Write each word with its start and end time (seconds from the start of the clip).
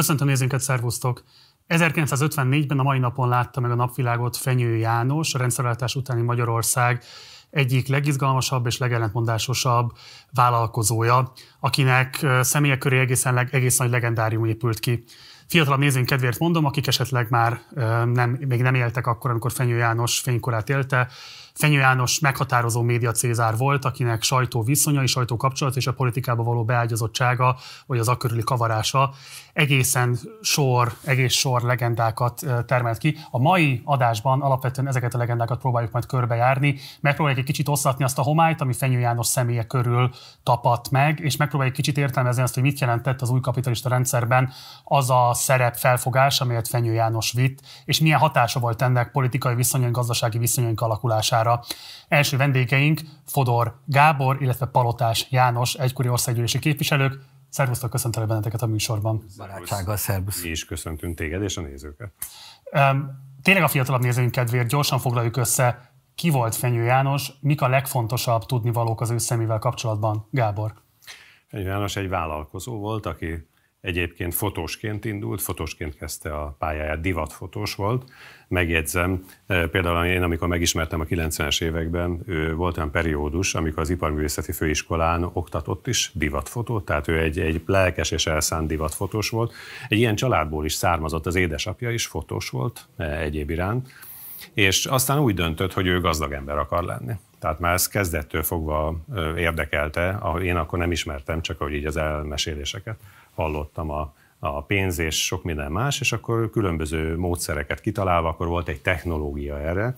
Köszöntöm 0.00 0.26
nézőinket, 0.26 0.60
szervusztok! 0.60 1.22
1954-ben 1.68 2.78
a 2.78 2.82
mai 2.82 2.98
napon 2.98 3.28
látta 3.28 3.60
meg 3.60 3.70
a 3.70 3.74
napvilágot 3.74 4.36
Fenyő 4.36 4.76
János, 4.76 5.34
a 5.34 5.38
rendszerváltás 5.38 5.94
utáni 5.94 6.22
Magyarország 6.22 7.04
egyik 7.50 7.88
legizgalmasabb 7.88 8.66
és 8.66 8.78
legellentmondásosabb 8.78 9.90
vállalkozója, 10.32 11.32
akinek 11.60 12.26
személyek 12.40 12.78
köré 12.78 12.98
egészen, 12.98 13.48
egész 13.50 13.76
nagy 13.76 13.90
legendárium 13.90 14.44
épült 14.44 14.78
ki. 14.78 15.04
Fiatalabb 15.46 15.78
nézőink 15.78 16.06
kedvéért 16.06 16.38
mondom, 16.38 16.64
akik 16.64 16.86
esetleg 16.86 17.26
már 17.30 17.60
nem, 18.04 18.38
még 18.48 18.62
nem 18.62 18.74
éltek 18.74 19.06
akkor, 19.06 19.30
amikor 19.30 19.52
Fenyő 19.52 19.76
János 19.76 20.18
fénykorát 20.18 20.68
élte, 20.68 21.08
Fenyő 21.60 21.78
János 21.78 22.18
meghatározó 22.18 22.82
média 22.82 23.12
cézár 23.12 23.56
volt, 23.56 23.84
akinek 23.84 24.22
sajtó 24.22 24.62
viszonyai, 24.62 25.06
sajtó 25.06 25.36
kapcsolat 25.36 25.76
és 25.76 25.86
a 25.86 25.92
politikába 25.92 26.42
való 26.42 26.64
beágyazottsága, 26.64 27.56
vagy 27.86 27.98
az 27.98 28.08
akkörüli 28.08 28.42
kavarása 28.44 29.10
egészen 29.52 30.18
sor, 30.40 30.92
egész 31.04 31.32
sor 31.32 31.62
legendákat 31.62 32.42
termelt 32.66 32.98
ki. 32.98 33.16
A 33.30 33.38
mai 33.38 33.82
adásban 33.84 34.40
alapvetően 34.40 34.88
ezeket 34.88 35.14
a 35.14 35.18
legendákat 35.18 35.60
próbáljuk 35.60 35.92
majd 35.92 36.06
körbejárni, 36.06 36.78
megpróbáljuk 37.00 37.40
egy 37.40 37.46
kicsit 37.46 37.68
oszlatni 37.68 38.04
azt 38.04 38.18
a 38.18 38.22
homályt, 38.22 38.60
ami 38.60 38.72
Fenyő 38.72 38.98
János 38.98 39.26
személye 39.26 39.64
körül 39.64 40.10
tapadt 40.42 40.90
meg, 40.90 41.18
és 41.18 41.36
megpróbáljuk 41.36 41.76
kicsit 41.76 41.98
értelmezni 41.98 42.42
azt, 42.42 42.54
hogy 42.54 42.62
mit 42.62 42.80
jelentett 42.80 43.20
az 43.20 43.30
új 43.30 43.40
kapitalista 43.40 43.88
rendszerben 43.88 44.52
az 44.84 45.10
a 45.10 45.30
szerep 45.34 45.76
felfogás, 45.76 46.40
amelyet 46.40 46.68
Fenyő 46.68 46.92
János 46.92 47.32
vitt, 47.32 47.60
és 47.84 48.00
milyen 48.00 48.18
hatása 48.18 48.60
volt 48.60 48.82
ennek 48.82 49.10
politikai 49.10 49.54
viszonyunk, 49.54 49.94
gazdasági 49.94 50.38
viszonyunk 50.38 50.80
alakulására. 50.80 51.48
Első 52.08 52.36
vendégeink 52.36 53.00
Fodor 53.26 53.80
Gábor, 53.84 54.42
illetve 54.42 54.66
Palotás 54.66 55.26
János, 55.30 55.74
egykori 55.74 56.08
országgyűlési 56.08 56.58
képviselők. 56.58 57.14
Szervusztok, 57.48 57.90
köszöntelek 57.90 58.28
benneteket 58.28 58.62
a 58.62 58.66
műsorban. 58.66 59.24
Barátsággal, 59.36 59.96
szervusz. 59.96 60.42
Mi 60.42 60.48
is 60.48 60.64
köszöntünk 60.64 61.16
téged 61.16 61.42
és 61.42 61.56
a 61.56 61.60
nézőket. 61.60 62.12
Tényleg 63.42 63.62
a 63.62 63.68
fiatalabb 63.68 64.00
nézőink 64.02 64.30
kedvéért 64.30 64.68
gyorsan 64.68 64.98
foglaljuk 64.98 65.36
össze, 65.36 65.92
ki 66.14 66.30
volt 66.30 66.54
Fenyő 66.54 66.82
János, 66.82 67.32
mik 67.40 67.60
a 67.60 67.68
legfontosabb 67.68 68.46
tudnivalók 68.46 69.00
az 69.00 69.10
ő 69.10 69.18
szemével 69.18 69.58
kapcsolatban, 69.58 70.26
Gábor? 70.30 70.72
Fenyő 71.46 71.64
János 71.64 71.96
egy 71.96 72.08
vállalkozó 72.08 72.78
volt, 72.78 73.06
aki 73.06 73.48
Egyébként 73.80 74.34
fotósként 74.34 75.04
indult, 75.04 75.42
fotósként 75.42 75.96
kezdte 75.96 76.34
a 76.34 76.56
pályáját, 76.58 77.00
divatfotós 77.00 77.74
volt. 77.74 78.10
Megjegyzem, 78.48 79.24
e, 79.46 79.66
például 79.66 80.04
én, 80.04 80.22
amikor 80.22 80.48
megismertem 80.48 81.00
a 81.00 81.04
90-es 81.04 81.62
években, 81.62 82.20
ő 82.26 82.54
volt 82.54 82.76
olyan 82.76 82.90
periódus, 82.90 83.54
amikor 83.54 83.82
az 83.82 83.90
Iparművészeti 83.90 84.52
Főiskolán 84.52 85.30
oktatott 85.32 85.86
is 85.86 86.10
divatfotót, 86.14 86.84
tehát 86.84 87.08
ő 87.08 87.18
egy, 87.18 87.38
egy 87.38 87.62
lelkes 87.66 88.10
és 88.10 88.26
elszánt 88.26 88.66
divatfotós 88.66 89.28
volt. 89.28 89.52
Egy 89.88 89.98
ilyen 89.98 90.14
családból 90.14 90.64
is 90.64 90.72
származott, 90.72 91.26
az 91.26 91.34
édesapja 91.34 91.90
is 91.90 92.06
fotós 92.06 92.50
volt 92.50 92.86
e, 92.96 93.18
egyéb 93.18 93.50
iránt, 93.50 93.88
és 94.54 94.86
aztán 94.86 95.18
úgy 95.18 95.34
döntött, 95.34 95.72
hogy 95.72 95.86
ő 95.86 96.00
gazdag 96.00 96.32
ember 96.32 96.58
akar 96.58 96.84
lenni. 96.84 97.12
Tehát 97.38 97.58
már 97.58 97.72
ez 97.72 97.88
kezdettől 97.88 98.42
fogva 98.42 98.96
érdekelte, 99.36 100.20
én 100.42 100.56
akkor 100.56 100.78
nem 100.78 100.92
ismertem, 100.92 101.42
csak 101.42 101.60
ahogy 101.60 101.74
így 101.74 101.84
az 101.84 101.96
elmeséléseket 101.96 102.96
hallottam 103.40 103.90
a, 103.90 104.14
a 104.38 104.62
pénz 104.62 104.98
és 104.98 105.24
sok 105.24 105.42
minden 105.42 105.72
más, 105.72 106.00
és 106.00 106.12
akkor 106.12 106.50
különböző 106.50 107.16
módszereket 107.16 107.80
kitalálva, 107.80 108.28
akkor 108.28 108.46
volt 108.46 108.68
egy 108.68 108.80
technológia 108.80 109.60
erre, 109.60 109.96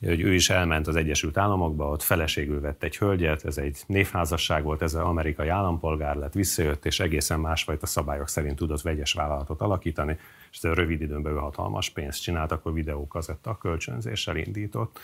hogy 0.00 0.20
ő 0.20 0.34
is 0.34 0.50
elment 0.50 0.86
az 0.86 0.96
Egyesült 0.96 1.36
Államokba, 1.36 1.88
ott 1.88 2.02
feleségül 2.02 2.60
vett 2.60 2.82
egy 2.82 2.96
hölgyet, 2.96 3.44
ez 3.44 3.58
egy 3.58 3.78
névházasság 3.86 4.62
volt, 4.62 4.82
ez 4.82 4.94
az 4.94 5.02
amerikai 5.02 5.48
állampolgár 5.48 6.16
lett, 6.16 6.32
visszajött, 6.32 6.84
és 6.84 7.00
egészen 7.00 7.40
másfajta 7.40 7.86
szabályok 7.86 8.28
szerint 8.28 8.56
tudott 8.56 8.80
vegyes 8.80 9.12
vállalatot 9.12 9.60
alakítani, 9.60 10.18
és 10.50 10.64
a 10.64 10.74
rövid 10.74 11.00
időn 11.00 11.22
belül 11.22 11.38
hatalmas 11.38 11.90
pénzt 11.90 12.22
csinált, 12.22 12.52
akkor 12.52 12.72
videókazetta 12.72 13.58
kölcsönzéssel 13.58 14.36
indított. 14.36 14.98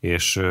És 0.00 0.42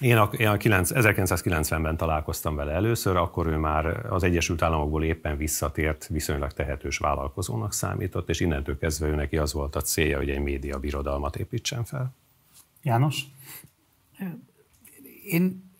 én 0.00 0.16
a, 0.16 0.30
én 0.36 0.46
a 0.46 0.56
9, 0.56 0.90
1990-ben 0.94 1.96
találkoztam 1.96 2.54
vele 2.54 2.72
először, 2.72 3.16
akkor 3.16 3.46
ő 3.46 3.56
már 3.56 3.86
az 4.06 4.22
Egyesült 4.22 4.62
Államokból 4.62 5.04
éppen 5.04 5.36
visszatért, 5.36 6.06
viszonylag 6.06 6.52
tehetős 6.52 6.98
vállalkozónak 6.98 7.72
számított, 7.72 8.28
és 8.28 8.40
innentől 8.40 8.78
kezdve 8.78 9.06
ő 9.06 9.14
neki 9.14 9.36
az 9.36 9.52
volt 9.52 9.76
a 9.76 9.80
célja, 9.80 10.16
hogy 10.16 10.30
egy 10.30 10.40
média 10.40 10.78
birodalmat 10.78 11.36
építsen 11.36 11.84
fel. 11.84 12.14
János? 12.82 13.22
Én 15.24 15.70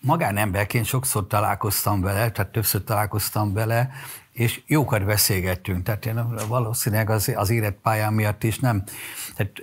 magánemberként 0.00 0.84
sokszor 0.84 1.26
találkoztam 1.26 2.00
vele, 2.00 2.30
tehát 2.30 2.52
többször 2.52 2.84
találkoztam 2.84 3.52
vele, 3.52 3.90
és 4.32 4.62
jókat 4.66 5.04
beszélgettünk, 5.04 5.82
tehát 5.82 6.06
én 6.06 6.34
valószínűleg 6.48 7.10
az, 7.10 7.32
az 7.34 7.50
életpályám 7.50 8.14
miatt 8.14 8.42
is 8.42 8.58
nem. 8.58 8.84
Tehát 9.34 9.62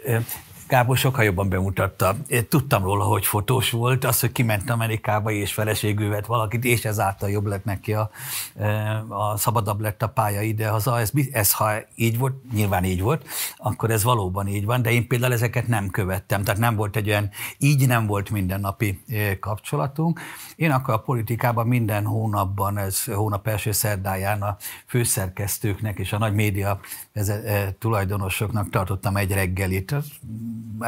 Gábor 0.67 0.97
sokkal 0.97 1.23
jobban 1.23 1.49
bemutatta. 1.49 2.15
Én 2.27 2.47
tudtam 2.47 2.83
róla, 2.83 3.03
hogy 3.03 3.25
fotós 3.25 3.71
volt, 3.71 4.05
az, 4.05 4.19
hogy 4.19 4.31
kiment 4.31 4.69
Amerikába 4.69 5.31
és 5.31 5.53
feleségül 5.53 6.09
vett 6.09 6.25
valakit, 6.25 6.63
és 6.63 6.85
ezáltal 6.85 7.29
jobb 7.29 7.45
lett 7.45 7.63
neki 7.63 7.93
a, 7.93 8.09
e, 8.55 9.03
a 9.07 9.37
szabadabb 9.37 9.79
lett 9.79 10.01
a 10.01 10.07
pálya 10.07 10.41
idehaza. 10.41 10.99
Ez, 10.99 11.11
ez, 11.31 11.53
ha 11.53 11.71
így 11.95 12.17
volt, 12.17 12.51
nyilván 12.53 12.83
így 12.83 13.01
volt, 13.01 13.27
akkor 13.57 13.91
ez 13.91 14.03
valóban 14.03 14.47
így 14.47 14.65
van, 14.65 14.81
de 14.81 14.91
én 14.91 15.07
például 15.07 15.33
ezeket 15.33 15.67
nem 15.67 15.89
követtem, 15.89 16.43
tehát 16.43 16.59
nem 16.59 16.75
volt 16.75 16.95
egy 16.95 17.09
olyan, 17.09 17.29
így 17.57 17.87
nem 17.87 18.05
volt 18.05 18.29
mindennapi 18.29 19.03
e, 19.09 19.39
kapcsolatunk. 19.39 20.19
Én 20.55 20.71
akkor 20.71 20.93
a 20.93 20.99
politikában 20.99 21.67
minden 21.67 22.05
hónapban, 22.05 22.77
ez 22.77 23.03
hónap 23.03 23.47
első 23.47 23.71
szerdáján 23.71 24.41
a 24.41 24.57
főszerkesztőknek 24.87 25.99
és 25.99 26.13
a 26.13 26.17
nagy 26.17 26.33
média 26.33 26.79
e, 27.13 27.75
tulajdonosoknak 27.79 28.69
tartottam 28.69 29.17
egy 29.17 29.31
reggelit 29.31 29.95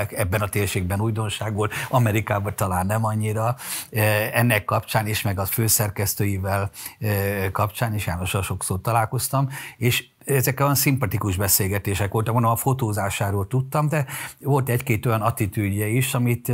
ebben 0.10 0.42
a 0.42 0.50
térségben 0.50 1.02
újdonság 1.02 1.54
volt, 1.54 1.74
Amerikában 1.90 2.56
talán 2.56 2.86
nem 2.86 3.06
annyira. 3.06 3.56
E, 3.92 4.02
ennek 4.34 4.66
kapcsán 4.66 5.08
is, 5.08 5.22
meg 5.22 5.40
a 5.40 5.46
főszerkesztőivel 5.46 6.70
e, 7.00 7.52
kapcsán 7.52 7.94
is 7.94 8.06
Jánossal 8.06 8.44
sokszor 8.44 8.82
találkoztam, 8.82 9.50
és 9.78 10.08
ezek 10.26 10.60
olyan 10.60 10.76
szimpatikus 10.76 11.38
beszélgetések 11.38 12.12
voltak, 12.12 12.34
mondom, 12.34 12.52
a 12.52 12.56
fotózásáról 12.56 13.48
tudtam, 13.48 13.88
de 13.88 14.06
volt 14.40 14.70
egy-két 14.70 15.06
olyan 15.06 15.22
attitűdje 15.22 15.88
is, 15.88 16.14
amit 16.14 16.50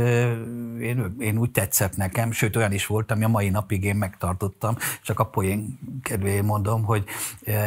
én, 0.80 1.16
én 1.18 1.38
úgy 1.38 1.50
tetszett 1.50 1.96
nekem, 1.96 2.32
sőt 2.32 2.56
olyan 2.56 2.72
is 2.72 2.86
volt, 2.86 3.10
ami 3.10 3.24
a 3.24 3.28
mai 3.28 3.48
napig 3.48 3.84
én 3.84 3.96
megtartottam, 3.96 4.76
csak 5.02 5.20
a 5.20 5.24
poén 5.24 5.78
kedvéért 6.02 6.42
mondom, 6.42 6.84
hogy 6.84 7.04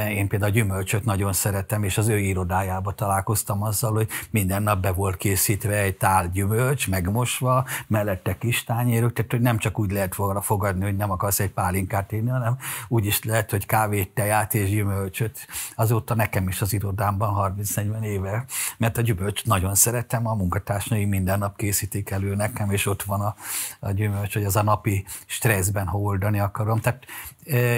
én 0.10 0.28
például 0.28 0.52
a 0.52 0.56
gyümölcsöt 0.56 1.06
nagyon 1.06 1.34
szeretem, 1.34 1.84
és 1.84 1.98
az 1.98 2.08
ő 2.08 2.18
irodájába 2.18 2.92
találkoztam 2.92 3.64
azzal, 3.64 3.94
hogy 3.94 4.08
minden 4.30 4.64
nap 4.64 4.82
be 4.82 4.92
volt 4.92 5.18
készítve 5.18 5.78
egy 5.78 5.98
tál 5.98 6.30
gyümölcs, 6.30 6.90
megmosva, 6.90 7.66
mellette 7.88 8.38
kis 8.38 8.64
tányérok, 8.64 9.14
tehát 9.14 9.32
hogy 9.32 9.42
nem 9.42 9.58
csak 9.58 9.80
úgy 9.80 9.92
lehet 9.92 10.16
fogadni, 10.42 10.84
hogy 10.84 10.96
nem 10.96 11.12
akarsz 11.12 11.40
egy 11.40 11.52
pálinkát 11.52 12.12
inni, 12.12 12.30
hanem 12.30 12.58
úgy 12.88 13.06
is 13.06 13.24
lehet, 13.24 13.52
hogy 13.52 13.66
kávét, 13.66 14.10
teját 14.10 14.54
és 14.54 14.70
gyümölcsöt. 14.70 15.48
Az 15.76 15.92
azóta 15.96 16.16
nekem 16.16 16.48
is 16.48 16.62
az 16.62 16.74
irodámban 16.74 17.56
30-40 17.58 18.04
éve, 18.04 18.46
mert 18.78 18.98
a 18.98 19.02
gyümölcs 19.02 19.46
nagyon 19.46 19.76
szeretem, 19.76 20.28
a 20.28 20.34
munkatársai 20.34 21.06
minden 21.06 21.40
nap 21.40 21.56
készítik 21.56 22.10
elő 22.10 22.36
nekem, 22.36 22.72
és 22.72 22.86
ott 22.86 23.04
van 23.04 23.22
a, 23.22 23.36
a 23.80 23.92
gyümölcs, 23.92 24.34
hogy 24.34 24.44
az 24.44 24.56
a 24.56 24.64
napi 24.64 25.06
stresszben 25.26 25.88
holdani 25.88 26.40
akarom. 26.40 26.80
Tehát 26.80 27.06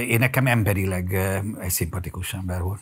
én 0.08 0.20
nekem 0.20 0.48
emberileg 0.48 1.14
egy 1.60 1.70
szimpatikus 1.70 2.34
ember 2.34 2.62
volt. 2.62 2.80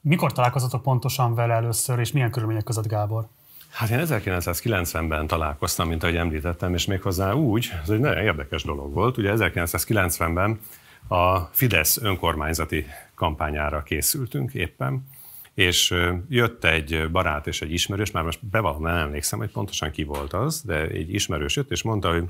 Mikor 0.00 0.32
találkozatok 0.32 0.82
pontosan 0.82 1.34
vele 1.34 1.54
először, 1.54 1.98
és 1.98 2.12
milyen 2.12 2.30
körülmények 2.30 2.64
között, 2.64 2.86
Gábor? 2.86 3.26
Hát 3.70 3.90
én 3.90 4.00
1990-ben 4.02 5.26
találkoztam, 5.26 5.88
mint 5.88 6.02
ahogy 6.02 6.16
említettem, 6.16 6.74
és 6.74 6.86
méghozzá 6.86 7.32
úgy, 7.32 7.72
ez 7.82 7.90
egy 7.90 8.00
nagyon 8.00 8.22
érdekes 8.22 8.62
dolog 8.62 8.92
volt. 8.92 9.18
Ugye 9.18 9.32
1990-ben 9.36 10.60
a 11.08 11.38
Fidesz 11.38 11.96
önkormányzati 11.96 12.86
kampányára 13.14 13.82
készültünk 13.82 14.54
éppen, 14.54 15.06
és 15.54 15.94
jött 16.28 16.64
egy 16.64 17.10
barát 17.10 17.46
és 17.46 17.62
egy 17.62 17.72
ismerős, 17.72 18.10
már 18.10 18.24
most 18.24 18.46
bevallom, 18.46 18.82
nem 18.82 18.96
emlékszem, 18.96 19.38
hogy 19.38 19.50
pontosan 19.50 19.90
ki 19.90 20.04
volt 20.04 20.32
az, 20.32 20.62
de 20.62 20.86
egy 20.88 21.14
ismerős 21.14 21.56
jött, 21.56 21.70
és 21.70 21.82
mondta, 21.82 22.12
hogy 22.12 22.24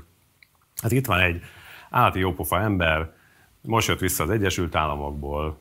hát 0.81 0.91
itt 0.91 1.05
van 1.05 1.19
egy 1.19 1.41
állati 1.89 2.19
jópofa 2.19 2.59
ember, 2.59 3.13
most 3.65 3.87
jött 3.87 3.99
vissza 3.99 4.23
az 4.23 4.29
Egyesült 4.29 4.75
Államokból, 4.75 5.57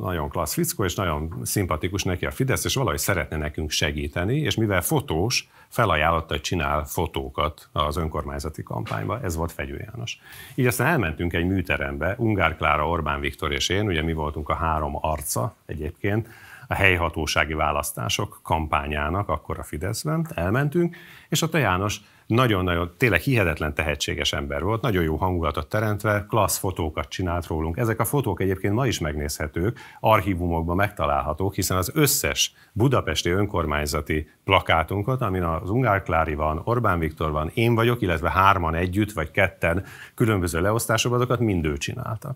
nagyon 0.00 0.28
klassz 0.28 0.54
fickó, 0.54 0.84
és 0.84 0.94
nagyon 0.94 1.40
szimpatikus 1.42 2.02
neki 2.02 2.26
a 2.26 2.30
Fidesz, 2.30 2.64
és 2.64 2.74
valahogy 2.74 2.98
szeretne 2.98 3.36
nekünk 3.36 3.70
segíteni, 3.70 4.36
és 4.36 4.54
mivel 4.54 4.82
fotós, 4.82 5.48
felajánlotta, 5.68 6.32
hogy 6.32 6.40
csinál 6.40 6.84
fotókat 6.84 7.68
az 7.72 7.96
önkormányzati 7.96 8.62
kampányba, 8.62 9.20
ez 9.22 9.36
volt 9.36 9.52
Fegyő 9.52 9.84
János. 9.86 10.18
Így 10.54 10.66
aztán 10.66 10.86
elmentünk 10.86 11.32
egy 11.32 11.46
műterembe, 11.46 12.14
Ungár 12.18 12.56
Klára, 12.56 12.88
Orbán 12.88 13.20
Viktor 13.20 13.52
és 13.52 13.68
én, 13.68 13.86
ugye 13.86 14.02
mi 14.02 14.12
voltunk 14.12 14.48
a 14.48 14.54
három 14.54 14.96
arca 15.00 15.54
egyébként, 15.66 16.28
a 16.66 16.74
helyhatósági 16.74 17.54
választások 17.54 18.40
kampányának, 18.42 19.28
akkor 19.28 19.58
a 19.58 19.62
Fideszben 19.62 20.26
elmentünk, 20.34 20.96
és 21.28 21.42
ott 21.42 21.54
a 21.54 21.58
János 21.58 22.00
nagyon-nagyon, 22.34 22.92
tényleg 22.96 23.20
hihetetlen 23.20 23.74
tehetséges 23.74 24.32
ember 24.32 24.62
volt, 24.62 24.80
nagyon 24.82 25.02
jó 25.02 25.16
hangulatot 25.16 25.68
teremtve, 25.68 26.26
klassz 26.28 26.58
fotókat 26.58 27.08
csinált 27.08 27.46
rólunk. 27.46 27.76
Ezek 27.76 28.00
a 28.00 28.04
fotók 28.04 28.40
egyébként 28.40 28.74
ma 28.74 28.86
is 28.86 28.98
megnézhetők, 28.98 29.78
archívumokban 30.00 30.76
megtalálhatók, 30.76 31.54
hiszen 31.54 31.76
az 31.76 31.90
összes 31.94 32.52
budapesti 32.72 33.30
önkormányzati 33.30 34.30
plakátunkat, 34.44 35.20
amin 35.20 35.42
az 35.42 35.70
Ungár 35.70 36.02
Klári 36.02 36.34
van, 36.34 36.60
Orbán 36.64 36.98
Viktor 36.98 37.30
van, 37.30 37.50
én 37.54 37.74
vagyok, 37.74 38.02
illetve 38.02 38.30
hárman 38.30 38.74
együtt, 38.74 39.12
vagy 39.12 39.30
ketten 39.30 39.84
különböző 40.14 40.60
leosztásokban, 40.60 41.20
azokat 41.20 41.40
mind 41.40 41.64
ő 41.64 41.76
csinálta. 41.76 42.34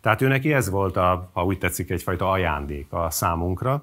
Tehát 0.00 0.20
ő 0.20 0.28
neki 0.28 0.52
ez 0.52 0.70
volt, 0.70 0.96
a, 0.96 1.30
ha 1.32 1.44
úgy 1.44 1.58
tetszik, 1.58 1.90
egyfajta 1.90 2.30
ajándék 2.30 2.92
a 2.92 3.10
számunkra. 3.10 3.82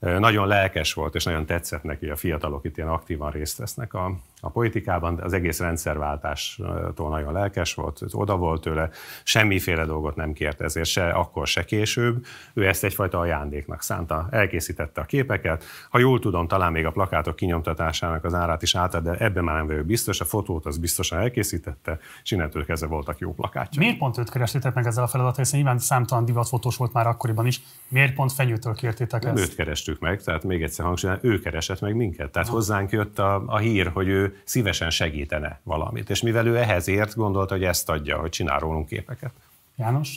Nagyon 0.00 0.46
lelkes 0.46 0.94
volt, 0.94 1.14
és 1.14 1.24
nagyon 1.24 1.46
tetszett 1.46 1.82
neki, 1.82 2.08
a 2.08 2.16
fiatalok 2.16 2.64
itt 2.64 2.76
ilyen 2.76 2.88
aktívan 2.88 3.30
részt 3.30 3.58
vesznek 3.58 3.94
a, 3.94 4.12
a 4.40 4.50
politikában, 4.50 5.20
az 5.20 5.32
egész 5.32 5.60
rendszerváltástól 5.60 7.08
nagyon 7.10 7.32
lelkes 7.32 7.74
volt, 7.74 8.00
oda 8.12 8.36
volt 8.36 8.60
tőle, 8.60 8.90
semmiféle 9.22 9.84
dolgot 9.84 10.16
nem 10.16 10.32
kért 10.32 10.60
ezért, 10.60 10.88
se 10.88 11.08
akkor, 11.08 11.46
se 11.46 11.64
később. 11.64 12.24
Ő 12.54 12.66
ezt 12.66 12.84
egyfajta 12.84 13.18
ajándéknak 13.18 13.82
szánta, 13.82 14.28
elkészítette 14.30 15.00
a 15.00 15.04
képeket. 15.04 15.64
Ha 15.90 15.98
jól 15.98 16.18
tudom, 16.18 16.48
talán 16.48 16.72
még 16.72 16.86
a 16.86 16.90
plakátok 16.90 17.36
kinyomtatásának 17.36 18.24
az 18.24 18.34
árát 18.34 18.62
is 18.62 18.74
átad, 18.74 19.04
de 19.04 19.16
ebben 19.18 19.44
már 19.44 19.56
nem 19.56 19.66
vagyok 19.66 19.84
biztos, 19.84 20.20
a 20.20 20.24
fotót 20.24 20.66
az 20.66 20.78
biztosan 20.78 21.18
elkészítette, 21.18 21.98
és 22.22 22.30
innentől 22.30 22.64
kezdve 22.64 22.88
voltak 22.88 23.18
jó 23.18 23.34
plakátja. 23.34 23.80
Miért 23.80 23.98
pont 23.98 24.18
őt 24.18 24.30
kerestétek 24.30 24.74
meg 24.74 24.86
ezzel 24.86 25.04
a 25.04 25.06
feladattal, 25.06 25.44
hiszen 25.44 25.58
nyilván 25.58 25.78
számtalan 25.78 26.24
divatfotós 26.24 26.76
volt 26.76 26.92
már 26.92 27.06
akkoriban 27.06 27.46
is. 27.46 27.60
Miért 27.88 28.14
pont 28.14 28.32
fenyőtől 28.32 28.74
kértétek 28.74 29.22
nem 29.22 29.36
ezt? 29.36 29.50
őt 29.50 29.54
kerestük 29.54 30.00
meg, 30.00 30.22
tehát 30.22 30.44
még 30.44 30.62
egyszer 30.62 30.84
hangsúlyozom, 30.84 31.30
ő 31.30 31.38
keresett 31.38 31.80
meg 31.80 31.94
minket. 31.94 32.30
Tehát 32.30 32.48
ha. 32.48 32.54
hozzánk 32.54 32.90
jött 32.90 33.18
a, 33.18 33.42
a 33.46 33.58
hír, 33.58 33.90
hogy 33.94 34.08
ő 34.08 34.29
szívesen 34.44 34.90
segítene 34.90 35.60
valamit. 35.62 36.10
És 36.10 36.22
mivel 36.22 36.46
ő 36.46 36.56
ehhez 36.56 36.88
ért, 36.88 37.14
gondolta, 37.14 37.54
hogy 37.54 37.64
ezt 37.64 37.88
adja, 37.88 38.18
hogy 38.18 38.30
csinál 38.30 38.58
rólunk 38.58 38.86
képeket. 38.86 39.32
János? 39.76 40.16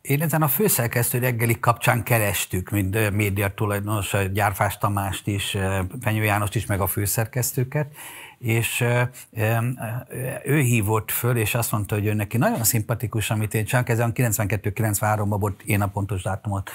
Én 0.00 0.22
ezen 0.22 0.42
a 0.42 0.48
főszerkesztő 0.48 1.18
reggeli 1.18 1.60
kapcsán 1.60 2.02
kerestük, 2.02 2.70
mint 2.70 3.10
média 3.10 3.54
tulajdonos, 3.54 4.14
Gyárfás 4.32 4.78
Tamást 4.78 5.26
is, 5.26 5.56
Fenyő 6.00 6.22
Jánost 6.22 6.54
is, 6.54 6.66
meg 6.66 6.80
a 6.80 6.86
főszerkesztőket, 6.86 7.92
és 8.40 8.84
ő 10.44 10.60
hívott 10.60 11.10
föl, 11.10 11.36
és 11.36 11.54
azt 11.54 11.72
mondta, 11.72 11.94
hogy 11.94 12.06
ő 12.06 12.14
neki 12.14 12.36
nagyon 12.36 12.64
szimpatikus, 12.64 13.30
amit 13.30 13.54
én 13.54 13.64
csak 13.64 13.88
ezen 13.88 14.12
92-93-ban 14.14 15.36
volt, 15.40 15.62
én 15.62 15.80
a 15.80 15.86
pontos 15.86 16.22
dátumot 16.22 16.70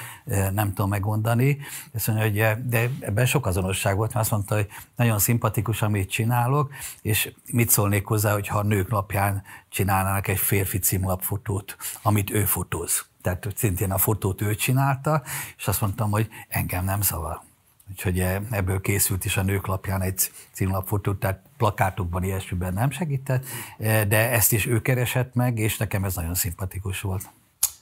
nem 0.54 0.74
tudom 0.74 0.90
megmondani, 0.90 1.58
azt 1.94 2.08
mondja, 2.08 2.26
hogy 2.26 2.68
de 2.68 2.90
ebben 3.00 3.26
sok 3.26 3.46
azonosság 3.46 3.96
volt, 3.96 4.14
mert 4.14 4.22
azt 4.26 4.32
mondta, 4.32 4.56
hogy 4.56 4.68
nagyon 4.96 5.20
szimpatikus, 5.20 5.82
amit 5.82 6.10
csinálok, 6.10 6.74
és 7.02 7.34
mit 7.52 7.70
szólnék 7.70 8.06
hozzá, 8.06 8.34
hogyha 8.34 8.58
a 8.58 8.64
nők 8.64 8.90
napján 8.90 9.44
csinálnának 9.70 10.28
egy 10.28 10.40
férfi 10.40 10.80
címlapfotót, 10.80 11.78
amit 12.02 12.30
ő 12.30 12.46
fotóz. 12.46 13.06
Tehát 13.22 13.48
szintén 13.56 13.92
a 13.92 13.98
fotót 13.98 14.42
ő 14.42 14.56
csinálta, 14.56 15.24
és 15.58 15.68
azt 15.68 15.82
mondtam, 15.82 16.12
hogy 16.12 16.30
engem 16.48 16.86
nem 16.86 17.02
zavar. 17.02 17.42
Úgyhogy 17.90 18.20
ebből 18.52 18.82
készült 18.82 19.26
is 19.26 19.38
a 19.38 19.44
nők 19.44 19.68
lapján 19.68 20.02
egy 20.02 20.32
címlapfotó, 20.52 21.14
tehát 21.14 21.40
plakátokban, 21.58 22.24
ilyesmiben 22.24 22.74
nem 22.74 22.90
segített, 22.90 23.46
de 23.78 24.32
ezt 24.32 24.54
is 24.54 24.66
ő 24.66 24.82
keresett 24.82 25.34
meg, 25.34 25.60
és 25.60 25.78
nekem 25.78 26.04
ez 26.04 26.16
nagyon 26.16 26.36
szimpatikus 26.36 27.02
volt. 27.02 27.30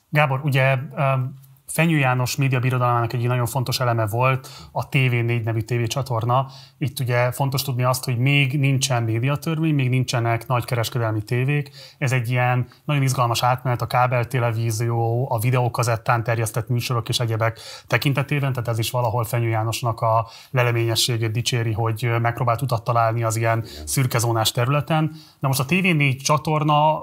Gábor, 0.10 0.42
ugye 0.44 0.78
Fenyő 1.68 1.98
János 1.98 2.36
média 2.36 2.60
birodalmának 2.60 3.14
egy 3.14 3.28
nagyon 3.28 3.46
fontos 3.46 3.80
eleme 3.80 4.08
volt 4.08 4.50
a 4.72 4.90
TV4 4.90 5.44
nevű 5.44 5.60
tévécsatorna. 5.60 6.48
Itt 6.78 7.00
ugye 7.00 7.32
fontos 7.32 7.62
tudni 7.62 7.84
azt, 7.84 8.04
hogy 8.04 8.18
még 8.18 8.60
nincsen 8.60 9.04
médiatörvény, 9.04 9.74
még 9.74 9.90
nincsenek 9.90 10.48
nagy 10.48 10.66
kereskedelmi 10.66 11.22
tévék. 11.22 11.72
Ez 11.98 12.12
egy 12.12 12.30
ilyen 12.30 12.68
nagyon 12.86 13.04
izgalmas 13.04 13.44
átmenet 13.44 13.82
a 13.82 13.88
kábel 13.88 14.26
televízió, 14.26 15.28
a 15.32 15.40
videókazettán 15.40 16.24
terjesztett 16.24 16.68
műsorok 16.68 17.10
és 17.10 17.20
egyebek 17.20 17.60
tekintetében, 17.88 18.54
tehát 18.54 18.68
ez 18.70 18.80
is 18.80 18.92
valahol 18.92 19.24
Fenyő 19.24 19.50
Jánosnak 19.50 20.02
a 20.02 20.28
leleményességét 20.52 21.32
dicséri, 21.32 21.72
hogy 21.72 22.10
megpróbált 22.22 22.62
utat 22.62 22.84
találni 22.84 23.24
az 23.24 23.36
ilyen 23.36 23.66
szürkezónás 23.86 24.52
területen. 24.52 25.12
Na 25.40 25.48
most 25.48 25.60
a 25.60 25.66
TV4 25.66 26.22
csatorna 26.22 27.02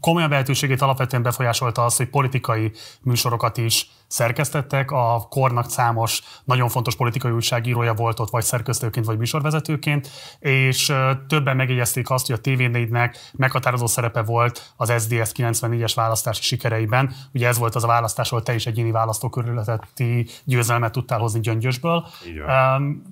komolyabb 0.00 0.30
lehetőségét 0.30 0.82
alapvetően 0.82 1.22
befolyásolta 1.22 1.84
az, 1.84 1.96
hogy 1.96 2.08
politikai 2.08 2.72
műsorokat 3.02 3.56
is 3.56 3.77
szerkesztettek, 4.08 4.90
a 4.90 5.26
kornak 5.28 5.70
számos 5.70 6.22
nagyon 6.44 6.68
fontos 6.68 6.96
politikai 6.96 7.30
újságírója 7.30 7.94
volt 7.94 8.20
ott, 8.20 8.30
vagy 8.30 8.44
szerkesztőként, 8.44 9.06
vagy 9.06 9.18
műsorvezetőként, 9.18 10.10
és 10.38 10.92
többen 11.26 11.56
megjegyezték 11.56 12.10
azt, 12.10 12.26
hogy 12.26 12.36
a 12.42 12.48
TV4-nek 12.48 13.16
meghatározó 13.32 13.86
szerepe 13.86 14.22
volt 14.22 14.72
az 14.76 14.92
SDS 15.02 15.32
94-es 15.34 15.92
választási 15.94 16.42
sikereiben. 16.42 17.14
Ugye 17.32 17.48
ez 17.48 17.58
volt 17.58 17.74
az 17.74 17.84
a 17.84 17.86
választás, 17.86 18.30
ahol 18.30 18.42
te 18.42 18.54
is 18.54 18.66
egyéni 18.66 18.90
választókörületi 18.90 20.26
győzelmet 20.44 20.92
tudtál 20.92 21.18
hozni 21.18 21.40
Gyöngyösből. 21.40 22.06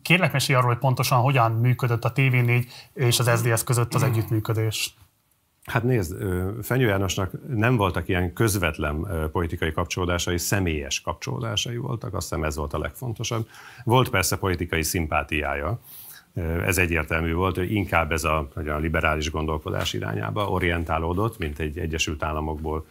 Kérlek, 0.02 0.32
mesélj 0.32 0.58
arról, 0.58 0.70
hogy 0.70 0.80
pontosan 0.80 1.20
hogyan 1.20 1.52
működött 1.52 2.04
a 2.04 2.12
TV4 2.12 2.66
és 2.94 3.18
az 3.18 3.30
SDS 3.40 3.64
között 3.64 3.94
az 3.94 4.02
együttműködés. 4.02 4.94
Hát 5.66 5.82
nézd, 5.82 6.16
Fenyő 6.62 6.86
Jánosnak 6.86 7.30
nem 7.48 7.76
voltak 7.76 8.08
ilyen 8.08 8.32
közvetlen 8.32 9.06
politikai 9.32 9.72
kapcsolódásai, 9.72 10.38
személyes 10.38 11.00
kapcsolódásai 11.00 11.76
voltak, 11.76 12.14
azt 12.14 12.28
hiszem 12.28 12.44
ez 12.44 12.56
volt 12.56 12.72
a 12.72 12.78
legfontosabb. 12.78 13.48
Volt 13.84 14.08
persze 14.08 14.36
politikai 14.36 14.82
szimpátiája, 14.82 15.80
ez 16.66 16.78
egyértelmű 16.78 17.32
volt, 17.32 17.56
hogy 17.56 17.72
inkább 17.72 18.12
ez 18.12 18.24
a, 18.24 18.48
a 18.54 18.76
liberális 18.76 19.30
gondolkodás 19.30 19.92
irányába 19.92 20.50
orientálódott, 20.50 21.38
mint 21.38 21.58
egy 21.58 21.78
Egyesült 21.78 22.22
Államokból 22.22 22.86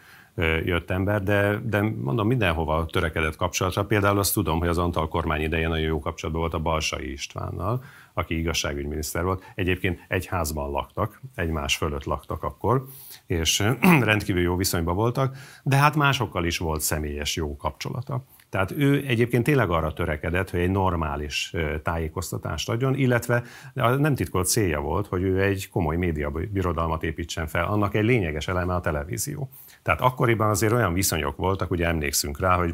jött 0.63 0.89
ember, 0.89 1.24
de, 1.24 1.60
de 1.63 1.81
mondom, 1.81 2.27
mindenhova 2.27 2.86
törekedett 2.86 3.36
kapcsolatra. 3.36 3.86
Például 3.86 4.19
azt 4.19 4.33
tudom, 4.33 4.60
hogy 4.60 4.68
az 4.68 4.77
Antal 4.77 5.07
kormány 5.07 5.42
idején 5.42 5.69
nagyon 5.69 5.86
jó 5.86 6.00
kapcsolatban 6.00 6.42
volt 6.42 6.54
a 6.54 6.60
Balsai 6.60 7.12
Istvánnal, 7.12 7.83
aki 8.17 8.38
igazságügyminiszter 8.38 9.23
volt. 9.23 9.44
Egyébként 9.56 10.00
egy 10.07 10.25
házban 10.25 10.71
laktak, 10.71 11.21
egymás 11.35 11.75
fölött 11.75 12.03
laktak 12.03 12.44
akkor, 12.44 12.85
és 13.25 13.63
rendkívül 14.01 14.41
jó 14.41 14.56
viszonyban 14.56 14.95
voltak, 14.95 15.38
de 15.63 15.75
hát 15.75 15.95
másokkal 15.95 16.45
is 16.45 16.57
volt 16.57 16.81
személyes 16.81 17.35
jó 17.35 17.56
kapcsolata. 17.56 18.23
Tehát 18.50 18.71
ő 18.71 19.03
egyébként 19.07 19.44
tényleg 19.44 19.69
arra 19.69 19.94
törekedett, 19.94 20.50
hogy 20.50 20.59
egy 20.59 20.71
normális 20.71 21.53
tájékoztatást 21.83 22.69
adjon, 22.69 22.95
illetve 22.95 23.44
nem 23.73 24.15
titkolt 24.15 24.47
célja 24.47 24.79
volt, 24.79 25.07
hogy 25.07 25.23
ő 25.23 25.41
egy 25.41 25.69
komoly 25.69 25.95
médiabirodalmat 25.95 27.03
építsen 27.03 27.47
fel. 27.47 27.65
Annak 27.65 27.95
egy 27.95 28.03
lényeges 28.03 28.47
eleme 28.47 28.73
a 28.73 28.79
televízió. 28.79 29.50
Tehát 29.83 30.01
akkoriban 30.01 30.50
azért 30.50 30.73
olyan 30.73 30.94
viszonyok 30.94 31.38
voltak, 31.38 31.71
ugye 31.71 31.88
emlékszünk 31.88 32.39
rá, 32.39 32.57
hogy 32.57 32.73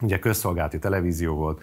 ugye 0.00 0.18
közszolgálati 0.18 0.78
televízió 0.78 1.34
volt, 1.34 1.62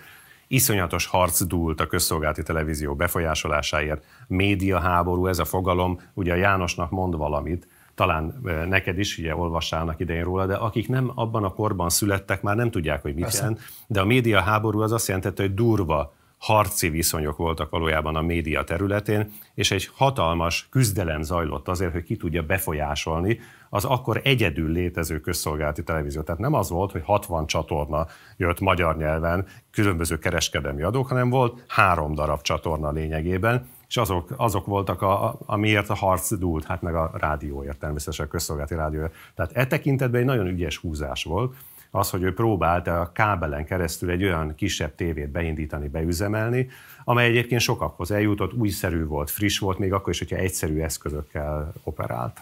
iszonyatos 0.51 1.05
harc 1.05 1.43
dúlt 1.43 1.79
a 1.79 1.87
közszolgálati 1.87 2.43
televízió 2.43 2.95
befolyásolásáért, 2.95 4.05
média 4.27 4.79
háború, 4.79 5.27
ez 5.27 5.39
a 5.39 5.45
fogalom, 5.45 5.99
ugye 6.13 6.33
a 6.33 6.35
Jánosnak 6.35 6.89
mond 6.89 7.15
valamit, 7.15 7.67
talán 7.95 8.41
neked 8.67 8.99
is, 8.99 9.17
ugye 9.17 9.35
olvassálnak 9.35 9.99
idején 9.99 10.23
róla, 10.23 10.45
de 10.45 10.55
akik 10.55 10.87
nem 10.87 11.11
abban 11.15 11.43
a 11.43 11.49
korban 11.53 11.89
születtek, 11.89 12.41
már 12.41 12.55
nem 12.55 12.71
tudják, 12.71 13.01
hogy 13.01 13.13
mit 13.13 13.23
Persze. 13.23 13.41
jelent. 13.41 13.59
De 13.87 14.01
a 14.01 14.05
média 14.05 14.39
háború 14.39 14.81
az 14.81 14.91
azt 14.91 15.07
jelentette, 15.07 15.41
hogy 15.41 15.53
durva 15.53 16.13
harci 16.41 16.89
viszonyok 16.89 17.37
voltak 17.37 17.69
valójában 17.69 18.15
a 18.15 18.21
média 18.21 18.63
területén, 18.63 19.31
és 19.53 19.71
egy 19.71 19.89
hatalmas 19.95 20.67
küzdelem 20.69 21.21
zajlott 21.21 21.67
azért, 21.67 21.91
hogy 21.91 22.03
ki 22.03 22.17
tudja 22.17 22.43
befolyásolni 22.43 23.39
az 23.69 23.85
akkor 23.85 24.21
egyedül 24.23 24.71
létező 24.71 25.19
közszolgálati 25.19 25.83
televízió. 25.83 26.21
Tehát 26.21 26.41
nem 26.41 26.53
az 26.53 26.69
volt, 26.69 26.91
hogy 26.91 27.01
60 27.03 27.45
csatorna 27.47 28.07
jött 28.37 28.59
magyar 28.59 28.97
nyelven, 28.97 29.45
különböző 29.71 30.17
kereskedelmi 30.17 30.81
adók, 30.81 31.07
hanem 31.07 31.29
volt 31.29 31.63
három 31.67 32.13
darab 32.13 32.41
csatorna 32.41 32.91
lényegében, 32.91 33.67
és 33.87 33.97
azok, 33.97 34.33
azok 34.37 34.65
voltak, 34.65 35.01
a, 35.01 35.39
amiért 35.45 35.89
a 35.89 35.95
harc 35.95 36.33
dúlt, 36.33 36.65
hát 36.65 36.81
meg 36.81 36.95
a 36.95 37.11
rádióért, 37.13 37.79
természetesen 37.79 38.25
a 38.25 38.29
közszolgálati 38.29 38.75
rádióért. 38.75 39.13
Tehát 39.35 39.51
e 39.53 39.67
tekintetben 39.67 40.21
egy 40.21 40.27
nagyon 40.27 40.47
ügyes 40.47 40.77
húzás 40.77 41.23
volt, 41.23 41.55
az, 41.91 42.09
hogy 42.09 42.23
ő 42.23 42.33
próbálta 42.33 42.99
a 42.99 43.11
kábelen 43.11 43.65
keresztül 43.65 44.09
egy 44.09 44.23
olyan 44.23 44.55
kisebb 44.55 44.95
tévét 44.95 45.29
beindítani, 45.29 45.87
beüzemelni, 45.87 46.67
amely 47.03 47.25
egyébként 47.25 47.61
sokakhoz 47.61 48.11
eljutott, 48.11 48.53
újszerű 48.53 49.05
volt, 49.05 49.29
friss 49.29 49.59
volt, 49.59 49.77
még 49.77 49.93
akkor 49.93 50.13
is, 50.13 50.19
hogyha 50.19 50.35
egyszerű 50.35 50.79
eszközökkel 50.79 51.73
operált. 51.83 52.41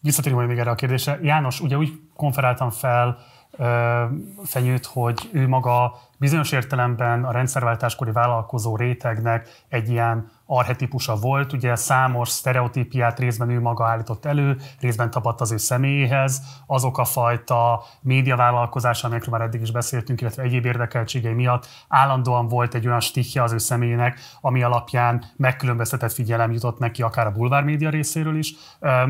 Visszatérünk 0.00 0.36
majd 0.36 0.50
még 0.50 0.60
erre 0.60 0.70
a 0.70 0.74
kérdésre. 0.74 1.18
János, 1.22 1.60
ugye 1.60 1.76
úgy 1.76 2.00
konferáltam 2.16 2.70
fel 2.70 3.18
Fenyőt, 4.44 4.86
hogy 4.86 5.30
ő 5.32 5.48
maga 5.48 6.00
bizonyos 6.18 6.52
értelemben 6.52 7.24
a 7.24 7.32
rendszerváltáskori 7.32 8.10
vállalkozó 8.10 8.76
rétegnek 8.76 9.48
egy 9.68 9.88
ilyen 9.88 10.30
arhetipusa 10.46 11.16
volt, 11.16 11.52
ugye 11.52 11.76
számos 11.76 12.28
sztereotípiát 12.28 13.18
részben 13.18 13.50
ő 13.50 13.60
maga 13.60 13.86
állított 13.86 14.24
elő, 14.24 14.56
részben 14.80 15.10
tapadt 15.10 15.40
az 15.40 15.52
ő 15.52 15.56
személyéhez, 15.56 16.42
azok 16.66 16.98
a 16.98 17.04
fajta 17.04 17.82
médiavállalkozás, 18.00 19.04
amelyekről 19.04 19.38
már 19.38 19.46
eddig 19.46 19.60
is 19.60 19.70
beszéltünk, 19.70 20.20
illetve 20.20 20.42
egyéb 20.42 20.64
érdekeltségei 20.64 21.32
miatt 21.32 21.66
állandóan 21.88 22.48
volt 22.48 22.74
egy 22.74 22.86
olyan 22.86 23.00
stikja 23.00 23.42
az 23.42 23.52
ő 23.52 23.58
személyének, 23.58 24.20
ami 24.40 24.62
alapján 24.62 25.24
megkülönböztetett 25.36 26.12
figyelem 26.12 26.52
jutott 26.52 26.78
neki 26.78 27.02
akár 27.02 27.26
a 27.26 27.32
bulvár 27.32 27.62
média 27.64 27.90
részéről 27.90 28.36
is. 28.36 28.54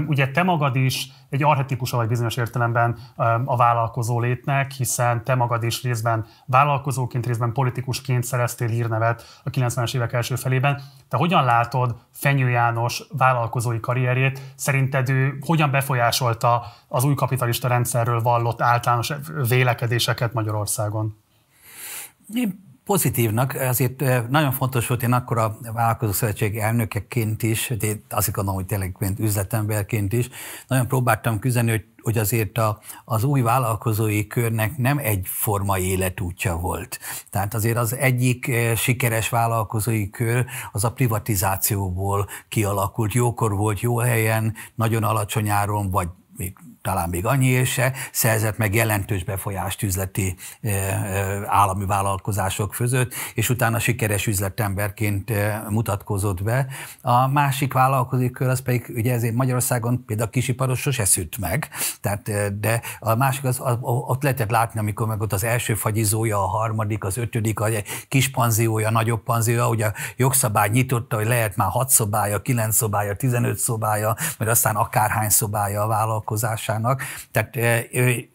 Ugye 0.07 0.31
te 0.31 0.43
magad 0.43 0.76
is 0.76 1.09
egy 1.35 1.43
arhetipusa 1.43 1.97
vagy 1.97 2.09
bizonyos 2.09 2.37
értelemben 2.37 2.99
a 3.45 3.57
vállalkozó 3.57 4.21
létnek, 4.21 4.71
hiszen 4.71 5.25
te 5.25 5.35
magad 5.35 5.62
is 5.62 5.83
részben 5.83 6.26
vállalkozóként, 6.47 7.26
részben 7.26 7.53
politikusként 7.53 8.25
szereztél 8.25 8.69
hírnevet 8.69 9.41
a 9.45 9.50
90-es 9.50 9.95
évek 9.95 10.12
első 10.12 10.35
felében. 10.35 10.83
Te 11.09 11.17
hogyan 11.17 11.45
látod 11.45 11.97
Fenyő 12.11 12.49
János 12.49 13.03
vállalkozói 13.17 13.81
karrierjét? 13.81 14.41
Szerinted 14.55 15.09
ő 15.09 15.38
hogyan 15.41 15.71
befolyásolta 15.71 16.64
az 16.88 17.05
új 17.05 17.14
kapitalista 17.14 17.69
rendszerről 17.69 18.23
vallott 18.23 18.62
általános 18.62 19.12
vélekedéseket 19.49 20.33
Magyarországon? 20.33 21.17
Én 22.35 22.63
pozitívnak, 22.85 23.55
azért 23.55 24.29
nagyon 24.29 24.53
fontos 24.53 24.87
volt, 24.87 25.03
én 25.03 25.12
akkor 25.12 25.38
a 25.38 25.57
Vállalkozó 25.73 26.12
Szövetség 26.12 26.59
elnökeként 26.59 27.43
is, 27.43 27.73
de 27.79 27.87
azt 28.11 28.33
gondolom, 28.33 28.59
hogy 28.59 28.69
tényleg 28.69 28.97
mint 28.99 29.19
üzletemberként 29.19 30.12
is, 30.12 30.29
nagyon 30.67 30.87
próbáltam 30.87 31.38
küzdeni, 31.38 31.71
hogy, 31.71 31.85
hogy 32.03 32.19
azért 32.19 32.59
a, 32.59 32.79
az 33.05 33.25
új 33.25 33.41
vállalkozói 33.41 34.26
körnek 34.26 34.76
nem 34.76 34.99
egyforma 34.99 35.79
életútja 35.79 36.57
volt. 36.57 36.99
Tehát 37.31 37.55
azért 37.55 37.76
az 37.76 37.95
egyik 37.95 38.50
sikeres 38.76 39.29
vállalkozói 39.29 40.11
kör 40.11 40.47
az 40.73 40.85
a 40.85 40.93
privatizációból 40.93 42.29
kialakult. 42.49 43.12
Jókor 43.12 43.57
volt 43.57 43.81
jó 43.81 43.99
helyen, 43.99 44.55
nagyon 44.75 45.03
alacsony 45.03 45.49
áron, 45.49 45.91
vagy 45.91 46.09
még 46.37 46.57
talán 46.85 47.09
még 47.09 47.26
annyi 47.26 47.64
se, 47.64 47.93
szerzett 48.12 48.57
meg 48.57 48.75
jelentős 48.75 49.25
befolyást 49.25 49.83
üzleti 49.83 50.37
állami 51.47 51.87
vállalkozások 51.87 52.71
között, 52.71 53.14
és 53.35 53.49
utána 53.49 53.79
sikeres 53.79 54.26
üzletemberként 54.26 55.33
mutatkozott 55.69 56.43
be. 56.43 56.67
A 57.00 57.26
másik 57.26 57.73
vállalkozói 57.73 58.31
kör 58.31 58.49
az 58.49 58.61
pedig 58.61 58.93
ugye 58.95 59.12
ezért 59.12 59.35
Magyarországon 59.35 60.05
például 60.05 60.29
a 60.29 60.31
kisiparos 60.31 60.81
sose 60.81 61.05
szűnt 61.05 61.38
meg, 61.38 61.69
tehát, 62.00 62.59
de 62.61 62.81
a 62.99 63.14
másik 63.14 63.45
az, 63.45 63.61
az, 63.61 63.76
ott 63.83 64.23
lehetett 64.23 64.50
látni, 64.50 64.81
amikor 64.81 65.07
meg 65.07 65.21
ott 65.21 65.33
az 65.33 65.45
első 65.45 65.75
fagyizója, 65.75 66.38
a 66.38 66.47
harmadik, 66.47 67.05
az 67.05 67.17
ötödik, 67.17 67.61
a 67.61 67.69
kis 68.09 68.31
panziója, 68.31 68.91
nagyobb 68.91 69.23
panziója, 69.23 69.69
ugye 69.69 69.87
a 69.87 69.93
jogszabály 70.17 70.69
nyitotta, 70.69 71.17
hogy 71.17 71.26
lehet 71.26 71.57
már 71.57 71.69
hat 71.71 71.88
szobája, 71.88 72.43
kilenc 72.43 72.76
szobája, 72.76 73.17
tizenöt 73.17 73.59
szobája, 73.59 74.17
vagy 74.38 74.49
aztán 74.49 74.76
akárhány 74.76 75.29
szobája 75.29 75.83
a 75.83 75.87
vállalkozásá 75.87 76.74
vállalkozásának, 76.75 77.02
tehát, 77.31 77.57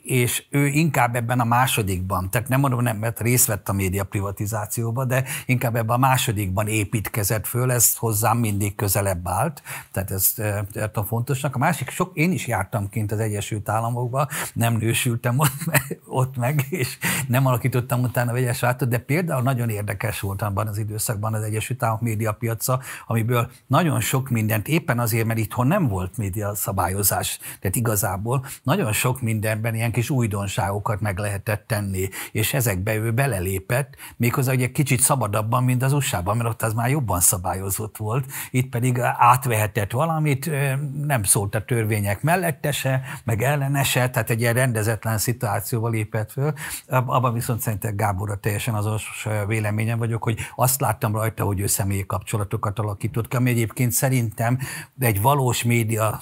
és 0.04 0.46
ő 0.50 0.66
inkább 0.66 1.16
ebben 1.16 1.40
a 1.40 1.44
másodikban, 1.44 2.30
tehát 2.30 2.48
nem 2.48 2.60
mondom, 2.60 2.82
nem, 2.82 2.98
mert 2.98 3.20
részt 3.20 3.46
vett 3.48 3.70
a 3.70 3.74
média 3.74 4.04
privatizációba, 4.04 5.06
de 5.06 5.24
inkább 5.46 5.76
ebben 5.76 5.96
a 5.96 6.00
másodikban 6.00 6.68
építkezett 6.68 7.48
föl, 7.48 7.72
ez 7.72 7.96
hozzám 7.96 8.38
mindig 8.38 8.76
közelebb 8.76 9.28
állt, 9.28 9.62
tehát 9.92 10.12
ez 10.12 10.34
a 10.94 11.04
fontosnak. 11.04 11.56
A 11.56 11.58
másik, 11.58 11.90
sok, 11.90 12.12
én 12.14 12.32
is 12.32 12.48
jártam 12.48 12.90
kint 12.90 13.12
az 13.12 13.20
Egyesült 13.20 13.70
Államokba, 13.70 14.28
nem 14.54 14.74
nősültem 14.74 15.40
ott, 15.40 15.54
ott 16.08 16.38
meg, 16.38 16.66
és 16.70 16.98
nem 17.28 17.46
alakítottam 17.46 18.02
utána 18.02 18.32
vegyes 18.32 18.60
váltot, 18.60 18.90
de 18.90 18.98
például 18.98 19.42
nagyon 19.42 19.70
érdekes 19.70 20.20
volt 20.20 20.42
abban 20.42 20.68
az 20.68 20.78
időszakban 20.78 21.34
az 21.34 21.44
Egyesült 21.44 21.84
Államok 21.84 22.02
médiapiaca, 22.04 22.80
amiből 23.08 23.52
nagyon 23.68 24.00
sok 24.00 24.30
mindent, 24.30 24.68
éppen 24.68 25.00
azért, 25.00 25.26
mert 25.26 25.40
itthon 25.40 25.68
nem 25.68 25.88
volt 25.88 26.18
média 26.18 26.56
szabályozás, 26.56 27.40
tehát 27.60 27.76
igazából 27.76 28.29
igazából 28.30 28.46
nagyon 28.64 28.94
sok 28.94 29.22
mindenben 29.22 29.76
ilyen 29.76 29.92
kis 29.92 30.10
újdonságokat 30.10 31.02
meg 31.02 31.18
lehetett 31.18 31.68
tenni, 31.68 32.10
és 32.32 32.54
ezekbe 32.54 32.96
ő 32.96 33.12
belelépett, 33.12 33.96
méghozzá 34.18 34.54
ugye 34.54 34.72
kicsit 34.72 35.00
szabadabban, 35.00 35.64
mint 35.64 35.84
az 35.84 35.94
USA-ban, 35.94 36.38
mert 36.38 36.50
ott 36.50 36.62
az 36.62 36.74
már 36.74 36.90
jobban 36.90 37.20
szabályozott 37.20 37.98
volt, 37.98 38.26
itt 38.52 38.70
pedig 38.70 39.00
átvehetett 39.00 39.92
valamit, 39.92 40.50
nem 41.06 41.24
szólt 41.24 41.56
a 41.56 41.66
törvények 41.66 42.22
mellette 42.22 42.72
se, 42.72 43.02
meg 43.24 43.42
ellene 43.42 43.84
tehát 43.84 44.30
egy 44.30 44.40
ilyen 44.40 44.54
rendezetlen 44.54 45.18
szituációval 45.18 45.92
lépett 45.92 46.32
föl. 46.32 46.54
Abban 46.88 47.34
viszont 47.34 47.62
szerintem 47.62 47.96
Gáborra 47.96 48.36
teljesen 48.36 48.74
azos 48.74 49.28
véleményem 49.48 49.98
vagyok, 49.98 50.24
hogy 50.24 50.40
azt 50.56 50.82
láttam 50.82 51.16
rajta, 51.16 51.44
hogy 51.44 51.60
ő 51.60 51.68
személyi 51.68 52.06
kapcsolatokat 52.06 52.80
alakított 52.80 53.28
ki, 53.28 53.36
ami 53.36 53.50
egyébként 53.50 53.92
szerintem 53.92 54.60
egy 55.00 55.22
valós 55.22 55.64
média 55.64 56.20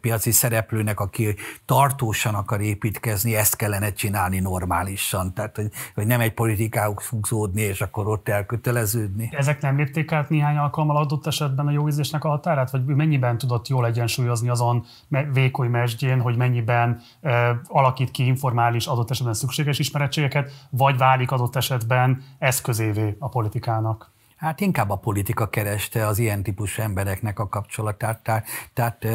piaci 0.00 0.30
szereplőnek 0.30 0.99
aki 1.00 1.34
tartósan 1.64 2.34
akar 2.34 2.60
építkezni, 2.60 3.36
ezt 3.36 3.56
kellene 3.56 3.92
csinálni 3.92 4.38
normálisan. 4.38 5.34
Tehát, 5.34 5.56
hogy, 5.56 5.70
hogy 5.94 6.06
nem 6.06 6.20
egy 6.20 6.34
politikáuk 6.34 7.00
fugzódni, 7.00 7.60
és 7.60 7.80
akkor 7.80 8.06
ott 8.08 8.28
elköteleződni. 8.28 9.28
Ezek 9.32 9.60
nem 9.60 9.76
lépték 9.76 10.12
át 10.12 10.28
néhány 10.28 10.56
alkalommal 10.56 10.96
adott 10.96 11.26
esetben 11.26 11.66
a 11.66 11.70
jó 11.70 11.88
ízlésnek 11.88 12.24
a 12.24 12.28
határát? 12.28 12.70
Vagy 12.70 12.84
mennyiben 12.84 13.38
tudott 13.38 13.68
jól 13.68 13.86
egyensúlyozni 13.86 14.48
azon 14.48 14.84
vékony 15.32 15.70
mesdjén, 15.70 16.20
hogy 16.20 16.36
mennyiben 16.36 17.00
e, 17.20 17.60
alakít 17.68 18.10
ki 18.10 18.26
informális 18.26 18.86
adott 18.86 19.10
esetben 19.10 19.34
szükséges 19.34 19.78
ismerettségeket, 19.78 20.52
vagy 20.70 20.98
válik 20.98 21.30
adott 21.30 21.56
esetben 21.56 22.22
eszközévé 22.38 23.16
a 23.18 23.28
politikának? 23.28 24.10
Hát 24.40 24.60
inkább 24.60 24.90
a 24.90 24.96
politika 24.96 25.48
kereste 25.48 26.06
az 26.06 26.18
ilyen 26.18 26.42
típusú 26.42 26.82
embereknek 26.82 27.38
a 27.38 27.48
kapcsolatát, 27.48 28.22
tehát, 28.22 28.46
tehát 28.72 29.06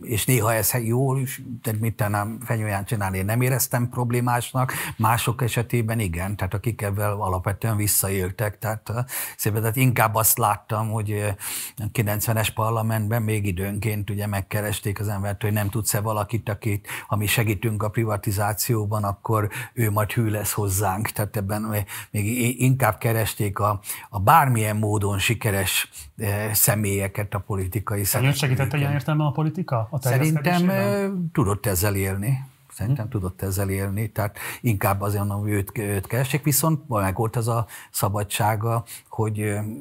és 0.00 0.24
néha 0.24 0.54
ez 0.54 0.72
jó, 0.72 1.14
tehát 1.62 1.80
mit 1.80 1.96
tennám 1.96 2.38
fenyőján 2.44 2.84
csinálni, 2.84 3.18
én 3.18 3.24
nem 3.24 3.40
éreztem 3.40 3.88
problémásnak, 3.88 4.72
mások 4.96 5.42
esetében 5.42 5.98
igen, 5.98 6.36
tehát 6.36 6.54
akik 6.54 6.82
ebben 6.82 7.10
alapvetően 7.10 7.76
visszaéltek, 7.76 8.58
tehát 8.58 8.92
szépen, 9.36 9.60
tehát 9.60 9.76
inkább 9.76 10.14
azt 10.14 10.38
láttam, 10.38 10.90
hogy 10.90 11.36
a 11.76 11.90
90-es 11.92 12.48
parlamentben 12.54 13.22
még 13.22 13.46
időnként 13.46 14.10
ugye 14.10 14.26
megkeresték 14.26 15.00
az 15.00 15.08
embert, 15.08 15.42
hogy 15.42 15.52
nem 15.52 15.68
tudsz-e 15.68 16.00
valakit, 16.00 16.48
akit, 16.48 16.86
ha 17.06 17.16
mi 17.16 17.26
segítünk 17.26 17.82
a 17.82 17.88
privatizációban, 17.88 19.04
akkor 19.04 19.48
ő 19.72 19.90
majd 19.90 20.12
hű 20.12 20.28
lesz 20.28 20.52
hozzánk, 20.52 21.08
tehát 21.08 21.36
ebben 21.36 21.86
még 22.10 22.60
inkább 22.60 22.98
keresték 22.98 23.58
a, 23.58 23.80
a 24.08 24.20
bármilyen 24.32 24.76
módon 24.76 25.18
sikeres 25.18 25.90
eh, 26.16 26.54
személyeket 26.54 27.34
a 27.34 27.38
politikai 27.38 28.04
szereplők. 28.04 28.36
segített 28.36 28.72
ilyen 28.72 28.92
értelemben 28.92 29.26
a 29.26 29.30
politika? 29.30 29.88
A 29.90 30.00
Szerintem 30.00 30.68
eh, 30.68 31.10
tudott 31.32 31.66
ezzel 31.66 31.94
élni. 31.94 32.50
Szerintem 32.72 33.04
hm. 33.04 33.10
tudott 33.10 33.42
ezzel 33.42 33.68
élni, 33.68 34.10
tehát 34.10 34.38
inkább 34.60 35.00
azért 35.00 35.24
mondom, 35.24 35.40
hogy 35.40 35.50
őt, 35.50 35.78
őt 35.78 36.06
keressék, 36.06 36.42
viszont 36.42 36.88
meg 36.88 37.16
volt 37.16 37.36
az 37.36 37.48
a 37.48 37.66
szabadsága, 37.90 38.84
hogy 39.08 39.38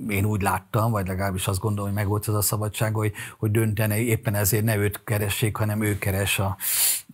én 0.08 0.26
úgy 0.26 0.42
láttam, 0.42 0.92
vagy 0.92 1.08
legalábbis 1.08 1.48
azt 1.48 1.60
gondolom, 1.60 1.86
hogy 1.86 1.96
meg 2.00 2.08
volt 2.08 2.28
az 2.28 2.36
a 2.36 2.42
szabadsága, 2.42 2.98
hogy, 2.98 3.14
hogy 3.38 3.52
döntene, 3.52 4.00
éppen 4.00 4.36
ezért 4.36 4.64
ne 4.64 4.76
őt 4.76 5.04
keressék, 5.04 5.58
hanem 5.58 5.82
ő 5.82 5.98
keres 5.98 6.40
a, 6.40 6.58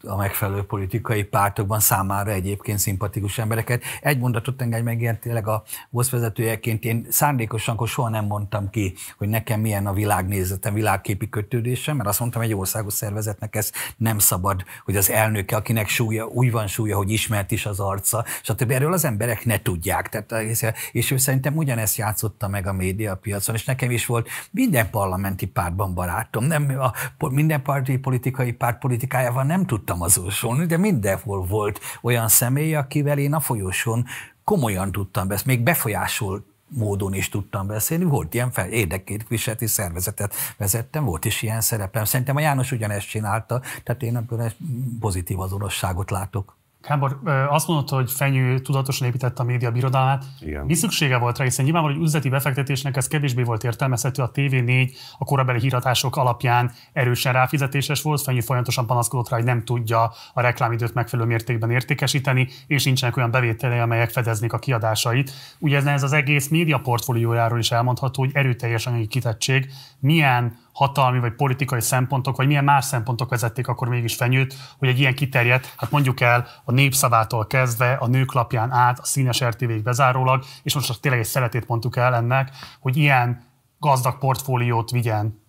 a 0.03 0.15
megfelelő 0.15 0.63
politikai 0.63 1.23
pártokban 1.23 1.79
számára 1.79 2.31
egyébként 2.31 2.79
szimpatikus 2.79 3.37
embereket. 3.37 3.83
Egy 4.01 4.19
mondatot 4.19 4.61
engedj 4.61 4.83
meg, 4.83 5.01
ilyen 5.01 5.19
tényleg 5.19 5.47
a 5.47 5.63
VOSZ 5.89 6.09
vezetőjeként 6.09 6.83
én 6.83 7.05
szándékosan 7.09 7.75
akkor 7.77 7.89
soha 7.89 8.09
nem 8.09 8.25
mondtam 8.25 8.69
ki, 8.69 8.93
hogy 9.17 9.27
nekem 9.27 9.59
milyen 9.59 9.87
a 9.87 9.93
világnézetem, 9.93 10.73
világképi 10.73 11.29
kötődésem, 11.29 11.95
mert 11.95 12.09
azt 12.09 12.19
mondtam, 12.19 12.41
egy 12.41 12.53
országos 12.53 12.93
szervezetnek 12.93 13.55
ez 13.55 13.71
nem 13.97 14.19
szabad, 14.19 14.63
hogy 14.85 14.95
az 14.95 15.09
elnöke, 15.09 15.55
akinek 15.55 15.87
súlya, 15.87 16.25
úgy 16.25 16.51
van 16.51 16.67
súlya, 16.67 16.97
hogy 16.97 17.11
ismert 17.11 17.51
is 17.51 17.65
az 17.65 17.79
arca, 17.79 18.25
stb. 18.41 18.71
Erről 18.71 18.93
az 18.93 19.05
emberek 19.05 19.45
ne 19.45 19.61
tudják. 19.61 20.09
Tehát, 20.09 20.45
és 20.91 21.11
ő 21.11 21.17
szerintem 21.17 21.55
ugyanezt 21.55 21.97
játszotta 21.97 22.47
meg 22.47 22.67
a 22.67 22.73
médiapiacon, 22.73 23.55
és 23.55 23.65
nekem 23.65 23.91
is 23.91 24.05
volt 24.05 24.29
minden 24.51 24.89
parlamenti 24.89 25.45
pártban 25.45 25.93
barátom. 25.93 26.43
Nem, 26.43 26.79
a, 26.79 26.93
minden 27.29 27.61
párti 27.61 27.97
politikai 27.97 28.51
párt 28.51 28.79
politikájával 28.79 29.43
nem 29.43 29.65
tudtam 29.88 30.01
azonosulni, 30.01 30.65
de 30.65 30.77
mindenhol 30.77 31.46
volt 31.46 31.79
olyan 32.01 32.27
személy, 32.27 32.75
akivel 32.75 33.17
én 33.17 33.34
a 33.34 33.39
folyosón 33.39 34.06
komolyan 34.44 34.91
tudtam 34.91 35.27
beszélni, 35.27 35.53
még 35.56 35.63
befolyásol 35.63 36.46
módon 36.67 37.13
is 37.13 37.29
tudtam 37.29 37.67
beszélni. 37.67 38.03
Volt 38.03 38.34
ilyen 38.34 38.51
fel, 38.51 38.70
érdekképviseleti 38.70 39.67
szervezetet 39.67 40.34
vezettem, 40.58 41.06
volt 41.06 41.25
is 41.25 41.41
ilyen 41.41 41.62
szerepem. 41.62 42.03
Szerintem 42.03 42.36
a 42.36 42.39
János 42.39 42.72
ugyanezt 42.72 43.10
csinálta, 43.10 43.62
tehát 43.84 44.03
én 44.03 44.17
ebből 44.17 44.51
pozitív 45.00 45.39
azonosságot 45.39 46.12
látok. 46.12 46.56
Kábor, 46.88 47.20
azt 47.50 47.67
mondod, 47.67 47.89
hogy 47.89 48.12
Fenyő 48.12 48.60
tudatosan 48.60 49.08
építette 49.08 49.41
a 49.41 49.46
média 49.46 49.72
birodalmát. 49.72 50.25
Igen. 50.39 50.65
Mi 50.65 50.74
szüksége 50.74 51.17
volt 51.17 51.38
rá, 51.38 51.44
hiszen 51.44 51.65
nyilvánvaló, 51.65 51.96
hogy 51.96 52.03
üzleti 52.03 52.29
befektetésnek 52.29 52.98
ez 52.98 53.08
kevésbé 53.08 53.44
volt 53.44 53.63
értelmezhető. 53.63 54.22
A 54.22 54.32
TV4 54.32 54.91
a 55.17 55.25
korabeli 55.25 55.60
híratások 55.60 56.15
alapján 56.15 56.72
erősen 56.94 57.34
ráfizetéses 57.34 58.01
volt. 58.01 58.22
Fenyő 58.22 58.39
folyamatosan 58.39 58.86
panaszkodott 58.86 59.29
rá, 59.29 59.38
hogy 59.38 59.46
nem 59.46 59.63
tudja 59.63 60.12
a 60.34 60.41
reklámidőt 60.41 60.94
megfelelő 60.94 61.27
mértékben 61.27 61.72
értékesíteni, 61.72 62.48
és 62.67 62.84
nincsenek 62.84 63.17
olyan 63.17 63.32
bevételei, 63.32 63.79
amelyek 63.79 64.10
fedeznék 64.10 64.53
a 64.53 64.60
kiadásait. 64.60 65.32
Ugye 65.60 65.82
ez 65.82 66.03
az 66.03 66.13
egész 66.13 66.48
média 66.48 66.77
portfóliójáról 66.77 67.60
is 67.60 67.72
elmondható, 67.72 68.22
hogy 68.22 68.32
erőteljes 68.34 68.88
anyagi 68.88 69.08
kitettség. 69.08 69.70
Milyen 70.00 70.58
hatalmi 70.77 71.19
vagy 71.19 71.34
politikai 71.34 71.81
szempontok, 71.81 72.38
vagy 72.38 72.48
milyen 72.48 72.63
más 72.63 72.86
szempontok 72.86 73.29
vezették 73.29 73.67
akkor 73.67 73.88
mégis 73.88 74.15
fenyőt, 74.15 74.55
hogy 74.77 74.88
egy 74.88 75.00
ilyen 75.00 75.15
kiterjedt, 75.15 75.74
hát 75.77 75.91
mondjuk 75.91 76.22
el 76.22 76.48
a 76.65 76.72
népszavától 76.72 77.48
kezdve, 77.48 77.93
a 77.93 78.07
nőklapján 78.07 78.72
át, 78.72 79.00
a 79.00 79.05
színes 79.05 79.43
RTV-ig 79.43 79.84
bezárólag, 79.84 80.43
és 80.63 80.74
most 80.74 81.01
tényleg 81.01 81.22
egy 81.22 81.27
szeletét 81.27 81.67
mondtuk 81.67 81.96
el 81.96 82.15
ennek, 82.15 82.51
hogy 82.79 82.98
ilyen 82.98 83.43
gazdag 83.79 84.17
portfóliót 84.17 84.91
vigyen 84.91 85.46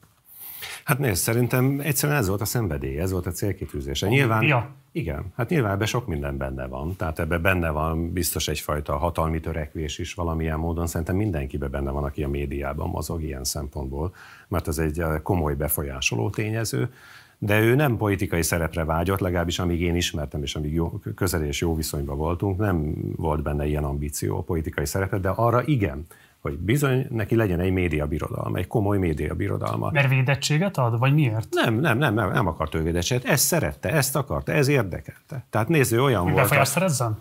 Hát 0.89 0.99
nézd, 0.99 1.23
szerintem 1.23 1.81
egyszerűen 1.83 2.19
ez 2.19 2.29
volt 2.29 2.41
a 2.41 2.45
szenvedély, 2.45 2.99
ez 2.99 3.11
volt 3.11 3.27
a 3.27 3.31
célkitűzése. 3.31 4.09
Nyilván, 4.09 4.43
ja. 4.43 4.71
igen, 4.93 5.25
hát 5.37 5.49
nyilván 5.49 5.73
ebben 5.73 5.87
sok 5.87 6.07
minden 6.07 6.37
benne 6.37 6.67
van. 6.67 6.97
Tehát 6.97 7.19
ebben 7.19 7.43
benne 7.43 7.71
van 7.71 8.13
biztos 8.13 8.49
egyfajta 8.49 8.97
hatalmi 8.97 9.41
törekvés 9.41 9.99
is 9.99 10.15
valamilyen 10.15 10.59
módon. 10.59 10.87
Szerintem 10.87 11.17
mindenkiben 11.17 11.71
benne 11.71 11.91
van, 11.91 12.05
aki 12.05 12.23
a 12.23 12.29
médiában 12.29 12.89
mozog 12.89 13.23
ilyen 13.23 13.45
szempontból, 13.45 14.15
mert 14.49 14.69
ez 14.69 14.79
egy 14.79 15.01
eh, 15.01 15.21
komoly 15.23 15.55
befolyásoló 15.55 16.31
tényező. 16.31 16.93
De 17.39 17.61
ő 17.61 17.75
nem 17.75 17.97
politikai 17.97 18.43
szerepre 18.43 18.85
vágyott, 18.85 19.19
legalábbis 19.19 19.59
amíg 19.59 19.81
én 19.81 19.97
ismertem, 19.97 20.43
és 20.43 20.55
amíg 20.55 20.73
jó, 20.73 21.01
közel 21.15 21.45
és 21.45 21.61
jó 21.61 21.75
viszonyban 21.75 22.17
voltunk, 22.17 22.59
nem 22.59 22.95
volt 23.17 23.43
benne 23.43 23.67
ilyen 23.67 23.85
ambíció 23.85 24.43
politikai 24.45 24.87
szerepre, 24.87 25.19
de 25.19 25.29
arra 25.29 25.63
igen, 25.65 26.07
hogy 26.41 26.59
bizony 26.59 27.07
neki 27.11 27.37
legyen 27.37 27.61
egy 27.61 27.73
média 27.73 28.07
birodalma, 28.07 28.59
egy 28.59 28.67
komoly 28.67 28.99
média 28.99 29.35
birodalma. 29.35 29.91
Mert 29.91 30.09
védettséget 30.09 30.77
ad, 30.77 30.99
vagy 30.99 31.15
miért? 31.15 31.47
Nem, 31.51 31.75
nem, 31.75 31.99
nem, 31.99 32.15
nem, 32.15 32.33
nem 32.33 32.47
akart 32.47 32.75
ő 32.75 32.83
védettséget. 32.83 33.25
Ezt 33.25 33.45
szerette, 33.45 33.93
ezt 33.93 34.17
akarta, 34.17 34.53
ez 34.53 34.69
érdekelte. 34.69 35.45
Tehát 35.51 35.69
néző 35.69 36.03
olyan 36.03 36.23
hogy 36.23 36.33
volt. 36.33 36.43
Befolyás 36.43 36.69
szerezzen? 36.69 37.19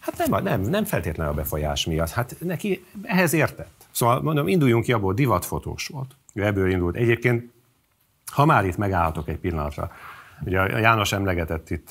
Hát 0.00 0.28
nem, 0.28 0.42
nem, 0.42 0.60
nem 0.60 0.84
feltétlenül 0.84 1.32
a 1.32 1.36
befolyás 1.36 1.86
miatt. 1.86 2.10
Hát 2.10 2.36
neki 2.40 2.84
ehhez 3.02 3.32
értett. 3.32 3.70
Szóval 3.90 4.22
mondom, 4.22 4.48
induljunk 4.48 4.84
ki 4.84 4.92
abból, 4.92 5.14
divatfotós 5.14 5.86
volt. 5.86 6.16
Ő 6.34 6.44
ebből 6.44 6.70
indult. 6.70 6.96
Egyébként, 6.96 7.50
ha 8.26 8.44
már 8.44 8.64
itt 8.64 8.76
megállhatok 8.76 9.28
egy 9.28 9.38
pillanatra, 9.38 9.92
Ugye 10.44 10.60
a 10.60 10.78
János 10.78 11.12
emlegetett 11.12 11.70
itt 11.70 11.88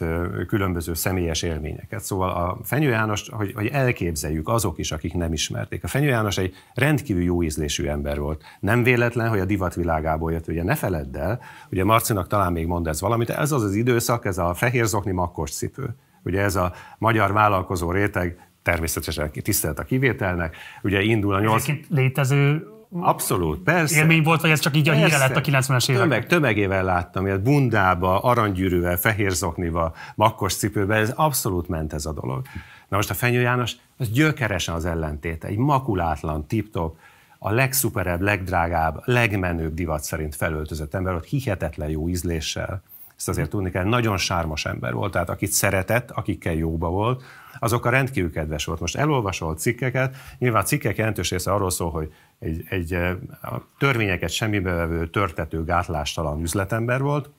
különböző 0.47 0.93
személyes 0.93 1.41
élményeket. 1.41 2.03
Szóval 2.03 2.29
a 2.29 2.57
Fenyő 2.63 2.89
János, 2.89 3.29
hogy, 3.29 3.53
hogy 3.53 3.67
elképzeljük 3.67 4.47
azok 4.47 4.77
is, 4.77 4.91
akik 4.91 5.13
nem 5.13 5.33
ismerték. 5.33 5.83
A 5.83 5.87
Fenyő 5.87 6.07
János 6.07 6.37
egy 6.37 6.53
rendkívül 6.73 7.23
jó 7.23 7.43
ízlésű 7.43 7.85
ember 7.85 8.19
volt. 8.19 8.43
Nem 8.59 8.83
véletlen, 8.83 9.29
hogy 9.29 9.39
a 9.39 9.45
divatvilágából 9.45 10.31
jött. 10.31 10.47
Ugye 10.47 10.63
ne 10.63 10.75
feledd 10.75 11.17
el, 11.17 11.39
ugye 11.71 11.83
Marcinak 11.83 12.27
talán 12.27 12.51
még 12.51 12.67
mond 12.67 12.87
ez 12.87 13.01
valamit, 13.01 13.29
ez 13.29 13.51
az 13.51 13.63
az 13.63 13.75
időszak, 13.75 14.25
ez 14.25 14.37
a 14.37 14.53
fehér 14.53 14.85
zokni 14.85 15.11
makkos 15.11 15.51
cipő. 15.51 15.95
Ugye 16.23 16.41
ez 16.41 16.55
a 16.55 16.73
magyar 16.97 17.33
vállalkozó 17.33 17.91
réteg 17.91 18.47
természetesen 18.61 19.31
tisztelt 19.31 19.79
a 19.79 19.83
kivételnek. 19.83 20.55
Ugye 20.81 21.01
indul 21.01 21.33
a 21.33 21.39
nyolc... 21.39 21.65
létező 21.89 22.67
Abszolút, 22.91 23.59
persze. 23.59 23.97
Élmény 23.99 24.23
volt, 24.23 24.41
vagy 24.41 24.49
ez 24.49 24.59
csak 24.59 24.75
így 24.75 24.89
a 24.89 24.93
híre 24.93 25.17
lett 25.17 25.35
a 25.35 25.41
90-es 25.41 25.89
évek? 25.89 26.01
Tömeg, 26.01 26.27
tömegével 26.27 26.83
láttam, 26.83 27.27
hogy 27.27 27.39
bundába, 27.39 28.19
aranygyűrűvel, 28.19 28.97
fehér 28.97 29.31
zoknival, 29.31 29.95
makkos 30.15 30.55
cipőben, 30.55 31.01
ez 31.01 31.09
abszolút 31.15 31.67
ment 31.67 31.93
ez 31.93 32.05
a 32.05 32.13
dolog. 32.13 32.41
Na 32.87 32.95
most 32.95 33.09
a 33.09 33.13
Fenyő 33.13 33.41
János, 33.41 33.75
az 33.97 34.09
gyökeresen 34.09 34.75
az 34.75 34.85
ellentéte, 34.85 35.47
egy 35.47 35.57
makulátlan, 35.57 36.47
tip-top, 36.47 36.97
a 37.39 37.51
legszuperebb, 37.51 38.21
legdrágább, 38.21 39.01
legmenőbb 39.05 39.73
divat 39.73 40.03
szerint 40.03 40.35
felöltözött 40.35 40.93
ember, 40.93 41.13
ott 41.13 41.25
hihetetlen 41.25 41.89
jó 41.89 42.09
ízléssel, 42.09 42.81
ezt 43.19 43.29
azért 43.29 43.49
tudni 43.49 43.71
kell, 43.71 43.83
nagyon 43.83 44.17
sármos 44.17 44.65
ember 44.65 44.93
volt, 44.93 45.11
tehát 45.11 45.29
akit 45.29 45.51
szeretett, 45.51 46.11
akikkel 46.11 46.53
jóba 46.53 46.89
volt, 46.89 47.23
azok 47.59 47.85
a 47.85 47.89
rendkívül 47.89 48.31
kedves 48.31 48.65
volt. 48.65 48.79
Most 48.79 48.95
elolvasol 48.95 49.55
cikkeket, 49.55 50.15
nyilván 50.37 50.61
a 50.61 50.65
cikkek 50.65 50.97
jelentős 50.97 51.29
része 51.29 51.51
arról 51.51 51.69
szól, 51.69 51.91
hogy 51.91 52.13
egy, 52.39 52.65
egy 52.69 52.93
a 53.41 53.61
törvényeket 53.77 54.29
semmibe 54.29 54.73
vevő, 54.73 55.09
törtető, 55.09 55.63
gátlástalan 55.63 56.41
üzletember 56.41 57.01
volt, 57.01 57.29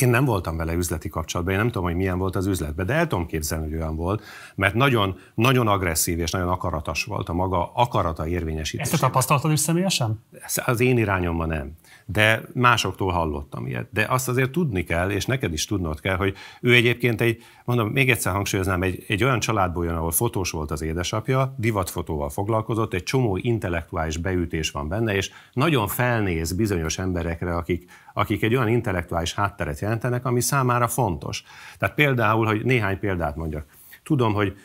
én 0.00 0.08
nem 0.08 0.24
voltam 0.24 0.56
vele 0.56 0.72
üzleti 0.72 1.08
kapcsolatban, 1.08 1.54
én 1.54 1.60
nem 1.60 1.70
tudom, 1.70 1.84
hogy 1.84 1.96
milyen 1.96 2.18
volt 2.18 2.36
az 2.36 2.46
üzletben, 2.46 2.86
de 2.86 2.92
el 2.92 3.06
tudom 3.06 3.26
képzelni, 3.26 3.64
hogy 3.64 3.74
olyan 3.74 3.96
volt, 3.96 4.22
mert 4.54 4.74
nagyon, 4.74 5.18
nagyon 5.34 5.68
agresszív 5.68 6.18
és 6.18 6.30
nagyon 6.30 6.48
akaratos 6.48 7.04
volt 7.04 7.28
a 7.28 7.32
maga 7.32 7.72
akarata 7.74 8.26
érvényesítése. 8.26 8.92
Ezt 8.92 9.00
tapasztaltad 9.00 9.52
is 9.52 9.60
személyesen? 9.60 10.24
Az 10.64 10.80
én 10.80 10.98
irányomban 10.98 11.48
nem 11.48 11.74
de 12.08 12.42
másoktól 12.54 13.12
hallottam 13.12 13.66
ilyet. 13.66 13.88
De 13.92 14.06
azt 14.08 14.28
azért 14.28 14.50
tudni 14.50 14.84
kell, 14.84 15.10
és 15.10 15.26
neked 15.26 15.52
is 15.52 15.64
tudnod 15.64 16.00
kell, 16.00 16.16
hogy 16.16 16.34
ő 16.60 16.74
egyébként 16.74 17.20
egy, 17.20 17.42
mondom, 17.64 17.88
még 17.88 18.10
egyszer 18.10 18.32
hangsúlyoznám, 18.32 18.82
egy, 18.82 19.04
egy 19.08 19.24
olyan 19.24 19.40
családból 19.40 19.84
jön, 19.84 19.94
ahol 19.94 20.10
fotós 20.10 20.50
volt 20.50 20.70
az 20.70 20.82
édesapja, 20.82 21.54
divatfotóval 21.58 22.28
foglalkozott, 22.28 22.94
egy 22.94 23.02
csomó 23.02 23.36
intellektuális 23.36 24.16
beütés 24.16 24.70
van 24.70 24.88
benne, 24.88 25.14
és 25.14 25.30
nagyon 25.52 25.88
felnéz 25.88 26.52
bizonyos 26.52 26.98
emberekre, 26.98 27.56
akik, 27.56 27.90
akik 28.14 28.42
egy 28.42 28.54
olyan 28.54 28.68
intellektuális 28.68 29.34
hátteret 29.34 29.75
jelentenek, 29.80 30.24
ami 30.24 30.40
számára 30.40 30.88
fontos. 30.88 31.44
Tehát 31.78 31.94
például, 31.94 32.46
hogy 32.46 32.64
néhány 32.64 32.98
példát 32.98 33.36
mondjak. 33.36 33.66
Tudom, 34.02 34.34
hogy 34.34 34.56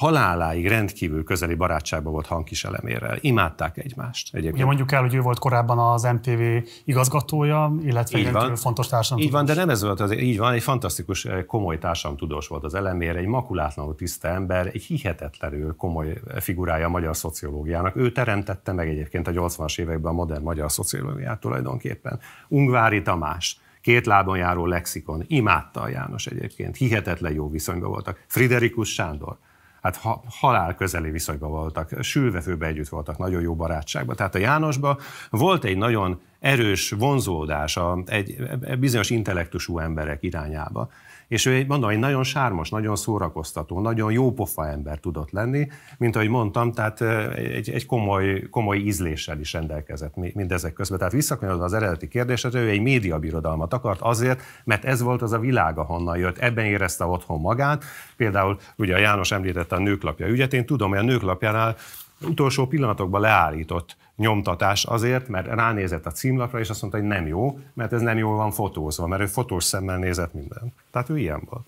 haláláig 0.00 0.66
rendkívül 0.66 1.24
közeli 1.24 1.54
barátságban 1.54 2.12
volt 2.12 2.26
Hankis 2.26 2.64
elemérrel. 2.64 3.18
Imádták 3.20 3.78
egymást. 3.78 4.28
Egyébként. 4.34 4.54
Ugye 4.54 4.64
mondjuk 4.64 4.92
el, 4.92 5.00
hogy 5.00 5.14
ő 5.14 5.20
volt 5.20 5.38
korábban 5.38 5.78
az 5.78 6.02
MTV 6.02 6.40
igazgatója, 6.84 7.74
illetve 7.82 8.18
így 8.18 8.32
van. 8.32 8.56
fontos 8.56 8.86
társadalom. 8.86 9.24
Így 9.24 9.32
van, 9.32 9.44
de 9.44 9.54
nem 9.54 9.68
ez 9.68 9.82
volt 9.82 10.00
az, 10.00 10.12
így 10.12 10.38
van, 10.38 10.52
egy 10.52 10.62
fantasztikus, 10.62 11.24
eh, 11.24 11.44
komoly 11.44 11.78
társadalomtudós 11.78 12.48
volt 12.48 12.64
az 12.64 12.74
elemér, 12.74 13.16
egy 13.16 13.26
makulátlanul 13.26 13.94
tiszta 13.94 14.28
ember, 14.28 14.66
egy 14.66 14.82
hihetetlenül 14.82 15.76
komoly 15.76 16.20
figurája 16.38 16.86
a 16.86 16.90
magyar 16.90 17.16
szociológiának. 17.16 17.96
Ő 17.96 18.12
teremtette 18.12 18.72
meg 18.72 18.88
egyébként 18.88 19.28
a 19.28 19.30
80-as 19.30 19.80
években 19.80 20.12
a 20.12 20.14
modern 20.14 20.42
magyar 20.42 20.72
szociológiát 20.72 21.40
tulajdonképpen. 21.40 22.20
Ungvári 22.48 23.02
Tamás, 23.02 23.60
két 23.80 24.06
lábon 24.06 24.36
járó 24.36 24.66
lexikon, 24.66 25.24
imádta 25.26 25.80
a 25.80 25.88
János 25.88 26.26
egyébként, 26.26 26.76
hihetetlen 26.76 27.32
jó 27.32 27.50
viszonyban 27.50 27.90
voltak. 27.90 28.24
Friderikus 28.26 28.92
Sándor, 28.92 29.36
hát 29.82 29.96
ha, 29.96 30.22
halál 30.28 30.74
közeli 30.74 31.10
viszonyban 31.10 31.50
voltak, 31.50 31.90
sülvefőbe 32.02 32.66
együtt 32.66 32.88
voltak, 32.88 33.18
nagyon 33.18 33.42
jó 33.42 33.54
barátságban. 33.54 34.16
Tehát 34.16 34.34
a 34.34 34.38
Jánosban 34.38 34.98
volt 35.30 35.64
egy 35.64 35.76
nagyon 35.76 36.20
erős 36.40 36.90
vonzódás 36.90 37.76
a, 37.76 38.02
egy, 38.06 38.36
bizonyos 38.78 39.10
intellektusú 39.10 39.78
emberek 39.78 40.22
irányába. 40.22 40.90
És 41.30 41.46
ő, 41.46 41.64
mondom, 41.68 41.90
egy 41.90 41.98
nagyon 41.98 42.22
sármos, 42.22 42.70
nagyon 42.70 42.96
szórakoztató, 42.96 43.80
nagyon 43.80 44.12
jó 44.12 44.32
pofa 44.32 44.68
ember 44.68 44.98
tudott 44.98 45.30
lenni, 45.30 45.68
mint 45.98 46.16
ahogy 46.16 46.28
mondtam, 46.28 46.72
tehát 46.72 47.00
egy, 47.36 47.70
egy 47.70 47.86
komoly, 47.86 48.48
komoly 48.50 48.76
ízléssel 48.76 49.40
is 49.40 49.52
rendelkezett 49.52 50.16
mindezek 50.16 50.72
közben. 50.72 50.98
Tehát 50.98 51.12
visszakanyarodva 51.12 51.64
az 51.64 51.72
eredeti 51.72 52.08
kérdésre, 52.08 52.60
ő 52.60 52.68
egy 52.68 52.80
médiabirodalmat 52.80 53.72
akart 53.72 54.00
azért, 54.00 54.42
mert 54.64 54.84
ez 54.84 55.02
volt 55.02 55.22
az 55.22 55.32
a 55.32 55.38
világ, 55.38 55.78
ahonnan 55.78 56.18
jött, 56.18 56.38
ebben 56.38 56.64
érezte 56.64 57.04
otthon 57.04 57.40
magát. 57.40 57.84
Például 58.16 58.58
ugye 58.76 58.94
a 58.94 58.98
János 58.98 59.32
említette 59.32 59.76
a 59.76 59.80
nőklapja 59.80 60.26
ügyet, 60.26 60.52
én 60.52 60.66
tudom, 60.66 60.88
hogy 60.88 60.98
a 60.98 61.02
nőklapjánál 61.02 61.76
utolsó 62.26 62.66
pillanatokban 62.66 63.20
leállított 63.20 63.96
nyomtatás 64.16 64.84
azért, 64.84 65.28
mert 65.28 65.46
ránézett 65.46 66.06
a 66.06 66.10
címlapra, 66.10 66.58
és 66.58 66.70
azt 66.70 66.80
mondta, 66.80 67.00
hogy 67.00 67.08
nem 67.08 67.26
jó, 67.26 67.58
mert 67.74 67.92
ez 67.92 68.00
nem 68.00 68.18
jól 68.18 68.36
van 68.36 68.50
fotózva, 68.50 69.06
mert 69.06 69.22
ő 69.22 69.26
fotós 69.26 69.64
szemmel 69.64 69.98
nézett 69.98 70.34
minden. 70.34 70.72
Tehát 70.90 71.08
ő 71.08 71.18
ilyen 71.18 71.42
volt. 71.50 71.66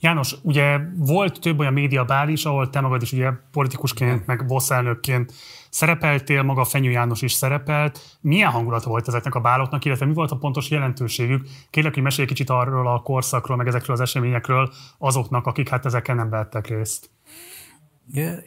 János, 0.00 0.34
ugye 0.42 0.78
volt 0.96 1.40
több 1.40 1.58
olyan 1.58 1.72
médiabál 1.72 2.28
is, 2.28 2.44
ahol 2.44 2.70
te 2.70 2.80
magad 2.80 3.02
is 3.02 3.12
ugye 3.12 3.30
politikusként, 3.52 4.26
meg 4.26 4.44
elnökként 4.68 5.32
szerepeltél, 5.70 6.42
maga 6.42 6.64
Fenyő 6.64 6.90
János 6.90 7.22
is 7.22 7.32
szerepelt. 7.32 8.18
Milyen 8.20 8.50
hangulata 8.50 8.88
volt 8.88 9.08
ezeknek 9.08 9.34
a 9.34 9.40
báloknak, 9.40 9.84
illetve 9.84 10.06
mi 10.06 10.12
volt 10.12 10.30
a 10.30 10.36
pontos 10.36 10.70
jelentőségük? 10.70 11.46
Kérlek, 11.70 11.94
hogy 11.94 12.02
mesélj 12.02 12.26
kicsit 12.26 12.50
arról 12.50 12.88
a 12.88 13.00
korszakról, 13.00 13.56
meg 13.56 13.66
ezekről 13.66 13.96
az 13.96 14.02
eseményekről 14.02 14.72
azoknak, 14.98 15.46
akik 15.46 15.68
hát 15.68 15.86
ezeken 15.86 16.16
nem 16.16 16.30
vettek 16.30 16.66
részt. 16.66 17.10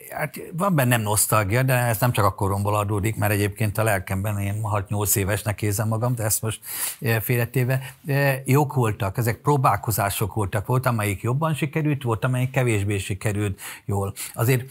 Hát 0.10 0.40
van 0.54 0.76
bennem 0.76 1.02
nosztalgia, 1.02 1.64
de 1.64 1.74
ez 1.74 2.00
nem 2.00 2.12
csak 2.12 2.26
a 2.26 2.34
koromból 2.34 2.76
adódik, 2.76 3.16
mert 3.16 3.32
egyébként 3.32 3.78
a 3.78 3.84
lelkemben 3.84 4.40
én 4.40 4.62
6-8 4.64 5.16
évesnek 5.16 5.62
érzem 5.62 5.88
magam, 5.88 6.16
de 6.16 6.24
ezt 6.24 6.42
most 6.42 6.60
félretéve. 7.22 7.96
Jók 8.46 8.74
voltak, 8.74 9.18
ezek 9.18 9.38
próbálkozások 9.38 10.34
voltak. 10.34 10.66
Volt, 10.66 10.86
amelyik 10.86 11.22
jobban 11.22 11.54
sikerült, 11.54 12.04
volt, 12.04 12.24
amelyik 12.24 12.52
kevésbé 12.52 12.98
sikerült 12.98 13.60
jól. 13.86 14.14
Azért 14.34 14.64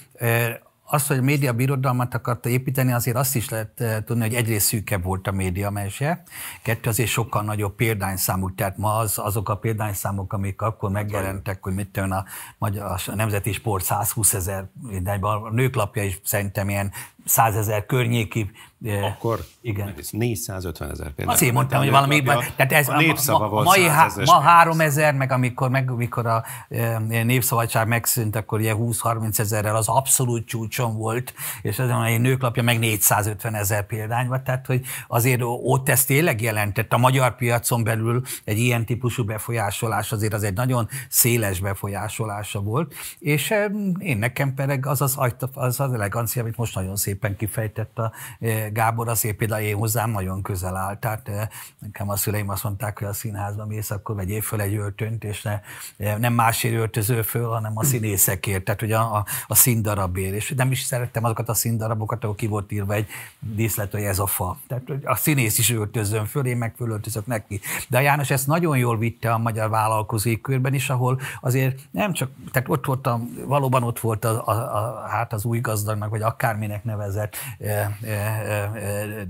az, 0.88 1.06
hogy 1.06 1.18
a 1.18 1.22
média 1.22 1.52
birodalmat 1.52 2.14
akarta 2.14 2.48
építeni, 2.48 2.92
azért 2.92 3.16
azt 3.16 3.36
is 3.36 3.48
lehet 3.48 3.80
eh, 3.80 3.96
tudni, 4.04 4.22
hogy 4.22 4.34
egyrészt 4.34 4.66
szűkebb 4.66 5.02
volt 5.02 5.26
a 5.26 5.32
média 5.32 5.70
mese, 5.70 6.22
kettő 6.62 6.90
azért 6.90 7.08
sokkal 7.08 7.42
nagyobb 7.42 7.74
példányszámú, 7.74 8.54
tehát 8.54 8.76
ma 8.76 8.96
az, 8.96 9.18
azok 9.18 9.48
a 9.48 9.56
példányszámok, 9.56 10.32
amik 10.32 10.62
akkor 10.62 10.90
megjelentek, 10.90 11.62
hogy 11.62 11.74
mit 11.74 11.88
tudom, 11.88 12.10
a, 12.10 12.24
magyar, 12.58 13.00
a 13.06 13.14
Nemzeti 13.14 13.52
Sport 13.52 13.84
120 13.84 14.34
ezer, 14.34 14.68
a 15.20 15.50
nőklapja 15.50 16.04
is 16.04 16.20
szerintem 16.24 16.68
ilyen 16.68 16.92
százezer 17.26 17.86
környéki. 17.86 18.50
Akkor 19.02 19.44
igen. 19.60 19.94
450 20.10 20.90
ezer 20.90 21.10
például. 21.10 21.36
Azért 21.36 21.52
mondtam, 21.52 21.78
hogy 21.78 21.90
valami, 21.90 22.22
tehát 22.22 22.72
ez 22.72 22.88
a, 22.88 22.96
népszava 22.96 23.44
a, 23.44 23.48
volt 23.48 23.66
mai 23.66 23.86
há, 23.86 24.10
ma 24.24 24.32
3000, 24.32 25.14
meg 25.14 25.32
amikor, 25.32 25.70
meg, 25.70 25.90
amikor 25.90 26.26
a 26.26 26.44
népszabadság 27.08 27.88
megszűnt, 27.88 28.36
akkor 28.36 28.60
ilyen 28.60 28.76
20-30 28.80 29.38
ezerrel 29.38 29.76
az 29.76 29.88
abszolút 29.88 30.46
csúcson 30.46 30.96
volt, 30.96 31.34
és 31.62 31.78
azon 31.78 32.00
a 32.02 32.18
nőklapja 32.18 32.62
meg 32.62 32.78
450 32.78 33.54
ezer 33.54 33.86
példány 33.86 34.26
volt, 34.26 34.42
tehát 34.42 34.66
hogy 34.66 34.84
azért 35.08 35.40
ott 35.44 35.88
ez 35.88 36.04
tényleg 36.04 36.40
jelentett 36.40 36.92
a 36.92 36.98
magyar 36.98 37.36
piacon 37.36 37.84
belül 37.84 38.22
egy 38.44 38.58
ilyen 38.58 38.84
típusú 38.84 39.24
befolyásolás, 39.24 40.12
azért 40.12 40.32
az 40.32 40.42
egy 40.42 40.54
nagyon 40.54 40.88
széles 41.08 41.60
befolyásolása 41.60 42.60
volt, 42.60 42.94
és 43.18 43.54
én 43.98 44.18
nekem 44.18 44.54
pedig 44.54 44.86
az 44.86 45.00
az, 45.00 45.18
az, 45.54 45.80
az 45.80 45.92
elegancia, 45.92 46.42
amit 46.42 46.56
most 46.56 46.74
nagyon 46.74 46.96
szép 46.96 47.15
szépen 47.16 47.36
kifejtett 47.36 47.98
a 47.98 48.12
e, 48.40 48.68
Gábor, 48.68 49.08
azért 49.08 49.36
például 49.36 49.62
én 49.62 49.76
hozzám 49.76 50.10
nagyon 50.10 50.42
közel 50.42 50.76
állt. 50.76 50.98
Tehát 50.98 51.28
e, 51.28 51.48
nekem 51.78 52.08
a 52.08 52.16
szüleim 52.16 52.48
azt 52.48 52.64
mondták, 52.64 52.98
hogy 52.98 53.06
a 53.06 53.12
színházba 53.12 53.66
mész, 53.66 53.90
akkor 53.90 54.14
vegyél 54.14 54.40
föl 54.40 54.60
egy 54.60 54.74
öltönt, 54.74 55.24
és 55.24 55.42
ne, 55.42 55.60
e, 55.98 56.18
nem 56.18 56.32
másért 56.32 56.74
öltöző 56.74 57.22
föl, 57.22 57.48
hanem 57.48 57.72
a 57.78 57.84
színészekért, 57.84 58.64
tehát 58.64 58.80
hogy 58.80 58.92
a, 58.92 59.14
a, 59.16 59.24
a 59.46 59.54
színdarabért. 59.54 60.34
És 60.34 60.52
nem 60.56 60.70
is 60.70 60.82
szerettem 60.82 61.24
azokat 61.24 61.48
a 61.48 61.54
színdarabokat, 61.54 62.22
ahol 62.24 62.34
ki 62.34 62.46
volt 62.46 62.72
írva 62.72 62.92
egy 62.94 63.06
díszlet, 63.40 63.92
hogy 63.92 64.02
ez 64.02 64.18
a 64.18 64.26
fa. 64.26 64.58
Tehát 64.66 64.84
hogy 64.86 65.02
a 65.04 65.14
színész 65.14 65.58
is 65.58 65.70
öltözön 65.70 66.26
föl, 66.26 66.46
én 66.46 66.56
meg 66.56 66.74
fölöltözök 66.76 67.26
neki. 67.26 67.60
De 67.88 67.98
a 67.98 68.00
János 68.00 68.30
ezt 68.30 68.46
nagyon 68.46 68.78
jól 68.78 68.98
vitte 68.98 69.32
a 69.32 69.38
magyar 69.38 69.70
vállalkozói 69.70 70.40
körben 70.40 70.74
is, 70.74 70.90
ahol 70.90 71.20
azért 71.40 71.80
nem 71.90 72.12
csak, 72.12 72.30
tehát 72.52 72.68
ott 72.68 72.84
volt 72.84 73.06
a, 73.06 73.20
valóban 73.44 73.82
ott 73.82 74.00
volt 74.00 74.24
a, 74.24 74.46
a, 74.46 74.52
a, 74.52 75.06
hát 75.08 75.32
az 75.32 75.44
új 75.44 75.60
gazdagnak, 75.60 76.10
vagy 76.10 76.22
akárminek 76.22 76.84
neve 76.84 77.05
úgynevezett 77.06 77.36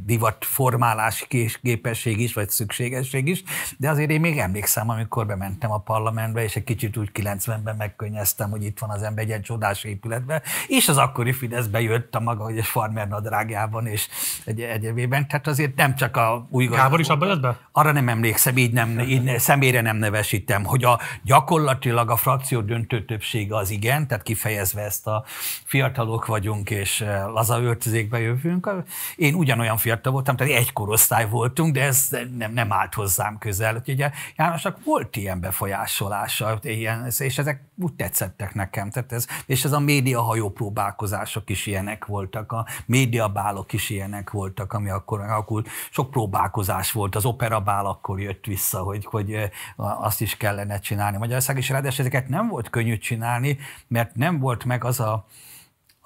divatformálás 0.04 1.26
képesség 1.62 2.20
is, 2.20 2.34
vagy 2.34 2.50
szükségesség 2.50 3.28
is, 3.28 3.42
de 3.76 3.90
azért 3.90 4.10
én 4.10 4.20
még 4.20 4.38
emlékszem, 4.38 4.90
amikor 4.90 5.26
bementem 5.26 5.70
a 5.70 5.78
parlamentbe, 5.78 6.42
és 6.42 6.56
egy 6.56 6.64
kicsit 6.64 6.96
úgy 6.96 7.10
90-ben 7.14 7.76
megkönnyeztem, 7.76 8.50
hogy 8.50 8.64
itt 8.64 8.78
van 8.78 8.90
az 8.90 9.02
ember 9.02 9.22
egy 9.22 9.28
ilyen 9.28 9.42
csodás 9.42 9.84
épületben, 9.84 10.42
és 10.66 10.88
az 10.88 10.96
akkori 10.96 11.32
Fidesz 11.32 11.66
bejött 11.66 12.14
a 12.14 12.20
maga, 12.20 12.44
hogy 12.44 12.58
egy 12.58 12.66
farmer 12.66 13.08
nadrágjában 13.08 13.86
és 13.86 14.08
egy 14.44 14.60
egyébében, 14.60 15.28
tehát 15.28 15.46
azért 15.46 15.76
nem 15.76 15.94
csak 15.94 16.16
a 16.16 16.46
új 16.50 16.66
Gábor 16.66 17.00
is 17.00 17.08
abba 17.08 17.26
jött 17.26 17.40
be? 17.40 17.58
Arra 17.72 17.92
nem 17.92 18.08
emlékszem, 18.08 18.56
így 18.56 18.72
nem, 18.72 18.98
így 19.00 19.38
személyre 19.38 19.80
nem 19.80 19.96
nevesítem, 19.96 20.64
hogy 20.64 20.84
a 20.84 21.00
gyakorlatilag 21.22 22.10
a 22.10 22.16
frakció 22.16 22.60
döntő 22.60 23.04
többsége 23.04 23.56
az 23.56 23.70
igen, 23.70 24.06
tehát 24.06 24.22
kifejezve 24.22 24.82
ezt 24.82 25.06
a 25.06 25.24
fiatalok 25.64 26.26
vagyunk, 26.26 26.70
és 26.70 27.04
laza 27.32 27.55
öltözékbe 27.62 28.20
jövünk. 28.20 28.70
Én 29.16 29.34
ugyanolyan 29.34 29.76
fiatal 29.76 30.12
voltam, 30.12 30.36
tehát 30.36 30.52
egy 30.52 30.72
korosztály 30.72 31.28
voltunk, 31.28 31.74
de 31.74 31.82
ez 31.82 32.08
nem, 32.36 32.52
nem 32.52 32.72
állt 32.72 32.94
hozzám 32.94 33.38
közel. 33.38 33.82
Ugye 33.86 34.10
Jánosnak 34.36 34.84
volt 34.84 35.16
ilyen 35.16 35.40
befolyásolása, 35.40 36.58
ilyen, 36.62 37.06
és 37.18 37.38
ezek 37.38 37.62
úgy 37.82 37.92
tetszettek 37.92 38.54
nekem. 38.54 38.90
Tehát 38.90 39.12
ez, 39.12 39.26
és 39.46 39.64
ez 39.64 39.72
a 39.72 39.80
médiahajó 39.80 40.50
próbálkozások 40.50 41.50
is 41.50 41.66
ilyenek 41.66 42.04
voltak, 42.04 42.52
a 42.52 42.66
médiabálok 42.86 43.72
is 43.72 43.90
ilyenek 43.90 44.30
voltak, 44.30 44.72
ami 44.72 44.90
akkor, 44.90 45.20
akkor 45.20 45.62
sok 45.90 46.10
próbálkozás 46.10 46.92
volt. 46.92 47.14
Az 47.14 47.24
operabál 47.24 47.86
akkor 47.86 48.20
jött 48.20 48.44
vissza, 48.44 48.82
hogy, 48.82 49.04
hogy 49.04 49.50
azt 49.76 50.20
is 50.20 50.36
kellene 50.36 50.78
csinálni 50.78 51.16
Magyarország, 51.16 51.56
és 51.56 51.68
ráadásul 51.68 52.00
ezeket 52.00 52.28
nem 52.28 52.48
volt 52.48 52.70
könnyű 52.70 52.98
csinálni, 52.98 53.58
mert 53.88 54.14
nem 54.14 54.38
volt 54.38 54.64
meg 54.64 54.84
az 54.84 55.00
a, 55.00 55.26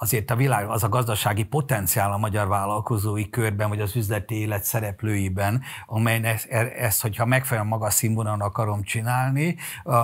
azért 0.03 0.31
a 0.31 0.37
világ, 0.37 0.69
az 0.69 0.85
a 0.85 0.89
gazdasági 0.89 1.45
potenciál 1.45 2.13
a 2.13 2.17
magyar 2.17 2.49
vállalkozói 2.49 3.31
körben, 3.31 3.69
vagy 3.69 3.81
az 3.81 3.97
üzleti 3.97 4.35
élet 4.35 4.65
szereplőiben, 4.65 5.63
amely 5.87 6.21
ezt, 6.23 6.47
ezt 6.77 7.03
hogyha 7.03 7.25
megfelelően 7.25 7.73
magas 7.73 7.95
színvonalon 7.95 8.41
akarom 8.41 8.83
csinálni, 8.83 9.57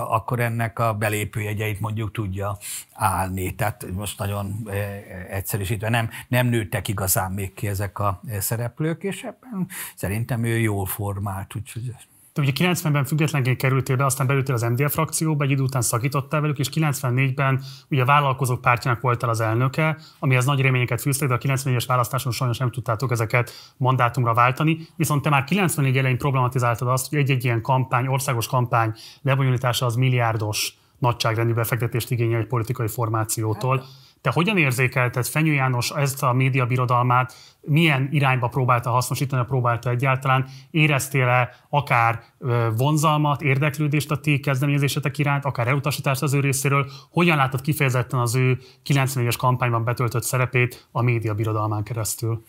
akkor 0.09 0.39
ennek 0.39 0.79
a 0.79 0.93
belépőjegyeit 0.93 1.79
mondjuk 1.79 2.11
tudja 2.11 2.57
állni. 2.93 3.55
Tehát 3.55 3.85
most 3.93 4.19
nagyon 4.19 4.67
e, 4.69 4.73
egyszerűsítve 5.29 5.89
nem, 5.89 6.09
nem 6.27 6.47
nőttek 6.47 6.87
igazán 6.87 7.31
még 7.31 7.53
ki 7.53 7.67
ezek 7.67 7.99
a 7.99 8.21
szereplők, 8.39 9.03
és 9.03 9.23
ebben 9.23 9.67
szerintem 9.95 10.43
ő 10.43 10.57
jól 10.57 10.85
formált, 10.85 11.55
úgyhogy 11.55 11.95
te 12.37 12.43
ugye 12.43 12.73
90-ben 12.73 13.05
függetlenként 13.05 13.57
kerültél 13.57 13.95
be, 13.95 14.05
aztán 14.05 14.27
belültél 14.27 14.55
az 14.55 14.61
MDF 14.61 14.93
frakcióba, 14.93 15.43
egy 15.43 15.51
idő 15.51 15.61
után 15.61 15.81
szakítottál 15.81 16.41
velük, 16.41 16.59
és 16.59 16.69
94-ben 16.73 17.61
ugye 17.89 18.01
a 18.01 18.05
vállalkozók 18.05 18.61
pártjának 18.61 19.01
voltál 19.01 19.29
az 19.29 19.41
elnöke, 19.41 19.97
amihez 20.19 20.45
nagy 20.45 20.61
reményeket 20.61 21.01
fűztek, 21.01 21.27
de 21.27 21.33
a 21.33 21.37
94-es 21.37 21.83
választáson 21.87 22.31
sajnos 22.31 22.57
nem 22.57 22.71
tudtátok 22.71 23.11
ezeket 23.11 23.73
mandátumra 23.77 24.33
váltani. 24.33 24.77
Viszont 24.95 25.21
te 25.21 25.29
már 25.29 25.43
94 25.43 25.97
elején 25.97 26.17
problematizáltad 26.17 26.87
azt, 26.87 27.09
hogy 27.09 27.17
egy-egy 27.17 27.43
ilyen 27.43 27.61
kampány, 27.61 28.07
országos 28.07 28.47
kampány 28.47 28.93
lebonyolítása 29.21 29.85
az 29.85 29.95
milliárdos 29.95 30.77
nagyságrendű 30.97 31.53
befektetést 31.53 32.11
igényel 32.11 32.39
egy 32.39 32.47
politikai 32.47 32.87
formációtól. 32.87 33.77
Hát 33.77 33.87
te 34.21 34.31
hogyan 34.33 34.57
érzékelted 34.57 35.25
Fenyő 35.25 35.53
János 35.53 35.91
ezt 35.91 36.23
a 36.23 36.33
média 36.33 36.65
birodalmát, 36.65 37.33
milyen 37.67 38.07
irányba 38.11 38.47
próbálta 38.47 38.89
hasznosítani, 38.89 39.45
próbálta 39.45 39.89
egyáltalán? 39.89 40.47
Éreztél-e 40.71 41.49
akár 41.69 42.23
vonzalmat, 42.77 43.41
érdeklődést 43.41 44.11
a 44.11 44.17
ti 44.17 44.39
kezdeményezésetek 44.39 45.17
iránt, 45.17 45.45
akár 45.45 45.67
elutasítást 45.67 46.21
az 46.21 46.33
ő 46.33 46.39
részéről? 46.39 46.89
Hogyan 47.09 47.37
látod 47.37 47.61
kifejezetten 47.61 48.19
az 48.19 48.35
ő 48.35 48.59
94-es 48.85 49.35
kampányban 49.37 49.83
betöltött 49.83 50.23
szerepét 50.23 50.87
a 50.91 51.01
média 51.01 51.33
birodalmán 51.33 51.83
keresztül? 51.83 52.43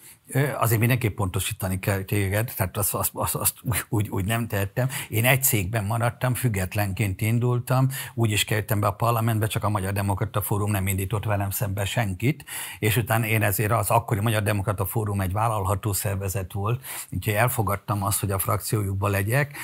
Azért 0.58 0.80
mindenképp 0.80 1.16
pontosítani 1.16 1.78
kell 1.78 2.02
téged, 2.02 2.52
tehát 2.56 2.76
azt, 2.76 2.94
azt, 2.94 3.10
azt, 3.14 3.34
azt 3.34 3.54
úgy, 3.88 4.08
úgy 4.08 4.24
nem 4.24 4.46
tehettem. 4.46 4.88
Én 5.08 5.24
egy 5.24 5.42
cégben 5.42 5.84
maradtam, 5.84 6.34
függetlenként 6.34 7.20
indultam, 7.20 7.88
úgy 8.14 8.30
is 8.30 8.44
kerültem 8.44 8.80
be 8.80 8.86
a 8.86 8.92
parlamentbe, 8.92 9.46
csak 9.46 9.64
a 9.64 9.68
Magyar 9.68 9.92
Demokrata 9.92 10.42
Fórum 10.42 10.70
nem 10.70 10.86
indított 10.86 11.24
velem 11.24 11.50
szembe 11.50 11.84
senkit, 11.84 12.44
és 12.78 12.96
utána 12.96 13.26
én 13.26 13.42
ezért 13.42 13.72
az 13.72 13.90
akkori 13.90 14.20
Magyar 14.20 14.42
Demokrata 14.42 14.86
Fórum 14.86 15.07
egy 15.16 15.32
vállalható 15.32 15.92
szervezet 15.92 16.52
volt, 16.52 16.84
úgyhogy 17.10 17.34
elfogadtam 17.34 18.02
azt, 18.02 18.20
hogy 18.20 18.30
a 18.30 18.38
frakciójukba 18.38 19.08
legyek, 19.08 19.56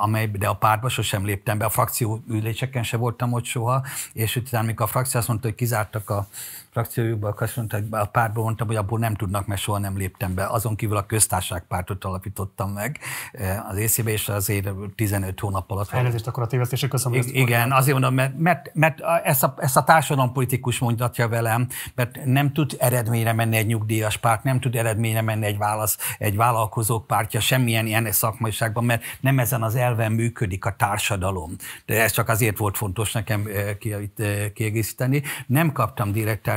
amely, 0.00 0.26
de 0.26 0.48
a 0.48 0.54
pártba 0.54 0.88
sosem 0.88 1.24
léptem 1.24 1.58
be, 1.58 1.64
a 1.64 1.70
frakció 1.70 2.22
üléseken 2.28 2.82
se 2.82 2.96
voltam 2.96 3.32
ott 3.32 3.44
soha, 3.44 3.84
és 4.12 4.36
utána, 4.36 4.64
amikor 4.64 4.86
a 4.86 4.88
frakció 4.88 5.18
azt 5.18 5.28
mondta, 5.28 5.46
hogy 5.46 5.56
kizártak 5.56 6.10
a 6.10 6.26
frakciójukban, 6.74 7.34
azt 7.38 7.56
mondta, 7.56 7.76
hogy 7.76 7.86
a 7.90 8.04
pártban 8.04 8.44
mondtam, 8.44 8.66
hogy 8.66 8.76
abból 8.76 8.98
nem 8.98 9.14
tudnak, 9.14 9.46
mert 9.46 9.60
soha 9.60 9.78
nem 9.78 9.96
léptem 9.96 10.34
be. 10.34 10.46
Azon 10.46 10.76
kívül 10.76 10.96
a 10.96 11.06
köztársaságpártot 11.06 12.04
alapítottam 12.04 12.70
meg 12.70 12.98
eh, 13.32 13.68
az 13.68 13.76
észébe, 13.76 14.10
és 14.10 14.28
azért 14.28 14.68
15 14.94 15.40
hónap 15.40 15.70
alatt. 15.70 15.92
Elnézést, 15.92 16.26
akkor 16.26 16.42
a 16.42 16.46
tévesztések 16.46 16.90
köszönöm. 16.90 17.20
I- 17.20 17.40
igen, 17.40 17.72
azért 17.72 17.92
mondom, 17.92 18.14
mert, 18.14 18.38
mert, 18.38 18.70
mert 18.74 19.00
ezt, 19.24 19.42
a, 19.42 19.54
ezt 19.58 19.76
a 19.76 19.84
társadalompolitikus 19.84 20.78
mondatja 20.78 21.28
velem, 21.28 21.68
mert 21.94 22.24
nem 22.24 22.52
tud 22.52 22.76
eredményre 22.78 23.32
menni 23.32 23.56
egy 23.56 23.66
nyugdíjas 23.66 24.16
párt, 24.16 24.42
nem 24.42 24.60
tud 24.60 24.74
eredményre 24.76 25.22
menni 25.22 25.46
egy, 25.46 25.58
válasz, 25.58 25.98
egy 26.18 26.36
vállalkozók 26.36 27.06
pártja 27.06 27.40
semmilyen 27.40 27.86
ilyen 27.86 28.12
szakmaiságban, 28.12 28.84
mert 28.84 29.02
nem 29.20 29.38
ezen 29.38 29.62
az 29.62 29.74
elven 29.74 30.12
működik 30.12 30.64
a 30.64 30.74
társadalom. 30.76 31.56
De 31.86 32.02
ez 32.02 32.12
csak 32.12 32.28
azért 32.28 32.58
volt 32.58 32.76
fontos 32.76 33.12
nekem 33.12 33.46
eh, 33.46 33.76
eh, 34.16 34.50
kiegészíteni. 34.54 35.22
Nem 35.46 35.72
kaptam 35.72 36.12
direkt 36.12 36.48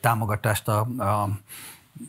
támogatást 0.00 0.68
a, 0.68 0.78
a 0.98 1.28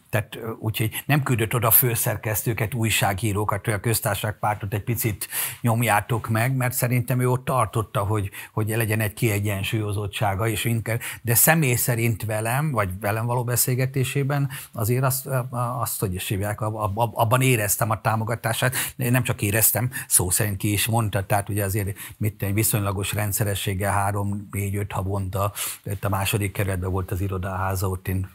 tehát 0.10 0.38
úgyhogy 0.60 1.04
nem 1.06 1.23
küldött 1.23 1.54
oda 1.54 1.71
főszerkesztőket, 1.71 2.73
újságírókat, 2.73 3.65
hogy 3.65 3.73
a 3.73 3.80
köztársaságpártot 3.80 4.73
egy 4.73 4.84
picit 4.84 5.28
nyomjátok 5.62 6.28
meg, 6.30 6.56
mert 6.56 6.73
szerintem 6.73 7.19
ő 7.19 7.30
ott 7.30 7.45
tartotta, 7.45 8.00
hogy, 8.00 8.30
hogy 8.52 8.67
legyen 8.67 9.00
egy 9.00 9.13
kiegyensúlyozottsága, 9.13 10.47
és 10.47 10.65
inkább, 10.65 11.00
de 11.21 11.36
személy 11.36 11.76
szerint 11.76 12.26
velem, 12.26 12.71
vagy 12.71 12.89
velem 13.00 13.26
való 13.26 13.43
beszélgetésében 13.43 14.50
azért 14.71 15.04
azt, 15.04 15.30
azt 15.80 16.00
hogy 16.00 16.13
is 16.13 16.28
hívják, 16.28 16.62
abban 16.62 17.41
éreztem 17.41 17.89
a 17.89 18.02
támogatását, 18.02 18.76
nem 18.95 19.23
csak 19.23 19.41
éreztem, 19.41 19.89
szó 20.08 20.30
szerint 20.30 20.58
ki 20.58 20.71
is 20.71 20.88
mondta, 20.88 21.26
tehát 21.26 21.50
ugye 21.50 21.63
azért 21.63 21.97
mit 22.17 22.43
egy 22.43 22.54
viszonylagos 22.54 23.13
rendszerességgel 23.13 23.91
három, 23.91 24.47
négy, 24.52 24.76
öt 24.76 24.91
havonta, 24.91 25.54
a 26.02 26.10
második 26.10 26.52
kerületben 26.52 26.91
volt 26.91 27.12
az 27.12 27.21
irodaháza, 27.21 27.89
ott 27.89 28.08
én 28.08 28.30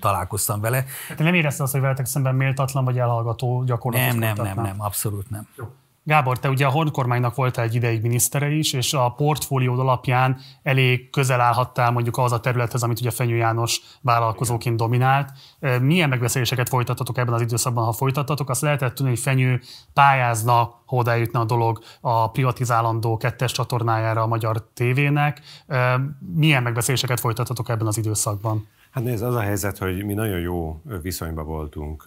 találkoztam 0.00 0.60
vele, 0.60 0.84
te 1.16 1.24
nem 1.24 1.34
érezted 1.34 1.62
azt, 1.64 1.72
hogy 1.72 1.80
veletek 1.80 2.06
szemben 2.06 2.34
méltatlan 2.34 2.84
vagy 2.84 2.98
elhallgató 2.98 3.64
gyakorlatot 3.64 4.18
Nem, 4.18 4.18
nem, 4.18 4.46
nem, 4.46 4.64
nem, 4.64 4.76
abszolút 4.78 5.30
nem. 5.30 5.48
Jó. 5.56 5.64
Gábor, 6.06 6.38
te 6.38 6.48
ugye 6.48 6.66
a 6.66 6.70
Horn 6.70 6.90
kormánynak 6.90 7.34
volt 7.34 7.58
egy 7.58 7.74
ideig 7.74 8.02
minisztere 8.02 8.48
is, 8.48 8.72
és 8.72 8.92
a 8.92 9.10
portfóliód 9.10 9.78
alapján 9.78 10.38
elég 10.62 11.10
közel 11.10 11.40
állhattál 11.40 11.90
mondjuk 11.90 12.18
az 12.18 12.32
a 12.32 12.40
területhez, 12.40 12.82
amit 12.82 13.00
ugye 13.00 13.10
Fenyő 13.10 13.36
János 13.36 13.80
vállalkozóként 14.00 14.76
dominált. 14.76 15.32
Milyen 15.80 16.08
megbeszéléseket 16.08 16.68
folytattatok 16.68 17.18
ebben 17.18 17.34
az 17.34 17.40
időszakban, 17.40 17.84
ha 17.84 17.92
folytattatok? 17.92 18.50
Azt 18.50 18.60
lehetett 18.60 18.94
tudni, 18.94 19.10
hogy 19.10 19.20
Fenyő 19.20 19.60
pályázna, 19.92 20.52
ha 20.86 20.96
odájutna 20.96 21.40
a 21.40 21.44
dolog 21.44 21.78
a 22.00 22.30
privatizálandó 22.30 23.16
kettes 23.16 23.52
csatornájára 23.52 24.22
a 24.22 24.26
magyar 24.26 24.68
tévének. 24.74 25.40
Milyen 26.34 26.62
megbeszéléseket 26.62 27.20
folytattatok 27.20 27.68
ebben 27.68 27.86
az 27.86 27.98
időszakban? 27.98 28.68
Hát 28.96 29.04
nézd, 29.04 29.22
az 29.22 29.34
a 29.34 29.40
helyzet, 29.40 29.78
hogy 29.78 30.04
mi 30.04 30.14
nagyon 30.14 30.40
jó 30.40 30.80
viszonyban 31.02 31.46
voltunk 31.46 32.04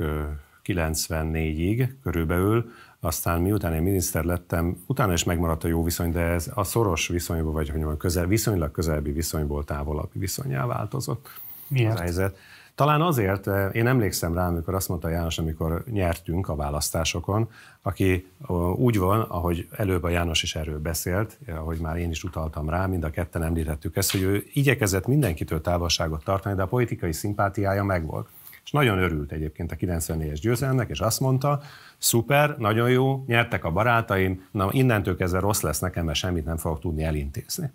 94-ig 0.63 1.89
körülbelül, 2.03 2.71
aztán 2.99 3.41
miután 3.41 3.73
én 3.73 3.81
miniszter 3.81 4.23
lettem, 4.23 4.83
utána 4.87 5.13
is 5.13 5.23
megmaradt 5.23 5.63
a 5.63 5.67
jó 5.67 5.83
viszony, 5.83 6.11
de 6.11 6.19
ez 6.19 6.51
a 6.53 6.63
szoros 6.63 7.07
viszonyból, 7.07 7.51
vagy 7.51 7.69
hogy 7.69 7.77
mondjam, 7.77 7.97
közel, 7.97 8.25
viszonylag 8.25 8.71
közelbi 8.71 9.11
viszonyból 9.11 9.63
távolabbi 9.63 10.19
viszonyá 10.19 10.65
változott 10.65 11.27
Miért? 11.67 11.97
a 11.97 12.01
helyzet. 12.01 12.37
Talán 12.79 13.01
azért, 13.01 13.47
eh, 13.47 13.69
én 13.73 13.87
emlékszem 13.87 14.33
rá, 14.33 14.47
amikor 14.47 14.73
azt 14.73 14.89
mondta 14.89 15.09
János, 15.09 15.37
amikor 15.37 15.83
nyertünk 15.91 16.49
a 16.49 16.55
választásokon, 16.55 17.49
aki 17.81 18.27
úgy 18.75 18.97
van, 18.97 19.21
ahogy 19.21 19.67
előbb 19.71 20.03
a 20.03 20.09
János 20.09 20.43
is 20.43 20.55
erről 20.55 20.79
beszélt, 20.79 21.39
ahogy 21.47 21.79
már 21.79 21.97
én 21.97 22.09
is 22.09 22.23
utaltam 22.23 22.69
rá, 22.69 22.85
mind 22.85 23.03
a 23.03 23.09
ketten 23.09 23.43
említettük 23.43 23.95
ezt, 23.95 24.11
hogy 24.11 24.21
ő 24.21 24.43
igyekezett 24.53 25.07
mindenkitől 25.07 25.61
távolságot 25.61 26.23
tartani, 26.23 26.55
de 26.55 26.61
a 26.61 26.67
politikai 26.67 27.13
szimpátiája 27.13 27.83
megvolt. 27.83 28.27
És 28.63 28.71
nagyon 28.71 28.97
örült 28.97 29.31
egyébként 29.31 29.71
a 29.71 29.75
94-es 29.75 30.39
győzelmnek, 30.41 30.89
és 30.89 30.99
azt 30.99 31.19
mondta, 31.19 31.61
szuper, 31.97 32.55
nagyon 32.57 32.89
jó, 32.89 33.23
nyertek 33.27 33.65
a 33.65 33.71
barátaim, 33.71 34.47
na 34.51 34.69
innentől 34.71 35.15
kezdve 35.15 35.39
rossz 35.39 35.61
lesz 35.61 35.79
nekem, 35.79 36.05
mert 36.05 36.17
semmit 36.17 36.45
nem 36.45 36.57
fogok 36.57 36.79
tudni 36.79 37.03
elintézni. 37.03 37.71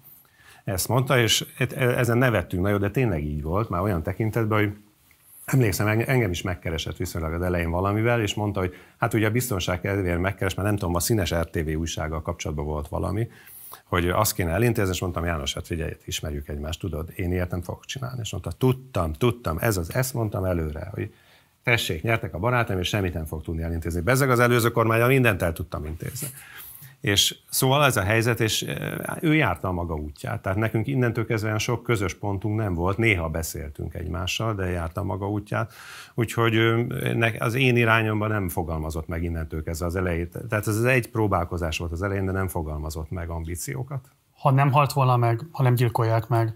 Ezt 0.64 0.88
mondta, 0.88 1.18
és 1.18 1.46
ezen 1.76 2.18
nevettünk 2.18 2.62
nagyon, 2.62 2.80
de 2.80 2.90
tényleg 2.90 3.24
így 3.24 3.42
volt, 3.42 3.68
már 3.68 3.80
olyan 3.80 4.02
tekintetben, 4.02 4.58
hogy 4.58 4.76
Emlékszem, 5.44 5.86
engem 5.86 6.30
is 6.30 6.42
megkeresett 6.42 6.96
viszonylag 6.96 7.32
az 7.32 7.42
elején 7.42 7.70
valamivel, 7.70 8.20
és 8.20 8.34
mondta, 8.34 8.60
hogy 8.60 8.74
hát 8.98 9.14
ugye 9.14 9.26
a 9.26 9.30
biztonság 9.30 9.80
kedvéért 9.80 10.20
megkeres, 10.20 10.54
mert 10.54 10.68
nem 10.68 10.76
tudom, 10.76 10.94
a 10.94 11.00
színes 11.00 11.34
RTV 11.34 11.68
újsággal 11.78 12.22
kapcsolatban 12.22 12.64
volt 12.64 12.88
valami, 12.88 13.28
hogy 13.84 14.08
azt 14.08 14.34
kéne 14.34 14.50
elintézni, 14.50 14.92
és 14.92 15.00
mondtam, 15.00 15.24
János, 15.24 15.54
hát 15.54 15.66
figyelj, 15.66 15.96
ismerjük 16.04 16.48
egymást, 16.48 16.80
tudod, 16.80 17.12
én 17.16 17.32
ilyet 17.32 17.50
nem 17.50 17.62
fogok 17.62 17.84
csinálni. 17.84 18.20
És 18.22 18.32
mondta, 18.32 18.52
tudtam, 18.52 19.12
tudtam, 19.12 19.58
ez 19.60 19.76
az, 19.76 19.94
ezt 19.94 20.14
mondtam 20.14 20.44
előre, 20.44 20.88
hogy 20.92 21.14
tessék, 21.62 22.02
nyertek 22.02 22.34
a 22.34 22.38
barátaim, 22.38 22.78
és 22.78 22.88
semmit 22.88 23.14
nem 23.14 23.24
fog 23.24 23.42
tudni 23.42 23.62
elintézni. 23.62 24.00
Bezeg 24.00 24.30
az 24.30 24.38
előző 24.38 24.70
kormánya 24.70 25.06
mindent 25.06 25.42
el 25.42 25.52
tudtam 25.52 25.84
intézni. 25.84 26.28
És 27.04 27.36
szóval 27.50 27.84
ez 27.84 27.96
a 27.96 28.02
helyzet, 28.02 28.40
és 28.40 28.66
ő 29.20 29.34
járta 29.34 29.68
a 29.68 29.72
maga 29.72 29.94
útját. 29.94 30.42
Tehát 30.42 30.58
nekünk 30.58 30.86
innentől 30.86 31.26
kezdve 31.26 31.46
olyan 31.46 31.58
sok 31.58 31.82
közös 31.82 32.14
pontunk 32.14 32.56
nem 32.56 32.74
volt, 32.74 32.98
néha 32.98 33.28
beszéltünk 33.28 33.94
egymással, 33.94 34.54
de 34.54 34.70
járta 34.70 35.00
a 35.00 35.04
maga 35.04 35.30
útját. 35.30 35.72
Úgyhogy 36.14 36.56
az 37.38 37.54
én 37.54 37.76
irányomban 37.76 38.28
nem 38.28 38.48
fogalmazott 38.48 39.08
meg 39.08 39.22
innentől 39.22 39.62
kezdve 39.62 39.86
az 39.86 39.96
elejét. 39.96 40.38
Tehát 40.48 40.66
ez 40.66 40.82
egy 40.82 41.10
próbálkozás 41.10 41.78
volt 41.78 41.92
az 41.92 42.02
elején, 42.02 42.24
de 42.24 42.32
nem 42.32 42.48
fogalmazott 42.48 43.10
meg 43.10 43.28
ambíciókat. 43.28 44.08
Ha 44.36 44.50
nem 44.50 44.72
halt 44.72 44.92
volna 44.92 45.16
meg, 45.16 45.40
ha 45.52 45.62
nem 45.62 45.74
gyilkolják 45.74 46.28
meg, 46.28 46.54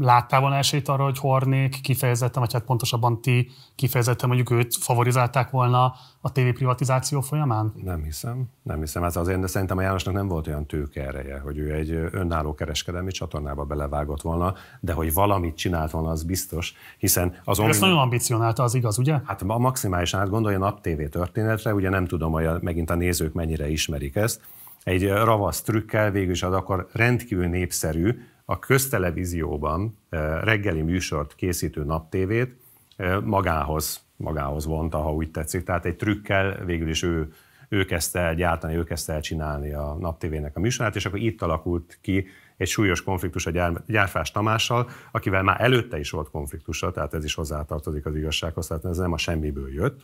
Láttál 0.00 0.40
volna 0.40 0.56
esélyt 0.56 0.88
arra, 0.88 1.04
hogy 1.04 1.18
Hornék 1.18 1.80
kifejezetten, 1.80 2.42
vagy 2.42 2.52
hát 2.52 2.64
pontosabban 2.64 3.20
ti 3.20 3.50
kifejezetten 3.74 4.28
mondjuk 4.28 4.50
őt 4.50 4.76
favorizálták 4.76 5.50
volna 5.50 5.94
a 6.20 6.32
TV 6.32 6.48
privatizáció 6.54 7.20
folyamán? 7.20 7.72
Nem 7.84 8.02
hiszem, 8.02 8.44
nem 8.62 8.80
hiszem. 8.80 9.04
Ez 9.04 9.16
azért, 9.16 9.40
de 9.40 9.46
szerintem 9.46 9.78
a 9.78 9.82
Jánosnak 9.82 10.14
nem 10.14 10.28
volt 10.28 10.46
olyan 10.46 10.66
tőke 10.66 11.06
ereje, 11.06 11.38
hogy 11.38 11.58
ő 11.58 11.72
egy 11.72 11.90
önálló 12.10 12.54
kereskedelmi 12.54 13.10
csatornába 13.10 13.64
belevágott 13.64 14.22
volna, 14.22 14.54
de 14.80 14.92
hogy 14.92 15.12
valamit 15.12 15.56
csinált 15.56 15.90
volna, 15.90 16.10
az 16.10 16.22
biztos, 16.22 16.74
hiszen 16.98 17.34
az 17.44 17.60
Ezt 17.60 17.80
nagyon 17.80 17.98
ambicionálta, 17.98 18.62
az 18.62 18.74
igaz, 18.74 18.98
ugye? 18.98 19.20
Hát 19.24 19.42
a 19.42 19.58
maximálisan 19.58 20.20
át 20.20 20.28
gondolja 20.28 20.58
nap 20.58 20.80
TV 20.80 21.02
történetre, 21.10 21.74
ugye 21.74 21.88
nem 21.88 22.06
tudom, 22.06 22.32
hogy 22.32 22.48
megint 22.60 22.90
a 22.90 22.94
nézők 22.94 23.32
mennyire 23.32 23.70
ismerik 23.70 24.16
ezt, 24.16 24.40
egy 24.84 25.08
ravasz 25.08 25.62
trükkel 25.62 26.10
végül 26.10 26.30
is 26.30 26.42
az 26.42 26.52
akkor 26.52 26.88
rendkívül 26.92 27.46
népszerű, 27.46 28.18
a 28.44 28.58
köztelevízióban 28.58 29.98
eh, 30.08 30.40
reggeli 30.42 30.82
műsort 30.82 31.34
készítő 31.34 31.84
naptévét 31.84 32.56
eh, 32.96 33.20
magához, 33.20 34.04
magához 34.16 34.66
vonta, 34.66 34.98
ha 34.98 35.12
úgy 35.12 35.30
tetszik. 35.30 35.64
Tehát 35.64 35.84
egy 35.84 35.96
trükkel 35.96 36.64
végül 36.64 36.88
is 36.88 37.02
ő, 37.02 37.32
ő 37.68 37.84
kezdte 37.84 38.20
el 38.20 38.34
gyártani, 38.34 38.74
ő 38.74 38.84
kezdte 38.84 39.12
el 39.12 39.20
csinálni 39.20 39.72
a 39.72 39.96
naptévének 40.00 40.56
a 40.56 40.60
műsorát, 40.60 40.96
és 40.96 41.06
akkor 41.06 41.18
itt 41.18 41.42
alakult 41.42 41.98
ki 42.00 42.26
egy 42.56 42.68
súlyos 42.68 43.02
konfliktus 43.02 43.46
a 43.46 43.50
gyár, 43.50 43.82
Gyárfás 43.86 44.30
Tamással, 44.30 44.88
akivel 45.12 45.42
már 45.42 45.60
előtte 45.60 45.98
is 45.98 46.10
volt 46.10 46.30
konfliktusa, 46.30 46.90
tehát 46.90 47.14
ez 47.14 47.24
is 47.24 47.34
hozzátartozik 47.34 48.06
az 48.06 48.16
igazsághoz, 48.16 48.66
tehát 48.66 48.84
ez 48.84 48.96
nem 48.96 49.12
a 49.12 49.18
semmiből 49.18 49.72
jött. 49.72 50.00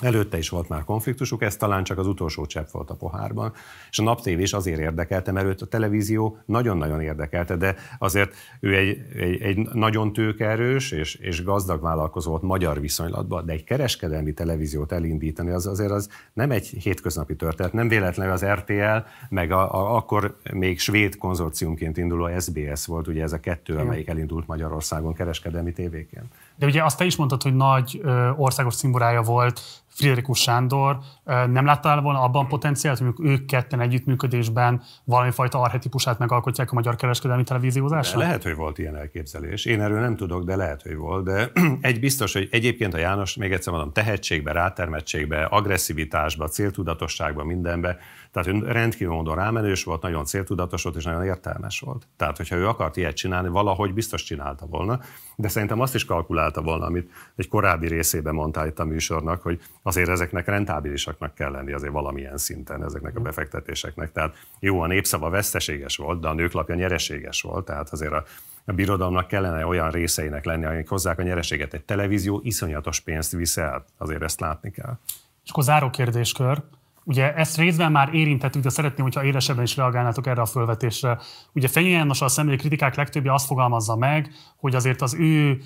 Előtte 0.00 0.38
is 0.38 0.48
volt 0.48 0.68
már 0.68 0.84
konfliktusuk, 0.84 1.42
ez 1.42 1.56
talán 1.56 1.84
csak 1.84 1.98
az 1.98 2.06
utolsó 2.06 2.46
csepp 2.46 2.70
volt 2.70 2.90
a 2.90 2.94
pohárban. 2.94 3.52
És 3.90 3.98
a 3.98 4.02
naptév 4.02 4.40
is 4.40 4.52
azért 4.52 4.80
érdekelte, 4.80 5.32
mert 5.32 5.46
őt 5.46 5.62
a 5.62 5.66
televízió 5.66 6.38
nagyon-nagyon 6.44 7.00
érdekelte, 7.00 7.56
de 7.56 7.76
azért 7.98 8.34
ő 8.60 8.76
egy, 8.76 8.98
egy, 9.16 9.40
egy 9.40 9.58
nagyon 9.72 10.12
tőkerős 10.12 10.90
és, 10.90 11.14
és 11.14 11.44
gazdag 11.44 11.82
vállalkozó 11.82 12.30
volt 12.30 12.42
magyar 12.42 12.80
viszonylatban, 12.80 13.46
de 13.46 13.52
egy 13.52 13.64
kereskedelmi 13.64 14.32
televíziót 14.32 14.92
elindítani, 14.92 15.50
az 15.50 15.66
azért 15.66 15.90
az 15.90 16.08
nem 16.32 16.50
egy 16.50 16.66
hétköznapi 16.66 17.36
történet. 17.36 17.72
Nem 17.72 17.88
véletlenül 17.88 18.32
az 18.32 18.44
RTL, 18.44 18.96
meg 19.28 19.52
a, 19.52 19.74
a, 19.74 19.96
akkor 19.96 20.36
még 20.52 20.78
svéd 20.78 21.16
konzorciumként 21.16 21.96
induló 21.96 22.38
SBS 22.38 22.86
volt, 22.86 23.06
ugye 23.06 23.22
ez 23.22 23.32
a 23.32 23.40
kettő, 23.40 23.76
amelyik 23.76 24.08
elindult 24.08 24.46
Magyarországon 24.46 25.14
kereskedelmi 25.14 25.72
tévéként. 25.72 26.26
De 26.56 26.66
ugye 26.66 26.84
azt 26.84 26.98
te 26.98 27.04
is 27.04 27.16
mondtad, 27.16 27.42
hogy 27.42 27.54
nagy 27.54 28.00
ö, 28.02 28.30
országos 28.36 28.74
szimborája 28.74 29.22
volt 29.22 29.60
Friderikus 30.00 30.40
Sándor. 30.40 30.98
Nem 31.24 31.64
láttál 31.64 32.00
volna 32.00 32.20
abban 32.20 32.48
potenciált, 32.48 32.98
hogy 32.98 33.14
ők 33.18 33.44
ketten 33.44 33.80
együttműködésben 33.80 34.82
valami 35.04 35.30
fajta 35.30 35.60
arhetipusát 35.60 36.18
megalkotják 36.18 36.70
a 36.70 36.74
magyar 36.74 36.96
kereskedelmi 36.96 37.42
televíziózásra? 37.42 38.18
Lehet, 38.18 38.42
hogy 38.42 38.54
volt 38.54 38.78
ilyen 38.78 38.96
elképzelés. 38.96 39.64
Én 39.64 39.80
erről 39.80 40.00
nem 40.00 40.16
tudok, 40.16 40.44
de 40.44 40.56
lehet, 40.56 40.82
hogy 40.82 40.96
volt. 40.96 41.24
De 41.24 41.50
egy 41.80 42.00
biztos, 42.00 42.32
hogy 42.32 42.48
egyébként 42.50 42.94
a 42.94 42.98
János, 42.98 43.36
még 43.36 43.52
egyszer 43.52 43.72
mondom, 43.72 43.92
tehetségbe, 43.92 44.52
rátermettségbe, 44.52 45.44
agresszivitásba, 45.44 46.48
céltudatosságba, 46.48 47.44
mindenbe, 47.44 47.98
tehát 48.30 48.48
ő 48.48 48.72
rendkívül 48.72 49.14
módon 49.14 49.34
rámenős 49.34 49.84
volt, 49.84 50.02
nagyon 50.02 50.24
céltudatos 50.24 50.82
volt 50.82 50.96
és 50.96 51.04
nagyon 51.04 51.24
értelmes 51.24 51.80
volt. 51.80 52.06
Tehát, 52.16 52.36
hogyha 52.36 52.56
ő 52.56 52.68
akart 52.68 52.96
ilyet 52.96 53.16
csinálni, 53.16 53.48
valahogy 53.48 53.94
biztos 53.94 54.22
csinálta 54.22 54.66
volna, 54.66 55.00
de 55.36 55.48
szerintem 55.48 55.80
azt 55.80 55.94
is 55.94 56.04
kalkulálta 56.04 56.62
volna, 56.62 56.86
amit 56.86 57.10
egy 57.36 57.48
korábbi 57.48 57.88
részében 57.88 58.34
mondta 58.34 58.66
itt 58.66 58.78
a 58.78 58.84
műsornak, 58.84 59.42
hogy 59.42 59.60
azért 59.90 60.08
ezeknek 60.08 60.46
rentábilisaknak 60.46 61.34
kell 61.34 61.50
lenni 61.50 61.72
azért 61.72 61.92
valamilyen 61.92 62.36
szinten 62.36 62.84
ezeknek 62.84 63.16
a 63.16 63.20
befektetéseknek. 63.20 64.12
Tehát 64.12 64.34
jó, 64.60 64.80
a 64.80 64.86
népszava 64.86 65.30
veszteséges 65.30 65.96
volt, 65.96 66.20
de 66.20 66.28
a 66.28 66.34
nőklapja 66.34 66.74
nyereséges 66.74 67.42
volt, 67.42 67.64
tehát 67.64 67.88
azért 67.88 68.12
a 68.12 68.24
a 68.64 68.72
birodalomnak 68.72 69.26
kellene 69.26 69.66
olyan 69.66 69.90
részeinek 69.90 70.44
lenni, 70.44 70.64
amik 70.64 70.88
hozzák 70.88 71.18
a 71.18 71.22
nyereséget. 71.22 71.74
Egy 71.74 71.84
televízió 71.84 72.40
iszonyatos 72.44 73.00
pénzt 73.00 73.32
visz 73.32 73.56
el, 73.56 73.84
azért 73.98 74.22
ezt 74.22 74.40
látni 74.40 74.70
kell. 74.70 74.98
És 75.44 75.50
akkor 75.50 75.64
záró 75.64 75.90
kérdéskör. 75.90 76.62
Ugye 77.04 77.34
ezt 77.34 77.56
részben 77.56 77.92
már 77.92 78.14
érintettük, 78.14 78.62
de 78.62 78.68
szeretném, 78.68 79.04
hogyha 79.04 79.24
élesebben 79.24 79.62
is 79.62 79.76
reagálnátok 79.76 80.26
erre 80.26 80.40
a 80.40 80.46
fölvetésre. 80.46 81.18
Ugye 81.52 81.68
Fenyő 81.68 82.06
a 82.08 82.28
személyi 82.28 82.56
kritikák 82.56 82.94
legtöbbje 82.94 83.32
azt 83.32 83.46
fogalmazza 83.46 83.96
meg, 83.96 84.30
hogy 84.56 84.74
azért 84.74 85.02
az 85.02 85.14
ő 85.14 85.62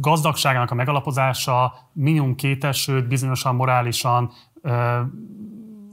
gazdagságának 0.00 0.70
a 0.70 0.74
megalapozása 0.74 1.72
minimum 1.92 2.34
kétes, 2.34 2.90
bizonyosan 3.08 3.54
morálisan 3.54 4.30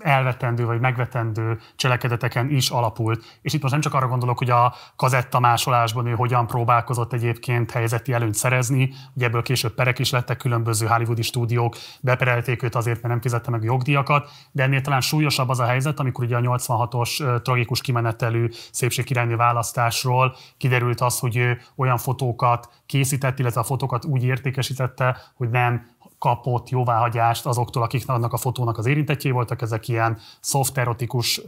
elvetendő 0.04 0.66
vagy 0.66 0.80
megvetendő 0.80 1.60
cselekedeteken 1.76 2.50
is 2.50 2.70
alapult. 2.70 3.40
És 3.42 3.54
itt 3.54 3.62
most 3.62 3.74
nem 3.74 3.82
csak 3.82 3.94
arra 3.94 4.08
gondolok, 4.08 4.38
hogy 4.38 4.50
a 4.50 4.74
kazetta 4.96 5.40
másolásban 5.40 6.06
ő 6.06 6.14
hogyan 6.14 6.48
próbálkozott 6.48 7.14
egyébként 7.14 7.72
helyzeti 7.72 8.14
előnyt 8.14 8.34
szerezni, 8.34 8.94
ugye 9.16 9.26
ebből 9.26 9.42
később 9.42 9.74
perek 9.74 10.00
is 10.00 10.12
lettek, 10.12 10.38
különböző 10.38 10.86
hollywoodi 10.86 11.22
stúdiók 11.22 11.76
beperelték 12.02 12.64
őt 12.64 12.76
azért, 12.76 12.98
mert 12.98 13.14
nem 13.14 13.22
fizette 13.22 13.52
meg 13.52 13.64
jogdíjakat, 13.64 14.30
de 14.52 14.64
ennél 14.64 14.82
talán 14.82 15.02
súlyosabb 15.02 15.50
az 15.50 15.60
a 15.60 15.66
helyzet, 15.66 16.00
amikor 16.00 16.24
ugye 16.24 16.36
a 16.36 16.40
86-os 16.40 17.42
tragikus 17.42 17.82
kimenetelű 17.82 18.48
szépségkirálynő 18.72 19.36
választásról 19.36 20.36
kiderült 20.58 21.02
az, 21.02 21.20
hogy 21.20 21.38
ő 21.38 21.60
olyan 21.76 21.98
fotókat 21.98 22.70
készített, 22.86 23.40
illetve 23.40 23.60
a 23.60 23.64
fotókat 23.64 24.06
úgy 24.06 24.24
értékesítette, 24.24 25.18
hogy 25.36 25.50
nem 25.50 25.92
kapott 26.24 26.70
jóváhagyást 26.70 27.46
azoktól, 27.46 27.84
akik 27.84 28.10
annak 28.10 28.34
a 28.34 28.38
fotónak 28.38 28.78
az 28.78 28.86
érintettjé 28.86 29.32
voltak, 29.32 29.62
ezek 29.62 29.88
ilyen 29.88 30.18
soft 30.42 30.78
erotikus 30.78 31.42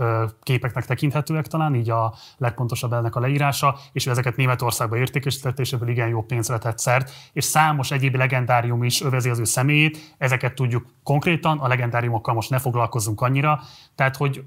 képeknek 0.43 0.85
tekinthetőek 0.85 1.47
talán, 1.47 1.75
így 1.75 1.89
a 1.89 2.13
legpontosabb 2.37 2.93
ennek 2.93 3.15
a 3.15 3.19
leírása, 3.19 3.77
és 3.91 4.05
ő 4.05 4.11
ezeket 4.11 4.35
Németországba 4.35 4.97
értékesítette, 4.97 5.61
és 5.61 5.73
ebből 5.73 5.89
igen 5.89 6.07
jó 6.07 6.21
pénzre 6.21 6.57
tett 6.57 6.77
szert, 6.77 7.11
és 7.33 7.43
számos 7.43 7.91
egyéb 7.91 8.15
legendárium 8.15 8.83
is 8.83 9.01
övezi 9.01 9.29
az 9.29 9.39
ő 9.39 9.43
személyét, 9.43 10.15
ezeket 10.17 10.53
tudjuk 10.53 10.85
konkrétan, 11.03 11.59
a 11.59 11.67
legendáriumokkal 11.67 12.33
most 12.33 12.49
ne 12.49 12.59
foglalkozzunk 12.59 13.21
annyira, 13.21 13.61
tehát 13.95 14.15
hogy 14.15 14.43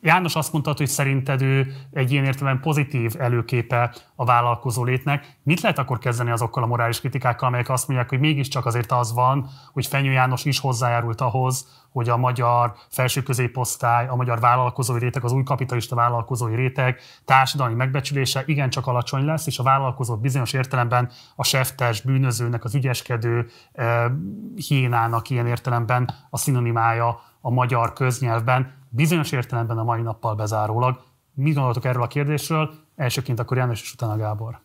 János 0.00 0.34
azt 0.34 0.52
mondta, 0.52 0.74
hogy 0.76 0.86
szerinted 0.86 1.42
ő 1.42 1.72
egy 1.92 2.12
ilyen 2.12 2.24
értelemben 2.24 2.62
pozitív 2.62 3.14
előképe 3.18 3.94
a 4.14 4.24
vállalkozó 4.24 4.84
létnek. 4.84 5.36
Mit 5.42 5.60
lehet 5.60 5.78
akkor 5.78 5.98
kezdeni 5.98 6.30
azokkal 6.30 6.62
a 6.62 6.66
morális 6.66 7.00
kritikákkal, 7.00 7.48
amelyek 7.48 7.68
azt 7.68 7.88
mondják, 7.88 8.08
hogy 8.08 8.20
mégiscsak 8.20 8.66
azért 8.66 8.92
az 8.92 9.12
van, 9.12 9.48
hogy 9.72 9.86
Fenyő 9.86 10.10
János 10.10 10.44
is 10.44 10.58
hozzájárult 10.58 11.20
ahhoz, 11.20 11.84
hogy 11.92 12.08
a 12.08 12.16
magyar 12.16 12.74
felső 12.90 13.22
középosztály, 13.22 14.08
a 14.08 14.14
magyar 14.14 14.40
vállalkozói 14.40 14.98
réteg, 14.98 15.24
az 15.24 15.32
új 15.32 15.42
kapitalista 15.42 15.94
vállalkozói 15.94 16.54
réteg 16.54 17.00
társadalmi 17.24 17.74
megbecsülése 17.74 18.42
igencsak 18.46 18.86
alacsony 18.86 19.24
lesz, 19.24 19.46
és 19.46 19.58
a 19.58 19.62
vállalkozók 19.62 20.20
bizonyos 20.20 20.52
értelemben 20.52 21.10
a 21.36 21.44
seftes, 21.44 22.00
bűnözőnek, 22.00 22.64
az 22.64 22.74
ügyeskedő 22.74 23.46
eh, 23.72 24.04
hiénának 24.68 25.30
ilyen 25.30 25.46
értelemben 25.46 26.10
a 26.30 26.38
szinonimája 26.38 27.20
a 27.46 27.50
magyar 27.50 27.92
köznyelvben 27.92 28.74
bizonyos 28.88 29.32
értelemben 29.32 29.78
a 29.78 29.84
mai 29.84 30.00
nappal 30.00 30.34
bezárólag. 30.34 31.04
Mit 31.34 31.54
gondoltok 31.54 31.84
erről 31.84 32.02
a 32.02 32.06
kérdésről? 32.06 32.74
Elsőként 32.96 33.38
akkor 33.38 33.56
János, 33.56 33.82
és 33.82 33.92
utána 33.92 34.16
Gábor. 34.16 34.60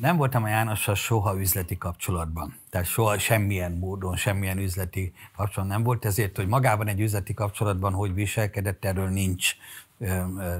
Nem 0.00 0.16
voltam 0.16 0.42
a 0.44 0.48
Jánossal 0.48 0.94
soha 0.94 1.40
üzleti 1.40 1.78
kapcsolatban. 1.78 2.58
Tehát 2.70 2.86
soha 2.86 3.18
semmilyen 3.18 3.72
módon, 3.72 4.16
semmilyen 4.16 4.58
üzleti 4.58 5.12
kapcsolat 5.36 5.68
nem 5.68 5.82
volt, 5.82 6.04
ezért, 6.04 6.36
hogy 6.36 6.46
magában 6.46 6.88
egy 6.88 7.00
üzleti 7.00 7.34
kapcsolatban 7.34 7.92
hogy 7.92 8.14
viselkedett, 8.14 8.84
erről 8.84 9.08
nincs 9.08 9.54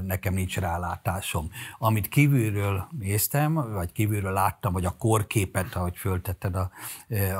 nekem 0.02 0.34
nincs 0.34 0.58
rálátásom. 0.58 1.50
Amit 1.78 2.08
kívülről 2.08 2.88
néztem, 2.98 3.54
vagy 3.54 3.92
kívülről 3.92 4.32
láttam, 4.32 4.72
vagy 4.72 4.84
a 4.84 4.96
korképet, 4.98 5.74
ahogy 5.74 5.96
föltetted 5.96 6.56
a, 6.56 6.70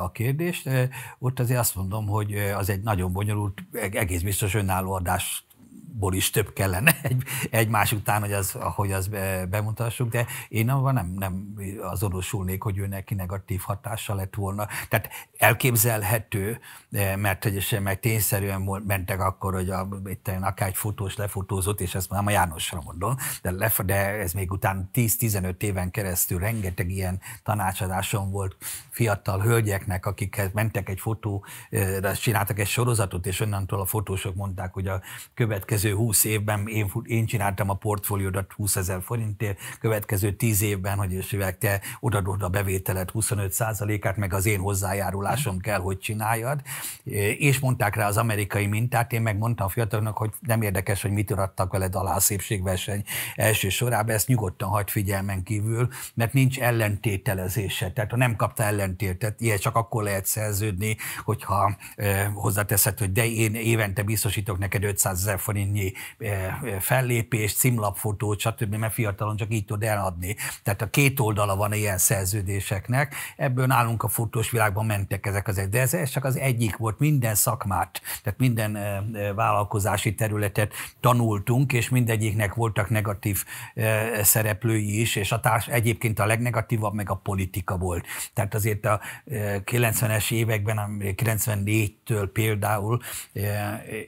a 0.03 0.11
kérdést, 0.11 0.71
ott 1.19 1.41
azért 1.41 1.61
azt 1.61 1.75
mondom, 1.75 2.07
hogy 2.07 2.35
az 2.35 2.69
egy 2.69 2.83
nagyon 2.83 3.13
bonyolult, 3.13 3.65
egész 3.73 4.23
biztos 4.23 4.55
önálló 4.55 4.93
adás 4.93 5.47
ból 5.99 6.15
is 6.15 6.31
több 6.31 6.53
kellene 6.53 6.97
egy, 7.03 7.23
egymás 7.51 7.93
után, 7.93 8.21
hogy 8.21 8.33
az, 8.33 8.55
ahogy 8.55 8.93
az 8.93 9.09
bemutassuk, 9.49 10.09
de 10.09 10.27
én 10.49 10.71
abban 10.71 10.95
nem, 10.95 11.07
nem 11.07 11.55
azonosulnék, 11.81 12.63
hogy 12.63 12.79
ő 12.79 12.87
neki 12.87 13.15
negatív 13.15 13.61
hatása 13.61 14.15
lett 14.15 14.35
volna. 14.35 14.67
Tehát 14.89 15.09
elképzelhető, 15.39 16.61
mert 17.17 17.43
hogy 17.43 17.79
meg 17.83 18.01
tényszerűen 18.01 18.83
mentek 18.87 19.21
akkor, 19.21 19.53
hogy 19.55 19.71
a, 19.71 19.89
itt 20.05 20.31
akár 20.41 20.69
egy 20.69 20.77
fotós 20.77 21.17
lefotózott, 21.17 21.81
és 21.81 21.95
ezt 21.95 22.11
nem 22.11 22.27
a 22.27 22.31
Jánosra 22.31 22.83
mondom, 22.85 23.17
de, 23.43 23.51
le, 23.51 23.73
de 23.85 23.95
ez 23.95 24.33
még 24.33 24.51
után 24.51 24.91
10-15 24.95 25.63
éven 25.63 25.91
keresztül 25.91 26.39
rengeteg 26.39 26.91
ilyen 26.91 27.21
tanácsadáson 27.43 28.31
volt 28.31 28.57
fiatal 28.91 29.41
hölgyeknek, 29.41 30.07
akik 30.07 30.51
mentek 30.53 30.89
egy 30.89 31.01
fotó, 31.01 31.45
csináltak 32.15 32.59
egy 32.59 32.67
sorozatot, 32.67 33.27
és 33.27 33.41
onnantól 33.41 33.81
a 33.81 33.85
fotósok 33.85 34.35
mondták, 34.35 34.73
hogy 34.73 34.87
a 34.87 35.01
következő 35.35 35.84
következő 35.85 36.07
20 36.07 36.25
évben 36.25 36.67
én, 36.67 36.93
én 37.05 37.27
csináltam 37.27 37.71
a 37.71 37.75
portfóliódat 37.75 38.53
20 38.53 38.77
ezer 38.77 39.03
forintért, 39.03 39.59
következő 39.81 40.33
10 40.33 40.63
évben, 40.63 40.99
hogy 40.99 41.13
is 41.13 41.37
te 41.59 41.81
odadod 42.01 42.43
a 42.43 42.49
bevételet 42.49 43.11
25%-át, 43.15 44.17
meg 44.17 44.33
az 44.33 44.47
én 44.47 44.61
hozzájárulásom 44.61 45.59
kell, 45.59 45.81
hogy 45.81 45.99
csináljad. 45.99 46.61
És 47.39 47.59
mondták 47.59 47.95
rá 47.97 48.07
az 48.07 48.17
amerikai 48.17 48.67
mintát, 48.67 49.13
én 49.13 49.23
meg 49.23 49.39
mondtam 49.39 49.67
a 49.67 49.69
fiataloknak, 49.69 50.17
hogy 50.17 50.31
nem 50.41 50.63
érdekes, 50.63 51.03
hogy 51.03 51.11
mit 51.11 51.31
adtak 51.31 51.73
veled 51.73 51.95
alá 51.95 52.15
a 52.15 52.21
szépségverseny 52.21 53.03
első 53.35 53.69
sorában, 53.69 54.15
ezt 54.15 54.29
nyugodtan 54.29 54.69
hagyd 54.69 54.89
figyelmen 54.89 55.43
kívül, 55.43 55.89
mert 56.15 56.33
nincs 56.33 56.61
ellentételezése. 56.61 57.93
Tehát 57.93 58.11
ha 58.11 58.17
nem 58.17 58.37
kapta 58.37 58.63
ellentétet, 58.63 59.41
ilyet 59.41 59.61
csak 59.61 59.77
akkor 59.77 60.03
lehet 60.03 60.27
szerződni, 60.27 60.97
hogyha 61.25 61.77
eh, 61.97 62.31
hozzáteszed, 62.35 62.99
hogy 62.99 63.13
de 63.13 63.27
én 63.27 63.55
évente 63.55 64.03
biztosítok 64.03 64.59
neked 64.59 64.85
500 64.85 65.19
ezer 65.19 65.39
forint 65.39 65.74
valamennyi 65.75 65.93
eh, 66.19 66.63
eh, 66.63 66.81
fellépés, 66.81 67.55
címlapfotót, 67.55 68.41
stb., 68.41 68.75
mert 68.75 68.93
fiatalon 68.93 69.37
csak 69.37 69.53
így 69.53 69.65
tud 69.65 69.83
eladni. 69.83 70.37
Tehát 70.63 70.83
a 70.83 70.91
két 70.91 71.21
oldala 71.21 71.57
van 71.57 71.73
ilyen 71.73 71.99
szerződéseknek, 71.99 73.15
ebből 73.37 73.67
nálunk 73.67 74.03
a 74.03 74.09
fotós 74.09 74.51
világban 74.51 74.87
mentek 74.87 75.27
ezek 75.27 75.49
az 75.49 75.59
egy, 75.59 75.69
de 75.69 75.81
ez, 75.81 75.95
ez 75.95 76.11
csak 76.11 76.25
az 76.25 76.37
egyik 76.37 76.77
volt, 76.77 76.99
minden 76.99 77.35
szakmát, 77.35 78.01
tehát 78.23 78.39
minden 78.39 78.77
eh, 78.77 79.03
vállalkozási 79.35 80.15
területet 80.15 80.73
tanultunk, 81.01 81.73
és 81.73 81.89
mindegyiknek 81.89 82.55
voltak 82.55 82.91
negatív 82.91 83.45
szereplői 84.23 85.01
is, 85.01 85.17
és 85.17 85.33
a 85.33 85.41
társ, 85.41 85.67
egyébként 85.67 86.19
a 86.19 86.27
legnegatívabb 86.27 86.95
meg 86.95 87.11
a 87.11 87.15
politika 87.15 87.77
volt. 87.77 88.07
Tehát 88.33 88.55
azért 88.55 88.85
a 88.87 89.01
90-es 89.27 90.33
években, 90.33 90.81
94-től 91.01 92.29
például, 92.33 93.01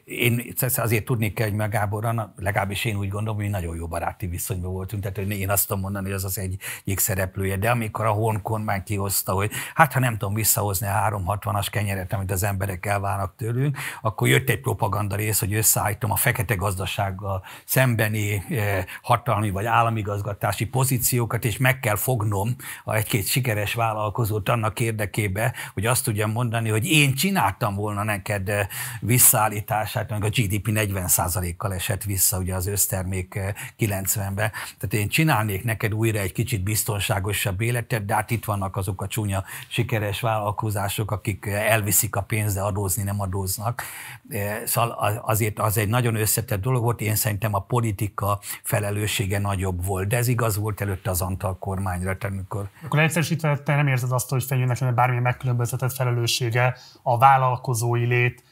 én 0.05 0.55
azért 0.77 1.05
tudni 1.05 1.33
kell, 1.33 1.51
hogy 1.61 1.71
Gáborral, 1.71 2.35
legalábbis 2.37 2.85
én 2.85 2.97
úgy 2.97 3.09
gondolom, 3.09 3.41
hogy 3.41 3.51
nagyon 3.51 3.77
jó 3.77 3.87
baráti 3.87 4.27
viszonyban 4.27 4.73
voltunk, 4.73 5.03
tehát 5.03 5.17
hogy 5.17 5.31
én 5.31 5.51
azt 5.51 5.67
tudom 5.67 5.83
mondani, 5.83 6.05
hogy 6.05 6.15
az 6.15 6.25
az 6.25 6.39
egyik 6.39 6.99
szereplője. 6.99 7.57
De 7.57 7.71
amikor 7.71 8.05
a 8.05 8.11
Horn 8.11 8.43
kormány 8.43 8.83
kihozta, 8.83 9.33
hogy 9.33 9.51
hát 9.75 9.93
ha 9.93 10.01
nem 10.01 10.17
tudom 10.17 10.35
visszahozni 10.35 10.87
a 10.87 10.91
360-as 10.91 11.67
kenyeret, 11.71 12.13
amit 12.13 12.31
az 12.31 12.43
emberek 12.43 12.87
elvárnak 12.87 13.35
tőlünk, 13.37 13.79
akkor 14.03 14.29
jött 14.29 14.49
egy 14.49 14.61
propaganda 14.61 15.17
rész, 15.17 15.41
hogy 15.41 15.55
összeállítom 15.55 16.11
a 16.11 16.17
fekete 16.17 16.55
gazdasággal 16.55 17.45
szembeni 17.65 18.45
eh, 18.49 18.85
hatalmi 19.03 19.51
vagy 19.51 19.65
államigazgatási 19.65 20.67
pozíciókat, 20.67 21.45
és 21.45 21.57
meg 21.57 21.81
kell 21.81 21.97
fognom 21.97 22.57
a 22.85 22.95
egy-két 22.95 23.27
sikeres 23.27 23.75
vállalkozót 23.75 24.49
annak 24.49 24.81
érdekébe, 24.81 25.55
hogy 25.75 25.87
azt 25.87 26.05
tudjam 26.05 26.31
mondani, 26.31 26.69
hogy 26.69 26.87
én 26.87 27.15
csináltam 27.15 27.75
volna 27.75 28.03
neked 28.03 28.49
eh, 28.49 28.67
visszaállítását, 29.01 30.11
meg 30.11 30.25
a 30.25 30.29
GDP 30.29 30.69
40 30.69 31.09
kal 31.57 31.75
esett 31.75 32.03
vissza 32.03 32.39
ugye 32.39 32.55
az 32.55 32.67
össztermék 32.67 33.41
90-be. 33.79 34.43
Eh, 34.43 34.51
Tehát 34.51 34.95
én 34.95 35.09
csinálnék 35.09 35.65
neked 35.65 35.95
újra 35.95 36.19
egy 36.19 36.33
kicsit 36.33 36.63
biztonságosabb 36.63 37.61
életet, 37.61 38.05
de 38.05 38.15
hát 38.15 38.31
itt 38.31 38.45
vannak 38.45 38.77
azok 38.77 39.03
a 39.03 39.07
csúnya 39.07 39.45
sikeres 39.69 40.21
vállalkozások, 40.21 41.11
akik 41.11 41.47
eh, 41.47 41.71
elviszik 41.71 42.17
a 42.17 42.21
pénzt, 42.21 42.55
de 42.55 42.61
adózni 42.61 43.03
nem 43.03 43.21
adóznak. 43.21 43.83
Eh, 44.29 44.63
szóval 44.65 45.21
azért 45.25 45.59
az 45.59 45.79
egy 45.79 45.89
nagyon 45.89 46.15
összetett 46.15 46.61
dolog 46.61 46.83
volt, 46.83 47.01
én 47.01 47.15
szerintem 47.15 47.55
a 47.55 47.61
politika 47.61 48.39
felelőssége 48.63 49.39
nagyobb 49.39 49.85
volt, 49.85 50.09
de 50.09 50.17
ez 50.17 50.29
igaz 50.29 50.57
volt 50.57 50.81
előtte 50.81 51.11
az 51.11 51.21
Antal 51.21 51.59
kormányra. 51.59 52.17
Amikor... 52.21 52.69
Akkor 52.85 52.99
egyszerűsítve 52.99 53.59
te 53.59 53.75
nem 53.75 53.87
érzed 53.87 54.13
azt, 54.13 54.29
hogy 54.29 54.45
fenyőnek 54.45 54.79
lenne 54.79 54.93
bármilyen 54.93 55.23
megkülönböztetett 55.23 55.93
felelőssége 55.93 56.77
a 57.03 57.19
vállalkozói 57.19 58.05
lét 58.05 58.43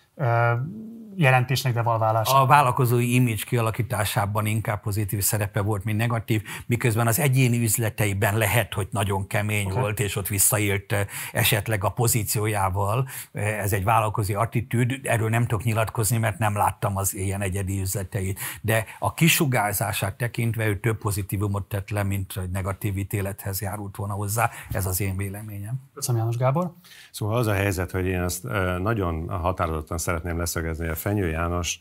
jelentésnek 1.17 1.75
devalválása. 1.75 2.43
A 2.43 2.47
vállalkozói 2.47 3.15
image 3.15 3.43
kialakításában 3.47 4.47
inkább 4.47 4.81
pozitív 4.81 5.23
szerepe 5.23 5.61
volt, 5.61 5.85
mint 5.85 5.99
negatív, 5.99 6.43
miközben 6.67 7.07
az 7.07 7.19
egyéni 7.19 7.63
üzleteiben 7.63 8.39
lehet, 8.39 8.75
hogy 8.75 8.89
nagyon 8.91 9.27
kemény 9.27 9.67
okay. 9.67 9.81
volt, 9.81 10.01
és 10.01 10.17
ott 10.17 10.29
visszaélt 10.29 10.93
eh, 10.93 11.07
esetleg 11.33 11.85
a 11.85 11.89
pozíciójával. 11.89 13.09
Eh, 13.33 13.59
ez 13.63 13.73
egy 13.73 13.85
vállalkozói 13.85 14.37
attitűd, 14.37 15.01
erről 15.03 15.29
nem 15.29 15.47
tudok 15.47 15.65
nyilatkozni, 15.65 16.19
mert 16.19 16.39
nem 16.39 16.57
láttam 16.57 16.97
az 16.97 17.15
ilyen 17.15 17.41
egyedi 17.41 17.81
üzleteit. 17.81 18.41
De 18.61 18.85
a 18.99 19.15
kisugárzását 19.15 20.17
tekintve 20.17 20.67
ő 20.67 20.81
több 20.81 20.99
pozitívumot 20.99 21.65
tett 21.69 21.91
le, 21.91 22.03
mint 22.03 22.33
hogy 22.33 22.51
negatív 22.51 22.97
ítélethez 22.97 23.61
járult 23.61 23.97
volna 23.97 24.15
hozzá. 24.15 24.51
Ez 24.71 24.87
az 24.87 25.01
én 25.01 25.17
véleményem. 25.17 25.75
Köszönöm 25.95 26.21
János 26.21 26.37
Gábor. 26.37 26.73
Szóval 27.11 27.37
az 27.37 27.47
a 27.47 27.53
helyzet, 27.53 27.91
hogy 27.91 28.07
én 28.07 28.23
ezt 28.23 28.45
eh, 28.45 28.79
nagyon 28.79 29.29
határozottan 29.29 29.99
szeretném 29.99 30.39
leszögezni, 30.39 30.89
a 30.89 30.95
Fenyő 31.05 31.29
János 31.29 31.81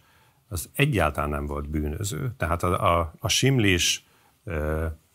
az 0.49 0.69
egyáltalán 0.75 1.29
nem 1.29 1.45
volt 1.45 1.69
bűnöző. 1.69 2.31
Tehát 2.37 2.63
a, 2.63 2.99
a, 2.99 3.13
a 3.19 3.27
simlis, 3.27 4.05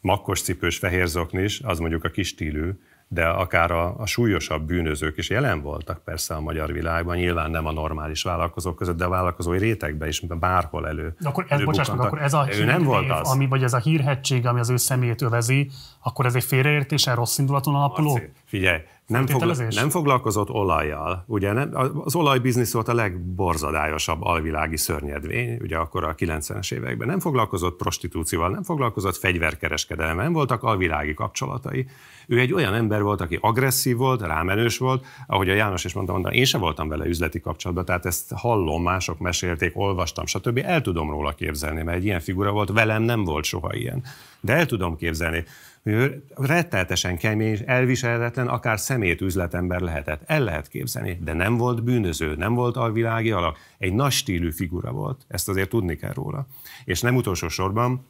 makkos 0.00 0.42
cipős 0.42 0.78
fehérzoknis, 0.78 1.60
az 1.60 1.78
mondjuk 1.78 2.04
a 2.04 2.08
kis 2.10 2.28
stílű, 2.28 2.70
de 3.08 3.26
akár 3.26 3.70
a, 3.70 3.98
a 3.98 4.06
súlyosabb 4.06 4.66
bűnözők 4.66 5.16
is 5.16 5.30
jelen 5.30 5.60
voltak 5.60 6.04
persze 6.04 6.34
a 6.34 6.40
magyar 6.40 6.72
világban, 6.72 7.16
nyilván 7.16 7.50
nem 7.50 7.66
a 7.66 7.72
normális 7.72 8.22
vállalkozók 8.22 8.76
között, 8.76 8.96
de 8.96 9.04
a 9.04 9.08
vállalkozói 9.08 9.58
rétegben 9.58 10.08
is, 10.08 10.20
bárhol 10.20 10.88
elő. 10.88 11.14
De 11.20 11.28
akkor 11.28 11.46
ez, 11.48 11.64
bocsáss 11.64 11.88
meg, 11.88 12.00
akkor 12.00 12.22
ez 12.22 12.34
a 12.34 12.48
ő 12.52 12.64
nem 12.64 12.82
volt 12.82 13.10
az. 13.10 13.30
Ami, 13.30 13.46
vagy 13.46 13.62
ez 13.62 13.72
a 13.72 13.78
hírhetség, 13.78 14.46
ami 14.46 14.60
az 14.60 14.70
ő 14.70 14.76
személyét 14.76 15.22
övezi, 15.22 15.70
akkor 16.02 16.26
ez 16.26 16.34
egy 16.34 16.44
félreértésen 16.44 17.14
rossz 17.14 17.38
indulatú 17.38 17.70
alapuló? 17.70 18.20
Figyelj, 18.44 18.80
nem, 19.08 19.26
fogla- 19.26 19.74
nem 19.74 19.90
foglalkozott 19.90 20.50
olajjal. 20.50 21.24
Ugye 21.26 21.52
nem, 21.52 21.70
az 22.04 22.14
olajbiznisz 22.14 22.72
volt 22.72 22.88
a 22.88 22.94
legborzadályosabb 22.94 24.22
alvilági 24.22 24.76
szörnyedvény, 24.76 25.58
ugye 25.60 25.76
akkor 25.76 26.04
a 26.04 26.14
90-es 26.14 26.72
években. 26.72 27.08
Nem 27.08 27.20
foglalkozott 27.20 27.76
prostitúcióval, 27.76 28.50
nem 28.50 28.62
foglalkozott 28.62 29.16
fegyverkereskedelemmel, 29.16 30.24
nem 30.24 30.32
voltak 30.32 30.62
alvilági 30.62 31.14
kapcsolatai. 31.14 31.86
Ő 32.26 32.38
egy 32.38 32.52
olyan 32.52 32.74
ember 32.74 33.02
volt, 33.02 33.20
aki 33.20 33.38
agresszív 33.40 33.96
volt, 33.96 34.20
rámenős 34.20 34.78
volt, 34.78 35.06
ahogy 35.26 35.50
a 35.50 35.54
János 35.54 35.84
is 35.84 35.92
mondta, 35.92 36.12
mondta 36.12 36.32
én 36.32 36.44
sem 36.44 36.60
voltam 36.60 36.88
vele 36.88 37.06
üzleti 37.06 37.40
kapcsolatban, 37.40 37.84
tehát 37.84 38.06
ezt 38.06 38.32
hallom, 38.32 38.82
mások 38.82 39.18
mesélték, 39.18 39.72
olvastam, 39.76 40.26
stb. 40.26 40.60
El 40.64 40.80
tudom 40.80 41.10
róla 41.10 41.32
képzelni, 41.32 41.82
mert 41.82 41.96
egy 41.96 42.04
ilyen 42.04 42.20
figura 42.20 42.50
volt, 42.50 42.72
velem 42.72 43.02
nem 43.02 43.24
volt 43.24 43.44
soha 43.44 43.74
ilyen. 43.74 44.02
De 44.40 44.52
el 44.52 44.66
tudom 44.66 44.96
képzelni 44.96 45.44
ő 45.82 46.24
retteltesen 46.34 47.18
kemény, 47.18 47.62
elviselhetetlen, 47.66 48.48
akár 48.48 48.78
szemét 48.78 49.20
üzletember 49.20 49.80
lehetett. 49.80 50.22
El 50.26 50.40
lehet 50.40 50.68
képzelni, 50.68 51.18
de 51.22 51.32
nem 51.32 51.56
volt 51.56 51.84
bűnöző, 51.84 52.34
nem 52.34 52.54
volt 52.54 52.76
alvilági 52.76 53.30
alak, 53.30 53.58
egy 53.78 53.92
nagy 53.92 54.12
stílű 54.12 54.50
figura 54.50 54.92
volt. 54.92 55.24
Ezt 55.28 55.48
azért 55.48 55.68
tudni 55.68 55.96
kell 55.96 56.12
róla. 56.12 56.46
És 56.84 57.00
nem 57.00 57.16
utolsó 57.16 57.48
sorban, 57.48 58.06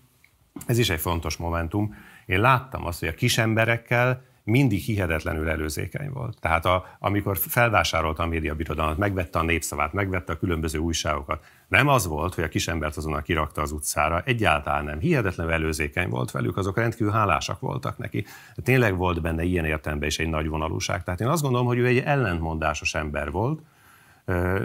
ez 0.67 0.79
is 0.79 0.91
egy 0.91 1.01
fontos 1.01 1.37
momentum, 1.37 1.95
én 2.27 2.41
láttam 2.41 2.87
azt, 2.87 2.99
hogy 2.99 3.09
a 3.09 3.15
kis 3.15 3.39
emberekkel 3.39 4.23
mindig 4.45 4.81
hihetetlenül 4.81 5.49
előzékeny 5.49 6.11
volt. 6.11 6.41
Tehát 6.41 6.65
a, 6.65 6.97
amikor 6.99 7.39
felvásárolta 7.39 8.23
a 8.23 8.27
médiabirodalmat, 8.27 8.99
megvette 8.99 9.39
a 9.39 9.43
népszavát, 9.43 9.93
megvette 9.93 10.33
a 10.33 10.39
különböző 10.39 10.79
újságokat, 10.79 11.45
nem 11.69 11.89
az 11.89 12.07
volt, 12.07 12.35
hogy 12.35 12.45
a 12.45 12.49
kisembert 12.49 12.97
azonnal 12.97 13.23
kirakta 13.23 13.62
az 13.62 13.73
utcára, 13.73 14.23
egyáltalán 14.25 14.85
nem. 14.85 14.99
Hihetetlenül 14.99 15.53
előzékeny 15.53 16.09
volt 16.09 16.31
velük, 16.31 16.57
azok 16.57 16.77
rendkívül 16.77 17.12
hálásak 17.12 17.61
voltak 17.61 17.99
neki. 17.99 18.25
Tényleg 18.62 18.97
volt 18.97 19.21
benne 19.21 19.43
ilyen 19.43 19.64
értelemben 19.64 20.09
is 20.09 20.19
egy 20.19 20.29
nagy 20.29 20.49
vonalúság. 20.49 21.05
Tehát 21.05 21.21
én 21.21 21.27
azt 21.27 21.43
gondolom, 21.43 21.66
hogy 21.66 21.79
ő 21.79 21.87
egy 21.87 21.99
ellentmondásos 21.99 22.95
ember 22.95 23.31
volt, 23.31 23.61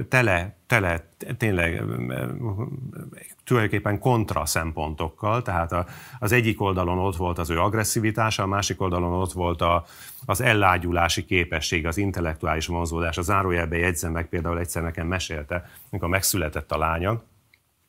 tele, 0.09 0.55
tele 0.67 1.09
tényleg 1.37 1.83
tulajdonképpen 3.43 3.99
kontra 3.99 4.45
szempontokkal, 4.45 5.41
tehát 5.41 5.71
a, 5.71 5.85
az 6.19 6.31
egyik 6.31 6.61
oldalon 6.61 6.97
ott 6.97 7.15
volt 7.15 7.37
az 7.37 7.49
ő 7.49 7.59
agresszivitása, 7.59 8.43
a 8.43 8.47
másik 8.47 8.81
oldalon 8.81 9.13
ott 9.13 9.31
volt 9.31 9.61
a, 9.61 9.85
az 10.25 10.41
ellágyulási 10.41 11.25
képesség, 11.25 11.87
az 11.87 11.97
intellektuális 11.97 12.67
vonzódás. 12.67 13.17
A 13.17 13.21
zárójelbe 13.21 13.77
jegyzem 13.77 14.11
meg, 14.11 14.29
például 14.29 14.59
egyszer 14.59 14.83
nekem 14.83 15.07
mesélte, 15.07 15.69
amikor 15.89 16.09
megszületett 16.09 16.71
a 16.71 16.77
lánya, 16.77 17.23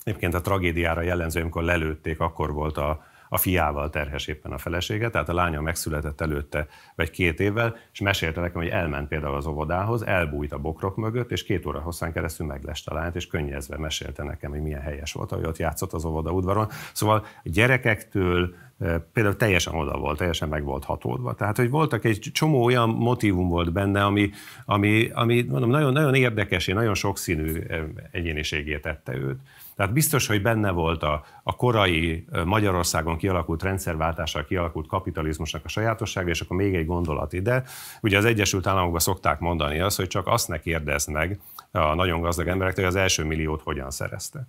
egyébként 0.05 0.35
a 0.35 0.41
tragédiára 0.41 1.03
jellemző, 1.03 1.41
amikor 1.41 1.63
lelőtték, 1.63 2.21
akkor 2.21 2.53
volt 2.53 2.77
a, 2.77 3.05
a 3.35 3.39
fiával 3.39 3.91
terhes 3.91 4.27
éppen 4.27 4.53
a 4.53 4.59
felesége, 4.59 5.11
tehát 5.11 5.29
a 5.29 5.35
lánya 5.35 5.61
megszületett 5.61 6.21
előtte 6.21 6.67
vagy 6.95 7.11
két 7.11 7.41
évvel, 7.41 7.77
és 7.93 8.01
mesélte 8.01 8.41
nekem, 8.41 8.61
hogy 8.61 8.71
elment 8.71 9.09
például 9.09 9.35
az 9.35 9.47
óvodához, 9.47 10.07
elbújt 10.07 10.53
a 10.53 10.59
bokrok 10.59 10.97
mögött, 10.97 11.31
és 11.31 11.45
két 11.45 11.67
óra 11.67 11.81
hosszán 11.81 12.13
keresztül 12.13 12.47
megleste 12.47 12.91
a 12.91 12.95
lányt, 12.95 13.17
és 13.17 13.27
könnyezve 13.27 13.79
mesélte 13.79 14.23
nekem, 14.23 14.51
hogy 14.51 14.61
milyen 14.63 14.81
helyes 14.81 15.13
volt, 15.13 15.31
hogy 15.31 15.45
ott 15.45 15.57
játszott 15.57 15.93
az 15.93 16.05
óvoda 16.05 16.31
udvaron. 16.31 16.69
Szóval 16.93 17.27
gyerekektől 17.43 18.55
eh, 18.79 18.95
például 19.13 19.37
teljesen 19.37 19.75
oda 19.75 19.99
volt, 19.99 20.19
teljesen 20.19 20.49
meg 20.49 20.65
volt 20.65 20.85
hatódva. 20.85 21.35
Tehát, 21.35 21.57
hogy 21.57 21.71
voltak 21.71 22.05
egy 22.05 22.31
csomó 22.33 22.65
olyan 22.65 22.89
motivum 22.89 23.49
volt 23.49 23.73
benne, 23.73 24.05
ami, 24.05 24.31
ami, 24.65 25.11
ami 25.15 25.43
mondom, 25.43 25.71
nagyon, 25.71 25.93
nagyon 25.93 26.15
érdekes, 26.15 26.67
nagyon 26.67 26.95
sokszínű 26.95 27.61
eh, 27.69 27.83
egyéniségét 28.11 28.83
tette 28.83 29.15
őt. 29.15 29.39
Tehát 29.77 29.93
biztos, 29.93 30.27
hogy 30.27 30.43
benne 30.43 30.71
volt 30.71 31.03
a, 31.03 31.25
a 31.43 31.57
korai 31.57 32.27
Magyarországon 32.45 33.17
kialakult 33.17 33.63
rendszerváltással 33.63 34.45
kialakult 34.45 34.87
kapitalizmusnak 34.87 35.65
a 35.65 35.69
sajátossága, 35.69 36.29
és 36.29 36.41
akkor 36.41 36.57
még 36.57 36.75
egy 36.75 36.87
gondolat 36.87 37.33
ide. 37.33 37.65
Ugye 38.01 38.19
az 38.19 38.25
Egyesült 38.25 38.67
Államokban 38.67 39.01
szokták 39.01 39.39
mondani 39.39 39.81
azt, 39.81 39.97
hogy 39.97 40.07
csak 40.07 40.27
azt 40.27 40.49
ne 40.49 40.59
kérdezd 40.59 41.11
meg 41.11 41.39
a 41.71 41.95
nagyon 41.95 42.21
gazdag 42.21 42.49
emberektől, 42.49 42.85
hogy 42.85 42.95
az 42.95 43.01
első 43.01 43.25
milliót 43.25 43.63
hogyan 43.63 43.91
szerezte. 43.91 44.47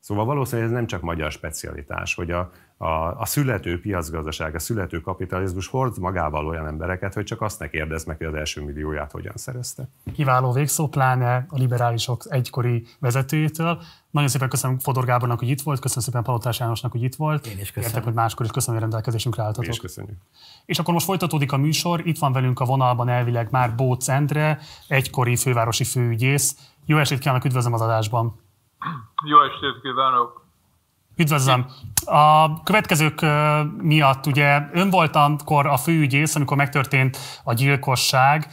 Szóval 0.00 0.24
valószínűleg 0.24 0.70
ez 0.70 0.76
nem 0.76 0.86
csak 0.86 1.00
magyar 1.00 1.32
specialitás, 1.32 2.14
hogy 2.14 2.30
a, 2.30 2.50
a, 2.80 3.20
a 3.20 3.24
születő 3.24 3.80
piacgazdaság, 3.80 4.54
a 4.54 4.58
születő 4.58 5.00
kapitalizmus 5.00 5.66
hord 5.66 5.98
magával 5.98 6.46
olyan 6.46 6.66
embereket, 6.66 7.14
hogy 7.14 7.24
csak 7.24 7.40
azt 7.40 7.58
ne 7.58 7.68
kérdezz 7.68 8.04
meg, 8.04 8.16
hogy 8.16 8.26
az 8.26 8.34
első 8.34 8.64
millióját 8.64 9.12
hogyan 9.12 9.32
szerezte. 9.36 9.88
Kiváló 10.14 10.52
végszó, 10.52 10.88
pláne 10.88 11.46
a 11.48 11.58
liberálisok 11.58 12.22
egykori 12.28 12.86
vezetőjétől. 13.00 13.82
Nagyon 14.10 14.28
szépen 14.28 14.48
köszönöm 14.48 14.78
Fodor 14.78 15.04
Gábornak, 15.04 15.38
hogy 15.38 15.48
itt 15.48 15.60
volt, 15.60 15.80
köszönöm 15.80 16.04
szépen 16.04 16.22
Palotás 16.22 16.58
Jánosnak, 16.58 16.92
hogy 16.92 17.02
itt 17.02 17.14
volt. 17.14 17.46
Én 17.46 17.58
is 17.58 17.66
köszönöm. 17.66 17.88
Értek, 17.88 18.04
hogy 18.04 18.14
máskor 18.14 18.46
is 18.46 18.52
köszönöm, 18.52 18.74
hogy 18.74 18.82
rendelkezésünkre 18.82 19.42
álltatok. 19.42 19.72
Is 19.72 19.80
köszönjük. 19.80 20.18
És 20.64 20.78
akkor 20.78 20.92
most 20.92 21.06
folytatódik 21.06 21.52
a 21.52 21.56
műsor, 21.56 22.06
itt 22.06 22.18
van 22.18 22.32
velünk 22.32 22.60
a 22.60 22.64
vonalban 22.64 23.08
elvileg 23.08 23.48
már 23.50 23.74
Bóc 23.74 24.08
Endre, 24.08 24.58
egykori 24.88 25.36
fővárosi 25.36 25.84
főügyész. 25.84 26.56
Jó 26.84 26.98
estét 26.98 27.18
kívánok, 27.18 27.44
üdvözlöm 27.44 27.72
az 27.72 27.80
adásban! 27.80 28.40
Jó 29.24 29.42
estét 29.42 29.80
kívánok! 29.82 30.47
Üdvözlöm! 31.18 31.66
A 32.04 32.62
következők 32.62 33.20
miatt 33.82 34.26
ugye 34.26 34.60
ön 34.72 34.90
volt 34.90 35.16
akkor 35.16 35.66
a 35.66 35.76
főügyész, 35.76 36.36
amikor 36.36 36.56
megtörtént 36.56 37.16
a 37.44 37.52
gyilkosság. 37.52 38.46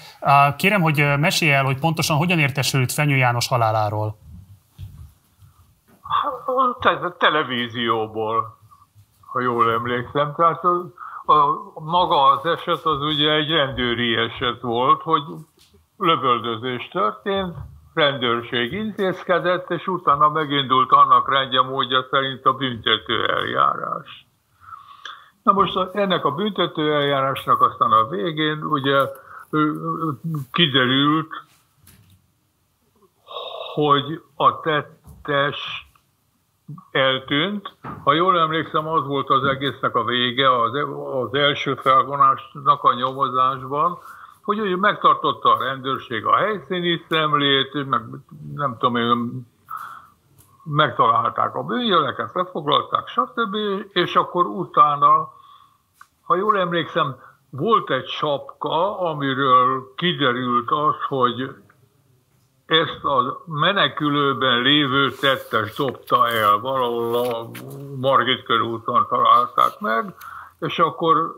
Kérem, 0.57 0.81
hogy 0.81 1.13
mesélj 1.19 1.51
el, 1.51 1.63
hogy 1.63 1.79
pontosan 1.79 2.17
hogyan 2.17 2.39
értesült 2.39 2.91
Fenyő 2.91 3.15
János 3.15 3.47
haláláról. 3.47 4.17
A 7.01 7.17
televízióból, 7.17 8.57
ha 9.31 9.41
jól 9.41 9.71
emlékszem. 9.71 10.33
Tehát 10.35 10.63
a, 10.63 10.93
a, 11.33 11.71
maga 11.73 12.23
az 12.23 12.45
eset 12.45 12.85
az 12.85 13.01
ugye 13.01 13.31
egy 13.31 13.49
rendőri 13.49 14.15
eset 14.15 14.61
volt, 14.61 15.01
hogy 15.01 15.23
lövöldözés 15.97 16.87
történt, 16.91 17.55
rendőrség 17.95 18.71
intézkedett, 18.71 19.69
és 19.71 19.87
utána 19.87 20.29
megindult 20.29 20.91
annak 20.91 21.29
rendje 21.29 21.61
módja 21.61 22.07
szerint 22.09 22.45
a 22.45 22.53
büntető 22.53 23.25
eljárás. 23.25 24.27
Na 25.43 25.51
most 25.51 25.77
ennek 25.91 26.25
a 26.25 26.31
büntető 26.31 26.93
eljárásnak 26.93 27.61
aztán 27.61 27.91
a 27.91 28.07
végén 28.07 28.63
ugye 28.63 28.99
kiderült, 30.51 31.29
hogy 33.73 34.21
a 34.35 34.59
tettes 34.59 35.89
eltűnt. 36.91 37.75
Ha 38.03 38.13
jól 38.13 38.39
emlékszem, 38.39 38.87
az 38.87 39.05
volt 39.05 39.29
az 39.29 39.43
egésznek 39.43 39.95
a 39.95 40.03
vége 40.03 40.61
az, 40.61 40.71
az 41.23 41.33
első 41.33 41.75
felvonásnak 41.75 42.83
a 42.83 42.93
nyomozásban, 42.93 43.97
hogy 44.45 44.57
ő 44.57 44.75
megtartotta 44.75 45.53
a 45.53 45.63
rendőrség 45.63 46.25
a 46.25 46.35
helyszíni 46.35 47.05
szemlét, 47.09 47.89
meg 47.89 48.01
nem 48.55 48.77
tudom 48.77 48.95
én, 48.95 49.47
megtalálták 50.63 51.55
a 51.55 51.63
bűnjeleket, 51.63 52.33
lefoglalták, 52.33 53.07
stb. 53.07 53.55
És 53.89 54.15
akkor 54.15 54.45
utána, 54.45 55.33
ha 56.21 56.35
jól 56.35 56.57
emlékszem, 56.57 57.15
volt 57.49 57.89
egy 57.89 58.07
sapka, 58.07 58.99
amiről 58.99 59.93
kiderült 59.95 60.71
az, 60.71 60.95
hogy 61.07 61.55
ezt 62.65 63.03
a 63.03 63.43
menekülőben 63.45 64.61
lévő 64.61 65.11
tettes 65.11 65.75
dobta 65.75 66.27
el, 66.27 66.57
valahol 66.57 67.15
a 67.15 67.49
Margit 67.99 68.43
körúton 68.43 69.05
találták 69.09 69.79
meg, 69.79 70.15
és 70.59 70.79
akkor 70.79 71.35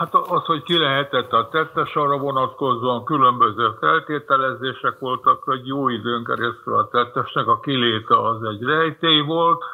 Hát 0.00 0.14
az, 0.14 0.44
hogy 0.44 0.62
ki 0.62 0.78
lehetett 0.78 1.32
a 1.32 1.48
tettes, 1.48 1.96
arra 1.96 2.18
vonatkozóan 2.18 3.04
különböző 3.04 3.70
feltételezések 3.80 4.98
voltak, 4.98 5.42
hogy 5.42 5.66
jó 5.66 5.88
időn 5.88 6.24
keresztül 6.24 6.74
a 6.74 6.88
tettesnek 6.88 7.46
a 7.46 7.60
kiléte 7.60 8.20
az 8.20 8.42
egy 8.42 8.62
rejtély 8.62 9.20
volt, 9.20 9.64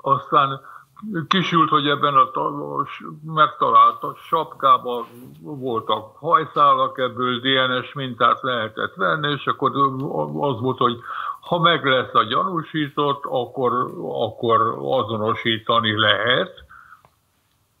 aztán 0.00 0.60
kisült, 1.28 1.68
hogy 1.68 1.88
ebben 1.88 2.14
a 2.14 2.30
megtalált 3.24 4.02
sapkában 4.16 5.04
voltak 5.42 6.16
hajszálak, 6.16 6.98
ebből 6.98 7.40
DNS 7.40 7.92
mintát 7.92 8.42
lehetett 8.42 8.94
venni, 8.94 9.32
és 9.32 9.46
akkor 9.46 9.70
az 10.40 10.60
volt, 10.60 10.78
hogy 10.78 10.98
ha 11.40 11.58
meg 11.58 11.84
lesz 11.84 12.14
a 12.14 12.24
gyanúsított, 12.24 13.24
akkor, 13.24 13.72
akkor 14.02 14.76
azonosítani 14.78 16.00
lehet 16.00 16.68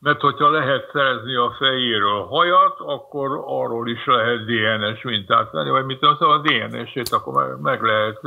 mert 0.00 0.20
hogyha 0.20 0.50
lehet 0.50 0.90
szerezni 0.92 1.34
a 1.34 1.54
fejéről 1.58 2.24
hajat, 2.24 2.76
akkor 2.78 3.44
arról 3.46 3.88
is 3.88 4.06
lehet 4.06 4.44
DNS 4.44 5.02
mintát 5.02 5.50
venni, 5.50 5.70
vagy 5.70 5.84
mit 5.84 5.98
tudom, 5.98 6.16
szóval 6.18 6.36
a 6.36 6.42
DNS-ét 6.42 7.08
akkor 7.08 7.58
meg 7.62 7.82
lehet. 7.82 8.20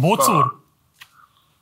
Bocúr, 0.00 0.52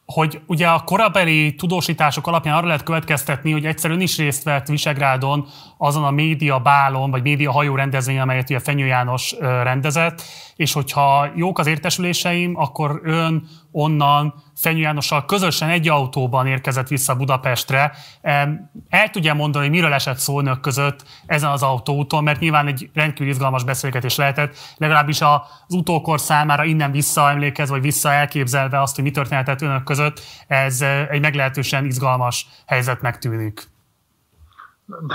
hogy 0.06 0.40
ugye 0.46 0.68
a 0.68 0.84
korabeli 0.84 1.54
tudósítások 1.54 2.26
alapján 2.26 2.56
arra 2.56 2.66
lehet 2.66 2.82
következtetni, 2.82 3.52
hogy 3.52 3.64
egyszerűen 3.64 4.00
is 4.00 4.16
részt 4.16 4.44
vett 4.44 4.66
Visegrádon 4.66 5.46
azon 5.78 6.04
a 6.04 6.10
média 6.10 6.58
bálon, 6.58 7.10
vagy 7.10 7.22
média 7.22 7.52
hajó 7.52 7.74
rendezvény, 7.74 8.18
amelyet 8.18 8.50
ugye 8.50 8.58
Fenyő 8.58 8.86
János 8.86 9.34
rendezett, 9.40 10.22
és 10.56 10.72
hogyha 10.72 11.30
jók 11.34 11.58
az 11.58 11.66
értesüléseim, 11.66 12.56
akkor 12.56 13.00
ön 13.04 13.48
onnan 13.70 14.34
Fenyő 14.56 14.80
Jánossal 14.80 15.24
közösen 15.24 15.68
egy 15.68 15.88
autóban 15.88 16.46
érkezett 16.46 16.88
vissza 16.88 17.16
Budapestre. 17.16 17.92
El 18.88 19.10
tudja 19.10 19.34
mondani, 19.34 19.64
hogy 19.64 19.74
miről 19.74 19.92
esett 19.92 20.18
szó 20.18 20.40
önök 20.40 20.60
között 20.60 21.04
ezen 21.26 21.50
az 21.50 21.62
autóúton, 21.62 22.22
mert 22.22 22.40
nyilván 22.40 22.66
egy 22.66 22.90
rendkívül 22.94 23.32
izgalmas 23.32 23.64
beszélgetés 23.64 24.16
lehetett, 24.16 24.56
legalábbis 24.76 25.20
az 25.20 25.40
utókor 25.68 26.20
számára 26.20 26.64
innen 26.64 26.90
visszaemlékezve, 26.90 27.74
vagy 27.74 27.84
vissza 27.84 28.12
elképzelve 28.12 28.80
azt, 28.80 28.94
hogy 28.94 29.04
mi 29.04 29.10
történhetett 29.10 29.62
önök 29.62 29.84
között, 29.84 30.20
ez 30.46 30.84
egy 31.10 31.20
meglehetősen 31.20 31.84
izgalmas 31.84 32.46
helyzetnek 32.66 33.18
tűnik. 33.18 33.74
De 34.86 35.14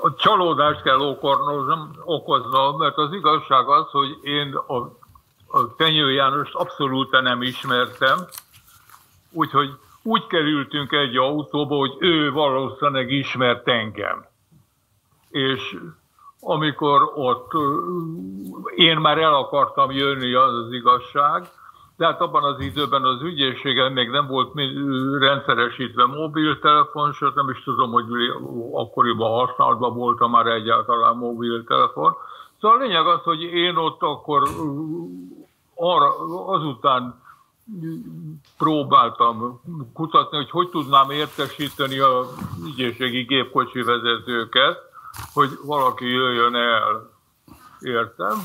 a 0.00 0.14
csalódást 0.14 0.82
kell 0.82 1.00
okornoznom, 1.00 1.90
okoznom, 2.04 2.76
mert 2.76 2.96
az 2.96 3.12
igazság 3.12 3.68
az, 3.68 3.90
hogy 3.90 4.18
én 4.22 4.54
a, 4.54 4.76
a 5.58 5.74
Fenyő 5.76 6.12
Jánost 6.12 6.54
abszolút 6.54 7.20
nem 7.20 7.42
ismertem, 7.42 8.18
úgyhogy 9.32 9.70
úgy 10.02 10.26
kerültünk 10.26 10.92
egy 10.92 11.16
autóba, 11.16 11.76
hogy 11.76 11.96
ő 11.98 12.32
valószínűleg 12.32 13.10
ismert 13.10 13.68
engem. 13.68 14.26
És 15.30 15.78
amikor 16.40 17.12
ott 17.14 17.52
én 18.74 18.96
már 18.96 19.18
el 19.18 19.34
akartam 19.34 19.90
jönni, 19.90 20.34
az 20.34 20.54
az 20.54 20.72
igazság, 20.72 21.50
de 21.98 22.06
hát 22.06 22.20
abban 22.20 22.44
az 22.44 22.60
időben 22.60 23.04
az 23.04 23.22
ügyészségen 23.22 23.92
még 23.92 24.10
nem 24.10 24.26
volt 24.26 24.52
rendszeresítve 25.18 26.06
mobiltelefon, 26.06 27.12
sőt 27.12 27.34
nem 27.34 27.50
is 27.50 27.62
tudom, 27.62 27.90
hogy 27.90 28.04
akkoriban 28.72 29.30
használatban 29.30 29.94
volt 29.94 30.28
már 30.28 30.46
egyáltalán 30.46 31.16
mobiltelefon. 31.16 32.16
Szóval 32.60 32.76
a 32.76 32.80
lényeg 32.80 33.06
az, 33.06 33.20
hogy 33.22 33.42
én 33.42 33.76
ott 33.76 34.02
akkor 34.02 34.48
arra, 35.74 36.18
azután 36.46 37.22
próbáltam 38.58 39.60
kutatni, 39.94 40.36
hogy 40.36 40.50
hogy 40.50 40.68
tudnám 40.68 41.10
értesíteni 41.10 41.98
a 41.98 42.24
ügyészségi 42.64 43.22
gépkocsi 43.22 43.82
vezetőket, 43.82 44.78
hogy 45.32 45.50
valaki 45.64 46.06
jöjjön 46.06 46.54
el. 46.54 47.10
Értem? 47.80 48.36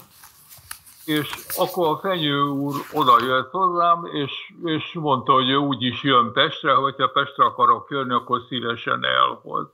És 1.06 1.36
akkor 1.58 1.88
a 1.88 1.97
Fenyő 1.97 2.41
úr 2.41 2.76
oda 2.93 3.24
jött 3.24 3.51
hozzám, 3.51 4.06
és, 4.06 4.32
és 4.64 4.93
mondta, 4.93 5.34
hogy 5.34 5.49
ő 5.49 5.56
úgy 5.56 5.84
is 5.84 6.04
jön 6.04 6.32
Pestre, 6.32 6.74
hogyha 6.74 7.08
Pestre 7.08 7.45
akarok 7.45 7.88
jönni, 7.89 8.14
akkor 8.14 8.41
szívesen 8.47 9.06
elhoz. 9.06 9.68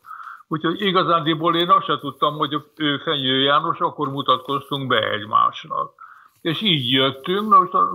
Úgyhogy 0.47 0.81
igazándiból 0.81 1.55
én 1.55 1.69
azt 1.69 1.85
sem 1.85 1.99
tudtam, 1.99 2.37
hogy 2.37 2.63
ő 2.75 2.97
Fenyő 2.97 3.39
János, 3.39 3.79
akkor 3.79 4.09
mutatkoztunk 4.09 4.87
be 4.87 5.11
egymásnak. 5.11 5.91
És 6.41 6.61
így 6.61 6.91
jöttünk, 6.91 7.53
most 7.53 7.73
a, 7.73 7.91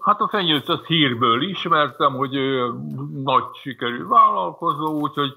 hát 0.00 0.20
a 0.20 0.28
Fenyőt 0.28 0.68
azt 0.68 0.86
hírből 0.86 1.42
ismertem, 1.42 2.14
hogy 2.14 2.34
ő 2.34 2.72
nagy 3.24 3.44
sikerű 3.62 4.06
vállalkozó, 4.06 5.00
úgyhogy 5.00 5.36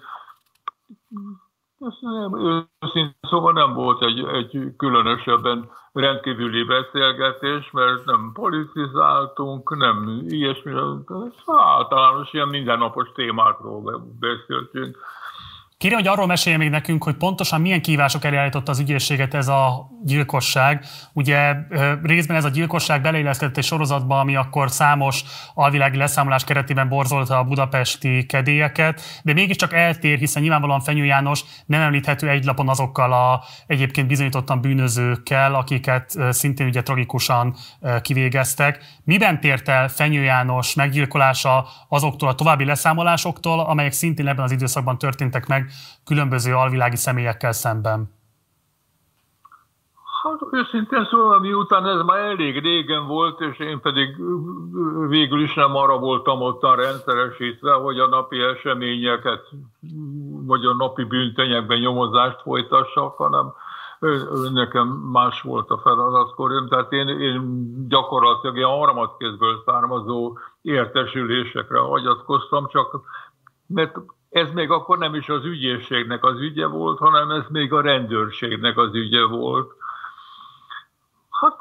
nem, 2.00 2.40
őszintén 2.40 3.16
szóval 3.22 3.52
nem 3.54 3.74
volt 3.74 4.04
egy, 4.04 4.26
egy 4.34 4.74
különösebben 4.78 5.70
rendkívüli 5.94 6.64
beszélgetés, 6.64 7.72
mert 7.72 8.06
nem 8.06 8.32
politizáltunk, 8.34 9.78
nem 9.78 10.22
ilyesmi, 10.28 10.74
általános 11.46 12.34
ilyen 12.34 12.48
mindennapos 12.48 13.12
témákról 13.16 14.02
beszéltünk. 14.20 14.98
Kérem, 15.80 15.98
hogy 15.98 16.08
arról 16.08 16.26
mesélje 16.26 16.58
még 16.58 16.70
nekünk, 16.70 17.04
hogy 17.04 17.16
pontosan 17.16 17.62
milyen 17.62 17.82
kívások 17.82 18.26
elé 18.26 18.38
állította 18.38 18.72
az 18.72 18.80
ügyészséget 18.80 19.34
ez 19.34 19.48
a 19.48 19.90
gyilkosság. 20.04 20.86
Ugye 21.14 21.56
részben 22.04 22.38
ez 22.38 22.46
a 22.46 22.50
gyilkosság 22.50 23.02
beleilleszkedett 23.02 23.58
egy 23.58 23.64
sorozatba, 23.64 24.20
ami 24.20 24.36
akkor 24.36 24.72
számos 24.72 25.24
alvilági 25.54 25.98
leszámolás 25.98 26.44
keretében 26.44 26.90
borzolta 26.90 27.38
a 27.38 27.44
budapesti 27.44 28.26
kedélyeket, 28.26 29.02
de 29.24 29.34
mégiscsak 29.34 29.74
eltér, 29.74 30.18
hiszen 30.18 30.42
nyilvánvalóan 30.42 30.80
Fenyő 30.80 31.06
János 31.06 31.44
nem 31.66 31.82
említhető 31.82 32.30
egy 32.30 32.46
lapon 32.46 32.70
azokkal 32.70 33.14
a 33.14 33.44
egyébként 33.68 34.08
bizonyítottan 34.08 34.62
bűnözőkkel, 34.62 35.56
akiket 35.56 36.16
szintén 36.30 36.68
ugye 36.68 36.82
tragikusan 36.82 37.56
kivégeztek. 38.02 38.84
Miben 39.04 39.40
tért 39.40 39.70
el 39.70 39.88
Fenyő 39.88 40.24
János 40.24 40.74
meggyilkolása 40.74 41.68
azoktól 41.88 42.30
a 42.30 42.36
további 42.36 42.66
leszámolásoktól, 42.66 43.60
amelyek 43.60 43.92
szintén 43.92 44.28
ebben 44.28 44.44
az 44.44 44.52
időszakban 44.52 44.98
történtek 44.98 45.46
meg, 45.46 45.68
különböző 46.06 46.54
alvilági 46.54 46.96
személyekkel 46.96 47.52
szemben? 47.52 48.18
Hát 50.24 50.40
őszintén 50.52 51.08
szóval, 51.10 51.40
miután 51.40 51.86
ez 51.86 52.02
már 52.06 52.18
elég 52.20 52.60
régen 52.60 53.08
volt, 53.08 53.42
és 53.42 53.60
én 53.60 53.80
pedig 53.80 54.16
végül 55.08 55.42
is 55.42 55.54
nem 55.54 55.76
arra 55.76 55.98
voltam 55.98 56.42
ottan 56.42 56.76
rendszeresítve, 56.76 57.72
hogy 57.74 58.00
a 58.00 58.08
napi 58.08 58.42
eseményeket, 58.42 59.48
vagy 60.46 60.66
a 60.66 60.74
napi 60.74 61.04
bűntényekben 61.04 61.80
nyomozást 61.80 62.42
folytassak, 62.42 63.18
hanem 63.18 63.54
nekem 64.54 64.88
más 64.88 65.42
volt 65.42 65.70
a 65.70 65.78
feladatkor. 65.78 66.68
Tehát 66.70 66.92
én, 66.92 67.08
én 67.08 67.42
gyakorlatilag 67.88 68.56
ilyen 68.56 68.70
harmadkézből 68.70 69.64
származó 69.66 70.38
értesülésekre 70.62 71.80
hagyatkoztam, 71.80 72.68
csak 72.68 73.02
mert 73.68 73.96
ez 74.30 74.52
még 74.52 74.72
akkor 74.72 74.98
nem 74.98 75.16
is 75.16 75.30
az 75.30 75.46
ügyészségnek 75.46 76.24
az 76.24 76.40
ügye 76.40 76.66
volt, 76.66 76.98
hanem 76.98 77.32
ez 77.32 77.44
még 77.50 77.74
a 77.74 77.82
rendőrségnek 77.82 78.78
az 78.78 78.94
ügye 78.94 79.26
volt. 79.26 79.72
Hát 81.30 81.58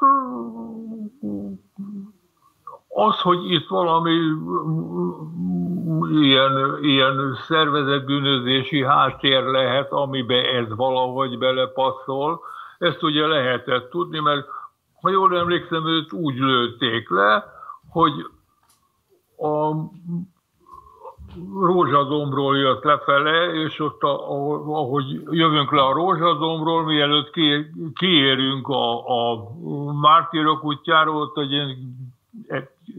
az, 2.87 3.19
hogy 3.19 3.51
itt 3.51 3.67
valami 3.67 4.19
ilyen, 6.11 6.83
ilyen 6.83 7.37
szervezetbűnözési 7.47 8.83
háttér 8.83 9.43
lehet, 9.43 9.91
amibe 9.91 10.53
ez 10.53 10.75
valahogy 10.75 11.37
belepasszol, 11.37 12.41
ezt 12.77 13.03
ugye 13.03 13.27
lehetett 13.27 13.89
tudni, 13.89 14.19
mert 14.19 14.47
ha 15.01 15.09
jól 15.09 15.37
emlékszem, 15.37 15.87
őt 15.87 16.13
úgy 16.13 16.35
lőtték 16.35 17.09
le, 17.09 17.45
hogy 17.89 18.25
a 19.37 19.73
Rózsadombról 21.61 22.57
jött 22.57 22.83
lefele, 22.83 23.53
és 23.53 23.79
ott, 23.79 24.01
a, 24.01 24.29
ahogy 24.79 25.21
jövünk 25.29 25.71
le 25.71 25.81
a 25.81 25.93
Rózsadombról, 25.93 26.83
mielőtt 26.83 27.31
ki, 27.31 27.65
kiérünk 27.95 28.67
a, 28.67 29.07
a 29.07 29.51
Mártírok 30.01 30.63
útjáról, 30.63 31.21
ott 31.21 31.37
egy 31.37 31.77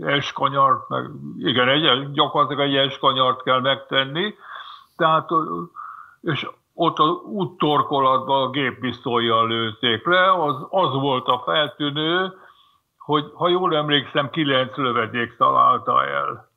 eskanyart, 0.01 0.89
meg, 0.89 1.11
igen, 1.39 1.69
egy, 1.69 2.13
gyakorlatilag 2.13 2.67
egy 2.67 2.77
eskanyart 2.77 3.43
kell 3.43 3.61
megtenni, 3.61 4.35
tehát, 4.97 5.29
és 6.21 6.49
ott 6.75 6.99
az 6.99 7.11
úttorkolatban 7.25 8.43
a 8.43 8.51
géppisztolyjal 8.51 9.49
lőtték 9.49 10.07
le, 10.07 10.33
az, 10.33 10.57
az 10.71 10.93
volt 10.93 11.27
a 11.27 11.43
feltűnő, 11.45 12.33
hogy 12.99 13.31
ha 13.35 13.49
jól 13.49 13.77
emlékszem, 13.77 14.31
kilenc 14.31 14.77
lövedék 14.77 15.37
találta 15.37 16.05
el 16.05 16.50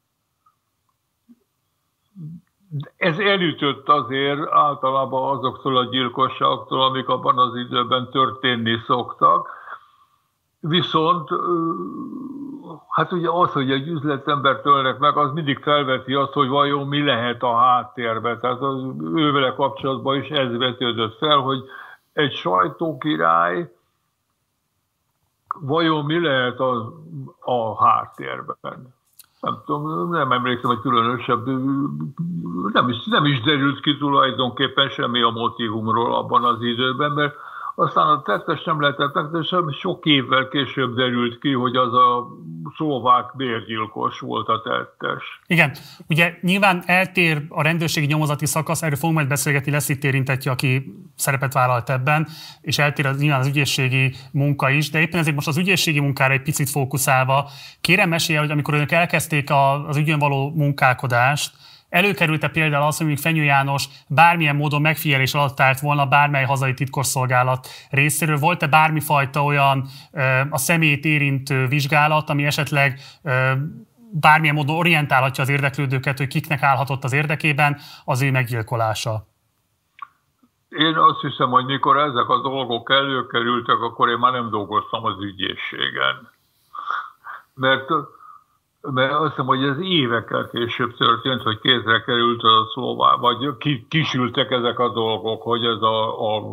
ez 2.97 3.19
elütött 3.19 3.89
azért 3.89 4.51
általában 4.51 5.37
azoktól 5.37 5.77
a 5.77 5.85
gyilkosságtól, 5.85 6.83
amik 6.83 7.07
abban 7.07 7.37
az 7.37 7.55
időben 7.55 8.09
történni 8.09 8.77
szoktak. 8.85 9.49
Viszont 10.59 11.29
hát 12.89 13.11
ugye 13.11 13.29
az, 13.29 13.51
hogy 13.51 13.71
egy 13.71 13.87
üzletember 13.87 14.61
tölnek 14.61 14.97
meg, 14.97 15.17
az 15.17 15.31
mindig 15.31 15.59
felveti 15.59 16.13
azt, 16.13 16.31
hogy 16.31 16.47
vajon 16.47 16.87
mi 16.87 17.03
lehet 17.03 17.43
a 17.43 17.55
háttérben. 17.55 18.39
Tehát 18.39 18.61
az 18.61 18.83
ővele 19.15 19.53
kapcsolatban 19.53 20.17
is 20.17 20.29
ez 20.29 20.57
vetődött 20.57 21.17
fel, 21.17 21.37
hogy 21.37 21.63
egy 22.13 22.33
sajtókirály 22.33 23.73
vajon 25.59 26.05
mi 26.05 26.19
lehet 26.19 26.59
a, 26.59 26.93
a 27.39 27.85
háttérben 27.85 28.93
nem 29.43 29.61
tudom, 29.65 30.09
nem 30.09 30.31
emlékszem, 30.31 30.69
hogy 30.69 30.79
különösebb, 30.79 31.45
nem 32.73 32.89
is, 32.89 33.05
nem 33.05 33.25
is 33.25 33.41
derült 33.41 33.79
ki 33.79 33.97
tulajdonképpen 33.97 34.89
semmi 34.89 35.21
a 35.21 35.29
motivumról 35.29 36.15
abban 36.15 36.43
az 36.43 36.61
időben, 36.61 37.11
mert 37.11 37.35
aztán 37.75 38.07
a 38.07 38.21
tettes 38.21 38.63
nem 38.63 38.81
lehetett 38.81 39.13
meg, 39.13 39.25
de 39.25 39.39
sok 39.71 40.05
évvel 40.05 40.47
később 40.47 40.95
derült 40.95 41.39
ki, 41.39 41.51
hogy 41.51 41.75
az 41.75 41.93
a 41.93 42.27
szlovák 42.75 43.35
bérgyilkos 43.35 44.19
volt 44.19 44.47
a 44.47 44.61
tettes. 44.61 45.41
Igen, 45.47 45.71
ugye 46.09 46.37
nyilván 46.41 46.83
eltér 46.85 47.45
a 47.49 47.61
rendőrségi 47.61 48.05
nyomozati 48.05 48.45
szakasz, 48.45 48.81
erről 48.81 48.97
fogunk 48.97 49.17
majd 49.17 49.29
beszélgetni, 49.29 49.71
lesz 49.71 49.89
itt 49.89 50.03
érintetje, 50.03 50.51
aki 50.51 50.93
szerepet 51.15 51.53
vállalt 51.53 51.89
ebben, 51.89 52.27
és 52.61 52.77
eltér 52.77 53.05
az, 53.05 53.19
nyilván 53.19 53.39
az 53.39 53.47
ügyészségi 53.47 54.13
munka 54.31 54.69
is, 54.69 54.89
de 54.89 54.99
éppen 54.99 55.19
ezért 55.19 55.35
most 55.35 55.47
az 55.47 55.57
ügyészségi 55.57 55.99
munkára 55.99 56.33
egy 56.33 56.41
picit 56.41 56.69
fókuszálva, 56.69 57.49
kérem 57.81 58.09
mesélje, 58.09 58.41
hogy 58.41 58.51
amikor 58.51 58.73
önök 58.73 58.91
elkezdték 58.91 59.49
az 59.87 59.97
ügyön 59.97 60.19
való 60.19 60.51
munkálkodást, 60.55 61.55
Előkerült-e 61.93 62.47
például 62.47 62.83
az, 62.83 62.97
hogy 62.97 63.05
még 63.05 63.17
Fenyő 63.17 63.43
János 63.43 63.85
bármilyen 64.07 64.55
módon 64.55 64.81
megfigyelés 64.81 65.33
alatt 65.33 65.59
állt 65.59 65.79
volna 65.79 66.05
bármely 66.05 66.45
hazai 66.45 66.73
titkosszolgálat 66.73 67.67
részéről? 67.89 68.37
Volt-e 68.37 68.67
bármifajta 68.67 69.43
olyan 69.43 69.87
a 70.49 70.57
személyt 70.57 71.05
érintő 71.05 71.67
vizsgálat, 71.67 72.29
ami 72.29 72.45
esetleg 72.45 72.99
bármilyen 74.11 74.55
módon 74.55 74.75
orientálhatja 74.75 75.43
az 75.43 75.49
érdeklődőket, 75.49 76.17
hogy 76.17 76.27
kiknek 76.27 76.63
állhatott 76.63 77.03
az 77.03 77.13
érdekében 77.13 77.79
az 78.05 78.21
ő 78.21 78.31
meggyilkolása? 78.31 79.27
Én 80.69 80.95
azt 80.95 81.21
hiszem, 81.21 81.49
hogy 81.49 81.65
mikor 81.65 81.97
ezek 81.97 82.29
a 82.29 82.41
dolgok 82.41 82.91
előkerültek, 82.91 83.79
akkor 83.79 84.09
én 84.09 84.17
már 84.17 84.31
nem 84.31 84.49
dolgoztam 84.49 85.05
az 85.05 85.21
ügyészségen. 85.21 86.29
Mert, 87.53 87.89
mert 88.91 89.13
azt 89.13 89.29
hiszem, 89.29 89.45
hogy 89.45 89.63
ez 89.63 89.79
évekkel 89.79 90.49
később 90.49 90.95
történt, 90.95 91.41
hogy 91.41 91.59
kézre 91.59 92.01
került 92.01 92.43
a 92.43 92.67
szóvá, 92.73 93.15
vagy 93.15 93.57
kisültek 93.87 94.51
ezek 94.51 94.79
a 94.79 94.89
dolgok, 94.89 95.41
hogy 95.41 95.65
ez 95.65 95.81
a, 95.81 96.35
a 96.35 96.43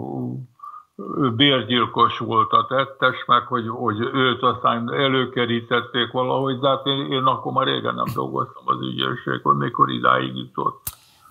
bérgyilkos 1.37 2.19
volt 2.19 2.53
a 2.53 2.67
tettes, 2.69 3.25
meg 3.27 3.47
hogy, 3.47 3.69
hogy 3.69 4.01
őt 4.13 4.43
aztán 4.43 4.93
előkerítették 4.93 6.13
valahogy, 6.13 6.59
de 6.59 6.69
hát 6.69 6.87
én, 6.87 7.13
én 7.13 7.23
akkor 7.23 7.53
már 7.53 7.67
régen 7.67 7.95
nem 7.95 8.13
dolgoztam 8.15 8.63
az 8.67 8.81
ügyészségon, 8.81 9.57
mikor 9.57 9.91
idáig 9.91 10.37
jutott. 10.37 10.81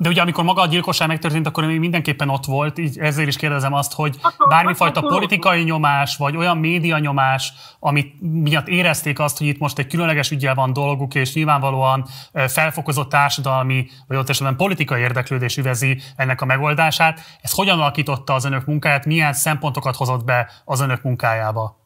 De 0.02 0.10
ugye 0.10 0.22
amikor 0.22 0.44
maga 0.44 0.62
a 0.62 0.66
gyilkosság 0.66 1.08
megtörtént, 1.08 1.48
akkor 1.48 1.66
még 1.66 1.80
mindenképpen 1.80 2.30
ott 2.30 2.46
volt, 2.46 2.78
így 2.78 2.98
ezért 3.00 3.28
is 3.28 3.36
kérdezem 3.36 3.74
azt, 3.74 3.94
hogy 3.94 4.16
bármifajta 4.50 5.02
politikai 5.02 5.64
nyomás, 5.64 6.18
vagy 6.18 6.36
olyan 6.36 6.58
média 6.58 6.98
nyomás, 6.98 7.54
amit 7.80 8.16
miatt 8.22 8.68
érezték 8.68 9.20
azt, 9.20 9.38
hogy 9.38 9.48
itt 9.48 9.60
most 9.60 9.78
egy 9.78 9.88
különleges 9.88 10.32
ügyel 10.32 10.56
van 10.56 10.74
dolguk, 10.74 11.16
és 11.16 11.34
nyilvánvalóan 11.34 12.06
felfokozott 12.48 13.10
társadalmi, 13.10 13.88
vagy 14.08 14.18
ott 14.18 14.30
esetben 14.30 14.56
politikai 14.56 15.02
érdeklődés 15.02 15.58
üvezi 15.58 16.02
ennek 16.16 16.42
a 16.42 16.46
megoldását. 16.46 17.20
Ez 17.42 17.54
hogyan 17.54 17.80
alakította 17.80 18.34
az 18.34 18.46
önök 18.46 18.66
munkáját, 18.66 19.06
milyen 19.06 19.34
szempontokat 19.34 19.96
hozott 19.96 20.26
be 20.26 20.52
az 20.66 20.82
önök 20.82 21.02
munkájába? 21.02 21.78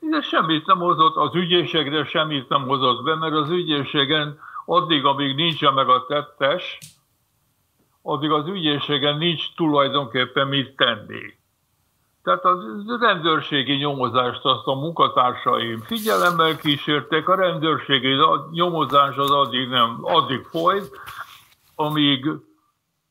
De 0.00 0.20
semmit 0.20 0.66
nem 0.66 0.78
hozott, 0.78 1.16
az 1.16 1.34
ügyészségre 1.34 2.04
semmit 2.04 2.48
nem 2.48 2.62
hozott 2.62 3.04
be, 3.04 3.16
mert 3.16 3.34
az 3.34 3.50
ügyészségen 3.50 4.38
addig, 4.66 5.04
amíg 5.04 5.34
nincsen 5.34 5.72
meg 5.72 5.88
a 5.88 6.04
tettes, 6.08 6.78
addig 8.08 8.30
az 8.30 8.46
ügyészségen 8.46 9.18
nincs 9.18 9.54
tulajdonképpen 9.56 10.48
mit 10.48 10.76
tenni. 10.76 11.36
Tehát 12.22 12.44
a 12.44 12.58
rendőrségi 13.00 13.74
nyomozást 13.74 14.44
azt 14.44 14.66
a 14.66 14.74
munkatársaim 14.74 15.80
figyelemmel 15.80 16.56
kísérték, 16.56 17.28
a 17.28 17.34
rendőrségi 17.34 18.16
nyomozás 18.50 19.16
az 19.16 19.30
addig 19.30 19.68
nem, 19.68 19.98
addig 20.00 20.44
folyt, 20.44 20.90
amíg, 21.74 22.30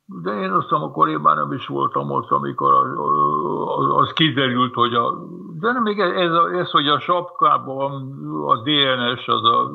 de 0.05 0.31
én 0.31 0.51
azt 0.51 0.69
hiszem, 0.69 0.83
akkor 0.83 1.09
én 1.09 1.19
már 1.19 1.35
nem 1.35 1.51
is 1.51 1.67
voltam 1.67 2.11
ott, 2.11 2.29
amikor 2.29 2.73
az, 3.77 4.01
az 4.01 4.13
kiderült, 4.13 4.73
hogy 4.73 4.93
a, 4.93 5.13
de 5.59 5.71
nem 5.71 5.81
még 5.81 5.99
ez, 5.99 6.31
ez, 6.53 6.69
hogy 6.69 6.87
a 6.87 6.99
sapkában 6.99 7.91
a 8.45 8.55
DNS 8.55 9.27
az 9.27 9.43
a 9.43 9.71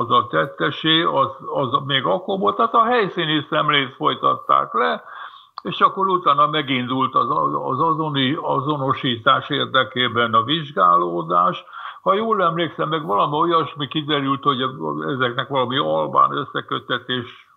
az 0.00 0.10
a 0.10 0.26
tettesé, 0.26 1.02
az, 1.02 1.28
az 1.54 1.78
még 1.86 2.04
akkor 2.04 2.38
volt, 2.38 2.56
tehát 2.56 2.74
a 2.74 2.84
helyszíni 2.84 3.46
szemlét 3.50 3.94
folytatták 3.94 4.72
le, 4.72 5.04
és 5.62 5.80
akkor 5.80 6.08
utána 6.08 6.46
megindult 6.46 7.14
az, 7.14 7.28
az 7.62 7.80
azoni, 7.80 8.38
azonosítás 8.42 9.48
érdekében 9.48 10.34
a 10.34 10.42
vizsgálódás. 10.42 11.64
Ha 12.02 12.14
jól 12.14 12.42
emlékszem, 12.42 12.88
meg 12.88 13.06
valami 13.06 13.36
olyasmi 13.36 13.88
kiderült, 13.88 14.42
hogy 14.42 14.62
ezeknek 15.06 15.48
valami 15.48 15.78
albán 15.78 16.36
összekötetés, 16.36 17.50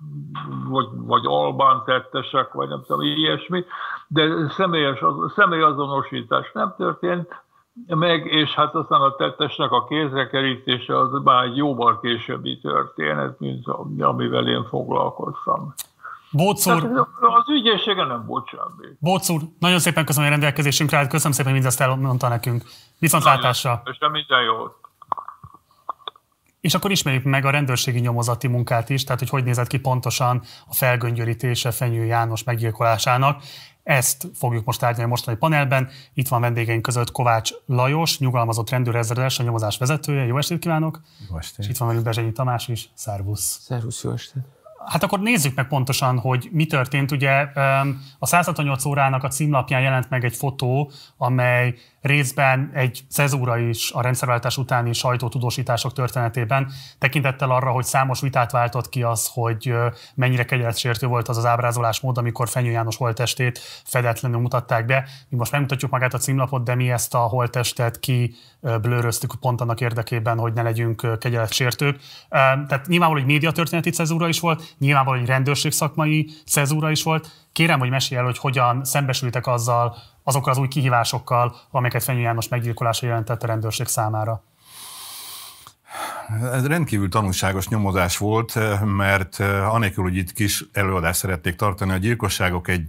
vagy, 0.67 0.87
vagy 0.91 1.25
albán 1.25 1.83
tettesek, 1.85 2.53
vagy 2.53 2.69
nem 2.69 2.81
tudom, 2.87 3.01
ilyesmi, 3.01 3.65
de 4.07 4.49
személyes, 4.49 5.03
személyazonosítás 5.35 6.51
nem 6.53 6.73
történt, 6.77 7.43
meg, 7.88 8.26
és 8.26 8.53
hát 8.53 8.76
aztán 8.76 9.01
a 9.01 9.15
tettesnek 9.15 9.71
a 9.71 9.86
kézrekerítése 9.86 10.99
az 10.99 11.21
már 11.24 11.43
egy 11.43 11.57
jóval 11.57 11.99
későbbi 11.99 12.59
történet, 12.59 13.39
mint 13.39 13.67
amivel 13.99 14.47
én 14.47 14.65
foglalkoztam. 14.69 15.74
Bóc 16.32 16.65
úr, 16.67 17.07
az 17.19 17.49
ügyészsége 17.49 18.05
nem 18.05 18.26
volt 18.26 18.47
semmi. 18.47 18.95
Bóc 18.99 19.30
úr, 19.30 19.41
nagyon 19.59 19.80
szépen 19.80 20.05
köszönöm 20.05 20.28
a 20.28 20.32
rendelkezésünkre, 20.32 21.07
köszönöm 21.07 21.32
szépen, 21.32 21.51
hogy 21.51 21.61
mindezt 21.61 21.82
elmondta 21.82 22.28
nekünk. 22.28 22.63
Viszontlátásra. 22.99 23.82
És 23.86 23.97
minden 24.11 24.41
jót. 24.41 24.76
És 26.61 26.74
akkor 26.74 26.91
ismerjük 26.91 27.24
meg 27.24 27.45
a 27.45 27.49
rendőrségi 27.49 27.99
nyomozati 27.99 28.47
munkát 28.47 28.89
is, 28.89 29.03
tehát 29.03 29.19
hogy 29.19 29.30
hogy 29.30 29.43
nézett 29.43 29.67
ki 29.67 29.80
pontosan 29.80 30.41
a 30.67 30.74
felgöngyörítése 30.74 31.71
Fenyő 31.71 32.05
János 32.05 32.43
meggyilkolásának. 32.43 33.41
Ezt 33.84 34.27
fogjuk 34.34 34.65
most 34.65 34.79
tárgyalni 34.79 35.09
mostani 35.09 35.38
panelben. 35.38 35.89
Itt 36.13 36.27
van 36.27 36.41
vendégeink 36.41 36.81
között 36.81 37.11
Kovács 37.11 37.51
Lajos, 37.65 38.19
nyugalmazott 38.19 38.69
rendőrezredes, 38.69 39.39
a 39.39 39.43
nyomozás 39.43 39.77
vezetője. 39.77 40.25
Jó 40.25 40.38
estét 40.38 40.59
kívánok! 40.59 41.01
Jó 41.29 41.38
estét! 41.38 41.59
És 41.59 41.67
itt 41.67 41.77
van 41.77 41.88
velünk 41.88 42.05
Bezsenyi 42.05 42.31
Tamás 42.31 42.67
is. 42.67 42.89
Szervusz! 42.93 43.59
Szervusz, 43.61 44.03
jó 44.03 44.11
estét! 44.11 44.43
Hát 44.86 45.03
akkor 45.03 45.19
nézzük 45.19 45.55
meg 45.55 45.67
pontosan, 45.67 46.19
hogy 46.19 46.49
mi 46.51 46.65
történt. 46.65 47.11
Ugye 47.11 47.47
a 48.19 48.25
168 48.25 48.86
órának 48.86 49.23
a 49.23 49.27
címlapján 49.27 49.81
jelent 49.81 50.09
meg 50.09 50.23
egy 50.23 50.36
fotó, 50.36 50.91
amely 51.17 51.75
részben 52.03 52.71
egy 52.73 53.01
cezúra 53.09 53.57
is 53.57 53.91
a 53.91 54.01
rendszerváltás 54.01 54.57
utáni 54.57 54.93
sajtótudósítások 54.93 55.93
történetében, 55.93 56.71
tekintettel 56.99 57.51
arra, 57.51 57.71
hogy 57.71 57.83
számos 57.83 58.21
vitát 58.21 58.51
váltott 58.51 58.89
ki 58.89 59.03
az, 59.03 59.29
hogy 59.33 59.73
mennyire 60.15 60.45
kegyeletsértő 60.45 61.07
volt 61.07 61.27
az 61.27 61.37
az 61.37 61.45
ábrázolás 61.45 61.99
mód, 61.99 62.17
amikor 62.17 62.49
Fenyő 62.49 62.71
János 62.71 62.97
holtestét 62.97 63.59
fedetlenül 63.83 64.39
mutatták 64.39 64.85
be. 64.85 65.07
Mi 65.29 65.37
most 65.37 65.51
megmutatjuk 65.51 65.91
magát 65.91 66.13
a 66.13 66.17
címlapot, 66.17 66.63
de 66.63 66.75
mi 66.75 66.91
ezt 66.91 67.13
a 67.13 67.19
holtestet 67.19 67.99
ki 67.99 68.35
blőröztük 68.81 69.35
pont 69.39 69.61
annak 69.61 69.81
érdekében, 69.81 70.37
hogy 70.37 70.53
ne 70.53 70.61
legyünk 70.61 71.19
kegyeletsértők. 71.19 71.99
Tehát 72.29 72.87
nyilvánvaló, 72.87 73.21
hogy 73.21 73.31
médiatörténeti 73.31 73.89
cezúra 73.89 74.27
is 74.27 74.39
volt, 74.39 74.75
nyilvánvaló, 74.79 75.17
hogy 75.17 75.27
rendőrség 75.27 75.71
szakmai 75.71 76.29
cezúra 76.45 76.91
is 76.91 77.03
volt. 77.03 77.42
Kérem, 77.53 77.79
hogy 77.79 77.89
mesélj 77.89 78.19
el, 78.19 78.25
hogy 78.25 78.37
hogyan 78.37 78.85
szembesültek 78.85 79.47
azzal, 79.47 79.95
azokkal 80.23 80.51
az 80.51 80.57
új 80.57 80.67
kihívásokkal, 80.67 81.55
amelyeket 81.71 82.03
Fenyő 82.03 82.19
János 82.19 82.47
meggyilkolása 82.47 83.05
jelentett 83.05 83.43
a 83.43 83.47
rendőrség 83.47 83.87
számára? 83.87 84.43
Ez 86.41 86.67
rendkívül 86.67 87.09
tanulságos 87.09 87.67
nyomozás 87.67 88.17
volt, 88.17 88.59
mert 88.85 89.39
eh, 89.39 89.73
anélkül, 89.73 90.03
hogy 90.03 90.15
itt 90.15 90.33
kis 90.33 90.65
előadást 90.71 91.19
szeretnék 91.19 91.55
tartani, 91.55 91.91
a 91.91 91.97
gyilkosságok 91.97 92.67
egy, 92.67 92.87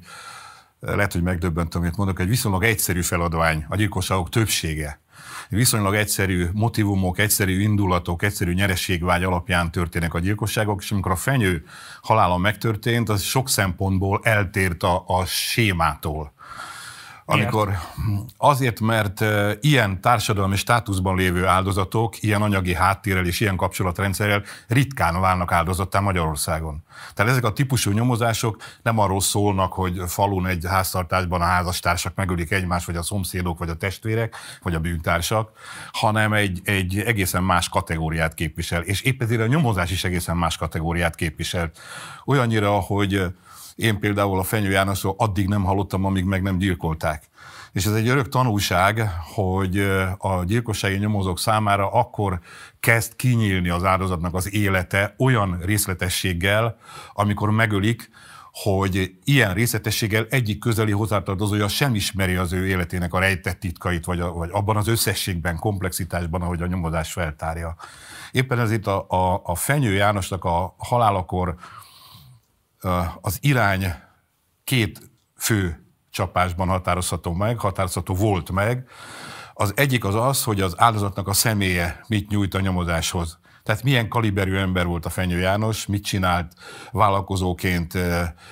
eh, 0.80 0.94
lehet, 0.94 1.12
hogy 1.12 1.22
megdöbbentem, 1.22 1.80
amit 1.80 1.96
mondok, 1.96 2.20
egy 2.20 2.28
viszonylag 2.28 2.64
egyszerű 2.64 3.02
feladvány, 3.02 3.66
a 3.68 3.76
gyilkosságok 3.76 4.28
többsége. 4.28 5.00
Viszonylag 5.48 5.94
egyszerű 5.94 6.46
motivumok, 6.52 7.18
egyszerű 7.18 7.60
indulatok, 7.60 8.22
egyszerű 8.22 8.52
nyerességvágy 8.52 9.22
alapján 9.22 9.70
történnek 9.70 10.14
a 10.14 10.18
gyilkosságok, 10.18 10.82
és 10.82 10.90
amikor 10.90 11.12
a 11.12 11.16
fenyő 11.16 11.64
halála 12.02 12.36
megtörtént, 12.36 13.08
az 13.08 13.22
sok 13.22 13.48
szempontból 13.48 14.20
eltért 14.22 14.82
a, 14.82 15.04
a 15.06 15.24
sémától. 15.24 16.33
Amikor 17.26 17.78
azért, 18.36 18.80
mert 18.80 19.24
ilyen 19.60 20.00
társadalmi 20.00 20.56
státuszban 20.56 21.16
lévő 21.16 21.46
áldozatok, 21.46 22.22
ilyen 22.22 22.42
anyagi 22.42 22.74
háttérrel 22.74 23.26
és 23.26 23.40
ilyen 23.40 23.56
kapcsolatrendszerrel 23.56 24.42
ritkán 24.68 25.20
válnak 25.20 25.52
áldozattá 25.52 26.00
Magyarországon. 26.00 26.82
Tehát 27.14 27.32
ezek 27.32 27.44
a 27.44 27.52
típusú 27.52 27.90
nyomozások 27.90 28.56
nem 28.82 28.98
arról 28.98 29.20
szólnak, 29.20 29.72
hogy 29.72 30.02
falun 30.06 30.46
egy 30.46 30.64
háztartásban 30.68 31.40
a 31.40 31.44
házastársak 31.44 32.14
megölik 32.14 32.50
egymást, 32.50 32.86
vagy 32.86 32.96
a 32.96 33.02
szomszédok, 33.02 33.58
vagy 33.58 33.68
a 33.68 33.74
testvérek, 33.74 34.36
vagy 34.62 34.74
a 34.74 34.80
bűntársak, 34.80 35.50
hanem 35.92 36.32
egy, 36.32 36.60
egy 36.64 36.98
egészen 36.98 37.42
más 37.42 37.68
kategóriát 37.68 38.34
képvisel. 38.34 38.82
És 38.82 39.00
épp 39.00 39.22
ezért 39.22 39.40
a 39.40 39.46
nyomozás 39.46 39.90
is 39.90 40.04
egészen 40.04 40.36
más 40.36 40.56
kategóriát 40.56 41.14
képvisel. 41.14 41.70
Olyannyira, 42.24 42.70
hogy 42.70 43.22
én 43.74 43.98
például 43.98 44.38
a 44.38 44.42
Fenyő 44.42 44.70
Jánosról 44.70 45.14
addig 45.18 45.48
nem 45.48 45.64
hallottam, 45.64 46.04
amíg 46.04 46.24
meg 46.24 46.42
nem 46.42 46.58
gyilkolták. 46.58 47.24
És 47.72 47.86
ez 47.86 47.92
egy 47.92 48.08
örök 48.08 48.28
tanulság, 48.28 49.10
hogy 49.34 49.78
a 50.18 50.44
gyilkossági 50.44 50.96
nyomozók 50.96 51.38
számára 51.38 51.90
akkor 51.90 52.40
kezd 52.80 53.16
kinyílni 53.16 53.68
az 53.68 53.84
áldozatnak 53.84 54.34
az 54.34 54.54
élete 54.54 55.14
olyan 55.18 55.58
részletességgel, 55.64 56.76
amikor 57.12 57.50
megölik, 57.50 58.10
hogy 58.52 59.14
ilyen 59.24 59.54
részletességgel 59.54 60.26
egyik 60.30 60.58
közeli 60.58 60.92
hozzátartozója 60.92 61.68
sem 61.68 61.94
ismeri 61.94 62.34
az 62.34 62.52
ő 62.52 62.66
életének 62.66 63.14
a 63.14 63.18
rejtett 63.18 63.60
titkait, 63.60 64.04
vagy, 64.04 64.20
a, 64.20 64.32
vagy 64.32 64.48
abban 64.52 64.76
az 64.76 64.88
összességben, 64.88 65.58
komplexitásban, 65.58 66.42
ahogy 66.42 66.62
a 66.62 66.66
nyomozás 66.66 67.12
feltárja. 67.12 67.76
Éppen 68.32 68.58
ezért 68.58 68.86
a, 68.86 69.06
a, 69.08 69.40
a 69.44 69.54
Fenyő 69.54 69.92
Jánosnak 69.92 70.44
a 70.44 70.74
halálakor 70.78 71.54
az 73.20 73.38
irány 73.40 73.94
két 74.64 75.10
fő 75.36 75.86
csapásban 76.10 76.68
határozható 76.68 77.32
meg, 77.32 77.58
határozható 77.58 78.14
volt 78.14 78.50
meg. 78.50 78.88
Az 79.52 79.72
egyik 79.76 80.04
az 80.04 80.14
az, 80.14 80.44
hogy 80.44 80.60
az 80.60 80.74
áldozatnak 80.76 81.28
a 81.28 81.32
személye 81.32 82.00
mit 82.06 82.30
nyújt 82.30 82.54
a 82.54 82.60
nyomozáshoz. 82.60 83.38
Tehát 83.64 83.82
milyen 83.82 84.08
kaliberű 84.08 84.56
ember 84.56 84.86
volt 84.86 85.06
a 85.06 85.10
Fenyő 85.10 85.38
János, 85.38 85.86
mit 85.86 86.04
csinált? 86.04 86.52
Vállalkozóként, 86.90 87.98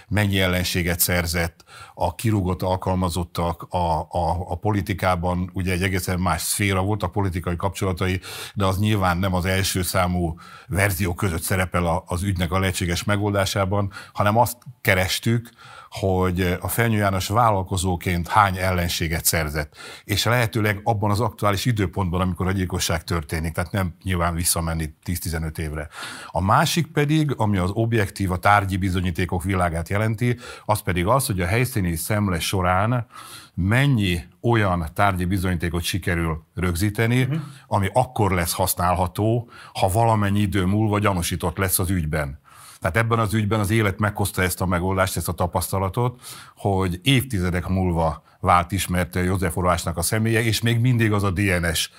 mennyi 0.08 0.40
ellenséget 0.40 1.00
szerzett, 1.00 1.64
a 1.94 2.14
kirúgott 2.14 2.62
alkalmazottak 2.62 3.62
a, 3.62 4.00
a, 4.00 4.50
a 4.50 4.54
politikában, 4.54 5.50
ugye 5.52 5.72
egy 5.72 5.82
egészen 5.82 6.20
más 6.20 6.42
szféra 6.42 6.82
volt 6.82 7.02
a 7.02 7.08
politikai 7.08 7.56
kapcsolatai, 7.56 8.20
de 8.54 8.66
az 8.66 8.78
nyilván 8.78 9.18
nem 9.18 9.34
az 9.34 9.44
első 9.44 9.82
számú 9.82 10.34
verzió 10.66 11.14
között 11.14 11.42
szerepel 11.42 12.02
az 12.06 12.22
ügynek 12.22 12.52
a 12.52 12.58
lehetséges 12.58 13.04
megoldásában, 13.04 13.92
hanem 14.12 14.38
azt 14.38 14.56
kerestük, 14.80 15.50
hogy 15.92 16.56
a 16.60 16.68
Fenyő 16.68 16.96
János 16.96 17.28
vállalkozóként 17.28 18.28
hány 18.28 18.56
ellenséget 18.56 19.24
szerzett, 19.24 19.76
és 20.04 20.24
lehetőleg 20.24 20.80
abban 20.84 21.10
az 21.10 21.20
aktuális 21.20 21.64
időpontban, 21.64 22.20
amikor 22.20 22.46
a 22.46 22.52
gyilkosság 22.52 23.04
történik, 23.04 23.52
tehát 23.52 23.72
nem 23.72 23.94
nyilván 24.02 24.34
visszamenni 24.34 24.94
10-15 25.04 25.58
évre. 25.58 25.88
A 26.26 26.40
másik 26.40 26.86
pedig, 26.86 27.34
ami 27.36 27.56
az 27.56 27.70
objektív, 27.72 28.30
a 28.30 28.36
tárgyi 28.36 28.76
bizonyítékok 28.76 29.42
világát 29.42 29.88
jelenti, 29.88 30.38
az 30.64 30.80
pedig 30.80 31.06
az, 31.06 31.26
hogy 31.26 31.40
a 31.40 31.46
helyszíni 31.46 31.96
szemle 31.96 32.40
során 32.40 33.06
mennyi 33.54 34.22
olyan 34.40 34.90
tárgyi 34.94 35.24
bizonyítékot 35.24 35.82
sikerül 35.82 36.44
rögzíteni, 36.54 37.22
uh-huh. 37.22 37.40
ami 37.66 37.88
akkor 37.92 38.32
lesz 38.32 38.52
használható, 38.52 39.50
ha 39.72 39.88
valamennyi 39.88 40.40
idő 40.40 40.64
múlva 40.64 40.98
gyanúsított 40.98 41.56
lesz 41.56 41.78
az 41.78 41.90
ügyben. 41.90 42.40
Tehát 42.82 42.96
ebben 42.96 43.18
az 43.18 43.34
ügyben 43.34 43.60
az 43.60 43.70
élet 43.70 43.98
meghozta 43.98 44.42
ezt 44.42 44.60
a 44.60 44.66
megoldást, 44.66 45.16
ezt 45.16 45.28
a 45.28 45.32
tapasztalatot, 45.32 46.20
hogy 46.56 47.00
évtizedek 47.02 47.68
múlva 47.68 48.22
vált 48.40 48.72
ismert 48.72 49.14
József 49.14 49.56
Orvásnak 49.56 49.96
a 49.96 50.02
személye, 50.02 50.42
és 50.42 50.60
még 50.60 50.80
mindig 50.80 51.12
az 51.12 51.22
a 51.22 51.30
DNS 51.30 51.90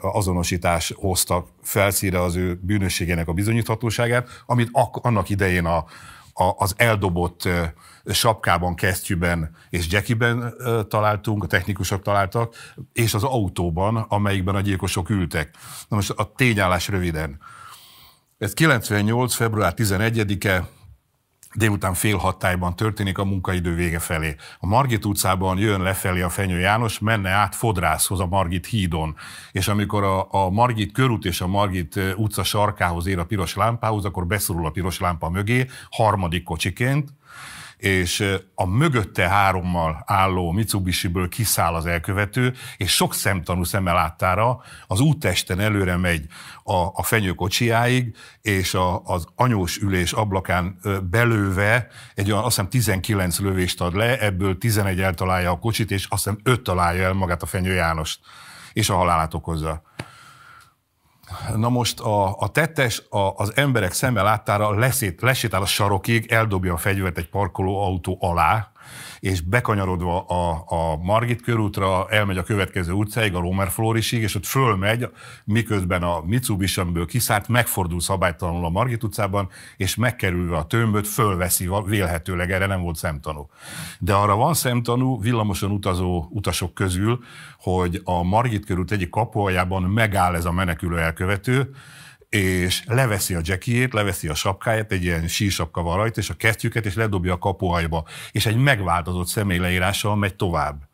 azonosítás 0.00 0.92
hozta 0.96 1.46
felszíre 1.62 2.22
az 2.22 2.36
ő 2.36 2.58
bűnösségének 2.62 3.28
a 3.28 3.32
bizonyíthatóságát, 3.32 4.42
amit 4.46 4.70
annak 4.92 5.28
idején 5.28 5.64
a, 5.64 5.76
a, 6.32 6.54
az 6.56 6.74
eldobott 6.76 7.48
sapkában, 8.04 8.74
kesztyűben 8.74 9.56
és 9.70 9.86
jackiben 9.90 10.54
találtunk, 10.88 11.44
a 11.44 11.46
technikusok 11.46 12.02
találtak, 12.02 12.54
és 12.92 13.14
az 13.14 13.24
autóban, 13.24 13.96
amelyikben 13.96 14.54
a 14.54 14.60
gyilkosok 14.60 15.10
ültek. 15.10 15.54
Na 15.88 15.96
most 15.96 16.10
a 16.10 16.32
tényállás 16.36 16.88
röviden. 16.88 17.38
Ez 18.38 18.52
98. 18.52 19.34
február 19.34 19.74
11-e, 19.76 20.68
délután 21.54 21.94
fél 21.94 22.16
hattályban 22.16 22.76
történik 22.76 23.18
a 23.18 23.24
munkaidő 23.24 23.74
vége 23.74 23.98
felé. 23.98 24.36
A 24.58 24.66
Margit 24.66 25.04
utcában 25.04 25.58
jön 25.58 25.82
lefelé 25.82 26.20
a 26.20 26.28
Fenyő 26.28 26.58
János, 26.58 26.98
menne 26.98 27.30
át 27.30 27.54
Fodrászhoz 27.54 28.20
a 28.20 28.26
Margit 28.26 28.66
hídon, 28.66 29.16
és 29.52 29.68
amikor 29.68 30.02
a, 30.02 30.26
a 30.30 30.50
Margit 30.50 30.92
körút 30.92 31.24
és 31.24 31.40
a 31.40 31.46
Margit 31.46 32.00
utca 32.16 32.44
sarkához 32.44 33.06
ér 33.06 33.18
a 33.18 33.24
piros 33.24 33.54
lámpához, 33.54 34.04
akkor 34.04 34.26
beszorul 34.26 34.66
a 34.66 34.70
piros 34.70 35.00
lámpa 35.00 35.30
mögé, 35.30 35.66
harmadik 35.90 36.42
kocsiként, 36.42 37.08
és 37.78 38.38
a 38.54 38.66
mögötte 38.66 39.28
hárommal 39.28 40.02
álló 40.06 40.50
Mitsubishi-ből 40.50 41.28
kiszáll 41.28 41.74
az 41.74 41.86
elkövető, 41.86 42.54
és 42.76 42.94
sok 42.94 43.14
szemtanú 43.14 43.64
szeme 43.64 43.92
láttára 43.92 44.60
az 44.86 45.00
úttesten 45.00 45.60
előre 45.60 45.96
megy 45.96 46.26
a, 46.68 46.92
a 46.94 47.02
fenyőkocsiáig, 47.02 48.16
és 48.40 48.74
a, 48.74 49.02
az 49.04 49.26
anyós 49.34 49.76
ülés 49.76 50.12
ablakán 50.12 50.78
belőve 51.10 51.86
egy 52.14 52.30
olyan, 52.30 52.44
azt 52.44 52.54
hiszem 52.54 52.70
19 52.70 53.38
lövést 53.38 53.80
ad 53.80 53.94
le, 53.94 54.18
ebből 54.18 54.58
11 54.58 55.00
eltalálja 55.00 55.50
a 55.50 55.58
kocsit, 55.58 55.90
és 55.90 56.06
azt 56.08 56.24
hiszem 56.24 56.40
5 56.42 56.62
találja 56.62 57.04
el 57.04 57.12
magát 57.12 57.42
a 57.42 57.46
Fenyő 57.46 57.74
Jánost, 57.74 58.20
és 58.72 58.90
a 58.90 58.96
halálát 58.96 59.34
okozza. 59.34 59.82
Na 61.54 61.68
most 61.68 62.00
a, 62.00 62.38
a 62.38 62.48
tettes 62.48 63.02
a, 63.08 63.18
az 63.18 63.52
emberek 63.56 63.92
szeme 63.92 64.22
láttára 64.22 64.78
leszét, 64.78 65.20
lesétál 65.20 65.62
a 65.62 65.66
sarokig, 65.66 66.32
eldobja 66.32 66.72
a 66.72 66.76
fegyvert 66.76 67.18
egy 67.18 67.28
parkoló 67.28 67.84
autó 67.84 68.18
alá, 68.20 68.70
és 69.20 69.40
bekanyarodva 69.40 70.20
a, 70.20 70.64
a 70.66 70.96
Margit 70.96 71.42
körútra 71.42 72.06
elmegy 72.10 72.36
a 72.36 72.42
következő 72.42 72.92
utcáig, 72.92 73.34
a 73.34 73.40
Romer 73.40 73.70
Florisig, 73.70 74.22
és 74.22 74.34
ott 74.34 74.46
fölmegy, 74.46 75.08
miközben 75.44 76.02
a 76.02 76.22
Mitsubishi, 76.26 76.80
amiből 76.80 77.06
kiszállt, 77.06 77.48
megfordul 77.48 78.00
szabálytalanul 78.00 78.64
a 78.64 78.68
Margit 78.68 79.02
utcában, 79.02 79.48
és 79.76 79.96
megkerülve 79.96 80.56
a 80.56 80.66
tömböt, 80.66 81.08
fölveszi, 81.08 81.68
vélhetőleg 81.86 82.52
erre 82.52 82.66
nem 82.66 82.80
volt 82.80 82.96
szemtanú. 82.96 83.48
De 83.98 84.14
arra 84.14 84.36
van 84.36 84.54
szemtanú 84.54 85.20
villamoson 85.20 85.70
utazó 85.70 86.26
utasok 86.30 86.74
közül, 86.74 87.20
hogy 87.60 88.00
a 88.04 88.22
Margit 88.22 88.64
körút 88.64 88.90
egyik 88.90 89.10
kapuajában 89.10 89.82
megáll 89.82 90.34
ez 90.34 90.44
a 90.44 90.52
menekülő 90.52 90.98
elkövető, 90.98 91.70
és 92.28 92.82
leveszi 92.86 93.34
a 93.34 93.40
jackiét, 93.42 93.92
leveszi 93.92 94.28
a 94.28 94.34
sapkáját, 94.34 94.92
egy 94.92 95.04
ilyen 95.04 95.28
sírsapka 95.28 95.82
van 95.82 95.96
rajta, 95.96 96.20
és 96.20 96.30
a 96.30 96.34
kesztyüket, 96.34 96.86
és 96.86 96.94
ledobja 96.94 97.32
a 97.32 97.38
kapuhajba, 97.38 98.04
és 98.32 98.46
egy 98.46 98.56
megváltozott 98.56 99.26
személyleírással 99.26 100.16
megy 100.16 100.34
tovább. 100.34 100.86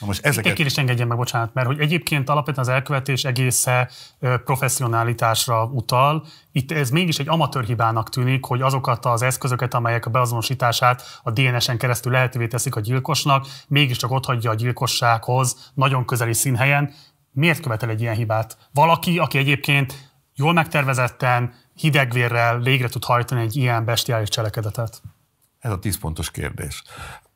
Na 0.00 0.06
most 0.06 0.24
ezeket... 0.24 0.46
Egy 0.50 0.56
kérdést 0.56 0.78
engedjen 0.78 1.08
meg, 1.08 1.16
bocsánat, 1.16 1.54
mert 1.54 1.66
hogy 1.66 1.78
egyébként 1.80 2.28
alapvetően 2.28 2.66
az 2.66 2.72
elkövetés 2.72 3.24
egésze 3.24 3.90
professzionalitásra 4.44 5.64
utal. 5.64 6.26
Itt 6.52 6.72
ez 6.72 6.90
mégis 6.90 7.18
egy 7.18 7.28
amatőr 7.28 7.64
hibának 7.64 8.08
tűnik, 8.08 8.44
hogy 8.44 8.60
azokat 8.60 9.04
az 9.04 9.22
eszközöket, 9.22 9.74
amelyek 9.74 10.06
a 10.06 10.10
beazonosítását 10.10 11.20
a 11.22 11.30
DNS-en 11.30 11.78
keresztül 11.78 12.12
lehetővé 12.12 12.46
teszik 12.46 12.76
a 12.76 12.80
gyilkosnak, 12.80 13.46
mégiscsak 13.68 14.10
ott 14.10 14.24
hagyja 14.24 14.50
a 14.50 14.54
gyilkossághoz 14.54 15.72
nagyon 15.74 16.04
közeli 16.04 16.34
színhelyen. 16.34 16.92
Miért 17.32 17.60
követel 17.60 17.90
egy 17.90 18.00
ilyen 18.00 18.14
hibát? 18.14 18.58
Valaki, 18.72 19.18
aki 19.18 19.38
egyébként 19.38 20.13
jól 20.36 20.52
megtervezetten, 20.52 21.54
hidegvérrel 21.74 22.58
végre 22.58 22.88
tud 22.88 23.04
hajtani 23.04 23.40
egy 23.40 23.56
ilyen 23.56 23.84
bestiális 23.84 24.28
cselekedetet? 24.28 25.02
Ez 25.58 25.70
a 25.70 25.78
tíz 25.78 25.98
pontos 25.98 26.30
kérdés. 26.30 26.82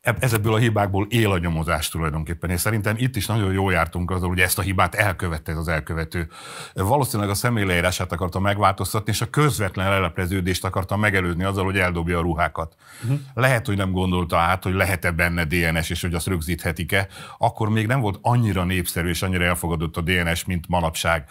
Ezekből 0.00 0.54
a 0.54 0.58
hibákból 0.58 1.06
él 1.10 1.30
a 1.30 1.38
nyomozás 1.38 1.88
tulajdonképpen, 1.88 2.50
és 2.50 2.60
szerintem 2.60 2.94
itt 2.98 3.16
is 3.16 3.26
nagyon 3.26 3.52
jól 3.52 3.72
jártunk 3.72 4.10
azzal, 4.10 4.28
hogy 4.28 4.40
ezt 4.40 4.58
a 4.58 4.62
hibát 4.62 4.94
elkövette 4.94 5.52
az 5.52 5.68
elkövető. 5.68 6.28
Valószínűleg 6.74 7.30
a 7.30 7.34
személyleírását 7.34 8.12
akarta 8.12 8.38
megváltoztatni, 8.38 9.12
és 9.12 9.20
a 9.20 9.30
közvetlen 9.30 9.88
lelepleződést 9.88 10.64
akarta 10.64 10.96
megelőzni 10.96 11.44
azzal, 11.44 11.64
hogy 11.64 11.78
eldobja 11.78 12.18
a 12.18 12.22
ruhákat. 12.22 12.74
Uh-huh. 13.02 13.20
Lehet, 13.34 13.66
hogy 13.66 13.76
nem 13.76 13.92
gondolta 13.92 14.38
át, 14.38 14.62
hogy 14.62 14.74
lehet-e 14.74 15.10
benne 15.10 15.44
DNS, 15.44 15.90
és 15.90 16.00
hogy 16.00 16.14
azt 16.14 16.26
rögzíthetik-e. 16.26 17.08
Akkor 17.38 17.68
még 17.68 17.86
nem 17.86 18.00
volt 18.00 18.18
annyira 18.22 18.64
népszerű 18.64 19.08
és 19.08 19.22
annyira 19.22 19.44
elfogadott 19.44 19.96
a 19.96 20.00
DNS, 20.00 20.44
mint 20.44 20.68
manapság 20.68 21.28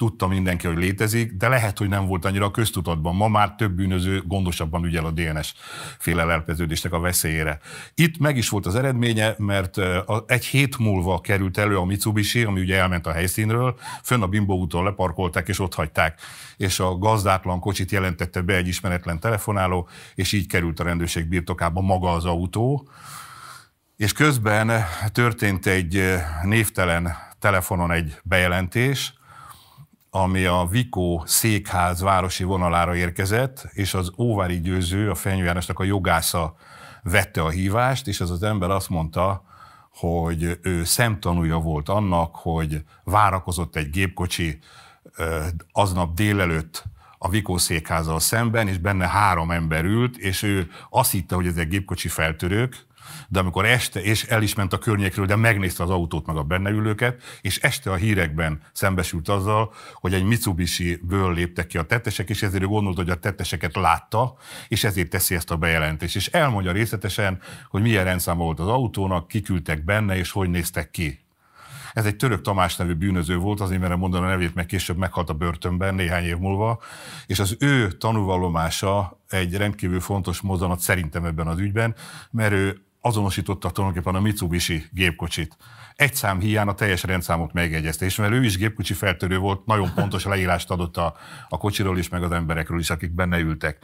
tudta 0.00 0.26
mindenki, 0.26 0.66
hogy 0.66 0.76
létezik, 0.76 1.32
de 1.32 1.48
lehet, 1.48 1.78
hogy 1.78 1.88
nem 1.88 2.06
volt 2.06 2.24
annyira 2.24 2.44
a 2.44 2.50
köztudatban. 2.50 3.14
Ma 3.14 3.28
már 3.28 3.54
több 3.54 3.72
bűnöző 3.72 4.22
gondosabban 4.26 4.84
ügyel 4.84 5.04
a 5.04 5.10
DNS 5.10 5.54
féle 5.98 6.24
lelpeződésnek 6.24 6.92
a 6.92 7.00
veszélyére. 7.00 7.60
Itt 7.94 8.18
meg 8.18 8.36
is 8.36 8.48
volt 8.48 8.66
az 8.66 8.74
eredménye, 8.74 9.34
mert 9.38 9.76
egy 10.26 10.44
hét 10.44 10.78
múlva 10.78 11.20
került 11.20 11.58
elő 11.58 11.78
a 11.78 11.84
Mitsubishi, 11.84 12.42
ami 12.42 12.60
ugye 12.60 12.76
elment 12.76 13.06
a 13.06 13.12
helyszínről, 13.12 13.78
fönn 14.02 14.22
a 14.22 14.26
Bimbo 14.26 14.54
úton 14.54 14.84
leparkolták 14.84 15.48
és 15.48 15.58
ott 15.58 15.74
hagyták, 15.74 16.20
és 16.56 16.80
a 16.80 16.98
gazdátlan 16.98 17.60
kocsit 17.60 17.90
jelentette 17.90 18.40
be 18.40 18.56
egy 18.56 18.68
ismeretlen 18.68 19.20
telefonáló, 19.20 19.88
és 20.14 20.32
így 20.32 20.46
került 20.46 20.80
a 20.80 20.84
rendőrség 20.84 21.28
birtokába 21.28 21.80
maga 21.80 22.12
az 22.12 22.24
autó. 22.24 22.88
És 23.96 24.12
közben 24.12 24.84
történt 25.12 25.66
egy 25.66 26.14
névtelen 26.42 27.16
telefonon 27.38 27.92
egy 27.92 28.16
bejelentés, 28.22 29.18
ami 30.10 30.44
a 30.44 30.66
Vikó 30.70 31.22
székház 31.26 32.00
városi 32.00 32.44
vonalára 32.44 32.94
érkezett, 32.94 33.68
és 33.72 33.94
az 33.94 34.12
Óvári 34.18 34.60
győző, 34.60 35.10
a 35.10 35.14
Fenyő 35.14 35.52
a 35.74 35.84
jogásza 35.84 36.54
vette 37.02 37.42
a 37.42 37.48
hívást, 37.48 38.06
és 38.06 38.20
az 38.20 38.30
az 38.30 38.42
ember 38.42 38.70
azt 38.70 38.88
mondta, 38.88 39.44
hogy 39.94 40.58
ő 40.62 40.84
szemtanúja 40.84 41.58
volt 41.58 41.88
annak, 41.88 42.34
hogy 42.34 42.84
várakozott 43.04 43.76
egy 43.76 43.90
gépkocsi 43.90 44.58
aznap 45.72 46.14
délelőtt 46.14 46.84
a 47.18 47.28
Vikó 47.28 47.56
székházal 47.58 48.20
szemben, 48.20 48.68
és 48.68 48.78
benne 48.78 49.08
három 49.08 49.50
ember 49.50 49.84
ült, 49.84 50.16
és 50.16 50.42
ő 50.42 50.70
azt 50.90 51.10
hitte, 51.10 51.34
hogy 51.34 51.46
ezek 51.46 51.68
gépkocsi 51.68 52.08
feltörők, 52.08 52.86
de 53.32 53.38
amikor 53.38 53.64
este, 53.64 54.02
és 54.02 54.24
el 54.24 54.42
is 54.42 54.54
ment 54.54 54.72
a 54.72 54.78
környékről, 54.78 55.26
de 55.26 55.36
megnézte 55.36 55.82
az 55.82 55.90
autót, 55.90 56.26
meg 56.26 56.36
a 56.36 56.42
benne 56.42 56.70
ülőket, 56.70 57.22
és 57.40 57.58
este 57.58 57.90
a 57.90 57.94
hírekben 57.94 58.60
szembesült 58.72 59.28
azzal, 59.28 59.72
hogy 59.94 60.14
egy 60.14 60.24
Mitsubishi-ből 60.24 61.34
léptek 61.34 61.66
ki 61.66 61.78
a 61.78 61.82
tettesek, 61.82 62.28
és 62.28 62.42
ezért 62.42 62.62
ő 62.62 62.66
gondolt, 62.66 62.96
hogy 62.96 63.10
a 63.10 63.14
tetteseket 63.14 63.76
látta, 63.76 64.36
és 64.68 64.84
ezért 64.84 65.10
teszi 65.10 65.34
ezt 65.34 65.50
a 65.50 65.56
bejelentést. 65.56 66.16
És 66.16 66.26
elmondja 66.26 66.72
részletesen, 66.72 67.40
hogy 67.68 67.82
milyen 67.82 68.04
rendszám 68.04 68.36
volt 68.36 68.60
az 68.60 68.68
autónak, 68.68 69.28
kiküldtek 69.28 69.84
benne, 69.84 70.16
és 70.16 70.30
hogy 70.30 70.50
néztek 70.50 70.90
ki. 70.90 71.20
Ez 71.92 72.04
egy 72.04 72.16
török 72.16 72.40
Tamás 72.40 72.76
nevű 72.76 72.94
bűnöző 72.94 73.36
volt, 73.36 73.60
azért 73.60 73.80
mert 73.80 73.96
mondani 73.96 74.24
a 74.24 74.28
nevét, 74.28 74.54
meg 74.54 74.66
később 74.66 74.96
meghalt 74.96 75.30
a 75.30 75.34
börtönben 75.34 75.94
néhány 75.94 76.24
év 76.24 76.36
múlva, 76.36 76.80
és 77.26 77.38
az 77.38 77.56
ő 77.58 77.92
tanúvallomása 77.92 79.20
egy 79.28 79.56
rendkívül 79.56 80.00
fontos 80.00 80.40
mozzanat 80.40 80.80
szerintem 80.80 81.24
ebben 81.24 81.46
az 81.46 81.58
ügyben, 81.58 81.94
mert 82.30 82.52
ő 82.52 82.80
azonosította 83.00 83.70
tulajdonképpen 83.70 84.14
a 84.14 84.20
Mitsubishi 84.20 84.84
gépkocsit. 84.90 85.56
Egy 85.96 86.14
szám 86.14 86.40
hiány 86.40 86.68
a 86.68 86.74
teljes 86.74 87.02
rendszámot 87.02 87.52
megjegyezte, 87.52 88.04
és 88.04 88.16
mert 88.16 88.32
ő 88.32 88.44
is 88.44 88.56
gépkocsi 88.56 88.94
feltörő 88.94 89.38
volt, 89.38 89.66
nagyon 89.66 89.92
pontos 89.94 90.24
leírást 90.24 90.70
adott 90.70 90.96
a, 90.96 91.16
a 91.48 91.58
kocsiról 91.58 91.98
is, 91.98 92.08
meg 92.08 92.22
az 92.22 92.32
emberekről 92.32 92.78
is, 92.78 92.90
akik 92.90 93.10
benne 93.10 93.38
ültek. 93.38 93.78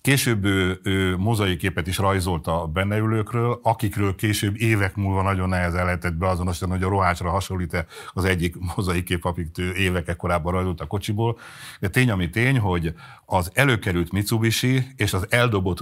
Később 0.00 0.44
ő, 0.44 0.80
ő 0.82 1.16
mozaiképet 1.16 1.86
is 1.86 1.98
rajzolta 1.98 2.62
a 2.62 2.66
benne 2.66 2.96
ülőkről, 2.96 3.60
akikről 3.62 4.14
később 4.14 4.60
évek 4.60 4.94
múlva 4.94 5.22
nagyon 5.22 5.48
nehezen 5.48 5.84
lehetett 5.84 6.14
beazonosítani, 6.14 6.72
hogy 6.72 6.82
a 6.82 6.88
rohácsra 6.88 7.30
hasonlít 7.30 7.86
az 8.12 8.24
egyik 8.24 8.56
mozaikép, 8.76 9.26
ő 9.56 9.72
évek 9.72 10.16
korábban 10.16 10.52
rajzolt 10.52 10.80
a 10.80 10.86
kocsiból. 10.86 11.38
De 11.80 11.88
tény, 11.88 12.10
ami 12.10 12.30
tény, 12.30 12.58
hogy 12.58 12.94
az 13.24 13.50
előkerült 13.54 14.12
Mitsubishi 14.12 14.86
és 14.96 15.12
az 15.12 15.26
eldobott 15.28 15.80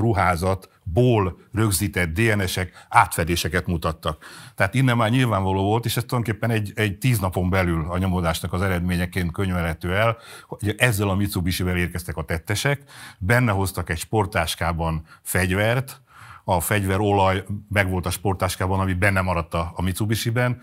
ruházatból 0.94 1.38
rögzített 1.52 2.12
DNS-ek 2.12 2.86
átfedéseket 2.88 3.66
mutattak. 3.66 4.24
Tehát 4.54 4.74
innen 4.74 4.96
már 4.96 5.10
nyilvánvaló 5.10 5.62
volt, 5.62 5.84
és 5.84 5.96
ez 5.96 6.04
tulajdonképpen 6.06 6.50
egy, 6.50 6.72
egy 6.74 6.98
tíz 6.98 7.18
napon 7.18 7.50
belül 7.50 7.86
a 7.90 7.98
nyomodásnak 7.98 8.52
az 8.52 8.62
eredményeként 8.62 9.32
könyvelhető 9.32 9.94
el, 9.94 10.16
hogy 10.46 10.74
ezzel 10.78 11.08
a 11.08 11.14
Mitsubishi-vel 11.14 11.76
érkeztek 11.76 12.16
a 12.16 12.24
tettesek, 12.24 12.82
benne 13.18 13.52
hoztak 13.52 13.90
egy 13.90 13.98
sportáskában 13.98 15.02
fegyvert, 15.22 16.00
a 16.44 16.60
fegyverolaj 16.60 17.44
megvolt 17.68 18.06
a 18.06 18.10
sportáskában, 18.10 18.80
ami 18.80 18.92
benne 18.92 19.20
maradt 19.20 19.54
a 19.54 19.74
Mitsubishi-ben, 19.82 20.60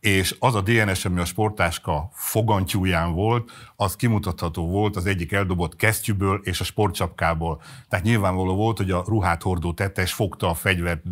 és 0.00 0.36
az 0.38 0.54
a 0.54 0.60
DNS, 0.60 1.04
ami 1.04 1.20
a 1.20 1.24
sportáska 1.24 2.08
fogantyúján 2.12 3.12
volt, 3.12 3.50
az 3.76 3.96
kimutatható 3.96 4.68
volt 4.68 4.96
az 4.96 5.06
egyik 5.06 5.32
eldobott 5.32 5.76
kesztyűből 5.76 6.40
és 6.42 6.60
a 6.60 6.64
sportcsapkából. 6.64 7.62
Tehát 7.88 8.04
nyilvánvaló 8.04 8.54
volt, 8.54 8.76
hogy 8.76 8.90
a 8.90 9.04
ruhát 9.06 9.42
hordó 9.42 9.72
tettes 9.72 10.12
fogta 10.12 10.48
a 10.48 10.54
fegyvert 10.54 11.02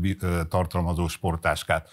tartalmazó 0.48 1.08
sportáskát. 1.08 1.88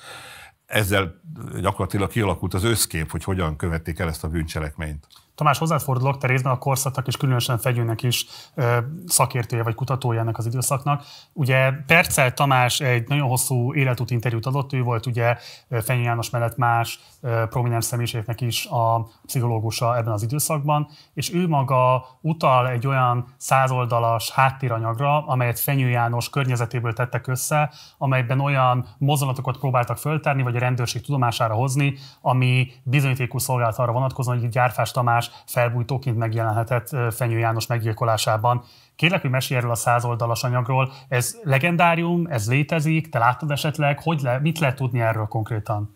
Ezzel 0.66 1.22
gyakorlatilag 1.62 2.10
kialakult 2.10 2.54
az 2.54 2.64
összkép, 2.64 3.12
hogy 3.12 3.24
hogyan 3.24 3.56
követték 3.56 4.00
el 4.00 4.08
ezt 4.08 4.24
a 4.24 4.28
bűncselekményt. 4.28 5.08
Tamás, 5.36 5.58
hozzád 5.58 5.82
fordulok, 5.82 6.18
te 6.18 6.28
részben 6.28 6.52
a 6.52 6.58
korszaknak 6.58 7.08
és 7.08 7.18
különösen 7.18 7.58
fegyőnek 7.58 8.04
is 8.04 8.26
ö, 8.56 8.78
szakértője 9.06 9.64
vagy 9.64 9.76
kutatója 9.76 10.20
ennek 10.20 10.38
az 10.38 10.46
időszaknak. 10.46 11.04
Ugye 11.34 11.72
Percel 11.88 12.34
Tamás 12.34 12.80
egy 12.80 13.08
nagyon 13.08 13.28
hosszú 13.28 13.74
életút 13.74 14.12
interjút 14.12 14.46
adott, 14.46 14.74
ő 14.74 14.82
volt 14.82 15.06
ugye 15.06 15.38
Fenyő 15.82 16.02
János 16.02 16.30
mellett 16.30 16.58
más 16.58 17.00
ö, 17.22 17.44
prominens 17.50 17.86
személyiségnek 17.86 18.42
is 18.42 18.66
a 18.66 19.08
pszichológusa 19.26 19.98
ebben 19.98 20.14
az 20.14 20.24
időszakban, 20.24 20.88
és 21.14 21.34
ő 21.34 21.48
maga 21.48 22.06
utal 22.22 22.70
egy 22.70 22.88
olyan 22.88 23.34
százoldalas 23.38 24.32
háttéranyagra, 24.32 25.26
amelyet 25.26 25.60
Fenyő 25.60 25.90
János 25.90 26.30
környezetéből 26.30 26.94
tettek 26.94 27.28
össze, 27.28 27.72
amelyben 27.98 28.40
olyan 28.40 28.88
mozzanatokat 28.98 29.58
próbáltak 29.58 29.98
föltárni, 29.98 30.44
vagy 30.44 30.56
a 30.56 30.60
rendőrség 30.60 31.02
tudomására 31.02 31.54
hozni, 31.54 31.98
ami 32.22 32.72
bizonyítékú 32.84 33.38
szolgálat 33.38 33.78
arra 33.78 33.92
vonatkozóan, 33.92 34.40
hogy 34.40 34.50
Gyárfás 34.50 34.92
Tamás 34.92 35.23
más 35.24 35.44
felbújtóként 35.46 36.18
megjelenhetett 36.18 36.90
Fenyő 37.12 37.38
János 37.38 37.68
meggyilkolásában. 37.68 38.64
Kérlek, 38.96 39.22
hogy 39.22 39.30
mesélj 39.30 39.60
erről 39.60 39.72
a 39.72 39.76
százoldalas 39.76 40.44
anyagról. 40.44 40.92
Ez 41.08 41.38
legendárium, 41.44 42.28
ez 42.30 42.50
létezik, 42.50 43.10
te 43.10 43.20
láttad 43.20 43.52
esetleg, 43.52 44.00
hogy 44.04 44.22
le, 44.22 44.40
mit 44.40 44.60
lehet 44.60 44.76
tudni 44.76 45.02
erről 45.02 45.28
konkrétan? 45.28 45.96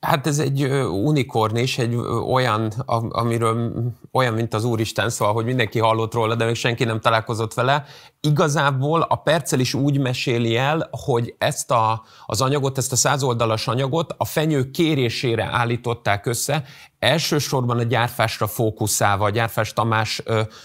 Hát 0.00 0.26
ez 0.26 0.38
egy 0.38 0.64
unikornis, 0.90 1.78
egy 1.78 1.94
olyan, 2.30 2.72
amiről 3.08 3.72
olyan, 4.12 4.34
mint 4.34 4.54
az 4.54 4.64
Úristen, 4.64 5.10
szóval, 5.10 5.34
hogy 5.34 5.44
mindenki 5.44 5.78
hallott 5.78 6.14
róla, 6.14 6.34
de 6.34 6.44
még 6.44 6.54
senki 6.54 6.84
nem 6.84 7.00
találkozott 7.00 7.54
vele. 7.54 7.84
Igazából 8.20 9.00
a 9.00 9.16
Percel 9.16 9.60
is 9.60 9.74
úgy 9.74 9.98
meséli 9.98 10.56
el, 10.56 10.88
hogy 10.90 11.34
ezt 11.38 11.70
a, 11.70 12.02
az 12.26 12.40
anyagot, 12.40 12.78
ezt 12.78 12.92
a 12.92 12.96
százoldalas 12.96 13.68
anyagot 13.68 14.14
a 14.16 14.24
fenyő 14.24 14.70
kérésére 14.70 15.48
állították 15.52 16.26
össze, 16.26 16.64
elsősorban 17.02 17.78
a 17.78 17.82
gyárfásra 17.82 18.46
fókuszálva, 18.46 19.24
a 19.24 19.30
gyárfás 19.30 19.72
Tamás 19.72 20.22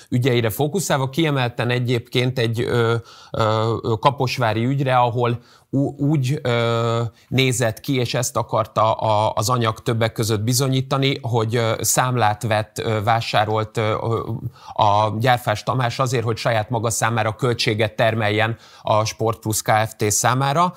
ügyeire 0.09 0.49
fókuszálva, 0.49 1.09
kiemelten 1.09 1.69
egyébként 1.69 2.39
egy 2.39 2.67
kaposvári 3.99 4.65
ügyre, 4.65 4.97
ahol 4.97 5.39
úgy 5.97 6.39
ö, 6.41 7.01
nézett 7.27 7.79
ki, 7.79 7.95
és 7.95 8.13
ezt 8.13 8.37
akarta 8.37 8.93
a, 8.93 9.31
az 9.35 9.49
anyag 9.49 9.81
többek 9.81 10.11
között 10.11 10.41
bizonyítani, 10.41 11.17
hogy 11.21 11.61
számlát 11.79 12.43
vett, 12.43 12.81
vásárolt 13.03 13.77
a 14.73 15.17
gyárfás 15.19 15.63
Tamás 15.63 15.99
azért, 15.99 16.23
hogy 16.23 16.37
saját 16.37 16.69
maga 16.69 16.89
számára 16.89 17.35
költséget 17.35 17.95
termeljen 17.95 18.57
a 18.81 19.05
Sport 19.05 19.39
Plus 19.39 19.61
Kft. 19.61 20.11
számára, 20.11 20.73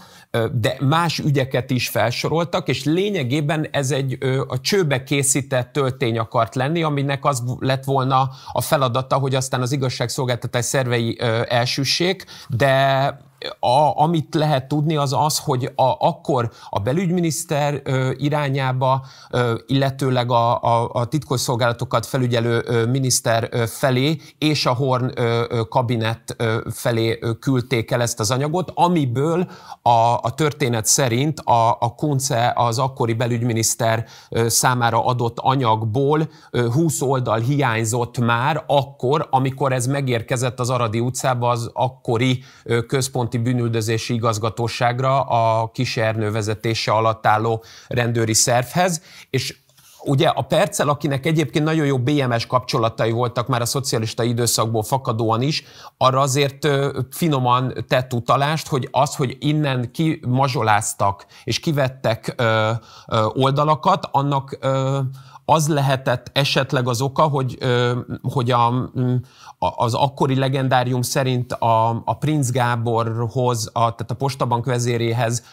de 0.53 0.77
más 0.81 1.19
ügyeket 1.19 1.71
is 1.71 1.89
felsoroltak, 1.89 2.69
és 2.69 2.85
lényegében 2.85 3.69
ez 3.71 3.91
egy 3.91 4.19
a 4.49 4.61
csőbe 4.61 5.03
készített 5.03 5.73
töltény 5.73 6.19
akart 6.19 6.55
lenni, 6.55 6.83
aminek 6.83 7.25
az 7.25 7.43
lett 7.59 7.85
volna 7.85 8.31
a 8.53 8.61
feladata, 8.61 9.17
hogy 9.17 9.35
aztán 9.35 9.61
az 9.61 9.73
igazságszolgáltatás 9.73 10.65
szervei 10.65 11.19
elsüssék, 11.49 12.25
de 12.49 13.29
a, 13.61 14.03
amit 14.03 14.35
lehet 14.35 14.69
tudni, 14.69 14.97
az 14.97 15.13
az, 15.13 15.39
hogy 15.39 15.65
a, 15.75 15.97
akkor 15.99 16.51
a 16.71 16.79
belügyminiszter 16.79 17.81
ö, 17.85 18.11
irányába, 18.17 19.05
ö, 19.31 19.55
illetőleg 19.67 20.31
a, 20.31 20.63
a, 20.63 20.91
a 20.93 21.05
titkosszolgálatokat 21.05 22.07
felügyelő 22.07 22.63
ö, 22.67 22.87
miniszter 22.87 23.49
ö, 23.51 23.67
felé 23.67 24.17
és 24.39 24.67
a 24.67 24.75
Horn 24.75 25.11
ö, 25.15 25.61
kabinet 25.69 26.35
ö, 26.37 26.59
felé 26.71 27.19
ö, 27.21 27.33
küldték 27.33 27.91
el 27.91 28.03
ezt 28.03 28.21
az 28.21 28.31
anyagot, 28.31 28.73
amiből 28.75 29.51
a, 29.83 30.19
a 30.23 30.31
történet 30.35 30.87
szerint 30.87 31.41
a, 31.41 31.71
a 31.71 31.95
Kunce 31.97 32.53
az 32.57 32.79
akkori 32.79 33.13
belügyminiszter 33.13 34.07
ö, 34.29 34.49
számára 34.49 35.05
adott 35.05 35.39
anyagból 35.39 36.29
ö, 36.51 36.69
20 36.71 37.01
oldal 37.01 37.39
hiányzott 37.39 38.19
már 38.19 38.65
akkor, 38.67 39.27
amikor 39.31 39.73
ez 39.73 39.87
megérkezett 39.87 40.61
az 40.61 40.71
Aradi 40.71 41.01
utcába 41.01 41.49
az 41.49 41.71
akkori 41.73 42.43
ö, 42.65 42.87
központ 42.87 43.30
Központi 43.31 43.51
Bűnüldözési 43.51 44.15
Igazgatóságra 44.15 45.21
a 45.23 45.71
Kisernő 45.71 46.31
vezetése 46.31 46.93
alatt 46.93 47.27
álló 47.27 47.65
rendőri 47.89 48.35
szervhez, 48.35 49.03
és 49.31 49.59
Ugye 50.05 50.29
a 50.29 50.43
Percel, 50.43 50.89
akinek 50.89 51.27
egyébként 51.27 51.65
nagyon 51.65 51.87
jó 51.87 51.99
BMS 51.99 52.47
kapcsolatai 52.47 53.11
voltak 53.11 53.49
már 53.49 53.61
a 53.61 53.65
szocialista 53.65 54.23
időszakból 54.23 54.83
fakadóan 54.83 55.43
is, 55.43 55.65
arra 55.97 56.21
azért 56.21 56.69
finoman 57.11 57.75
tett 57.89 58.13
utalást, 58.13 58.69
hogy 58.69 58.89
az, 58.91 59.15
hogy 59.15 59.37
innen 59.41 59.91
kimazsoláztak 59.93 61.27
és 61.45 61.61
kivettek 61.61 62.43
oldalakat, 63.33 64.09
annak 64.13 64.59
az 65.51 65.69
lehetett 65.69 66.31
esetleg 66.33 66.89
az 66.89 67.01
oka, 67.01 67.23
hogy, 67.23 67.59
hogy 68.23 68.51
a, 68.51 68.91
az 69.59 69.95
akkori 69.95 70.35
legendárium 70.35 71.03
szerint 71.03 71.53
a, 71.53 72.03
a 72.05 72.17
Prince 72.19 72.51
Gáborhoz, 72.53 73.67
a, 73.67 73.79
tehát 73.79 74.11
a 74.11 74.15
postabank 74.15 74.65
vezéréhez 74.65 75.45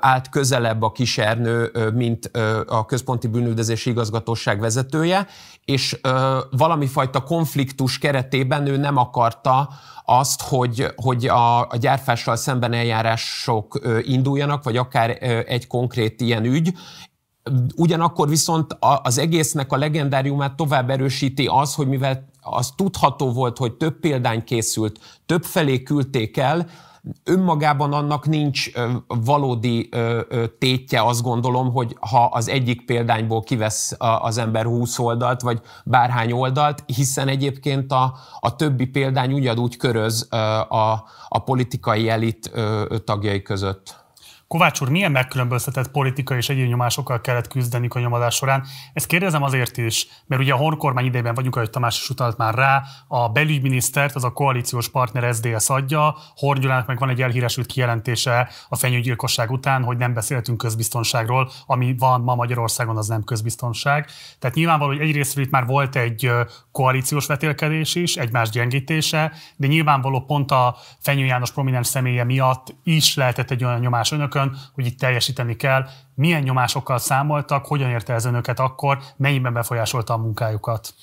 állt 0.00 0.28
közelebb 0.28 0.82
a 0.82 0.92
kisernő, 0.92 1.70
mint 1.94 2.30
a 2.66 2.84
Központi 2.84 3.26
Bűnüldözési 3.26 3.90
Igazgatóság 3.90 4.60
vezetője, 4.60 5.26
és 5.64 6.00
valami 6.50 6.86
fajta 6.86 7.22
konfliktus 7.22 7.98
keretében 7.98 8.66
ő 8.66 8.76
nem 8.76 8.96
akarta 8.96 9.68
azt, 10.04 10.42
hogy, 10.42 10.86
hogy 10.96 11.26
a, 11.26 11.60
a 11.60 11.76
gyárfással 11.80 12.36
szemben 12.36 12.72
eljárások 12.72 13.80
induljanak, 14.02 14.64
vagy 14.64 14.76
akár 14.76 15.16
egy 15.46 15.66
konkrét 15.66 16.20
ilyen 16.20 16.44
ügy, 16.44 16.72
Ugyanakkor 17.76 18.28
viszont 18.28 18.76
az 19.02 19.18
egésznek 19.18 19.72
a 19.72 19.76
legendáriumát 19.76 20.56
tovább 20.56 20.90
erősíti 20.90 21.46
az, 21.46 21.74
hogy 21.74 21.88
mivel 21.88 22.28
az 22.40 22.72
tudható 22.76 23.32
volt, 23.32 23.58
hogy 23.58 23.72
több 23.72 24.00
példány 24.00 24.44
készült, 24.44 24.98
több 25.26 25.44
felé 25.44 25.82
küldték 25.82 26.36
el, 26.36 26.66
önmagában 27.24 27.92
annak 27.92 28.26
nincs 28.26 28.70
valódi 29.06 29.88
tétje, 30.58 31.02
azt 31.02 31.22
gondolom, 31.22 31.72
hogy 31.72 31.96
ha 32.00 32.24
az 32.24 32.48
egyik 32.48 32.84
példányból 32.84 33.42
kivesz 33.42 33.96
az 33.98 34.38
ember 34.38 34.64
20 34.64 34.98
oldalt, 34.98 35.40
vagy 35.40 35.60
bárhány 35.84 36.32
oldalt, 36.32 36.84
hiszen 36.86 37.28
egyébként 37.28 37.92
a, 37.92 38.14
a 38.40 38.56
többi 38.56 38.86
példány 38.86 39.32
ugyanúgy 39.32 39.76
köröz 39.76 40.26
a, 40.68 41.04
a 41.28 41.38
politikai 41.44 42.08
elit 42.08 42.50
tagjai 43.04 43.42
között. 43.42 44.05
Kovács 44.48 44.80
úr, 44.80 44.88
milyen 44.88 45.12
megkülönböztetett 45.12 45.90
politikai 45.90 46.36
és 46.36 46.48
egyéb 46.48 46.68
nyomásokkal 46.68 47.20
kellett 47.20 47.48
küzdeni 47.48 47.86
a 47.90 47.98
nyomodás 47.98 48.34
során? 48.34 48.64
Ezt 48.92 49.06
kérdezem 49.06 49.42
azért 49.42 49.76
is, 49.76 50.06
mert 50.26 50.42
ugye 50.42 50.52
a 50.52 50.56
honkormány 50.56 51.04
idejében 51.04 51.34
vagyunk, 51.34 51.56
ahogy 51.56 51.70
Tamás 51.70 52.00
is 52.00 52.10
utalt 52.10 52.36
már 52.36 52.54
rá, 52.54 52.82
a 53.08 53.28
belügyminisztert, 53.28 54.14
az 54.14 54.24
a 54.24 54.32
koalíciós 54.32 54.88
partner 54.88 55.34
SZDSZ 55.34 55.70
adja, 55.70 56.16
Horgyulának 56.36 56.86
meg 56.86 56.98
van 56.98 57.08
egy 57.08 57.22
elhíresült 57.22 57.66
kijelentése 57.66 58.48
a 58.68 58.76
fenyőgyilkosság 58.76 59.50
után, 59.50 59.82
hogy 59.82 59.96
nem 59.96 60.14
beszéltünk 60.14 60.58
közbiztonságról, 60.58 61.50
ami 61.66 61.94
van 61.98 62.20
ma 62.20 62.34
Magyarországon, 62.34 62.96
az 62.96 63.08
nem 63.08 63.24
közbiztonság. 63.24 64.08
Tehát 64.38 64.56
nyilvánvaló, 64.56 64.92
hogy 64.92 65.00
egyrészt 65.00 65.38
itt 65.38 65.50
már 65.50 65.66
volt 65.66 65.96
egy 65.96 66.30
koalíciós 66.72 67.26
vetélkedés 67.26 67.94
is, 67.94 68.16
egymás 68.16 68.50
gyengítése, 68.50 69.32
de 69.56 69.66
nyilvánvaló 69.66 70.20
pont 70.20 70.50
a 70.50 70.76
Fenyő 70.98 71.24
János 71.24 71.52
prominens 71.52 71.86
személye 71.86 72.24
miatt 72.24 72.74
is 72.82 73.14
lehetett 73.14 73.50
egy 73.50 73.64
olyan 73.64 73.80
nyomás 73.80 74.12
önök 74.12 74.34
önökön, 74.36 74.58
hogy 74.72 74.86
itt 74.86 74.98
teljesíteni 74.98 75.56
kell. 75.56 75.88
Milyen 76.14 76.42
nyomásokkal 76.42 76.98
számoltak, 76.98 77.66
hogyan 77.66 77.90
érte 77.90 78.12
ez 78.14 78.24
önöket 78.24 78.60
akkor, 78.60 78.98
mennyiben 79.16 79.52
befolyásolta 79.52 80.14
a 80.14 80.16
munkájukat? 80.16 80.94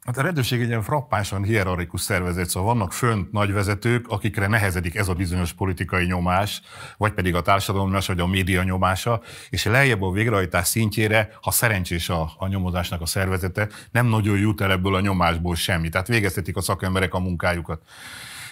Hát 0.00 0.18
a 0.18 0.22
rendőrség 0.22 0.60
egy 0.60 0.68
ilyen 0.68 0.82
frappánsan 0.82 1.44
hierarchikus 1.44 2.00
szervezet, 2.00 2.48
szóval 2.48 2.74
vannak 2.74 2.92
fönt 2.92 3.32
nagy 3.32 3.52
vezetők, 3.52 4.08
akikre 4.08 4.46
nehezedik 4.46 4.94
ez 4.94 5.08
a 5.08 5.14
bizonyos 5.14 5.52
politikai 5.52 6.04
nyomás, 6.04 6.62
vagy 6.96 7.12
pedig 7.12 7.34
a 7.34 7.42
társadalom 7.42 7.86
nyomás, 7.86 8.06
vagy 8.06 8.20
a 8.20 8.26
média 8.26 8.62
nyomása, 8.62 9.20
és 9.50 9.64
lejjebb 9.64 10.02
a 10.02 10.10
végrehajtás 10.10 10.68
szintjére, 10.68 11.28
ha 11.42 11.50
szerencsés 11.50 12.08
a, 12.08 12.30
a 12.38 12.46
nyomozásnak 12.46 13.00
a 13.00 13.06
szervezete, 13.06 13.68
nem 13.90 14.06
nagyon 14.06 14.38
jut 14.38 14.60
el 14.60 14.70
ebből 14.70 14.94
a 14.94 15.00
nyomásból 15.00 15.54
semmi. 15.54 15.88
Tehát 15.88 16.06
végeztetik 16.06 16.56
a 16.56 16.60
szakemberek 16.60 17.14
a 17.14 17.18
munkájukat. 17.18 17.82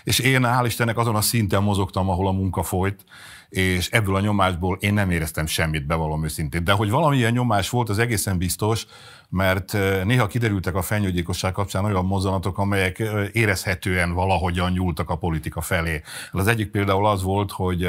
És 0.04 0.18
én 0.18 0.42
hál' 0.44 0.66
Istennek 0.66 0.98
azon 0.98 1.14
a 1.14 1.20
szinten 1.20 1.62
mozogtam, 1.62 2.08
ahol 2.08 2.26
a 2.26 2.32
munka 2.32 2.62
folyt, 2.62 3.04
és 3.48 3.88
ebből 3.90 4.14
a 4.14 4.20
nyomásból 4.20 4.76
én 4.80 4.94
nem 4.94 5.10
éreztem 5.10 5.46
semmit, 5.46 5.86
bevallom 5.86 6.24
őszintén. 6.24 6.64
De 6.64 6.72
hogy 6.72 6.90
valamilyen 6.90 7.32
nyomás 7.32 7.70
volt, 7.70 7.88
az 7.88 7.98
egészen 7.98 8.38
biztos, 8.38 8.86
mert 9.28 9.72
néha 10.04 10.26
kiderültek 10.26 10.74
a 10.74 10.82
fenyőgyilkosság 10.82 11.52
kapcsán 11.52 11.84
olyan 11.84 12.04
mozzanatok, 12.04 12.58
amelyek 12.58 13.02
érezhetően 13.32 14.12
valahogyan 14.12 14.72
nyúltak 14.72 15.10
a 15.10 15.16
politika 15.16 15.60
felé. 15.60 16.02
Az 16.32 16.46
egyik 16.46 16.70
például 16.70 17.06
az 17.06 17.22
volt, 17.22 17.52
hogy 17.52 17.84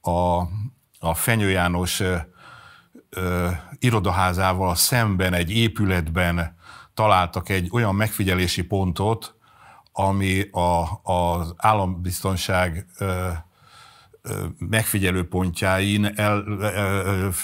a, 0.00 0.40
a 0.98 1.14
Fenyő 1.14 1.50
János 1.50 2.00
ö, 2.00 2.16
ö, 3.10 3.48
irodaházával 3.78 4.74
szemben 4.74 5.32
egy 5.32 5.50
épületben 5.50 6.56
találtak 6.94 7.48
egy 7.48 7.68
olyan 7.72 7.94
megfigyelési 7.94 8.62
pontot, 8.62 9.34
ami 9.92 10.40
a, 10.40 11.00
az 11.02 11.54
állambiztonság 11.56 12.86
ö, 12.98 13.28
megfigyelő 14.58 15.28
pontjáin 15.28 16.12
el, 16.14 16.44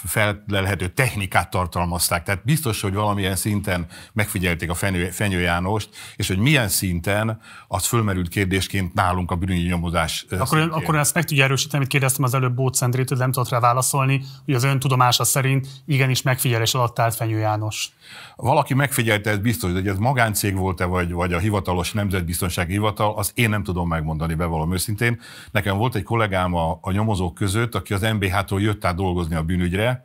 felelhető 0.05 0.89
technikát 0.89 1.51
tartalmazták. 1.51 2.23
Tehát 2.23 2.45
biztos, 2.45 2.81
hogy 2.81 2.95
valamilyen 2.95 3.37
szinten 3.37 3.87
megfigyelték 4.13 4.71
a 4.71 4.75
Fenyő, 4.75 5.11
Fenyő 5.11 5.41
Jánost, 5.41 5.89
és 6.17 6.29
hogy 6.29 6.39
milyen 6.39 6.69
szinten, 6.69 7.41
az 7.69 7.87
fölmerült 7.87 8.29
kérdésként 8.29 8.95
nálunk 8.95 9.31
a 9.31 9.37
bűnügyi 9.37 9.67
nyomozás. 9.67 10.27
Akkor, 10.31 10.59
akkor 10.59 10.97
ezt 10.97 11.15
meg 11.15 11.25
tudja 11.25 11.45
erősíteni, 11.45 11.77
amit 11.77 11.89
kérdeztem 11.89 12.25
az 12.25 12.35
előbb 12.35 12.55
Bót 12.55 12.75
Szendrétől, 12.75 13.19
nem 13.19 13.33
tudott 13.33 13.49
rá 13.49 13.61
válaszolni, 13.61 14.23
hogy 14.45 14.55
az 14.55 14.65
ön 14.65 14.79
tudomása 14.79 15.25
szerint 15.25 15.69
igenis 15.87 16.23
megfigyelés 16.23 16.75
alatt 16.75 16.99
állt 16.99 17.15
Fenyő 17.15 17.39
János. 17.39 17.89
Valaki 18.37 18.75
megfigyelte, 18.75 19.31
ez 19.31 19.39
biztos, 19.39 19.73
hogy 19.73 19.89
ez 19.89 19.99
magáncég 19.99 20.57
volt-e, 20.57 20.85
vagy, 20.85 21.13
vagy 21.13 21.33
a 21.33 21.39
hivatalos 21.39 21.93
nemzetbiztonsági 21.93 22.73
hivatal, 22.73 23.15
azt 23.17 23.33
én 23.35 23.49
nem 23.49 23.63
tudom 23.63 23.89
megmondani, 23.89 24.35
bevallom 24.35 24.73
őszintén. 24.73 25.21
Nekem 25.51 25.77
volt 25.77 25.95
egy 25.95 26.03
kollégám 26.03 26.55
a, 26.55 26.66
a 26.81 26.91
nyomozók 26.91 27.35
között, 27.35 27.75
aki 27.75 27.95
az 27.95 28.03
MBH-tól 28.03 28.61
jött 28.61 28.85
át 28.85 28.95
dolgozni 28.95 29.35
a 29.35 29.43
bűnügyre, 29.43 30.05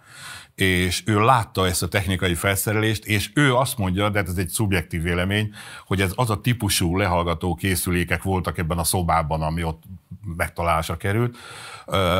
és 0.55 1.03
ő 1.05 1.19
látta 1.19 1.67
ezt 1.67 1.83
a 1.83 1.87
technikai 1.87 2.35
felszerelést, 2.35 3.05
és 3.05 3.31
ő 3.33 3.55
azt 3.55 3.77
mondja, 3.77 4.09
de 4.09 4.19
hát 4.19 4.27
ez 4.27 4.37
egy 4.37 4.49
szubjektív 4.49 5.01
vélemény, 5.01 5.53
hogy 5.85 6.01
ez 6.01 6.11
az 6.15 6.29
a 6.29 6.41
típusú 6.41 6.97
lehallgató 6.97 7.55
készülékek 7.55 8.23
voltak 8.23 8.57
ebben 8.57 8.77
a 8.77 8.83
szobában, 8.83 9.41
ami 9.41 9.63
ott 9.63 9.83
megtalálásra 10.35 10.97
került, 10.97 11.37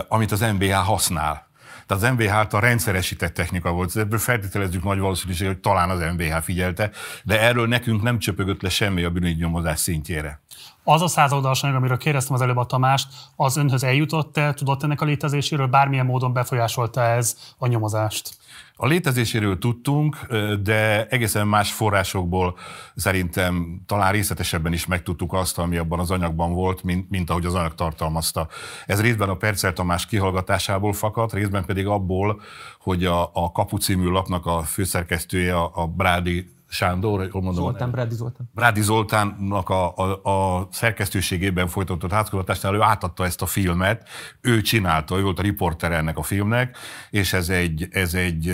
amit 0.08 0.32
az 0.32 0.39
MBH 0.39 0.74
használ. 0.74 1.50
Tehát 1.92 2.06
az 2.06 2.12
MBH 2.12 2.34
által 2.34 2.62
rendszeresített 2.62 3.34
technika 3.34 3.72
volt. 3.72 3.96
Ebből 3.96 4.20
feltételezzük 4.20 4.84
nagy 4.84 5.00
valószínűség, 5.00 5.48
hogy 5.48 5.60
talán 5.60 5.89
az 5.89 6.00
MBH 6.00 6.42
figyelte, 6.42 6.92
de 7.24 7.42
erről 7.42 7.68
nekünk 7.68 8.02
nem 8.02 8.20
csöpögött 8.20 8.62
le 8.62 8.70
semmi 8.70 9.04
a 9.04 9.10
bűnügyi 9.10 9.42
nyomozás 9.42 9.80
szintjére. 9.80 10.42
Az 10.84 11.02
a 11.02 11.08
százoldalas 11.08 11.64
anyag, 11.64 11.76
amiről 11.76 11.98
kérdeztem 11.98 12.36
az 12.36 12.42
előbb 12.42 12.58
a 12.58 12.66
Tamást, 12.66 13.08
az 13.36 13.58
önhöz 13.58 13.84
eljutott-e, 13.84 14.54
tudott 14.54 14.84
ennek 14.84 15.02
a 15.02 15.06
létezéséről, 15.06 15.68
bármilyen 15.68 16.06
módon 16.06 16.34
befolyásolta 16.34 17.02
ez 17.02 17.38
a 17.58 17.68
nyomozást? 17.68 18.38
A 18.84 18.88
létezéséről 18.88 19.58
tudtunk, 19.58 20.28
de 20.64 21.06
egészen 21.08 21.48
más 21.48 21.72
forrásokból 21.72 22.58
szerintem 22.96 23.82
talán 23.86 24.12
részletesebben 24.12 24.74
is 24.74 24.86
megtudtuk 24.86 25.34
azt, 25.34 25.58
ami 25.58 25.78
abban 25.78 26.00
az 26.00 26.12
anyagban 26.12 26.54
volt, 26.54 26.84
mint, 26.84 27.10
mint 27.10 27.30
ahogy 27.30 27.46
az 27.46 27.54
anyag 27.54 27.76
tartalmazta. 27.76 28.48
Ez 28.86 29.02
részben 29.02 29.30
a 29.30 29.36
Percel 29.36 29.74
Tamás 29.74 30.06
kihallgatásából 30.06 30.94
fakadt, 30.94 31.34
részben 31.34 31.66
pedig 31.66 31.88
abból, 31.88 32.42
hogy 32.80 33.06
a, 33.06 33.30
a 33.34 33.52
Kapu 33.52 33.78
című 33.78 34.08
lapnak 34.08 34.46
a 34.46 34.62
főszerkesztője, 34.62 35.60
a 35.60 35.88
Brádi 35.88 36.50
Sándor, 36.72 37.20
jól 37.20 37.42
mondom. 37.42 37.64
Zoltán, 37.64 37.92
Brádi 37.92 38.16
Zoltán. 38.16 38.50
Brádi 38.54 38.82
Zoltánnak 38.82 39.70
a, 39.70 39.96
a, 39.96 40.30
a 40.30 40.68
szerkesztőségében 40.72 41.68
folytatott 41.68 42.12
házkutatásnál 42.12 42.76
ő 42.76 42.82
átadta 42.82 43.26
ezt 43.26 43.42
a 43.42 43.46
filmet, 43.46 44.10
ő 44.42 44.62
csinálta, 44.62 45.18
ő 45.18 45.22
volt 45.22 45.40
a 45.40 45.42
riporter 45.42 45.92
ennek 45.92 46.18
a 46.18 46.24
filmnek, 46.24 46.78
és 47.10 47.34
ez 47.34 47.50
egy, 47.50 47.88
ez 47.92 48.14
egy 48.14 48.54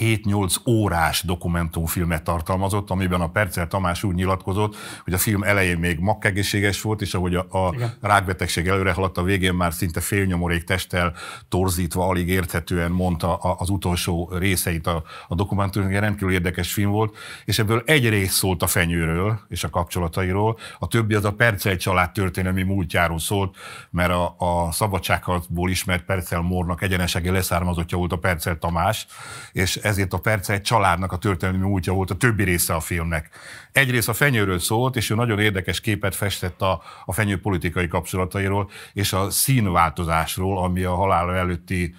7-8 0.00 0.66
órás 0.66 1.22
dokumentumfilmet 1.22 2.22
tartalmazott, 2.22 2.90
amiben 2.90 3.20
a 3.20 3.28
Percel 3.28 3.66
Tamás 3.66 4.02
úgy 4.02 4.14
nyilatkozott, 4.14 4.76
hogy 5.04 5.12
a 5.12 5.18
film 5.18 5.42
elején 5.42 5.78
még 5.78 5.98
makkegészséges 5.98 6.82
volt, 6.82 7.00
és 7.00 7.14
ahogy 7.14 7.34
a, 7.34 7.58
a 7.58 7.74
rákbetegség 8.00 8.68
előre 8.68 8.92
haladt, 8.92 9.18
a 9.18 9.22
végén 9.22 9.54
már 9.54 9.72
szinte 9.72 10.00
félnyomorék 10.00 10.64
testtel 10.64 11.14
torzítva, 11.48 12.08
alig 12.08 12.28
érthetően 12.28 12.90
mondta 12.90 13.36
az 13.36 13.68
utolsó 13.68 14.30
részeit 14.38 14.86
a, 14.86 15.02
a 15.28 15.34
dokumentum, 15.34 15.88
rendkívül 15.88 16.32
érdekes 16.32 16.72
film 16.72 16.90
volt, 16.90 17.16
és 17.44 17.58
ebből 17.58 17.82
egy 17.86 18.08
rész 18.08 18.34
szólt 18.34 18.62
a 18.62 18.66
fenyőről 18.66 19.40
és 19.48 19.64
a 19.64 19.70
kapcsolatairól, 19.70 20.58
a 20.78 20.86
többi 20.86 21.14
az 21.14 21.24
a 21.24 21.32
Percel 21.32 21.76
család 21.76 22.12
történelmi 22.12 22.62
múltjáról 22.62 23.18
szólt, 23.18 23.56
mert 23.90 24.10
a, 24.10 24.34
a 24.38 24.72
szabadságharcból 24.72 25.70
ismert 25.70 26.04
Percel 26.04 26.40
Mornak 26.40 26.82
egyenesegi 26.82 27.30
leszármazottja 27.30 27.98
volt 27.98 28.12
a 28.12 28.16
Percel 28.16 28.58
Tamás, 28.58 29.06
és 29.52 29.65
és 29.66 29.76
ezért 29.76 30.12
a 30.12 30.18
perce 30.18 30.52
egy 30.52 30.62
családnak 30.62 31.12
a 31.12 31.18
történelmi 31.18 31.64
útja 31.64 31.92
volt 31.92 32.10
a 32.10 32.16
többi 32.16 32.44
része 32.44 32.74
a 32.74 32.80
filmnek. 32.80 33.30
Egyrészt 33.72 34.08
a 34.08 34.12
fenyőről 34.12 34.58
szólt, 34.58 34.96
és 34.96 35.10
ő 35.10 35.14
nagyon 35.14 35.38
érdekes 35.38 35.80
képet 35.80 36.14
festett 36.14 36.62
a, 36.62 36.82
a 37.04 37.12
fenyő 37.12 37.40
politikai 37.40 37.88
kapcsolatairól, 37.88 38.70
és 38.92 39.12
a 39.12 39.30
színváltozásról, 39.30 40.58
ami 40.58 40.82
a 40.82 40.94
halála 40.94 41.34
előtti 41.34 41.94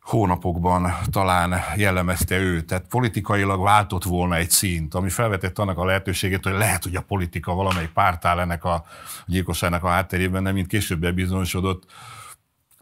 hónapokban 0.00 0.94
talán 1.10 1.60
jellemezte 1.76 2.38
őt. 2.38 2.66
Tehát 2.66 2.86
politikailag 2.88 3.62
váltott 3.62 4.04
volna 4.04 4.36
egy 4.36 4.50
színt, 4.50 4.94
ami 4.94 5.10
felvetett 5.10 5.58
annak 5.58 5.78
a 5.78 5.84
lehetőségét, 5.84 6.44
hogy 6.44 6.52
lehet, 6.52 6.82
hogy 6.82 6.96
a 6.96 7.02
politika 7.02 7.54
valamelyik 7.54 7.90
párt 7.90 8.24
áll 8.24 8.38
ennek 8.38 8.64
a 8.64 8.84
gyilkosságnak 9.26 9.84
a 9.84 9.88
hátterében, 9.88 10.42
nem 10.42 10.54
mint 10.54 10.66
később 10.66 11.00
bebizonyosodott, 11.00 11.84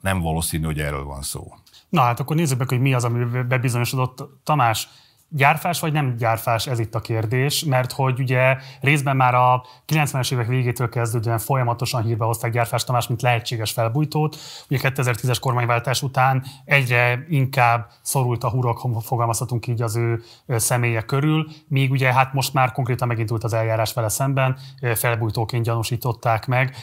nem 0.01 0.21
valószínű, 0.21 0.65
hogy 0.65 0.81
erről 0.81 1.05
van 1.05 1.23
szó. 1.23 1.55
Na 1.89 2.01
hát 2.01 2.21
akkor 2.21 2.37
nézzük 2.37 2.59
meg, 2.59 2.69
hogy 2.69 2.81
mi 2.81 2.95
az, 2.95 3.05
ami 3.05 3.43
bebizonyosodott. 3.43 4.29
Tamás, 4.45 4.89
gyárfás 5.29 5.81
vagy 5.81 5.93
nem 5.93 6.17
gyárfás, 6.17 6.67
ez 6.67 6.79
itt 6.79 6.95
a 6.95 7.01
kérdés, 7.01 7.65
mert 7.65 7.93
hogy 7.93 8.21
ugye 8.21 8.57
részben 8.81 9.17
már 9.17 9.35
a 9.35 9.65
90-es 9.87 10.33
évek 10.33 10.47
végétől 10.47 10.89
kezdődően 10.89 11.39
folyamatosan 11.39 12.03
hírbe 12.03 12.25
hozták 12.25 12.53
Gyárfás 12.53 12.85
Tamás, 12.85 13.07
mint 13.07 13.23
lehetséges 13.23 13.73
felbújtót. 13.73 14.37
Ugye 14.71 14.81
2010-es 14.83 15.37
kormányváltás 15.41 16.03
után 16.03 16.45
egyre 16.65 17.25
inkább 17.29 17.91
szorult 18.03 18.45
a 18.45 18.51
hurok, 18.51 18.89
fogalmazhatunk 19.03 19.67
így 19.67 19.83
az 19.83 19.97
ő 19.97 20.23
személye 20.49 21.03
körül, 21.03 21.47
míg 21.69 21.91
ugye 21.91 22.13
hát 22.13 22.33
most 22.33 22.53
már 22.53 22.73
konkrétan 22.73 23.09
megindult 23.09 23.45
az 23.45 23.53
eljárás 23.53 23.93
vele 23.93 24.09
szemben, 24.09 24.59
felbújtóként 24.95 25.65
gyanúsították 25.65 26.47
meg. 26.47 26.77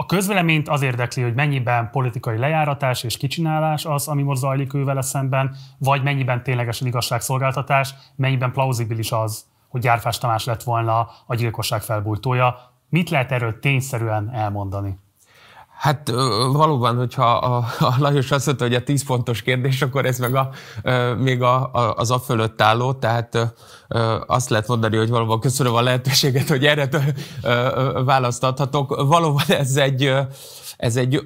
A 0.00 0.06
közvéleményt 0.06 0.68
az 0.68 0.82
érdekli, 0.82 1.22
hogy 1.22 1.34
mennyiben 1.34 1.90
politikai 1.90 2.38
lejáratás 2.38 3.02
és 3.02 3.16
kicsinálás 3.16 3.84
az, 3.84 4.08
ami 4.08 4.22
most 4.22 4.40
zajlik 4.40 4.74
ő 4.74 5.00
szemben, 5.00 5.56
vagy 5.78 6.02
mennyiben 6.02 6.42
ténylegesen 6.42 6.86
igazságszolgáltatás, 6.86 7.94
mennyiben 8.16 8.52
plauzibilis 8.52 9.12
az, 9.12 9.44
hogy 9.68 9.80
Gyárfás 9.80 10.18
Tamás 10.18 10.44
lett 10.44 10.62
volna 10.62 11.08
a 11.26 11.34
gyilkosság 11.34 11.82
felbújtója. 11.82 12.56
Mit 12.88 13.10
lehet 13.10 13.32
erről 13.32 13.58
tényszerűen 13.58 14.30
elmondani? 14.34 14.98
Hát 15.78 16.10
valóban, 16.52 16.96
hogyha 16.96 17.36
a, 17.36 17.56
a 17.78 17.94
Lajos 17.98 18.30
azt 18.30 18.46
mondta, 18.46 18.64
hogy 18.64 18.74
a 18.74 18.82
10 18.82 19.04
pontos 19.04 19.42
kérdés, 19.42 19.82
akkor 19.82 20.06
ez 20.06 20.18
meg 20.18 20.34
a, 20.34 20.50
még 21.18 21.42
a, 21.42 21.72
a, 21.72 21.94
az 21.96 22.10
a 22.10 22.18
fölött 22.18 22.62
álló, 22.62 22.92
tehát 22.92 23.54
azt 24.26 24.48
lehet 24.48 24.68
mondani, 24.68 24.96
hogy 24.96 25.08
valóban 25.08 25.40
köszönöm 25.40 25.74
a 25.74 25.80
lehetőséget, 25.80 26.48
hogy 26.48 26.66
erre 26.66 26.88
választ 28.04 28.44
adhatok. 28.44 29.06
Valóban 29.06 29.44
ez 29.48 29.76
egy, 29.76 30.12
ez 30.76 30.96
egy, 30.96 31.24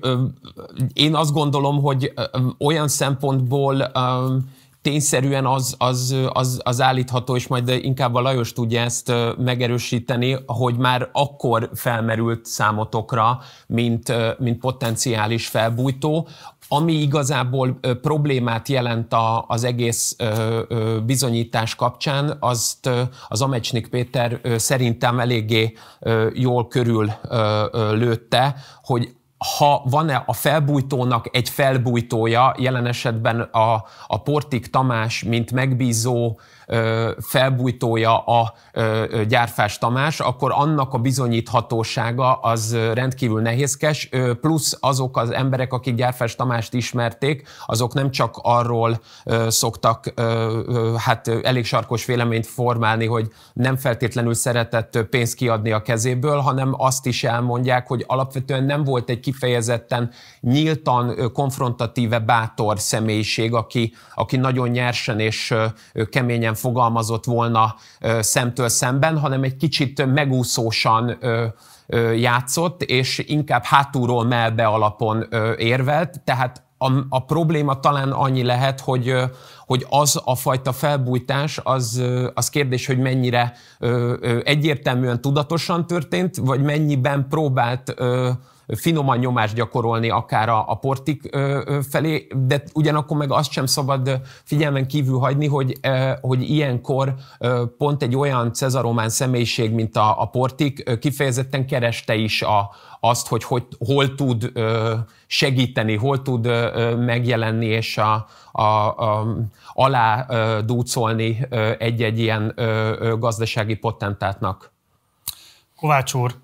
én 0.93 1.15
azt 1.15 1.33
gondolom, 1.33 1.83
hogy 1.83 2.13
olyan 2.59 2.89
szempontból 2.89 3.91
tényszerűen 4.83 5.47
az, 5.47 5.75
az, 5.79 6.17
az, 6.33 6.61
az 6.65 6.81
állítható, 6.81 7.37
és 7.37 7.47
majd 7.47 7.69
inkább 7.69 8.15
a 8.15 8.21
Lajos 8.21 8.53
tudja 8.53 8.81
ezt 8.81 9.13
megerősíteni, 9.39 10.37
hogy 10.47 10.77
már 10.77 11.09
akkor 11.13 11.71
felmerült 11.75 12.47
számotokra, 12.47 13.41
mint, 13.67 14.13
mint 14.39 14.59
potenciális 14.59 15.47
felbújtó, 15.47 16.29
ami 16.69 16.93
igazából 16.93 17.79
problémát 18.03 18.69
jelent 18.69 19.13
a, 19.13 19.45
az 19.49 19.65
egész 19.65 20.17
bizonyítás 21.07 21.75
kapcsán, 21.75 22.37
azt 22.41 22.91
az 23.29 23.43
Amecsnik 23.43 23.89
Péter 23.89 24.41
szerintem 24.57 25.21
eléggé 25.21 25.77
jól 26.33 26.69
körül 26.69 27.13
lőtte, 27.73 28.55
hogy 28.83 29.15
ha 29.43 29.83
van-e 29.85 30.23
a 30.27 30.33
felbújtónak 30.33 31.29
egy 31.33 31.49
felbújtója, 31.49 32.55
jelen 32.59 32.87
esetben 32.87 33.41
a, 33.41 33.85
a 34.07 34.23
Portik 34.23 34.67
Tamás, 34.67 35.23
mint 35.23 35.53
megbízó 35.53 36.39
felbújtója 37.21 38.19
a 38.19 38.55
gyárfás 39.29 39.79
Tamás, 39.79 40.21
akkor 40.21 40.53
annak 40.55 40.95
a 40.95 40.99
bizonyíthatósága 40.99 42.33
az 42.33 42.77
rendkívül 42.95 43.41
nehézkes, 43.41 44.09
plusz 44.41 44.77
azok 44.81 45.17
az 45.17 45.31
emberek, 45.31 45.73
akik 45.73 45.95
gyárfás 45.95 46.37
Tamást 46.37 46.75
ismerték, 46.75 47.49
azok 47.67 47.95
nem 47.95 48.11
csak 48.11 48.39
arról 48.43 49.01
szoktak 49.49 50.13
hát 50.97 51.29
elég 51.43 51.65
sarkos 51.65 52.05
véleményt 52.05 52.47
formálni, 52.47 53.07
hogy 53.07 53.29
nem 53.53 53.77
feltétlenül 53.77 54.35
szeretett 54.35 54.99
pénzt 55.11 55.35
kiadni 55.35 55.73
a 55.73 55.83
kezéből, 55.83 56.39
hanem 56.39 56.75
azt 56.77 57.07
is 57.07 57.25
elmondják, 57.25 57.87
hogy 57.87 58.05
alapvetően 58.07 58.65
nem 58.65 58.85
volt 58.85 59.11
egy 59.11 59.21
kifejezetten 59.21 60.11
nyíltan, 60.41 61.33
konfrontatíve, 61.33 62.19
bátor 62.19 62.79
személyiség, 62.79 63.55
aki, 63.55 63.95
aki 64.15 64.37
nagyon 64.37 64.69
nyersen 64.69 65.21
és 65.21 65.55
keményen 66.11 66.55
fogalmazott 66.63 67.25
volna 67.25 67.75
szemtől 68.21 68.69
szemben, 68.69 69.19
hanem 69.19 69.43
egy 69.43 69.57
kicsit 69.57 70.07
megúszósan 70.07 71.19
játszott, 72.17 72.83
és 72.83 73.19
inkább 73.27 73.65
hátulról 73.65 74.25
melbe 74.25 74.65
alapon 74.65 75.27
érvelt, 75.57 76.21
tehát 76.25 76.63
a, 76.79 76.91
a 77.09 77.25
probléma 77.25 77.81
talán 77.81 78.11
annyi 78.11 78.43
lehet, 78.43 78.81
hogy, 78.81 79.15
hogy 79.67 79.87
az 79.91 80.21
a 80.25 80.35
fajta 80.35 80.73
felbújtás, 80.73 81.61
az, 81.63 82.03
az 82.35 82.51
kérdés, 82.51 82.87
hogy 82.87 82.99
mennyire 82.99 83.53
egyértelműen 84.45 85.21
tudatosan 85.21 85.87
történt, 85.87 86.37
vagy 86.37 86.63
mennyiben 86.63 87.27
próbált 87.29 87.95
finoman 88.75 89.19
nyomást 89.19 89.55
gyakorolni 89.55 90.11
akár 90.11 90.49
a, 90.49 90.65
a 90.69 90.75
portik 90.75 91.37
felé, 91.91 92.27
de 92.37 92.63
ugyanakkor 92.75 93.17
meg 93.17 93.33
azt 93.33 93.51
sem 93.51 93.67
szabad 93.67 94.21
figyelmen 94.45 94.87
kívül 94.87 95.19
hagyni, 95.19 95.47
hogy, 95.47 95.79
hogy 96.21 96.51
ilyenkor 96.51 97.15
pont 97.79 98.03
egy 98.03 98.17
olyan 98.17 98.53
cezaromán 98.53 99.09
személyiség, 99.09 99.73
mint 99.73 99.97
a, 99.97 100.21
a 100.21 100.27
portik 100.27 100.99
kifejezetten 100.99 101.67
kereste 101.67 102.15
is 102.15 102.43
a, 102.43 102.71
azt, 103.01 103.29
hogy, 103.29 103.45
hogy 103.45 103.67
hol 103.79 104.15
tud 104.15 104.53
segíteni, 105.27 105.97
hol 105.97 106.23
tud 106.23 106.47
megjelenni, 106.99 107.67
és 107.67 107.99
a, 107.99 108.27
a, 108.53 108.63
a, 108.63 109.37
alá 109.73 110.27
dúcolni 110.61 111.47
egy-egy 111.79 112.19
ilyen 112.19 112.55
gazdasági 113.19 113.75
potentátnak. 113.75 114.73
Kovács 115.77 116.15
úr, 116.15 116.35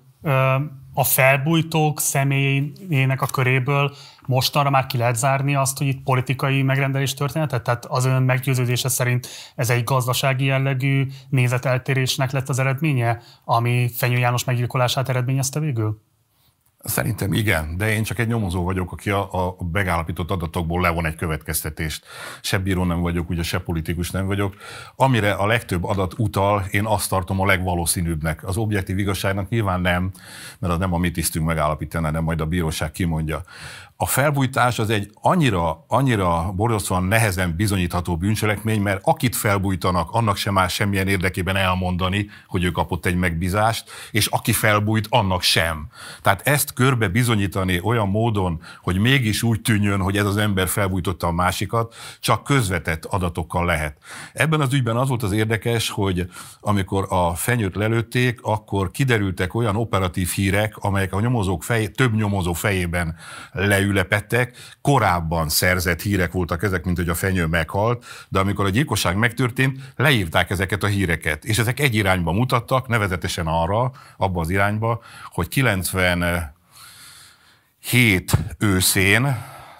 a 0.99 1.03
felbújtók 1.03 1.99
személyének 1.99 3.21
a 3.21 3.25
köréből 3.25 3.95
mostanra 4.25 4.69
már 4.69 4.85
ki 4.85 4.97
lehet 4.97 5.15
zárni 5.15 5.55
azt, 5.55 5.77
hogy 5.77 5.87
itt 5.87 6.03
politikai 6.03 6.61
megrendelés 6.61 7.13
történetet? 7.13 7.63
Tehát 7.63 7.85
az 7.85 8.05
ön 8.05 8.23
meggyőződése 8.23 8.89
szerint 8.89 9.27
ez 9.55 9.69
egy 9.69 9.83
gazdasági 9.83 10.45
jellegű 10.45 11.07
nézeteltérésnek 11.29 12.31
lett 12.31 12.49
az 12.49 12.59
eredménye, 12.59 13.21
ami 13.45 13.89
Fenyő 13.95 14.17
János 14.17 14.43
meggyilkolását 14.43 15.09
eredményezte 15.09 15.59
végül? 15.59 16.01
Szerintem 16.83 17.33
igen, 17.33 17.77
de 17.77 17.91
én 17.91 18.03
csak 18.03 18.19
egy 18.19 18.27
nyomozó 18.27 18.63
vagyok, 18.63 18.91
aki 18.91 19.09
a, 19.09 19.47
a 19.47 19.55
megállapított 19.71 20.31
adatokból 20.31 20.81
levon 20.81 21.05
egy 21.05 21.15
következtetést. 21.15 22.05
Se 22.41 22.57
bíró 22.57 22.83
nem 22.83 23.01
vagyok, 23.01 23.29
ugye 23.29 23.43
se 23.43 23.59
politikus 23.59 24.11
nem 24.11 24.25
vagyok. 24.25 24.55
Amire 24.95 25.31
a 25.31 25.45
legtöbb 25.45 25.83
adat 25.83 26.13
utal, 26.17 26.65
én 26.71 26.85
azt 26.85 27.09
tartom 27.09 27.39
a 27.39 27.45
legvalószínűbbnek. 27.45 28.47
Az 28.47 28.57
objektív 28.57 28.97
igazságnak 28.97 29.49
nyilván 29.49 29.81
nem, 29.81 30.11
mert 30.59 30.73
az 30.73 30.79
nem 30.79 30.93
a 30.93 30.97
mi 30.97 31.11
tisztünk 31.11 31.45
megállapítani, 31.45 32.05
hanem 32.05 32.23
majd 32.23 32.41
a 32.41 32.45
bíróság 32.45 32.91
kimondja 32.91 33.41
a 34.01 34.05
felbújtás 34.05 34.79
az 34.79 34.89
egy 34.89 35.09
annyira, 35.13 35.85
annyira 35.87 36.51
borzasztóan 36.55 37.03
nehezen 37.03 37.55
bizonyítható 37.55 38.17
bűncselekmény, 38.17 38.81
mert 38.81 39.01
akit 39.03 39.35
felbújtanak, 39.35 40.11
annak 40.11 40.35
sem 40.37 40.57
áll 40.57 40.67
semmilyen 40.67 41.07
érdekében 41.07 41.55
elmondani, 41.55 42.29
hogy 42.47 42.63
ő 42.63 42.71
kapott 42.71 43.05
egy 43.05 43.15
megbízást, 43.15 43.89
és 44.11 44.25
aki 44.25 44.51
felbújt, 44.51 45.07
annak 45.09 45.41
sem. 45.41 45.87
Tehát 46.21 46.47
ezt 46.47 46.73
körbe 46.73 47.07
bizonyítani 47.07 47.79
olyan 47.83 48.09
módon, 48.09 48.61
hogy 48.81 48.97
mégis 48.97 49.43
úgy 49.43 49.61
tűnjön, 49.61 50.01
hogy 50.01 50.17
ez 50.17 50.25
az 50.25 50.37
ember 50.37 50.67
felbújtotta 50.67 51.27
a 51.27 51.31
másikat, 51.31 51.95
csak 52.19 52.43
közvetett 52.43 53.05
adatokkal 53.05 53.65
lehet. 53.65 53.97
Ebben 54.33 54.61
az 54.61 54.73
ügyben 54.73 54.97
az 54.97 55.07
volt 55.07 55.23
az 55.23 55.31
érdekes, 55.31 55.89
hogy 55.89 56.29
amikor 56.59 57.05
a 57.09 57.35
fenyőt 57.35 57.75
lelőtték, 57.75 58.39
akkor 58.41 58.91
kiderültek 58.91 59.55
olyan 59.55 59.75
operatív 59.75 60.29
hírek, 60.29 60.77
amelyek 60.77 61.13
a 61.13 61.19
nyomozók 61.19 61.63
fej, 61.63 61.87
több 61.87 62.15
nyomozó 62.15 62.53
fejében 62.53 63.15
leül 63.51 63.87
megülepettek, 63.89 64.57
korábban 64.81 65.49
szerzett 65.49 66.01
hírek 66.01 66.31
voltak 66.31 66.63
ezek, 66.63 66.83
mint 66.83 66.97
hogy 66.97 67.09
a 67.09 67.15
fenyő 67.15 67.45
meghalt, 67.45 68.05
de 68.29 68.39
amikor 68.39 68.65
a 68.65 68.69
gyilkosság 68.69 69.17
megtörtént, 69.17 69.79
leírták 69.95 70.49
ezeket 70.49 70.83
a 70.83 70.87
híreket, 70.87 71.45
és 71.45 71.57
ezek 71.57 71.79
egy 71.79 71.95
irányba 71.95 72.31
mutattak, 72.31 72.87
nevezetesen 72.87 73.47
arra, 73.47 73.91
abba 74.17 74.41
az 74.41 74.49
irányba, 74.49 75.01
hogy 75.23 75.47
97 75.47 76.51
őszén, 78.57 79.21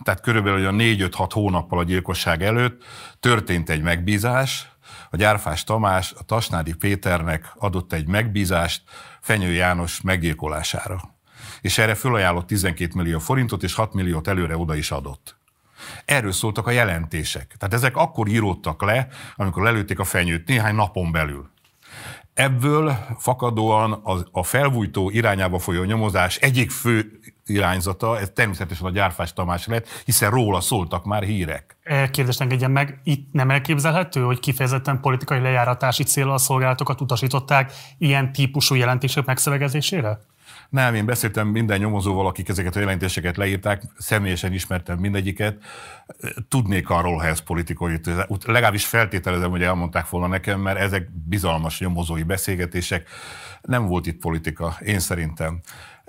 tehát 0.04 0.22
körülbelül 0.22 0.68
a 0.68 0.72
4-5-6 0.72 1.30
hónappal 1.34 1.80
a 1.80 1.84
gyilkosság 1.84 2.44
előtt 2.44 2.84
történt 3.20 3.70
egy 3.70 3.82
megbízás, 3.82 4.72
a 5.12 5.18
Gyárfás 5.18 5.64
Tamás 5.64 6.14
a 6.18 6.24
Tasnádi 6.24 6.74
Péternek 6.74 7.52
adott 7.56 7.94
egy 7.94 8.08
megbízást 8.08 8.82
Fenyő 9.22 9.52
János 9.52 10.02
meggyilkolására 10.02 11.19
és 11.62 11.78
erre 11.78 11.96
fölajánlott 11.96 12.48
12 12.48 12.92
millió 12.96 13.20
forintot, 13.20 13.64
és 13.64 13.74
6 13.74 13.94
milliót 13.94 14.28
előre 14.28 14.58
oda 14.58 14.76
is 14.76 14.92
adott. 14.92 15.38
Erről 16.06 16.32
szóltak 16.32 16.68
a 16.68 16.72
jelentések. 16.72 17.56
Tehát 17.58 17.74
ezek 17.74 17.96
akkor 17.96 18.28
íródtak 18.28 18.82
le, 18.82 19.08
amikor 19.36 19.64
lelőtték 19.64 20.00
a 20.00 20.04
fenyőt, 20.04 20.48
néhány 20.48 20.76
napon 20.76 21.12
belül. 21.12 21.50
Ebből 22.34 22.98
fakadóan 23.18 23.92
a, 24.32 24.44
felvújtó 24.44 25.10
irányába 25.10 25.60
folyó 25.60 25.84
nyomozás 25.84 26.36
egyik 26.36 26.72
fő 26.72 27.20
irányzata, 27.46 28.20
ez 28.20 28.32
természetesen 28.34 28.86
a 28.86 28.90
Gyárfás 28.90 29.34
Tamás 29.34 29.68
lett, 29.68 29.88
hiszen 30.06 30.30
róla 30.30 30.62
szóltak 30.62 31.06
már 31.06 31.24
hírek. 31.24 31.78
Kérdést 32.12 32.42
engedjen 32.42 32.72
meg, 32.72 33.00
itt 33.04 33.32
nem 33.32 33.50
elképzelhető, 33.50 34.22
hogy 34.22 34.40
kifejezetten 34.40 35.00
politikai 35.00 35.40
lejáratási 35.40 36.04
célra 36.04 36.34
a 36.34 36.38
szolgálatokat 36.38 37.02
utasították 37.02 37.72
ilyen 37.98 38.32
típusú 38.32 38.76
jelentések 38.76 39.26
megszövegezésére? 39.26 40.20
Nem, 40.70 40.96
én 40.96 41.06
beszéltem 41.06 41.48
minden 41.48 41.80
nyomozóval, 41.80 42.28
akik 42.28 42.50
ezeket 42.50 42.76
a 42.76 42.80
jelentéseket 42.80 43.38
leírták, 43.38 43.84
személyesen 43.98 44.54
ismertem 44.54 44.98
mindegyiket. 44.98 45.58
Tudnék 46.48 46.90
arról, 46.90 47.18
ha 47.18 47.26
ez 47.26 47.40
politikai, 47.40 48.00
legalábbis 48.46 48.86
feltételezem, 48.86 49.50
hogy 49.50 49.64
elmondták 49.64 50.10
volna 50.10 50.28
nekem, 50.28 50.60
mert 50.60 50.80
ezek 50.80 51.10
bizalmas 51.12 51.80
nyomozói 51.80 52.24
beszélgetések. 52.24 53.10
Nem 53.62 53.86
volt 53.86 54.08
itt 54.08 54.20
politika, 54.20 54.78
én 54.86 55.00
szerintem. 55.00 55.60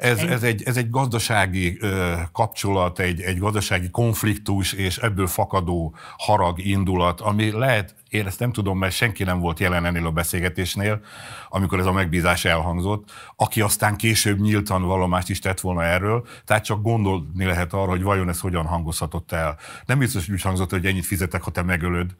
Ez, 0.01 0.19
ez, 0.19 0.43
egy, 0.43 0.63
ez 0.63 0.77
egy 0.77 0.91
gazdasági 0.91 1.77
ö, 1.81 2.15
kapcsolat, 2.33 2.99
egy, 2.99 3.21
egy 3.21 3.39
gazdasági 3.39 3.91
konfliktus, 3.91 4.73
és 4.73 4.99
ebből 4.99 5.27
fakadó 5.27 5.95
harag, 6.19 6.59
indulat, 6.59 7.21
ami 7.21 7.51
lehet, 7.51 7.95
én 8.09 8.27
ezt 8.27 8.39
nem 8.39 8.53
tudom, 8.53 8.79
mert 8.79 8.95
senki 8.95 9.25
nem 9.25 9.41
volt 9.41 9.59
jelen 9.59 9.85
ennél 9.85 10.07
a 10.07 10.11
beszélgetésnél, 10.11 11.01
amikor 11.49 11.79
ez 11.79 11.87
a 11.87 11.93
megbízás 11.93 12.45
elhangzott, 12.45 13.11
aki 13.37 13.61
aztán 13.61 13.97
később 13.97 14.41
nyíltan 14.41 14.83
vallomást 14.83 15.29
is 15.29 15.39
tett 15.39 15.61
volna 15.61 15.85
erről, 15.85 16.27
tehát 16.45 16.65
csak 16.65 16.83
gondolni 16.83 17.45
lehet 17.45 17.73
arra, 17.73 17.91
hogy 17.91 18.03
vajon 18.03 18.29
ez 18.29 18.41
hogyan 18.41 18.67
hangozhatott 18.67 19.33
el. 19.33 19.59
Nem 19.87 19.99
biztos, 19.99 20.27
hogy 20.27 20.35
úgy 20.35 20.43
hangzott, 20.43 20.71
hogy 20.71 20.87
ennyit 20.87 21.07
fizetek, 21.07 21.43
ha 21.43 21.51
te 21.51 21.63
megölöd, 21.63 22.11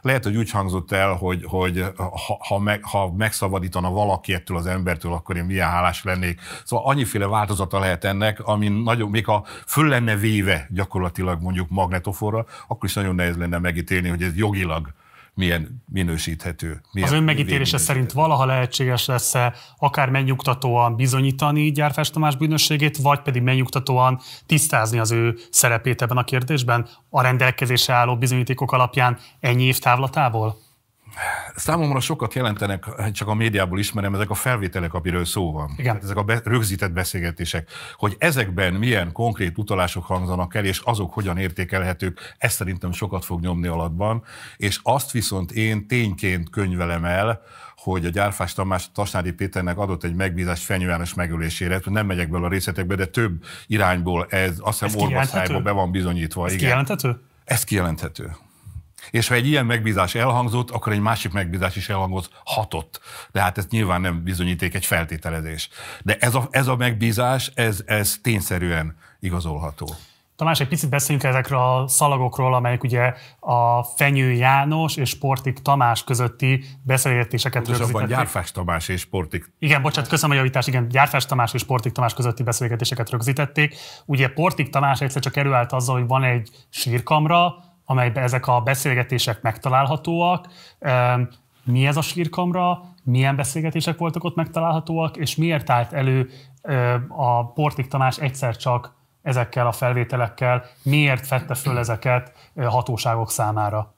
lehet, 0.00 0.24
hogy 0.24 0.36
úgy 0.36 0.50
hangzott 0.50 0.92
el, 0.92 1.12
hogy, 1.12 1.44
hogy 1.44 1.84
ha, 1.96 2.38
ha, 2.48 2.58
meg, 2.58 2.84
ha 2.84 3.12
megszabadítana 3.12 3.90
valaki 3.90 4.34
ettől 4.34 4.56
az 4.56 4.66
embertől, 4.66 5.12
akkor 5.12 5.36
én 5.36 5.44
milyen 5.44 5.68
hálás 5.68 6.04
lennék. 6.04 6.40
Szóval 6.64 6.86
annyiféle 6.86 7.26
változata 7.26 7.78
lehet 7.78 8.04
ennek, 8.04 8.40
ami 8.40 8.68
nagyon, 8.68 9.10
még 9.10 9.24
ha 9.24 9.46
föl 9.66 9.88
lenne 9.88 10.16
véve 10.16 10.66
gyakorlatilag 10.70 11.42
mondjuk 11.42 11.68
magnetoforra, 11.68 12.46
akkor 12.68 12.88
is 12.88 12.94
nagyon 12.94 13.14
nehéz 13.14 13.36
lenne 13.36 13.58
megítélni, 13.58 14.08
hogy 14.08 14.22
ez 14.22 14.36
jogilag 14.36 14.92
milyen 15.38 15.82
minősíthető. 15.92 16.80
Milyen 16.92 17.08
az 17.08 17.14
ön 17.14 17.22
megítélése 17.22 17.78
szerint 17.78 18.12
valaha 18.12 18.44
lehetséges 18.44 19.06
lesz-e 19.06 19.54
akár 19.76 20.10
megnyugtatóan 20.10 20.96
bizonyítani 20.96 21.70
Gyárfás 21.70 22.10
Tamás 22.10 22.36
bűnösségét, 22.36 22.96
vagy 22.96 23.20
pedig 23.20 23.42
megnyugtatóan 23.42 24.20
tisztázni 24.46 24.98
az 24.98 25.10
ő 25.10 25.38
szerepét 25.50 26.02
ebben 26.02 26.16
a 26.16 26.24
kérdésben 26.24 26.88
a 27.10 27.22
rendelkezésre 27.22 27.94
álló 27.94 28.16
bizonyítékok 28.16 28.72
alapján 28.72 29.18
ennyi 29.40 29.64
év 29.64 29.78
távlatából? 29.78 30.67
Számomra 31.56 32.00
sokat 32.00 32.34
jelentenek, 32.34 32.84
csak 33.12 33.28
a 33.28 33.34
médiából 33.34 33.78
ismerem, 33.78 34.14
ezek 34.14 34.30
a 34.30 34.34
felvételek, 34.34 34.94
amiről 34.94 35.24
szó 35.24 35.52
van. 35.52 35.74
Igen. 35.76 35.94
Hát 35.94 36.02
ezek 36.02 36.16
a 36.16 36.22
be, 36.22 36.40
rögzített 36.44 36.92
beszélgetések. 36.92 37.70
Hogy 37.96 38.16
ezekben 38.18 38.74
milyen 38.74 39.12
konkrét 39.12 39.58
utalások 39.58 40.04
hangzanak 40.04 40.54
el, 40.54 40.64
és 40.64 40.80
azok 40.84 41.12
hogyan 41.12 41.38
értékelhetők, 41.38 42.34
ezt 42.38 42.56
szerintem 42.56 42.92
sokat 42.92 43.24
fog 43.24 43.40
nyomni 43.40 43.66
alatban. 43.66 44.24
És 44.56 44.80
azt 44.82 45.10
viszont 45.10 45.52
én 45.52 45.86
tényként 45.86 46.50
könyvelem 46.50 47.04
el, 47.04 47.42
hogy 47.76 48.04
a 48.04 48.08
Gyárfás 48.08 48.52
Tamás 48.52 48.90
Tasnádi 48.92 49.32
Péternek 49.32 49.78
adott 49.78 50.04
egy 50.04 50.14
megbízást 50.14 50.62
Fenyő 50.62 50.88
János 50.88 51.14
megölésére, 51.14 51.80
nem 51.84 52.06
megyek 52.06 52.30
bele 52.30 52.44
a 52.44 52.48
részletekbe, 52.48 52.94
de 52.94 53.06
több 53.06 53.44
irányból 53.66 54.26
ez 54.30 54.56
azt 54.60 54.82
hiszem 54.82 55.00
orvaszájba 55.00 55.60
be 55.60 55.70
van 55.70 55.90
bizonyítva. 55.90 56.46
Ez 56.46 56.52
igen. 56.52 56.64
kijelenthető? 56.64 57.20
Ez 57.44 57.64
kijelenthető. 57.64 58.36
És 59.10 59.28
ha 59.28 59.34
egy 59.34 59.46
ilyen 59.46 59.66
megbízás 59.66 60.14
elhangzott, 60.14 60.70
akkor 60.70 60.92
egy 60.92 61.00
másik 61.00 61.32
megbízás 61.32 61.76
is 61.76 61.88
elhangzott, 61.88 62.30
hatott. 62.44 63.00
De 63.32 63.40
hát 63.40 63.58
ez 63.58 63.66
nyilván 63.70 64.00
nem 64.00 64.22
bizonyíték, 64.22 64.74
egy 64.74 64.86
feltételezés. 64.86 65.68
De 66.02 66.16
ez 66.20 66.34
a, 66.34 66.48
ez 66.50 66.66
a 66.66 66.76
megbízás, 66.76 67.50
ez, 67.54 67.82
ez 67.86 68.18
tényszerűen 68.22 68.96
igazolható. 69.20 69.96
Tamás, 70.38 70.60
egy 70.60 70.68
picit 70.68 70.90
beszéljünk 70.90 71.26
ezekről 71.28 71.58
a 71.58 71.88
szalagokról, 71.88 72.54
amelyek 72.54 72.82
ugye 72.82 73.14
a 73.40 73.82
Fenyő 73.82 74.32
János 74.32 74.96
és 74.96 75.08
Sportik 75.08 75.58
Tamás 75.58 76.04
közötti 76.04 76.64
beszélgetéseket 76.82 77.62
Pontosabban 77.62 78.06
Gyárfás 78.06 78.52
Tamás 78.52 78.88
és 78.88 79.00
Sportik. 79.00 79.52
Igen, 79.58 79.82
bocsánat, 79.82 80.10
köszönöm 80.10 80.36
a 80.36 80.38
javítást, 80.38 80.68
igen, 80.68 80.88
Gyárfás 80.88 81.26
Tamás 81.26 81.54
és 81.54 81.60
Sportik 81.60 81.92
Tamás 81.92 82.14
közötti 82.14 82.42
beszélgetéseket 82.42 83.10
rögzítették. 83.10 83.74
Ugye 84.04 84.28
Portik 84.28 84.68
Tamás 84.68 85.00
egyszer 85.00 85.22
csak 85.22 85.36
előállt 85.36 85.72
azzal, 85.72 85.98
hogy 85.98 86.06
van 86.06 86.24
egy 86.24 86.50
sírkamra, 86.70 87.54
amelyben 87.90 88.22
ezek 88.22 88.46
a 88.46 88.60
beszélgetések 88.60 89.42
megtalálhatóak. 89.42 90.46
Mi 91.64 91.86
ez 91.86 91.96
a 91.96 92.02
sírkamra, 92.02 92.80
milyen 93.04 93.36
beszélgetések 93.36 93.98
voltak 93.98 94.24
ott 94.24 94.34
megtalálhatóak, 94.34 95.16
és 95.16 95.36
miért 95.36 95.70
állt 95.70 95.92
elő 95.92 96.30
a 97.08 97.52
Portik 97.52 97.88
Tamás 97.88 98.18
egyszer 98.18 98.56
csak 98.56 98.94
ezekkel 99.22 99.66
a 99.66 99.72
felvételekkel, 99.72 100.64
miért 100.82 101.26
fette 101.26 101.54
föl 101.54 101.78
ezeket 101.78 102.50
hatóságok 102.54 103.30
számára? 103.30 103.94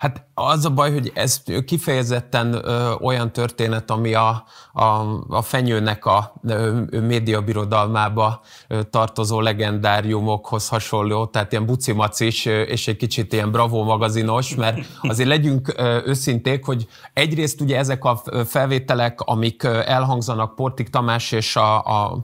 Hát 0.00 0.24
az 0.34 0.64
a 0.64 0.70
baj, 0.70 0.92
hogy 0.92 1.12
ez 1.14 1.42
kifejezetten 1.66 2.52
ö, 2.54 2.92
olyan 3.00 3.32
történet, 3.32 3.90
ami 3.90 4.14
a, 4.14 4.44
a, 4.72 4.84
a 5.28 5.42
fenyőnek 5.42 6.06
a 6.06 6.34
ö, 6.42 6.80
médiabirodalmába 6.90 8.40
ö, 8.68 8.82
tartozó 8.82 9.40
legendáriumokhoz 9.40 10.68
hasonló, 10.68 11.26
tehát 11.26 11.52
ilyen 11.52 11.66
bucimacis 11.66 12.44
és 12.44 12.88
egy 12.88 12.96
kicsit 12.96 13.32
ilyen 13.32 13.50
bravo 13.50 13.84
magazinos, 13.84 14.54
mert 14.54 14.78
azért 15.02 15.28
legyünk 15.28 15.74
ö, 15.76 16.00
őszinték, 16.04 16.64
hogy 16.64 16.86
egyrészt 17.12 17.60
ugye 17.60 17.78
ezek 17.78 18.04
a 18.04 18.22
felvételek, 18.46 19.20
amik 19.20 19.62
elhangzanak 19.64 20.54
Portik 20.54 20.88
Tamás 20.88 21.32
és 21.32 21.56
a, 21.56 21.76
a 21.78 22.22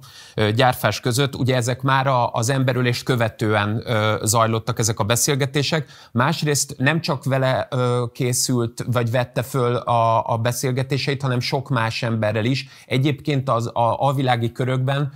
gyárfás 0.54 1.00
között, 1.00 1.34
ugye 1.34 1.56
ezek 1.56 1.82
már 1.82 2.06
az 2.32 2.48
emberülést 2.48 3.04
követően 3.04 3.82
ö, 3.86 4.16
zajlottak 4.22 4.78
ezek 4.78 5.00
a 5.00 5.04
beszélgetések, 5.04 5.88
másrészt 6.12 6.74
nem 6.78 7.00
csak 7.00 7.24
vele 7.24 7.64
ö, 7.70 8.04
készült, 8.12 8.84
vagy 8.92 9.10
vette 9.10 9.42
föl 9.42 9.74
a, 9.76 10.32
a 10.32 10.36
beszélgetéseit, 10.36 11.22
hanem 11.22 11.40
sok 11.40 11.68
más 11.68 12.02
emberrel 12.02 12.44
is. 12.44 12.68
Egyébként 12.86 13.48
az 13.48 13.66
a 13.66 13.72
alvilági 13.98 14.52
körökben 14.52 15.12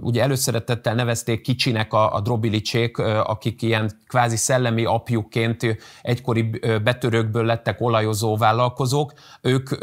ugye 0.00 0.22
előszeretettel 0.22 0.94
nevezték 0.94 1.40
kicsinek 1.40 1.92
a, 1.92 2.14
a 2.14 2.20
drobilicsék, 2.20 2.98
akik 2.98 3.62
ilyen 3.62 3.90
kvázi 4.06 4.36
szellemi 4.36 4.84
apjukként 4.84 5.76
egykori 6.02 6.50
betörőkből 6.84 7.44
lettek 7.44 7.80
olajozó 7.80 8.36
vállalkozók. 8.36 9.12
Ők 9.40 9.78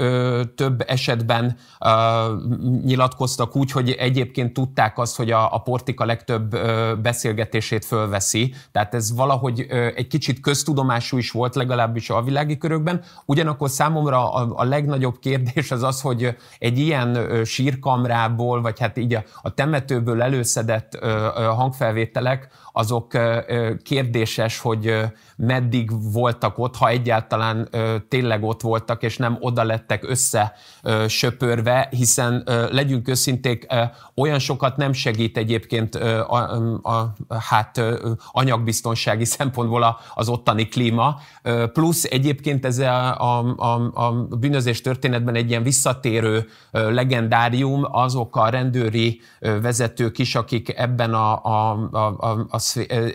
több 0.55 0.83
esetben 0.87 1.57
nyilatkoztak 2.83 3.55
úgy, 3.55 3.71
hogy 3.71 3.91
egyébként 3.91 4.53
tudták 4.53 4.97
azt, 4.97 5.15
hogy 5.15 5.31
a, 5.31 5.53
a 5.53 5.57
Portika 5.57 6.05
legtöbb 6.05 6.57
beszélgetését 7.01 7.85
fölveszi. 7.85 8.53
Tehát 8.71 8.93
ez 8.93 9.15
valahogy 9.15 9.65
egy 9.95 10.07
kicsit 10.07 10.39
köztudomású 10.39 11.17
is 11.17 11.31
volt, 11.31 11.55
legalábbis 11.67 12.09
a 12.09 12.21
világi 12.21 12.57
körökben. 12.57 13.01
Ugyanakkor 13.25 13.69
számomra 13.69 14.33
a, 14.33 14.53
a 14.55 14.63
legnagyobb 14.63 15.19
kérdés 15.19 15.71
az 15.71 15.83
az, 15.83 16.01
hogy 16.01 16.35
egy 16.59 16.79
ilyen 16.79 17.41
sírkamrából, 17.45 18.61
vagy 18.61 18.79
hát 18.79 18.97
így 18.97 19.13
a, 19.13 19.23
a 19.41 19.53
temetőből 19.53 20.21
előszedett 20.21 20.99
hangfelvételek, 21.35 22.47
azok 22.77 23.17
kérdéses, 23.83 24.59
hogy 24.59 24.95
meddig 25.37 26.11
voltak 26.11 26.57
ott, 26.57 26.75
ha 26.75 26.87
egyáltalán 26.87 27.69
tényleg 28.09 28.43
ott 28.43 28.61
voltak, 28.61 29.03
és 29.03 29.17
nem 29.17 29.37
oda 29.39 29.63
lettek 29.63 30.09
össze 30.09 30.53
söpörve, 31.07 31.87
hiszen 31.91 32.43
legyünk 32.71 33.07
őszinték, 33.07 33.67
olyan 34.15 34.39
sokat 34.39 34.77
nem 34.77 34.93
segít 34.93 35.37
egyébként 35.37 35.95
a, 35.95 36.79
a, 36.81 37.13
hát 37.49 37.81
anyagbiztonsági 38.31 39.25
szempontból 39.37 39.99
az 40.15 40.29
ottani 40.29 40.67
klíma, 40.67 41.19
plusz 41.73 42.03
egyébként 42.03 42.65
ez 42.65 42.79
a, 42.79 43.19
a, 43.19 43.55
a, 43.57 43.91
a 43.93 44.11
bűnözés 44.13 44.81
történetben 44.81 45.35
egy 45.35 45.49
ilyen 45.49 45.63
visszatérő 45.63 46.47
legendárium, 46.71 47.87
azok 47.91 48.35
a 48.35 48.49
rendőri 48.49 49.21
vezetők 49.39 50.17
is, 50.17 50.35
akik 50.35 50.77
ebben 50.77 51.13
a, 51.13 51.43
a, 51.43 51.89
a, 51.91 52.45
a, 52.49 52.59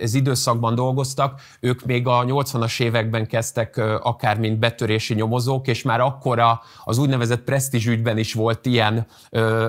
az 0.03 0.15
időszakban 0.15 0.75
dolgoztak, 0.75 1.41
ők 1.61 1.85
még 1.85 2.07
a 2.07 2.25
80-as 2.25 2.81
években 2.81 3.27
kezdtek 3.27 3.77
akár 4.03 4.39
mint 4.39 4.59
betörési 4.59 5.15
nyomozók, 5.15 5.67
és 5.67 5.83
már 5.83 6.01
akkor 6.01 6.43
az 6.85 6.99
úgynevezett 6.99 7.43
presztízs 7.43 7.87
ügyben 7.87 8.19
is 8.19 8.35
volt 8.35 8.67
ilyen 8.67 9.07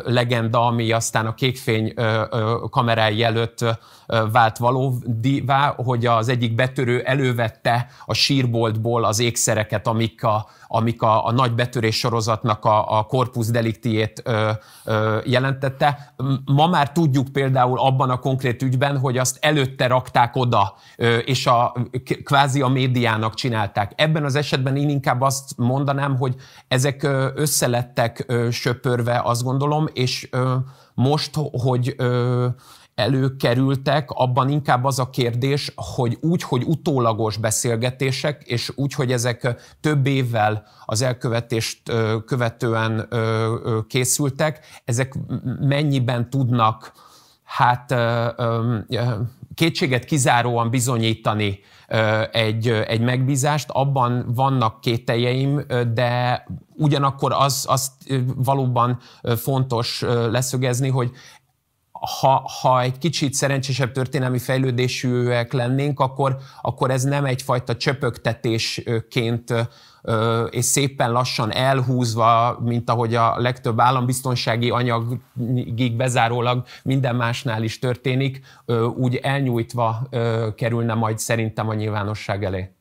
legenda, 0.03 0.65
ami 0.65 0.91
aztán 0.91 1.25
a 1.25 1.33
kékfény 1.33 1.93
kamerái 2.69 3.23
előtt 3.23 3.65
vált 4.31 4.57
valóvá, 4.57 5.73
hogy 5.77 6.05
az 6.05 6.27
egyik 6.27 6.55
betörő 6.55 7.01
elővette 7.01 7.87
a 8.05 8.13
sírboltból 8.13 9.03
az 9.03 9.19
ékszereket, 9.19 9.87
amik 9.87 10.23
a, 10.23 10.47
amik 10.67 11.01
a, 11.01 11.25
a 11.25 11.31
nagy 11.31 11.53
betörés 11.53 11.97
sorozatnak 11.97 12.65
a, 12.65 12.97
a 12.97 13.03
korpusz 13.03 13.47
deliktiét 13.51 14.21
ö, 14.25 14.51
ö, 14.85 15.19
jelentette. 15.25 16.13
Ma 16.45 16.67
már 16.67 16.91
tudjuk 16.91 17.27
például 17.31 17.79
abban 17.79 18.09
a 18.09 18.19
konkrét 18.19 18.61
ügyben, 18.61 18.99
hogy 18.99 19.17
azt 19.17 19.37
előtte 19.41 19.87
rakták 19.87 20.35
oda, 20.35 20.75
ö, 20.97 21.17
és 21.17 21.47
a, 21.47 21.75
kvázi 22.23 22.61
a 22.61 22.67
médiának 22.67 23.33
csinálták. 23.33 23.91
Ebben 23.95 24.23
az 24.23 24.35
esetben 24.35 24.77
én 24.77 24.89
inkább 24.89 25.21
azt 25.21 25.57
mondanám, 25.57 26.17
hogy 26.17 26.35
ezek 26.67 27.07
összelettek 27.35 28.33
söpörve, 28.51 29.21
azt 29.23 29.43
gondolom, 29.43 29.87
és 29.93 30.27
ö, 30.31 30.55
most, 30.93 31.35
hogy 31.51 31.93
ö, 31.97 32.47
előkerültek, 32.95 34.09
abban 34.11 34.49
inkább 34.49 34.83
az 34.83 34.99
a 34.99 35.09
kérdés, 35.09 35.71
hogy 35.75 36.17
úgy, 36.21 36.43
hogy 36.43 36.63
utólagos 36.65 37.37
beszélgetések, 37.37 38.43
és 38.43 38.71
úgy, 38.75 38.93
hogy 38.93 39.11
ezek 39.11 39.55
több 39.81 40.07
évvel 40.07 40.67
az 40.85 41.01
elkövetést 41.01 41.91
követően 42.25 43.07
készültek, 43.87 44.65
ezek 44.85 45.13
mennyiben 45.59 46.29
tudnak 46.29 46.91
hát 47.43 47.95
kétséget 49.55 50.05
kizáróan 50.05 50.69
bizonyítani 50.69 51.59
egy, 52.31 52.67
egy 52.67 53.01
megbízást, 53.01 53.69
abban 53.69 54.25
vannak 54.35 54.81
kételjeim, 54.81 55.65
de 55.93 56.45
ugyanakkor 56.75 57.31
az, 57.31 57.65
azt 57.69 57.91
valóban 58.35 58.99
fontos 59.21 60.01
leszögezni, 60.31 60.89
hogy 60.89 61.11
ha, 62.19 62.49
ha 62.61 62.81
egy 62.81 62.97
kicsit 62.97 63.33
szerencsésebb 63.33 63.91
történelmi 63.91 64.39
fejlődésűek 64.39 65.53
lennénk, 65.53 65.99
akkor, 65.99 66.37
akkor 66.61 66.91
ez 66.91 67.03
nem 67.03 67.25
egyfajta 67.25 67.75
csöpögtetésként 67.75 69.53
és 70.49 70.65
szépen 70.65 71.11
lassan 71.11 71.53
elhúzva, 71.53 72.57
mint 72.61 72.89
ahogy 72.89 73.15
a 73.15 73.39
legtöbb 73.39 73.79
állambiztonsági 73.79 74.69
anyagig 74.69 75.95
bezárólag 75.95 76.65
minden 76.83 77.15
másnál 77.15 77.63
is 77.63 77.79
történik, 77.79 78.45
úgy 78.95 79.15
elnyújtva 79.15 80.07
kerülne 80.55 80.93
majd 80.93 81.19
szerintem 81.19 81.69
a 81.69 81.73
nyilvánosság 81.73 82.43
elé. 82.43 82.75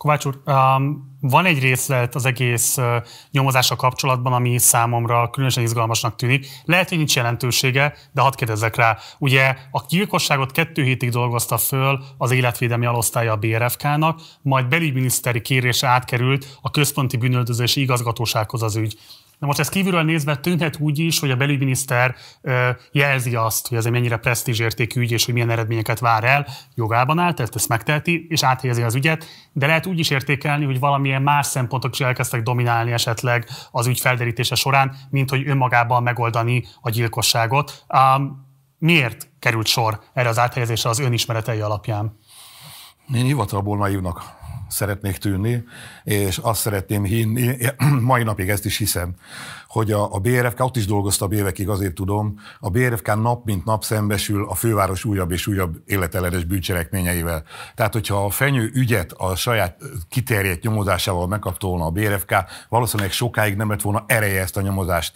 Kovács 0.00 0.24
úr, 0.24 0.40
um, 0.46 1.16
van 1.20 1.44
egy 1.44 1.58
részlet 1.58 2.14
az 2.14 2.24
egész 2.24 2.76
uh, 2.76 2.96
nyomozása 3.30 3.76
kapcsolatban, 3.76 4.32
ami 4.32 4.58
számomra 4.58 5.30
különösen 5.30 5.62
izgalmasnak 5.62 6.16
tűnik. 6.16 6.46
Lehet, 6.64 6.88
hogy 6.88 6.98
nincs 6.98 7.16
jelentősége, 7.16 7.94
de 8.12 8.20
hadd 8.20 8.36
kérdezzek 8.36 8.76
rá. 8.76 8.98
Ugye 9.18 9.56
a 9.70 9.84
gyilkosságot 9.88 10.52
kettő 10.52 10.82
hétig 10.82 11.10
dolgozta 11.10 11.56
föl 11.56 12.02
az 12.18 12.30
életvédelmi 12.30 12.86
alosztálya 12.86 13.32
a 13.32 13.36
BRFK-nak, 13.36 14.20
majd 14.42 14.68
belügyminiszteri 14.68 15.40
kérése 15.40 15.86
átkerült 15.86 16.58
a 16.62 16.70
központi 16.70 17.16
bűnöldözési 17.16 17.80
igazgatósághoz 17.80 18.62
az 18.62 18.76
ügy. 18.76 18.98
Na 19.40 19.46
most 19.46 19.58
ez 19.58 19.68
kívülről 19.68 20.02
nézve 20.02 20.36
tűnhet 20.36 20.76
úgy 20.80 20.98
is, 20.98 21.18
hogy 21.18 21.30
a 21.30 21.36
belügyminiszter 21.36 22.14
jelzi 22.92 23.34
azt, 23.34 23.68
hogy 23.68 23.78
ez 23.78 23.86
egy 23.86 23.92
mennyire 23.92 24.16
presztízsértékű 24.16 25.00
ügy, 25.00 25.10
és 25.10 25.24
hogy 25.24 25.34
milyen 25.34 25.50
eredményeket 25.50 25.98
vár 25.98 26.24
el, 26.24 26.46
jogában 26.74 27.18
áll, 27.18 27.34
tehát 27.34 27.54
ezt 27.54 27.68
megteheti, 27.68 28.26
és 28.28 28.42
áthelyezi 28.42 28.82
az 28.82 28.94
ügyet, 28.94 29.24
de 29.52 29.66
lehet 29.66 29.86
úgy 29.86 29.98
is 29.98 30.10
értékelni, 30.10 30.64
hogy 30.64 30.78
valamilyen 30.78 31.22
más 31.22 31.46
szempontok 31.46 31.92
is 31.92 32.00
elkezdtek 32.00 32.42
dominálni 32.42 32.92
esetleg 32.92 33.48
az 33.70 33.86
ügy 33.86 34.00
felderítése 34.00 34.54
során, 34.54 34.96
mint 35.10 35.30
hogy 35.30 35.48
önmagában 35.48 36.02
megoldani 36.02 36.64
a 36.80 36.90
gyilkosságot. 36.90 37.84
Um, 37.88 38.48
miért 38.78 39.30
került 39.38 39.66
sor 39.66 40.00
erre 40.12 40.28
az 40.28 40.38
áthelyezésre 40.38 40.90
az 40.90 40.98
önismeretei 40.98 41.60
alapján? 41.60 42.18
Én 43.14 43.24
hivatalból 43.24 43.76
naívnak 43.76 44.38
szeretnék 44.70 45.16
tűnni, 45.16 45.64
és 46.04 46.38
azt 46.38 46.60
szeretném 46.60 47.04
hinni, 47.04 47.56
mai 48.00 48.22
napig 48.22 48.48
ezt 48.48 48.64
is 48.64 48.76
hiszem, 48.76 49.14
hogy 49.66 49.92
a, 49.92 50.14
a 50.14 50.18
BRFK, 50.18 50.60
ott 50.60 50.76
is 50.76 50.86
dolgoztam 50.86 51.32
évekig, 51.32 51.68
azért 51.68 51.94
tudom, 51.94 52.40
a 52.60 52.70
BRFK 52.70 53.06
nap 53.06 53.44
mint 53.44 53.64
nap 53.64 53.84
szembesül 53.84 54.46
a 54.48 54.54
főváros 54.54 55.04
újabb 55.04 55.30
és 55.30 55.46
újabb 55.46 55.76
életellenes 55.86 56.44
bűncselekményeivel. 56.44 57.42
Tehát, 57.74 57.92
hogyha 57.92 58.24
a 58.24 58.30
fenyő 58.30 58.70
ügyet 58.74 59.12
a 59.12 59.36
saját 59.36 59.76
kiterjedt 60.08 60.62
nyomozásával 60.62 61.26
megkapta 61.26 61.66
volna 61.66 61.84
a 61.84 61.90
BRFK, 61.90 62.34
valószínűleg 62.68 63.12
sokáig 63.12 63.56
nem 63.56 63.70
lett 63.70 63.82
volna 63.82 64.04
ereje 64.06 64.40
ezt 64.40 64.56
a 64.56 64.60
nyomozást 64.60 65.12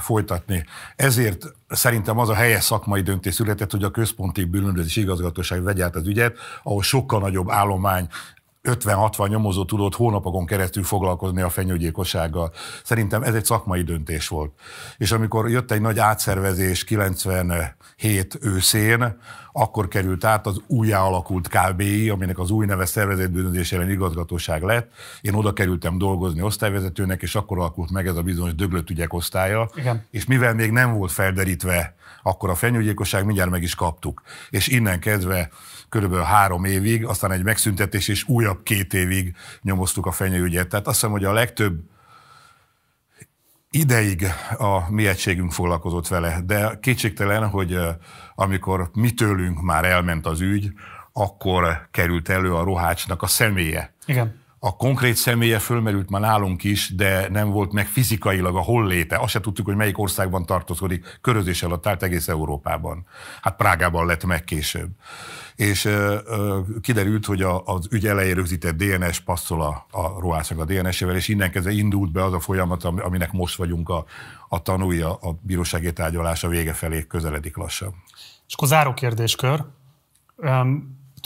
folytatni. 0.00 0.64
Ezért 0.96 1.44
szerintem 1.68 2.18
az 2.18 2.28
a 2.28 2.34
helyes 2.34 2.64
szakmai 2.64 3.00
döntés 3.00 3.34
született, 3.34 3.70
hogy 3.70 3.84
a 3.84 3.90
központi 3.90 4.44
bűnözési 4.44 5.00
igazgatóság 5.00 5.62
vegye 5.62 5.84
át 5.84 5.96
az 5.96 6.06
ügyet, 6.06 6.36
ahol 6.62 6.82
sokkal 6.82 7.20
nagyobb 7.20 7.50
állomány 7.50 8.08
50-60 8.66 9.28
nyomozó 9.28 9.64
tudott 9.64 9.94
hónapokon 9.94 10.46
keresztül 10.46 10.82
foglalkozni 10.82 11.42
a 11.42 11.48
fenyőgyilkossággal. 11.48 12.52
Szerintem 12.84 13.22
ez 13.22 13.34
egy 13.34 13.44
szakmai 13.44 13.82
döntés 13.82 14.28
volt. 14.28 14.52
És 14.96 15.12
amikor 15.12 15.50
jött 15.50 15.70
egy 15.70 15.80
nagy 15.80 15.98
átszervezés 15.98 16.84
97 16.84 18.38
őszén, 18.40 19.16
akkor 19.52 19.88
került 19.88 20.24
át 20.24 20.46
az 20.46 20.60
újjá 20.66 21.00
alakult 21.00 21.48
KBI, 21.48 22.08
aminek 22.08 22.38
az 22.38 22.50
új 22.50 22.66
neve 22.66 22.86
szervezetbűnözés 22.86 23.72
ellen 23.72 23.90
igazgatóság 23.90 24.62
lett. 24.62 24.90
Én 25.20 25.34
oda 25.34 25.52
kerültem 25.52 25.98
dolgozni 25.98 26.42
osztályvezetőnek, 26.42 27.22
és 27.22 27.34
akkor 27.34 27.58
alakult 27.58 27.90
meg 27.90 28.06
ez 28.06 28.16
a 28.16 28.22
bizonyos 28.22 28.54
döglött 28.54 28.90
ügyek 28.90 29.12
osztálya. 29.12 29.70
Igen. 29.74 30.06
És 30.10 30.24
mivel 30.24 30.54
még 30.54 30.70
nem 30.70 30.92
volt 30.92 31.12
felderítve, 31.12 31.94
akkor 32.22 32.50
a 32.50 32.54
fenyőgyilkosság 32.54 33.24
mindjárt 33.24 33.50
meg 33.50 33.62
is 33.62 33.74
kaptuk. 33.74 34.22
És 34.50 34.68
innen 34.68 35.00
kezdve 35.00 35.50
körülbelül 35.96 36.24
három 36.24 36.64
évig, 36.64 37.06
aztán 37.06 37.32
egy 37.32 37.42
megszüntetés, 37.42 38.08
és 38.08 38.28
újabb 38.28 38.62
két 38.62 38.94
évig 38.94 39.34
nyomoztuk 39.62 40.06
a 40.06 40.12
fenyőügyet. 40.12 40.68
Tehát 40.68 40.86
azt 40.86 40.94
hiszem, 40.94 41.10
hogy 41.10 41.24
a 41.24 41.32
legtöbb 41.32 41.80
ideig 43.70 44.26
a 44.58 44.90
mi 44.90 45.06
egységünk 45.06 45.52
foglalkozott 45.52 46.08
vele, 46.08 46.40
de 46.44 46.78
kétségtelen, 46.80 47.48
hogy 47.48 47.78
amikor 48.34 48.90
mi 48.92 49.10
tőlünk 49.10 49.62
már 49.62 49.84
elment 49.84 50.26
az 50.26 50.40
ügy, 50.40 50.72
akkor 51.12 51.88
került 51.90 52.28
elő 52.28 52.54
a 52.54 52.64
rohácsnak 52.64 53.22
a 53.22 53.26
személye. 53.26 53.94
Igen. 54.06 54.44
A 54.58 54.76
konkrét 54.76 55.16
személye 55.16 55.58
fölmerült 55.58 56.10
már 56.10 56.20
nálunk 56.20 56.64
is, 56.64 56.94
de 56.94 57.28
nem 57.28 57.50
volt 57.50 57.72
meg 57.72 57.86
fizikailag 57.86 58.56
a 58.56 58.60
holléte. 58.60 59.16
Azt 59.16 59.30
se 59.30 59.40
tudtuk, 59.40 59.66
hogy 59.66 59.76
melyik 59.76 59.98
országban 59.98 60.46
tartózkodik. 60.46 61.18
Körözés 61.20 61.62
alatt 61.62 61.86
állt 61.86 62.02
egész 62.02 62.28
Európában. 62.28 63.06
Hát 63.42 63.56
Prágában 63.56 64.06
lett 64.06 64.24
meg 64.24 64.44
később 64.44 64.88
és 65.56 65.88
kiderült, 66.80 67.26
hogy 67.26 67.42
a, 67.42 67.62
az 67.64 67.86
ügy 67.90 68.06
elején 68.06 68.34
rögzített 68.34 68.76
DNS 68.76 69.20
passzol 69.20 69.62
a, 69.62 69.86
a 69.90 70.20
Roásznak 70.20 70.58
a 70.58 70.64
DNS-ével, 70.64 71.16
és 71.16 71.28
innen 71.28 71.50
kezdve 71.50 71.72
indult 71.72 72.12
be 72.12 72.24
az 72.24 72.32
a 72.32 72.40
folyamat, 72.40 72.84
aminek 72.84 73.32
most 73.32 73.56
vagyunk 73.56 73.88
a, 73.88 74.04
a 74.48 74.62
tanúja, 74.62 75.14
a 75.14 75.38
bírósági 75.40 75.92
tárgyalása 75.92 76.48
vége 76.48 76.72
felé 76.72 77.06
közeledik 77.06 77.56
lassan. 77.56 77.94
És 78.46 78.54
akkor 78.54 78.68
záró 78.68 78.94
kérdéskör. 78.94 79.64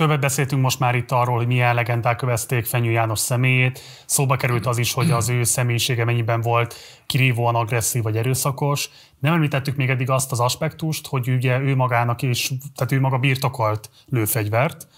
Többet 0.00 0.20
beszéltünk 0.20 0.62
most 0.62 0.78
már 0.78 0.94
itt 0.94 1.10
arról, 1.10 1.36
hogy 1.36 1.46
milyen 1.46 1.74
legendák 1.74 2.16
kövezték 2.16 2.66
Fenyő 2.66 2.90
János 2.90 3.18
személyét. 3.18 3.80
Szóba 4.06 4.36
került 4.36 4.66
az 4.66 4.78
is, 4.78 4.92
hogy 4.92 5.10
az 5.10 5.28
ő 5.28 5.44
személyisége 5.44 6.04
mennyiben 6.04 6.40
volt 6.40 6.74
kirívóan 7.06 7.54
agresszív 7.54 8.02
vagy 8.02 8.16
erőszakos. 8.16 8.90
Nem 9.18 9.32
említettük 9.32 9.76
még 9.76 9.90
eddig 9.90 10.10
azt 10.10 10.32
az 10.32 10.40
aspektust, 10.40 11.06
hogy 11.06 11.28
ugye 11.28 11.58
ő 11.58 11.76
magának 11.76 12.22
is, 12.22 12.52
tehát 12.74 12.92
ő 12.92 13.00
maga 13.00 13.18
birtokolt 13.18 13.90
lőfegyvert. 14.06 14.88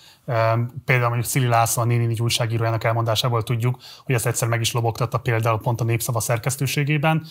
Például 0.84 1.08
mondjuk 1.08 1.24
Szili 1.24 1.46
László, 1.46 1.82
a 1.82 1.86
Néni 1.86 2.16
újságírójának 2.18 2.84
elmondásából 2.84 3.42
tudjuk, 3.42 3.78
hogy 4.04 4.14
ezt 4.14 4.26
egyszer 4.26 4.48
meg 4.48 4.60
is 4.60 4.72
lobogtatta 4.72 5.18
például 5.18 5.58
pont 5.58 5.80
a 5.80 5.84
Népszava 5.84 6.20
szerkesztőségében. 6.20 7.26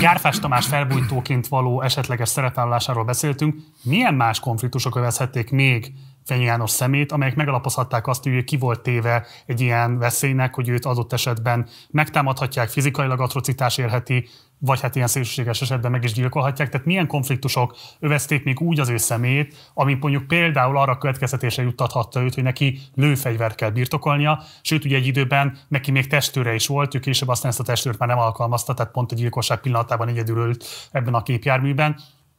Gyárfás 0.00 0.38
Tamás 0.38 0.66
felbújtóként 0.66 1.48
való 1.48 1.82
esetleges 1.82 2.28
szerepvállalásáról 2.28 3.04
beszéltünk. 3.04 3.54
Milyen 3.82 4.14
más 4.14 4.40
konfliktusok 4.40 4.96
övezhették 4.96 5.50
még 5.50 5.92
Fenyő 6.24 6.44
János 6.44 6.70
szemét, 6.70 7.12
amelyek 7.12 7.34
megalapozhatták 7.34 8.06
azt, 8.06 8.22
hogy 8.22 8.44
ki 8.44 8.56
volt 8.56 8.80
téve 8.80 9.26
egy 9.46 9.60
ilyen 9.60 9.98
veszélynek, 9.98 10.54
hogy 10.54 10.68
őt 10.68 10.84
adott 10.84 11.12
esetben 11.12 11.68
megtámadhatják, 11.90 12.68
fizikailag 12.68 13.20
atrocitás 13.20 13.78
érheti, 13.78 14.28
vagy 14.58 14.80
hát 14.80 14.96
ilyen 14.96 15.08
szélsőséges 15.08 15.62
esetben 15.62 15.90
meg 15.90 16.04
is 16.04 16.12
gyilkolhatják. 16.12 16.68
Tehát 16.68 16.86
milyen 16.86 17.06
konfliktusok 17.06 17.76
övezték 18.00 18.44
még 18.44 18.60
úgy 18.60 18.80
az 18.80 18.88
ő 18.88 18.96
szemét, 18.96 19.70
ami 19.74 19.96
mondjuk 20.00 20.26
például 20.26 20.78
arra 20.78 20.98
következtetésre 20.98 21.62
juttathatta 21.62 22.20
őt, 22.20 22.34
hogy 22.34 22.42
neki 22.42 22.78
lőfegyvert 22.94 23.54
kell 23.54 23.70
birtokolnia, 23.70 24.42
sőt 24.62 24.84
ugye 24.84 24.96
egy 24.96 25.06
időben 25.06 25.58
neki 25.68 25.90
még 25.90 26.06
testőre 26.06 26.54
is 26.54 26.66
volt, 26.66 26.94
ő 26.94 26.98
később 26.98 27.28
aztán 27.28 27.50
ezt 27.50 27.60
a 27.60 27.64
testőrt 27.64 27.98
már 27.98 28.08
nem 28.08 28.18
alkalmazta, 28.18 28.74
tehát 28.74 28.92
pont 28.92 29.12
a 29.12 29.14
gyilkosság 29.14 29.60
pillanatában 29.60 30.08
egyedül 30.08 30.36
ült 30.46 30.64
ebben 30.90 31.14
a 31.14 31.22
képjárműben 31.22 31.96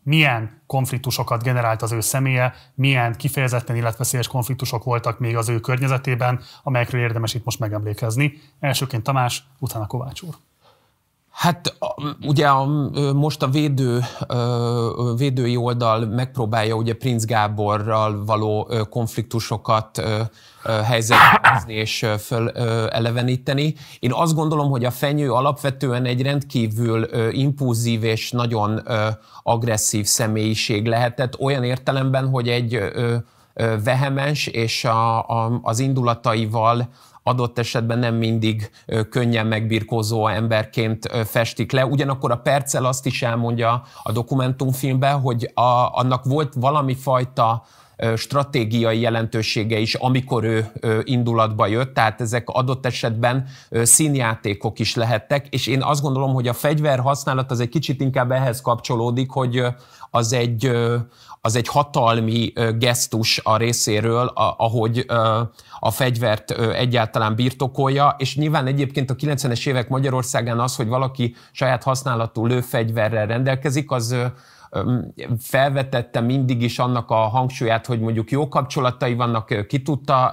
milyen 0.07 0.61
konfliktusokat 0.65 1.44
generált 1.44 1.81
az 1.81 1.91
ő 1.91 2.02
személye, 2.02 2.53
milyen 2.76 3.15
kifejezetten 3.15 3.76
életveszélyes 3.76 4.27
konfliktusok 4.27 4.84
voltak 4.84 5.19
még 5.19 5.35
az 5.35 5.49
ő 5.49 5.60
környezetében, 5.60 6.41
amelyekről 6.64 7.02
érdemes 7.02 7.34
itt 7.34 7.44
most 7.44 7.60
megemlékezni. 7.60 8.34
Elsőként 8.60 9.03
Tamás, 9.03 9.44
utána 9.60 9.88
Kovács 9.88 10.22
úr. 10.22 10.35
Hát 11.38 11.78
ugye 12.22 12.48
a, 12.48 12.66
most 13.14 13.44
a 13.44 13.48
védő, 13.48 14.00
védői 15.18 15.56
oldal 15.56 16.06
megpróbálja 16.06 16.76
ugye 16.76 16.94
Prince 16.94 17.26
Gáborral 17.28 18.26
való 18.26 18.72
konfliktusokat 18.90 20.02
helyzetbe 20.64 21.64
és 21.68 22.06
eleveníteni. 22.90 23.76
Én 24.00 24.14
azt 24.14 24.36
gondolom, 24.36 24.70
hogy 24.70 24.86
a 24.86 24.92
fenyő 24.92 25.32
alapvetően 25.32 26.06
egy 26.06 26.22
rendkívül 26.22 27.08
impulzív 27.32 28.04
és 28.04 28.32
nagyon 28.32 28.82
agresszív 29.44 30.06
személyiség 30.06 30.86
lehetett, 30.86 31.40
olyan 31.40 31.64
értelemben, 31.64 32.30
hogy 32.30 32.48
egy 32.48 32.80
vehemens 33.84 34.48
és 34.48 34.86
a, 34.86 35.28
a, 35.30 35.60
az 35.62 35.80
indulataival 35.80 36.90
adott 37.28 37.60
esetben 37.60 37.99
nem 37.99 38.16
mindig 38.16 38.70
könnyen 39.10 39.48
megbirkózó 39.48 40.28
emberként 40.28 41.08
festik 41.26 41.72
le. 41.72 41.86
Ugyanakkor 41.86 42.32
a 42.32 42.38
Percel 42.38 42.86
azt 42.86 43.06
is 43.06 43.22
elmondja 43.22 43.84
a 44.04 44.12
dokumentumfilmben, 44.12 45.20
hogy 45.20 45.52
a, 45.54 45.62
annak 45.91 46.24
volt 46.24 46.54
valami 46.54 46.95
fajta 46.95 47.64
stratégiai 48.15 48.99
jelentősége 48.99 49.78
is, 49.78 49.94
amikor 49.94 50.44
ő 50.44 50.72
indulatba 51.03 51.68
jött, 51.68 51.94
tehát 51.94 52.22
ezek 52.22 52.49
adott 52.49 52.86
esetben 52.86 53.48
színjátékok 53.72 54.80
is 54.80 54.95
lehettek, 54.95 55.48
és 55.49 55.68
én 55.68 55.82
azt 55.82 56.02
gondolom, 56.02 56.34
hogy 56.34 56.48
a 56.48 56.53
fegyver 56.53 56.99
használat 56.99 57.52
az 57.52 57.60
egy 57.60 57.69
kicsit 57.69 58.02
inkább 58.02 58.32
ehhez 58.32 58.61
kapcsolódik, 58.61 59.30
hogy 59.32 59.64
az 60.11 60.34
egy, 60.34 60.72
az 61.41 61.56
egy 61.56 61.68
hatalmi 61.68 62.53
gesztus 62.78 63.41
a 63.44 63.57
részéről, 63.57 64.32
ahogy 64.57 65.06
a 65.80 65.91
fegyvert 65.91 66.52
egyáltalán 66.52 67.36
birtokolja, 67.36 68.15
és 68.18 68.36
nyilván 68.36 68.68
egyébként 68.68 69.10
a 69.10 69.15
90-es 69.15 69.68
évek 69.68 69.90
Magyarországán 69.90 70.60
az, 70.60 70.76
hogy 70.76 70.88
valaki 70.88 71.36
saját 71.52 71.84
használatú 71.84 72.45
lőfegyverrel 72.45 73.28
rendelkezik, 73.28 73.91
az 73.91 74.15
felvetette 75.39 76.22
mindig 76.22 76.61
is 76.61 76.80
annak 76.80 77.10
a 77.10 77.15
hangsúlyát, 77.15 77.85
hogy 77.85 77.99
mondjuk 77.99 78.31
jó 78.31 78.48
kapcsolatai 78.48 79.15
vannak, 79.15 79.68
ki 79.68 79.81
tudta 79.81 80.26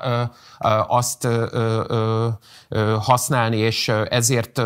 azt 0.89 1.29
használni, 3.01 3.57
és 3.57 3.89
ezért 4.09 4.63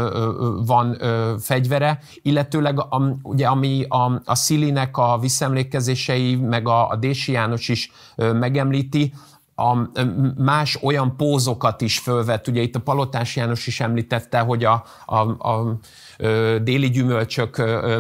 van 0.67 0.99
fegyvere, 1.41 1.99
illetőleg 2.23 2.79
ugye 3.23 3.47
ami 3.47 3.85
a, 3.89 4.21
a 4.25 4.35
Szilinek 4.35 4.97
a 4.97 5.19
visszaemlékezései, 5.19 6.37
meg 6.37 6.69
a, 6.69 6.89
a 6.89 6.97
Dési 6.97 7.33
János 7.33 7.69
is 7.69 7.93
megemlíti, 8.17 9.13
a 9.61 9.91
más 10.37 10.79
olyan 10.83 11.17
pózokat 11.17 11.81
is 11.81 11.99
fölvett, 11.99 12.49
ugye 12.49 12.61
itt 12.63 12.75
a 12.75 12.81
Palotás 12.81 13.37
János 13.37 13.67
is 13.67 13.81
említette, 13.81 14.39
hogy 14.39 14.65
a, 14.65 14.85
a, 15.07 15.17
a 15.49 15.79
déli 16.63 16.91
gyümölcsök, 16.91 17.57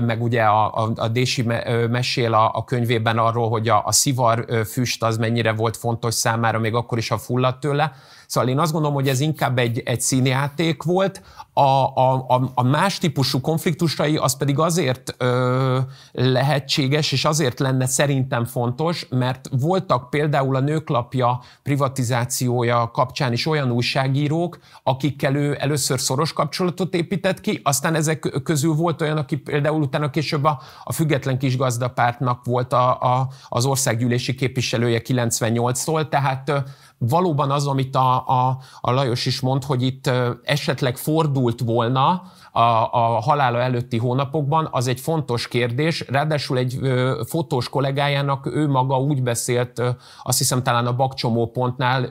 meg 0.06 0.22
ugye 0.22 0.43
a, 0.43 0.85
a, 0.85 0.93
a 0.97 1.09
Dési 1.09 1.43
mesél 1.90 2.35
a, 2.35 2.51
a 2.55 2.64
könyvében 2.64 3.18
arról, 3.18 3.48
hogy 3.48 3.68
a, 3.68 3.82
a 3.85 3.93
szivar 3.93 4.47
füst 4.66 5.02
az 5.05 5.16
mennyire 5.16 5.52
volt 5.52 5.76
fontos 5.76 6.14
számára, 6.14 6.59
még 6.59 6.74
akkor 6.74 6.98
is, 6.98 7.09
ha 7.09 7.18
fulladt 7.18 7.60
tőle. 7.60 7.93
Szóval 8.26 8.51
én 8.51 8.59
azt 8.59 8.72
gondolom, 8.72 8.97
hogy 8.97 9.09
ez 9.09 9.20
inkább 9.20 9.59
egy, 9.59 9.82
egy 9.85 10.01
színjáték 10.01 10.82
volt. 10.82 11.22
A, 11.59 11.93
a, 11.94 12.51
a 12.55 12.62
más 12.62 12.98
típusú 12.98 13.40
konfliktusai 13.40 14.16
az 14.16 14.36
pedig 14.36 14.59
azért 14.59 15.14
ö, 15.18 15.78
lehetséges, 16.12 17.12
és 17.12 17.24
azért 17.24 17.59
lenne 17.59 17.86
szerintem 17.86 18.44
fontos, 18.44 19.06
mert 19.10 19.48
voltak 19.60 20.10
például 20.10 20.56
a 20.56 20.60
nőklapja 20.60 21.40
privatizációja 21.62 22.90
kapcsán 22.90 23.32
is 23.32 23.47
olyan 23.47 23.70
újságírók, 23.70 24.59
akikkel 24.82 25.35
ő 25.35 25.56
először 25.60 26.01
szoros 26.01 26.32
kapcsolatot 26.32 26.94
épített 26.94 27.40
ki, 27.40 27.60
aztán 27.62 27.94
ezek 27.94 28.40
közül 28.44 28.74
volt 28.74 29.01
olyan, 29.01 29.16
aki 29.16 29.36
például 29.36 29.82
utána 29.82 30.10
később 30.10 30.44
a, 30.44 30.60
a 30.85 30.93
Független 30.93 31.39
Kisgazdapártnak 31.39 32.44
volt 32.44 32.72
a, 32.72 33.01
a, 33.01 33.28
az 33.48 33.64
országgyűlési 33.64 34.35
képviselője 34.35 35.02
98-tól, 35.05 36.09
tehát 36.09 36.52
valóban 36.98 37.50
az, 37.50 37.66
amit 37.66 37.96
a, 37.96 38.26
a, 38.26 38.58
a 38.80 38.90
Lajos 38.90 39.26
is 39.26 39.40
mond, 39.40 39.64
hogy 39.64 39.82
itt 39.82 40.10
esetleg 40.42 40.96
fordult 40.96 41.60
volna 41.60 42.22
a, 42.52 42.60
a 42.92 43.20
halála 43.20 43.60
előtti 43.60 43.98
hónapokban, 43.98 44.68
az 44.70 44.86
egy 44.86 45.00
fontos 45.00 45.48
kérdés. 45.48 46.04
Ráadásul 46.08 46.58
egy 46.58 46.78
fotós 47.26 47.68
kollégájának 47.68 48.46
ő 48.46 48.68
maga 48.68 49.00
úgy 49.00 49.22
beszélt, 49.22 49.82
azt 50.22 50.38
hiszem 50.38 50.62
talán 50.62 50.86
a 50.86 50.96
bakcsomó 50.96 51.50
pontnál, 51.50 52.10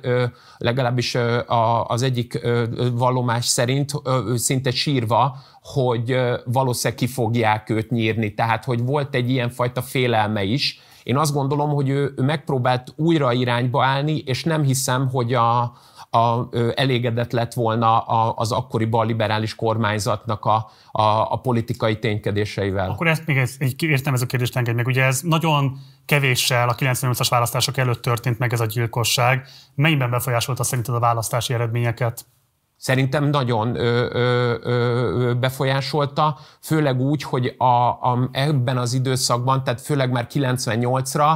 legalábbis 0.57 1.17
az 1.87 2.01
egyik 2.01 2.39
ö, 2.43 2.63
vallomás 2.93 3.45
szerint 3.45 3.91
szinte 4.35 4.71
sírva, 4.71 5.37
hogy 5.61 6.11
ö, 6.11 6.37
valószínűleg 6.45 6.99
ki 6.99 7.07
fogják 7.07 7.69
őt 7.69 7.89
nyírni. 7.89 8.33
Tehát, 8.33 8.65
hogy 8.65 8.85
volt 8.85 9.15
egy 9.15 9.29
ilyenfajta 9.29 9.81
félelme 9.81 10.43
is, 10.43 10.81
én 11.07 11.17
azt 11.17 11.33
gondolom, 11.33 11.69
hogy 11.69 11.89
ő, 11.89 12.13
ő 12.17 12.23
megpróbált 12.23 12.93
újra 12.95 13.33
irányba 13.33 13.85
állni, 13.85 14.17
és 14.17 14.43
nem 14.43 14.63
hiszem, 14.63 15.09
hogy 15.09 15.33
a, 15.33 15.61
a, 16.09 16.47
elégedett 16.75 17.31
lett 17.31 17.53
volna 17.53 17.99
a, 17.99 18.33
az 18.37 18.51
akkori 18.51 18.85
balliberális 18.85 19.55
kormányzatnak 19.55 20.45
a, 20.45 20.69
a, 20.91 21.01
a 21.31 21.39
politikai 21.41 21.99
ténykedéseivel. 21.99 22.89
Akkor 22.89 23.07
ezt 23.07 23.25
még 23.25 23.37
egy 23.37 23.83
értelmező 23.83 24.25
kérdést 24.25 24.55
engedj 24.55 24.75
meg. 24.75 24.87
Ugye 24.87 25.03
ez 25.03 25.21
nagyon 25.21 25.77
kevéssel 26.05 26.69
a 26.69 26.75
98-as 26.75 27.27
választások 27.29 27.77
előtt 27.77 28.01
történt 28.01 28.39
meg 28.39 28.53
ez 28.53 28.59
a 28.59 28.65
gyilkosság. 28.65 29.47
Mennyiben 29.75 30.09
befolyásolta 30.09 30.63
szerinted 30.63 30.95
a 30.95 30.99
választási 30.99 31.53
eredményeket? 31.53 32.25
Szerintem 32.77 33.23
nagyon 33.23 33.75
ö, 33.75 34.07
ö, 34.11 34.55
ö, 34.61 35.33
befolyásolta, 35.33 36.37
főleg 36.61 36.99
úgy, 36.99 37.23
hogy 37.23 37.55
a, 37.57 37.87
a, 37.87 38.29
ebben 38.31 38.77
az 38.77 38.93
időszakban, 38.93 39.63
tehát 39.63 39.81
főleg 39.81 40.11
már 40.11 40.27
98-ra 40.33 41.29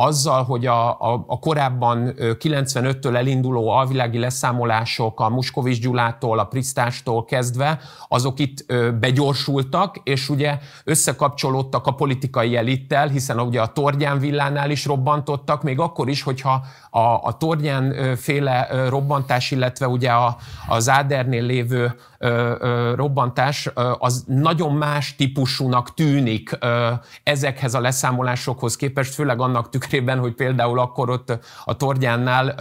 azzal, 0.00 0.42
hogy 0.42 0.66
a, 0.66 0.90
a, 0.90 1.24
a 1.26 1.38
korábban 1.38 2.14
95-től 2.18 3.16
elinduló 3.16 3.68
alvilági 3.68 4.18
leszámolások 4.18 5.20
a 5.20 5.28
Muskovics 5.28 5.80
Gyulától, 5.80 6.38
a 6.38 6.44
Prisztástól 6.44 7.24
kezdve, 7.24 7.80
azok 8.08 8.38
itt 8.38 8.72
begyorsultak, 9.00 10.00
és 10.04 10.28
ugye 10.28 10.58
összekapcsolódtak 10.84 11.86
a 11.86 11.94
politikai 11.94 12.56
elittel, 12.56 13.08
hiszen 13.08 13.40
ugye 13.40 13.60
a 13.60 13.72
Tordján 13.72 14.18
villánál 14.18 14.70
is 14.70 14.84
robbantottak, 14.84 15.62
még 15.62 15.78
akkor 15.78 16.08
is, 16.08 16.22
hogyha 16.22 16.64
a, 16.90 16.98
a 17.00 17.36
Tordján 17.38 18.16
féle 18.16 18.68
robbantás, 18.88 19.50
illetve 19.50 19.88
ugye 19.88 20.10
a, 20.10 20.36
az 20.68 20.88
Ádernél 20.88 21.42
lévő 21.42 21.94
robbantás 22.94 23.70
az 23.98 24.24
nagyon 24.26 24.72
más 24.72 25.16
típusúnak 25.16 25.94
tűnik 25.94 26.58
ezekhez 27.22 27.74
a 27.74 27.80
leszámolásokhoz 27.80 28.76
képest, 28.76 29.14
főleg 29.14 29.40
annak 29.40 29.68
tükrében, 29.68 29.89
hogy 30.18 30.34
például 30.34 30.78
akkor 30.78 31.10
ott 31.10 31.38
a 31.64 31.76
Tordjánnál 31.76 32.54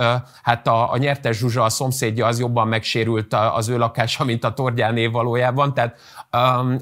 hát 0.44 0.68
a, 0.68 0.92
a 0.92 0.98
nyertes 0.98 1.38
Zsuzsa, 1.38 1.64
a 1.64 1.70
szomszédja 1.70 2.26
az 2.26 2.40
jobban 2.40 2.68
megsérült 2.68 3.34
az 3.34 3.68
ő 3.70 3.78
lakása, 3.78 4.24
mint 4.24 4.44
a 4.44 4.54
Tordjáné 4.54 5.06
valójában, 5.06 5.74
tehát 5.74 6.00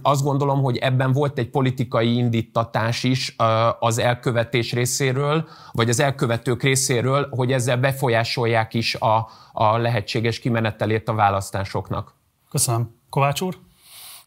azt 0.01 0.23
gondolom, 0.23 0.61
hogy 0.61 0.77
ebben 0.77 1.11
volt 1.11 1.37
egy 1.37 1.49
politikai 1.49 2.17
indítatás 2.17 3.03
is 3.03 3.35
az 3.79 3.97
elkövetés 3.97 4.73
részéről, 4.73 5.47
vagy 5.71 5.89
az 5.89 5.99
elkövetők 5.99 6.63
részéről, 6.63 7.27
hogy 7.31 7.51
ezzel 7.51 7.77
befolyásolják 7.77 8.73
is 8.73 8.95
a, 8.95 9.29
a 9.53 9.77
lehetséges 9.77 10.39
kimenetelét 10.39 11.09
a 11.09 11.13
választásoknak. 11.13 12.15
Köszönöm. 12.49 12.95
Kovács 13.09 13.41
úr? 13.41 13.66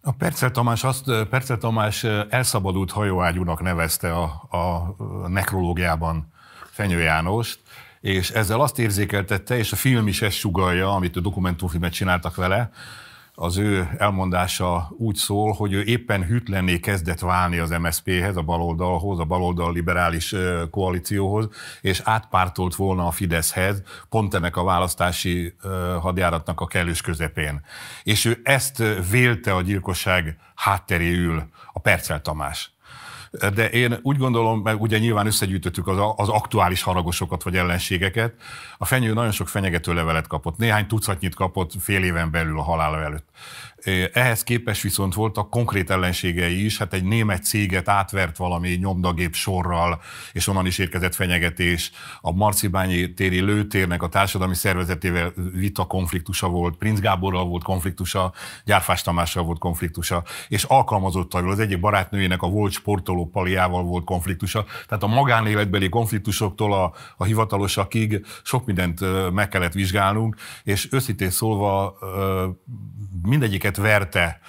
A 0.03 0.13
Percel 0.13 0.51
Tamás, 0.51 0.85
azt, 0.85 1.05
Percel 1.31 1.59
Tamás 1.59 2.05
elszabadult 2.29 2.91
hajóágyúnak 2.91 3.63
nevezte 3.63 4.13
a, 4.13 4.23
a 4.51 4.95
nekrológiában 5.29 6.33
Fenyő 6.71 7.01
Jánost, 7.01 7.61
és 8.01 8.31
ezzel 8.31 8.61
azt 8.61 8.79
érzékeltette, 8.79 9.57
és 9.57 9.73
a 9.73 9.77
film 9.77 10.09
is 10.09 10.23
ezt 10.23 10.37
sugalja, 10.37 10.95
amit 10.95 11.17
a 11.17 11.21
dokumentumfilmet 11.21 11.93
csináltak 11.93 12.35
vele, 12.35 12.71
az 13.43 13.57
ő 13.57 13.89
elmondása 13.99 14.93
úgy 14.97 15.15
szól, 15.15 15.53
hogy 15.53 15.73
ő 15.73 15.83
éppen 15.83 16.25
hűtlenné 16.25 16.79
kezdett 16.79 17.19
válni 17.21 17.59
az 17.59 17.71
MSZP-hez, 17.71 18.37
a 18.37 18.43
baloldalhoz, 18.43 19.19
a 19.19 19.25
baloldal 19.25 19.73
liberális 19.73 20.35
koalícióhoz, 20.71 21.49
és 21.81 22.01
átpártolt 22.05 22.75
volna 22.75 23.07
a 23.07 23.11
Fideszhez, 23.11 23.83
pont 24.09 24.35
ennek 24.35 24.57
a 24.57 24.65
választási 24.65 25.55
hadjáratnak 26.01 26.61
a 26.61 26.67
kellős 26.67 27.01
közepén. 27.01 27.61
És 28.03 28.25
ő 28.25 28.41
ezt 28.43 28.83
vélte 29.11 29.55
a 29.55 29.63
gyilkosság 29.63 30.37
hátteréül 30.55 31.49
a 31.73 31.79
Percel 31.79 32.23
Tamás. 32.23 32.73
De 33.31 33.71
én 33.71 33.99
úgy 34.03 34.17
gondolom, 34.17 34.61
mert 34.61 34.81
ugye 34.81 34.99
nyilván 34.99 35.27
összegyűjtöttük 35.27 35.87
az, 35.87 35.99
az 36.17 36.29
aktuális 36.29 36.83
haragosokat 36.83 37.43
vagy 37.43 37.57
ellenségeket, 37.57 38.35
a 38.79 38.85
fenyő 38.85 39.13
nagyon 39.13 39.31
sok 39.31 39.49
fenyegető 39.49 39.95
levelet 39.95 40.27
kapott, 40.27 40.57
néhány 40.57 40.87
tucatnyit 40.87 41.35
kapott 41.35 41.73
fél 41.81 42.05
éven 42.05 42.31
belül 42.31 42.59
a 42.59 42.63
halála 42.63 43.01
előtt. 43.01 43.29
Ehhez 44.13 44.43
képest 44.43 44.83
viszont 44.83 45.15
voltak 45.15 45.51
konkrét 45.51 45.91
ellenségei 45.91 46.65
is, 46.65 46.79
hát 46.79 46.93
egy 46.93 47.05
német 47.05 47.45
céget 47.45 47.89
átvert 47.89 48.37
valami 48.37 48.69
nyomdagép 48.69 49.35
sorral, 49.35 50.01
és 50.33 50.47
onnan 50.47 50.67
is 50.67 50.79
érkezett 50.79 51.15
fenyegetés. 51.15 51.91
A 52.21 52.33
Marcibányi 52.33 53.15
téri 53.15 53.41
lőtérnek 53.41 54.03
a 54.03 54.09
társadalmi 54.09 54.55
szervezetével 54.55 55.33
vita 55.53 55.85
konfliktusa 55.85 56.49
volt, 56.49 56.77
Prince 56.77 57.01
Gáborral 57.01 57.45
volt 57.45 57.63
konfliktusa, 57.63 58.33
Gyárfás 58.65 59.03
Tamással 59.03 59.45
volt 59.45 59.59
konfliktusa, 59.59 60.25
és 60.49 60.65
alkalmazottal 60.65 61.51
az 61.51 61.59
egyik 61.59 61.81
barátnőjének 61.81 62.43
a 62.43 62.49
volt 62.49 62.73
sportoló 62.73 63.27
paliával 63.27 63.83
volt 63.83 64.05
konfliktusa. 64.05 64.65
Tehát 64.87 65.03
a 65.03 65.07
magánéletbeli 65.07 65.89
konfliktusoktól 65.89 66.75
a, 66.75 66.93
a 67.17 67.25
hivatalosakig 67.25 68.27
sok 68.43 68.67
mindent 68.67 69.01
meg 69.33 69.49
kellett 69.49 69.73
vizsgálnunk, 69.73 70.37
és 70.63 70.89
őszintén 70.93 71.31
szólva 71.31 71.99
mindegyiket 73.23 73.77
verte 73.77 74.41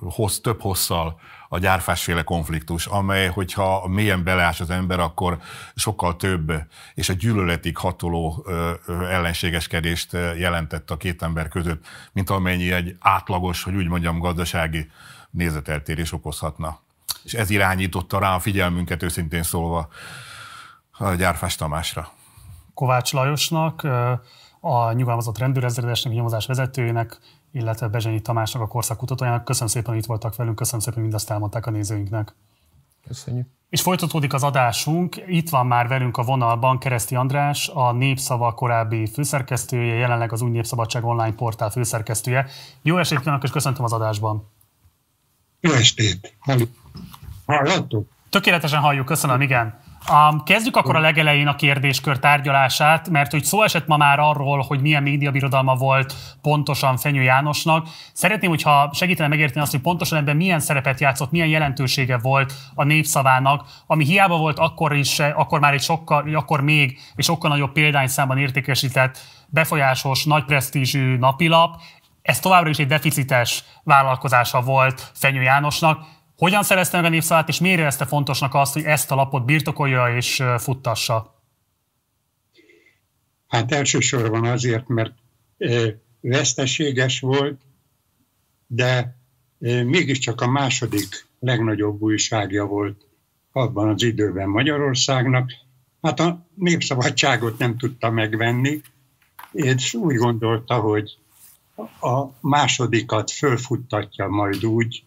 hossz, 0.00 0.38
több 0.38 0.60
hosszal 0.60 1.20
a 1.48 1.58
gyárfásféle 1.58 2.22
konfliktus, 2.22 2.86
amely, 2.86 3.28
hogyha 3.28 3.88
mélyen 3.88 4.24
beleás 4.24 4.60
az 4.60 4.70
ember, 4.70 5.00
akkor 5.00 5.38
sokkal 5.74 6.16
több 6.16 6.52
és 6.94 7.08
a 7.08 7.12
gyűlöletig 7.12 7.76
hatoló 7.76 8.46
ellenségeskedést 8.86 10.12
jelentett 10.12 10.90
a 10.90 10.96
két 10.96 11.22
ember 11.22 11.48
között, 11.48 11.86
mint 12.12 12.30
amennyi 12.30 12.72
egy 12.72 12.96
átlagos, 12.98 13.62
hogy 13.62 13.74
úgy 13.74 13.88
mondjam, 13.88 14.18
gazdasági 14.18 14.90
nézeteltérés 15.30 16.12
okozhatna. 16.12 16.80
És 17.22 17.34
ez 17.34 17.50
irányította 17.50 18.18
rá 18.18 18.34
a 18.34 18.38
figyelmünket 18.38 19.02
őszintén 19.02 19.42
szólva 19.42 19.88
a 20.90 21.14
Gyárfás 21.14 21.54
Tamásra. 21.54 22.12
Kovács 22.74 23.12
Lajosnak, 23.12 23.82
a 24.60 24.92
nyugalmazott 24.92 25.38
rendőrezredesnek, 25.38 26.12
nyomozás 26.12 26.46
vezetőjének, 26.46 27.18
illetve 27.52 27.88
Bezsenyi 27.88 28.20
Tamásnak, 28.20 28.62
a 28.62 28.66
korszak 28.66 28.96
kutatójának. 28.96 29.44
Köszönöm 29.44 29.68
szépen, 29.68 29.88
hogy 29.88 30.02
itt 30.02 30.06
voltak 30.06 30.36
velünk, 30.36 30.56
köszönöm 30.56 30.80
szépen, 30.80 30.94
hogy 30.94 31.02
mindazt 31.02 31.30
elmondták 31.30 31.66
a 31.66 31.70
nézőinknek. 31.70 32.34
Köszönjük. 33.06 33.46
És 33.68 33.80
folytatódik 33.82 34.32
az 34.32 34.42
adásunk. 34.42 35.22
Itt 35.26 35.48
van 35.48 35.66
már 35.66 35.88
velünk 35.88 36.16
a 36.16 36.22
vonalban 36.22 36.78
Kereszti 36.78 37.14
András, 37.14 37.68
a 37.68 37.92
Népszava 37.92 38.54
korábbi 38.54 39.06
főszerkesztője, 39.06 39.94
jelenleg 39.94 40.32
az 40.32 40.42
Új 40.42 40.50
Népszabadság 40.50 41.04
online 41.04 41.34
portál 41.34 41.70
főszerkesztője. 41.70 42.46
Jó 42.82 42.98
estét 42.98 43.18
kívánok, 43.18 43.42
és 43.42 43.50
köszöntöm 43.50 43.84
az 43.84 43.92
adásban. 43.92 44.48
Jó 45.60 45.72
estét! 45.72 46.36
Hallottuk? 47.46 48.10
Tökéletesen 48.30 48.80
halljuk, 48.80 49.06
köszönöm, 49.06 49.40
igen. 49.40 49.80
Um, 50.10 50.42
kezdjük 50.42 50.76
akkor 50.76 50.96
a 50.96 51.00
legelején 51.00 51.46
a 51.46 51.54
kérdéskör 51.54 52.18
tárgyalását, 52.18 53.08
mert 53.08 53.30
hogy 53.30 53.44
szó 53.44 53.62
esett 53.62 53.86
ma 53.86 53.96
már 53.96 54.18
arról, 54.18 54.64
hogy 54.68 54.80
milyen 54.80 55.02
médiabirodalma 55.02 55.74
volt 55.74 56.14
pontosan 56.40 56.96
Fenyő 56.96 57.22
Jánosnak. 57.22 57.88
Szeretném, 58.12 58.50
hogyha 58.50 58.90
segítene 58.92 59.28
megérteni 59.28 59.60
azt, 59.60 59.70
hogy 59.70 59.80
pontosan 59.80 60.18
ebben 60.18 60.36
milyen 60.36 60.60
szerepet 60.60 61.00
játszott, 61.00 61.30
milyen 61.30 61.48
jelentősége 61.48 62.18
volt 62.18 62.52
a 62.74 62.84
népszavának, 62.84 63.64
ami 63.86 64.04
hiába 64.04 64.36
volt 64.36 64.58
akkor 64.58 64.94
is, 64.94 65.18
akkor 65.18 65.60
már 65.60 65.72
egy 65.72 65.82
sokkal, 65.82 66.34
akkor 66.34 66.60
még 66.60 66.98
és 67.16 67.24
sokkal 67.24 67.50
nagyobb 67.50 67.72
példányszámban 67.72 68.38
értékesített, 68.38 69.18
befolyásos, 69.46 70.24
nagy 70.24 70.44
presztízsű 70.44 71.16
napilap, 71.16 71.80
ez 72.22 72.40
továbbra 72.40 72.70
is 72.70 72.78
egy 72.78 72.86
deficites 72.86 73.64
vállalkozása 73.84 74.60
volt 74.60 75.10
Fenyő 75.14 75.42
Jánosnak. 75.42 76.04
Hogyan 76.36 76.62
szerezte 76.62 76.96
meg 76.96 77.06
a 77.06 77.08
népszavát, 77.08 77.48
és 77.48 77.60
miért 77.60 77.78
érezte 77.78 78.04
fontosnak 78.04 78.54
azt, 78.54 78.72
hogy 78.72 78.82
ezt 78.82 79.10
a 79.10 79.14
lapot 79.14 79.44
birtokolja 79.44 80.16
és 80.16 80.42
futtassa? 80.58 81.40
Hát 83.48 83.72
elsősorban 83.72 84.44
azért, 84.44 84.88
mert 84.88 85.12
veszteséges 86.20 87.20
volt, 87.20 87.60
de 88.66 89.16
mégiscsak 89.84 90.40
a 90.40 90.46
második 90.46 91.26
legnagyobb 91.40 92.02
újságja 92.02 92.64
volt 92.64 93.06
abban 93.52 93.88
az 93.88 94.02
időben 94.02 94.48
Magyarországnak. 94.48 95.52
Hát 96.02 96.20
a 96.20 96.46
népszabadságot 96.54 97.58
nem 97.58 97.76
tudta 97.76 98.10
megvenni, 98.10 98.80
és 99.52 99.94
úgy 99.94 100.16
gondolta, 100.16 100.74
hogy 100.74 101.18
a 102.00 102.26
másodikat 102.40 103.30
fölfuttatja 103.30 104.26
majd 104.26 104.64
úgy, 104.64 105.04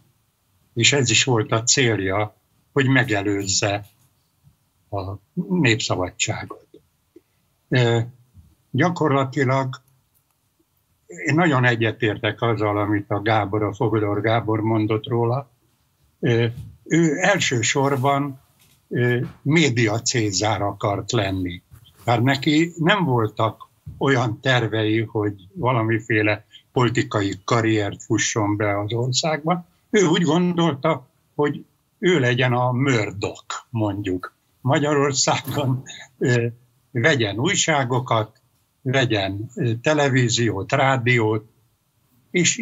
és 0.76 0.94
ez 0.94 1.10
is 1.10 1.24
volt 1.24 1.52
a 1.52 1.64
célja, 1.64 2.36
hogy 2.72 2.88
megelőzze 2.88 3.86
a 4.90 5.14
népszabadságot. 5.34 6.68
E, 7.70 8.08
gyakorlatilag 8.72 9.82
én 11.08 11.36
nagyon 11.36 11.66
egyetértek 11.66 12.42
azzal, 12.42 12.78
amit 12.78 13.10
a 13.10 13.22
Gábor, 13.22 13.64
a 13.64 13.74
Fogodor 13.74 14.22
Gábor 14.22 14.62
mondott 14.62 15.08
róla. 15.08 15.50
E, 16.20 16.54
ő 16.84 17.18
elsősorban 17.18 18.42
e, 18.90 19.20
média 19.42 20.02
cézár 20.02 20.62
akart 20.62 21.12
lenni. 21.12 21.62
Tehát 22.04 22.24
neki 22.24 22.74
nem 22.78 23.04
voltak 23.04 23.70
olyan 23.98 24.40
tervei, 24.42 25.02
hogy 25.02 25.34
valamiféle 25.54 26.46
politikai 26.72 27.34
karriert 27.44 28.04
fusson 28.04 28.58
be 28.58 28.80
az 28.80 28.94
országba. 28.94 29.66
Ő 29.96 30.06
úgy 30.06 30.22
gondolta, 30.22 31.10
hogy 31.36 31.66
ő 32.00 32.20
legyen 32.20 32.54
a 32.54 32.72
mördok, 32.72 33.68
mondjuk. 33.70 34.36
Magyarországon 34.62 35.84
vegyen 36.92 37.40
újságokat, 37.40 38.42
vegyen 38.82 39.52
televíziót, 39.82 40.72
rádiót, 40.72 41.50
és, 42.32 42.62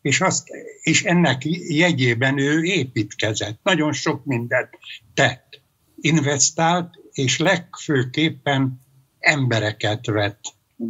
és, 0.00 0.20
azt, 0.20 0.48
és 0.82 1.04
ennek 1.04 1.42
jegyében 1.68 2.38
ő 2.38 2.62
építkezett, 2.62 3.58
nagyon 3.62 3.92
sok 3.92 4.24
mindent 4.24 4.78
tett, 5.14 5.60
investált, 6.00 6.94
és 7.12 7.38
legfőképpen 7.38 8.80
embereket 9.18 10.06
vett 10.06 10.40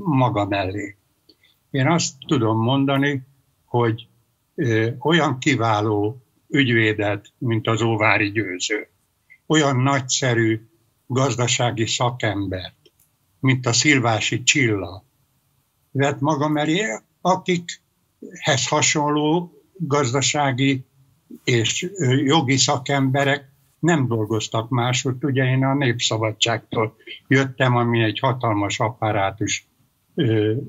maga 0.04 0.44
mellé. 0.44 0.96
Én 1.70 1.86
azt 1.86 2.14
tudom 2.26 2.62
mondani, 2.62 3.22
hogy 3.64 4.08
olyan 4.98 5.38
kiváló 5.38 6.22
ügyvédet, 6.48 7.32
mint 7.38 7.66
az 7.66 7.82
Óvári 7.82 8.30
Győző, 8.30 8.88
olyan 9.46 9.76
nagyszerű 9.76 10.60
gazdasági 11.06 11.86
szakembert, 11.86 12.76
mint 13.40 13.66
a 13.66 13.72
Szilvási 13.72 14.42
Csilla, 14.42 15.04
vett 15.90 16.20
magam 16.20 16.56
elé, 16.56 16.84
akikhez 17.20 18.68
hasonló 18.68 19.52
gazdasági 19.72 20.84
és 21.44 21.90
jogi 22.24 22.56
szakemberek 22.56 23.48
nem 23.78 24.06
dolgoztak 24.06 24.68
máshogy. 24.68 25.16
Ugye 25.20 25.44
én 25.44 25.64
a 25.64 25.74
Népszabadságtól 25.74 26.96
jöttem, 27.28 27.76
ami 27.76 28.02
egy 28.02 28.18
hatalmas 28.18 28.80
apparátus 28.80 29.68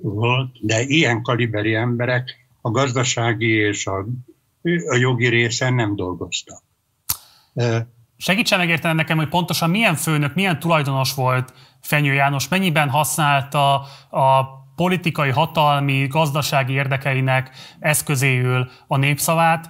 volt, 0.01 0.65
de 0.65 0.81
ilyen 0.81 1.21
kaliberi 1.21 1.73
emberek 1.73 2.40
a 2.61 2.71
gazdasági 2.71 3.51
és 3.51 3.87
a, 3.87 4.05
a 4.87 4.95
jogi 4.95 5.27
részen 5.27 5.73
nem 5.73 5.95
dolgoztak. 5.95 6.63
Segítsen 8.17 8.59
megérteni 8.59 8.95
nekem, 8.95 9.17
hogy 9.17 9.29
pontosan 9.29 9.69
milyen 9.69 9.95
főnök, 9.95 10.35
milyen 10.35 10.59
tulajdonos 10.59 11.13
volt 11.13 11.53
Fenyő 11.81 12.13
János, 12.13 12.47
mennyiben 12.47 12.89
használta 12.89 13.73
a 14.09 14.59
politikai, 14.75 15.29
hatalmi, 15.29 16.07
gazdasági 16.07 16.73
érdekeinek 16.73 17.51
eszközéül 17.79 18.69
a 18.87 18.97
népszavát. 18.97 19.69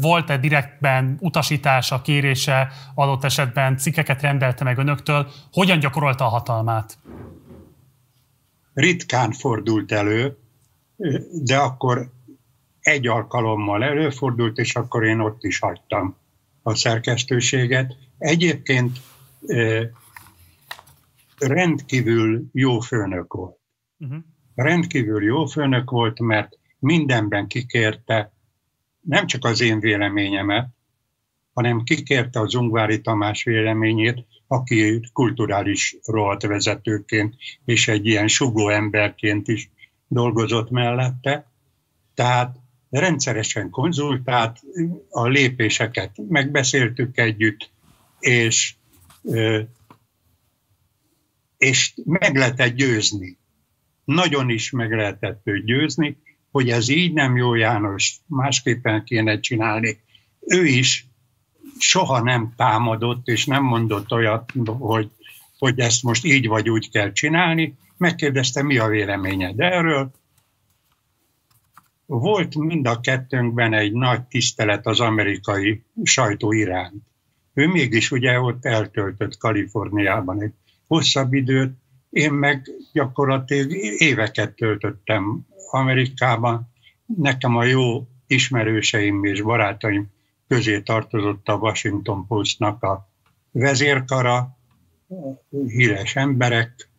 Volt-e 0.00 0.36
direktben 0.38 1.16
utasítása, 1.20 2.02
kérése, 2.02 2.72
adott 2.94 3.24
esetben 3.24 3.76
cikkeket 3.76 4.22
rendelte 4.22 4.64
meg 4.64 4.78
önöktől? 4.78 5.30
Hogyan 5.52 5.78
gyakorolta 5.78 6.24
a 6.24 6.28
hatalmát? 6.28 6.98
Ritkán 8.74 9.32
fordult 9.32 9.92
elő, 9.92 10.41
de 11.42 11.56
akkor 11.56 12.10
egy 12.80 13.06
alkalommal 13.06 13.84
előfordult, 13.84 14.58
és 14.58 14.74
akkor 14.74 15.04
én 15.04 15.20
ott 15.20 15.44
is 15.44 15.58
hagytam 15.58 16.16
a 16.62 16.74
szerkesztőséget. 16.74 17.96
Egyébként 18.18 18.98
rendkívül 21.38 22.44
jó 22.52 22.80
főnök 22.80 23.32
volt. 23.32 23.58
Uh-huh. 23.98 24.18
Rendkívül 24.54 25.22
jó 25.24 25.46
főnök 25.46 25.90
volt, 25.90 26.20
mert 26.20 26.58
mindenben 26.78 27.46
kikérte 27.46 28.32
nem 29.00 29.26
csak 29.26 29.44
az 29.44 29.60
én 29.60 29.80
véleményemet, 29.80 30.68
hanem 31.52 31.82
kikérte 31.82 32.40
az 32.40 32.54
Ungvári 32.54 33.00
Tamás 33.00 33.42
véleményét, 33.42 34.26
aki 34.46 35.00
kulturális 35.12 35.96
rohadt 36.04 36.42
vezetőként 36.42 37.34
és 37.64 37.88
egy 37.88 38.06
ilyen 38.06 38.28
sugó 38.28 38.68
emberként 38.68 39.48
is 39.48 39.70
dolgozott 40.12 40.70
mellette. 40.70 41.46
Tehát 42.14 42.56
rendszeresen 42.90 43.70
konzultált, 43.70 44.60
a 45.10 45.26
lépéseket 45.26 46.16
megbeszéltük 46.28 47.18
együtt, 47.18 47.70
és, 48.20 48.74
és 51.58 51.92
meg 52.04 52.36
lehetett 52.36 52.74
győzni. 52.74 53.38
Nagyon 54.04 54.50
is 54.50 54.70
meg 54.70 54.92
lehetett 54.92 55.40
őt 55.44 55.64
győzni, 55.64 56.16
hogy 56.50 56.70
ez 56.70 56.88
így 56.88 57.12
nem 57.12 57.36
jó 57.36 57.54
János, 57.54 58.16
másképpen 58.26 59.04
kéne 59.04 59.40
csinálni. 59.40 60.00
Ő 60.40 60.64
is 60.64 61.06
soha 61.78 62.22
nem 62.22 62.52
támadott, 62.56 63.26
és 63.28 63.46
nem 63.46 63.62
mondott 63.62 64.12
olyat, 64.12 64.52
hogy, 64.66 65.10
hogy 65.58 65.78
ezt 65.78 66.02
most 66.02 66.24
így 66.24 66.46
vagy 66.46 66.70
úgy 66.70 66.90
kell 66.90 67.12
csinálni. 67.12 67.74
Megkérdezte, 68.02 68.62
mi 68.62 68.78
a 68.78 68.86
véleményed 68.86 69.60
erről, 69.60 70.10
volt 72.06 72.54
mind 72.54 72.86
a 72.86 73.00
kettőnkben 73.00 73.72
egy 73.72 73.92
nagy 73.92 74.22
tisztelet 74.22 74.86
az 74.86 75.00
amerikai 75.00 75.82
sajtó 76.02 76.52
iránt. 76.52 77.02
Ő 77.54 77.66
mégis 77.66 78.10
ugye 78.10 78.40
ott 78.40 78.64
eltöltött 78.64 79.38
Kaliforniában 79.38 80.42
egy 80.42 80.52
hosszabb 80.86 81.32
időt, 81.32 81.72
én 82.10 82.32
meg 82.32 82.70
gyakorlatilag 82.92 83.72
éveket 83.98 84.54
töltöttem 84.54 85.46
Amerikában. 85.70 86.72
Nekem 87.06 87.56
a 87.56 87.64
jó 87.64 88.08
ismerőseim 88.26 89.24
és 89.24 89.42
barátaim 89.42 90.06
közé 90.48 90.80
tartozott 90.80 91.48
a 91.48 91.54
Washington 91.54 92.26
Postnak 92.26 92.82
a 92.82 93.08
vezérkara, 93.50 94.56
híres 95.66 96.16
emberek, 96.16 96.90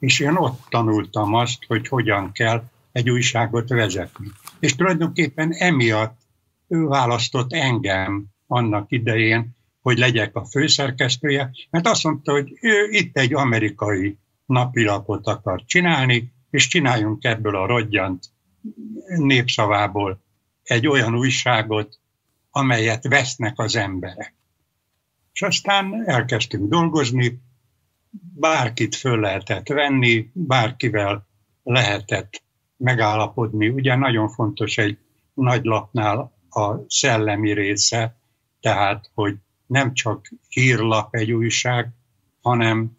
és 0.00 0.20
én 0.20 0.36
ott 0.36 0.60
tanultam 0.68 1.34
azt, 1.34 1.64
hogy 1.66 1.88
hogyan 1.88 2.32
kell 2.32 2.64
egy 2.92 3.10
újságot 3.10 3.68
vezetni. 3.68 4.26
És 4.58 4.74
tulajdonképpen 4.74 5.52
emiatt 5.52 6.20
ő 6.68 6.84
választott 6.84 7.52
engem 7.52 8.26
annak 8.46 8.90
idején, 8.90 9.56
hogy 9.80 9.98
legyek 9.98 10.36
a 10.36 10.44
főszerkesztője, 10.44 11.50
mert 11.70 11.86
azt 11.86 12.04
mondta, 12.04 12.32
hogy 12.32 12.58
ő 12.60 12.88
itt 12.90 13.16
egy 13.16 13.34
amerikai 13.34 14.16
napilapot 14.46 15.26
akar 15.26 15.64
csinálni, 15.64 16.32
és 16.50 16.66
csináljunk 16.66 17.24
ebből 17.24 17.56
a 17.56 17.66
rodjant 17.66 18.24
népszavából 19.16 20.20
egy 20.62 20.86
olyan 20.86 21.14
újságot, 21.14 21.98
amelyet 22.50 23.08
vesznek 23.08 23.58
az 23.58 23.76
emberek. 23.76 24.34
És 25.32 25.42
aztán 25.42 26.02
elkezdtünk 26.08 26.68
dolgozni, 26.68 27.40
bárkit 28.34 28.94
föl 28.94 29.20
lehetett 29.20 29.68
venni, 29.68 30.30
bárkivel 30.32 31.26
lehetett 31.62 32.42
megállapodni. 32.76 33.68
Ugye 33.68 33.94
nagyon 33.94 34.28
fontos 34.28 34.78
egy 34.78 34.98
nagy 35.34 35.64
lapnál 35.64 36.32
a 36.50 36.74
szellemi 36.86 37.52
része, 37.52 38.16
tehát, 38.60 39.10
hogy 39.14 39.36
nem 39.66 39.94
csak 39.94 40.32
hírlap 40.48 41.14
egy 41.14 41.32
újság, 41.32 41.88
hanem 42.40 42.98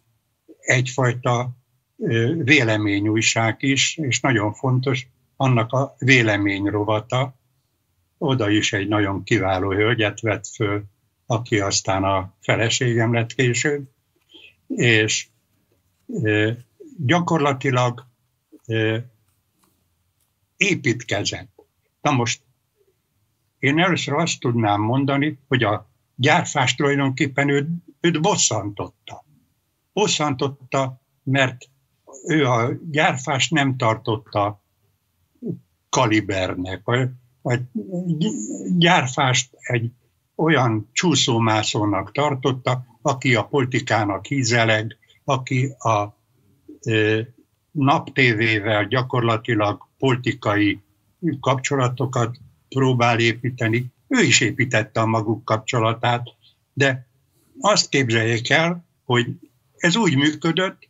egyfajta 0.58 1.50
véleményújság 2.36 3.56
is, 3.58 3.96
és 3.96 4.20
nagyon 4.20 4.52
fontos 4.52 5.06
annak 5.36 5.72
a 5.72 5.94
véleményrovata. 5.98 7.34
Oda 8.18 8.50
is 8.50 8.72
egy 8.72 8.88
nagyon 8.88 9.22
kiváló 9.22 9.70
hölgyet 9.70 10.20
vett 10.20 10.46
föl, 10.46 10.84
aki 11.26 11.60
aztán 11.60 12.04
a 12.04 12.34
feleségem 12.40 13.12
lett 13.12 13.32
később, 13.34 13.88
és 14.74 15.28
gyakorlatilag 16.98 18.06
építkezett. 20.56 21.50
Na 22.00 22.10
most 22.10 22.42
én 23.58 23.78
először 23.78 24.14
azt 24.14 24.40
tudnám 24.40 24.80
mondani, 24.80 25.38
hogy 25.48 25.62
a 25.62 25.90
gyárfás 26.14 26.74
tulajdonképpen 26.74 27.48
őt, 27.48 27.68
őt 28.00 28.20
bosszantotta. 28.20 29.24
Bosszantotta, 29.92 31.00
mert 31.22 31.68
ő 32.26 32.44
a 32.46 32.72
gyárfás 32.90 33.48
nem 33.48 33.76
tartotta 33.76 34.62
kalibernek. 35.88 36.86
a 37.42 37.58
gyárfást 38.78 39.50
egy 39.58 39.90
olyan 40.36 40.88
csúszómászónak 40.92 42.12
tartotta, 42.12 42.84
aki 43.02 43.34
a 43.34 43.44
politikának 43.44 44.26
hízeleg, 44.26 44.96
aki 45.24 45.66
a 45.78 46.16
naptévével 47.70 48.86
gyakorlatilag 48.86 49.88
politikai 49.98 50.80
kapcsolatokat 51.40 52.36
próbál 52.68 53.18
építeni. 53.18 53.92
Ő 54.08 54.22
is 54.22 54.40
építette 54.40 55.00
a 55.00 55.06
maguk 55.06 55.44
kapcsolatát, 55.44 56.28
de 56.72 57.06
azt 57.60 57.88
képzeljék 57.88 58.50
el, 58.50 58.84
hogy 59.04 59.26
ez 59.76 59.96
úgy 59.96 60.16
működött, 60.16 60.88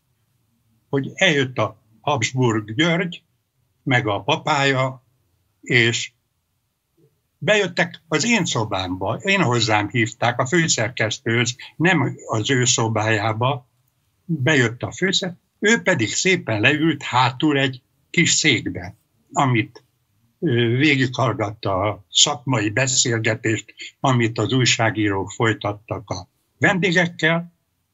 hogy 0.88 1.10
eljött 1.14 1.58
a 1.58 1.76
Habsburg 2.00 2.74
György, 2.74 3.22
meg 3.82 4.06
a 4.06 4.22
papája, 4.22 5.02
és 5.60 6.12
bejöttek 7.44 8.02
az 8.08 8.24
én 8.24 8.44
szobámba, 8.44 9.14
én 9.14 9.42
hozzám 9.42 9.88
hívták 9.88 10.38
a 10.38 10.46
főszerkesztőhöz, 10.46 11.56
nem 11.76 12.16
az 12.26 12.50
ő 12.50 12.64
szobájába, 12.64 13.68
bejött 14.24 14.82
a 14.82 14.92
főszerkesztő, 14.92 15.40
ő 15.58 15.82
pedig 15.82 16.08
szépen 16.08 16.60
leült 16.60 17.02
hátul 17.02 17.58
egy 17.58 17.82
kis 18.10 18.30
székbe, 18.30 18.96
amit 19.32 19.84
végighallgatta 20.78 21.74
a 21.74 22.04
szakmai 22.10 22.70
beszélgetést, 22.70 23.74
amit 24.00 24.38
az 24.38 24.52
újságírók 24.52 25.30
folytattak 25.30 26.10
a 26.10 26.28
vendégekkel, 26.58 27.52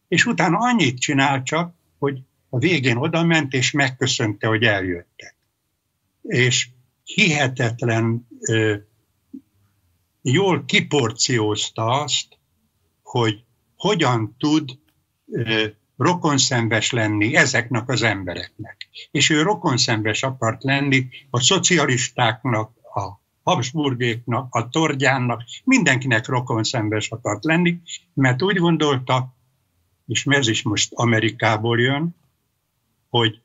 és 0.09 0.27
utána 0.27 0.59
annyit 0.59 0.99
csinált 0.99 1.45
csak, 1.45 1.75
hogy 1.99 2.21
a 2.49 2.59
végén 2.59 2.97
oda 2.97 3.25
ment, 3.25 3.53
és 3.53 3.71
megköszönte, 3.71 4.47
hogy 4.47 4.63
eljöttek. 4.63 5.37
És 6.23 6.69
hihetetlen 7.05 8.29
jól 10.33 10.65
kiporciózta 10.65 11.85
azt, 11.85 12.39
hogy 13.03 13.45
hogyan 13.77 14.37
tud 14.39 14.79
rokonszenves 15.97 16.91
lenni 16.91 17.37
ezeknek 17.37 17.89
az 17.89 18.03
embereknek. 18.03 18.89
És 19.11 19.31
ő 19.31 19.43
rokonszenves 19.43 20.23
akart 20.23 20.63
lenni 20.63 21.09
a 21.31 21.41
szocialistáknak, 21.41 22.73
a 22.95 23.21
Habsburgéknak, 23.43 24.55
a 24.55 24.69
Tordjánnak, 24.69 25.43
mindenkinek 25.65 26.27
rokonszenves 26.27 27.11
akart 27.11 27.45
lenni, 27.45 27.81
mert 28.15 28.43
úgy 28.43 28.57
gondolta, 28.57 29.35
és 30.07 30.27
ez 30.27 30.49
is 30.49 30.63
most 30.63 30.93
Amerikából 30.95 31.81
jön, 31.81 32.17
hogy 33.09 33.41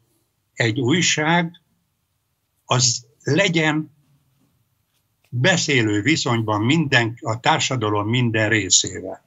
egy 0.54 0.80
újság 0.80 1.62
az 2.66 3.06
legyen 3.24 3.92
beszélő 5.36 6.02
viszonyban 6.02 6.62
minden, 6.62 7.18
a 7.22 7.40
társadalom 7.40 8.10
minden 8.10 8.50
részével. 8.50 9.26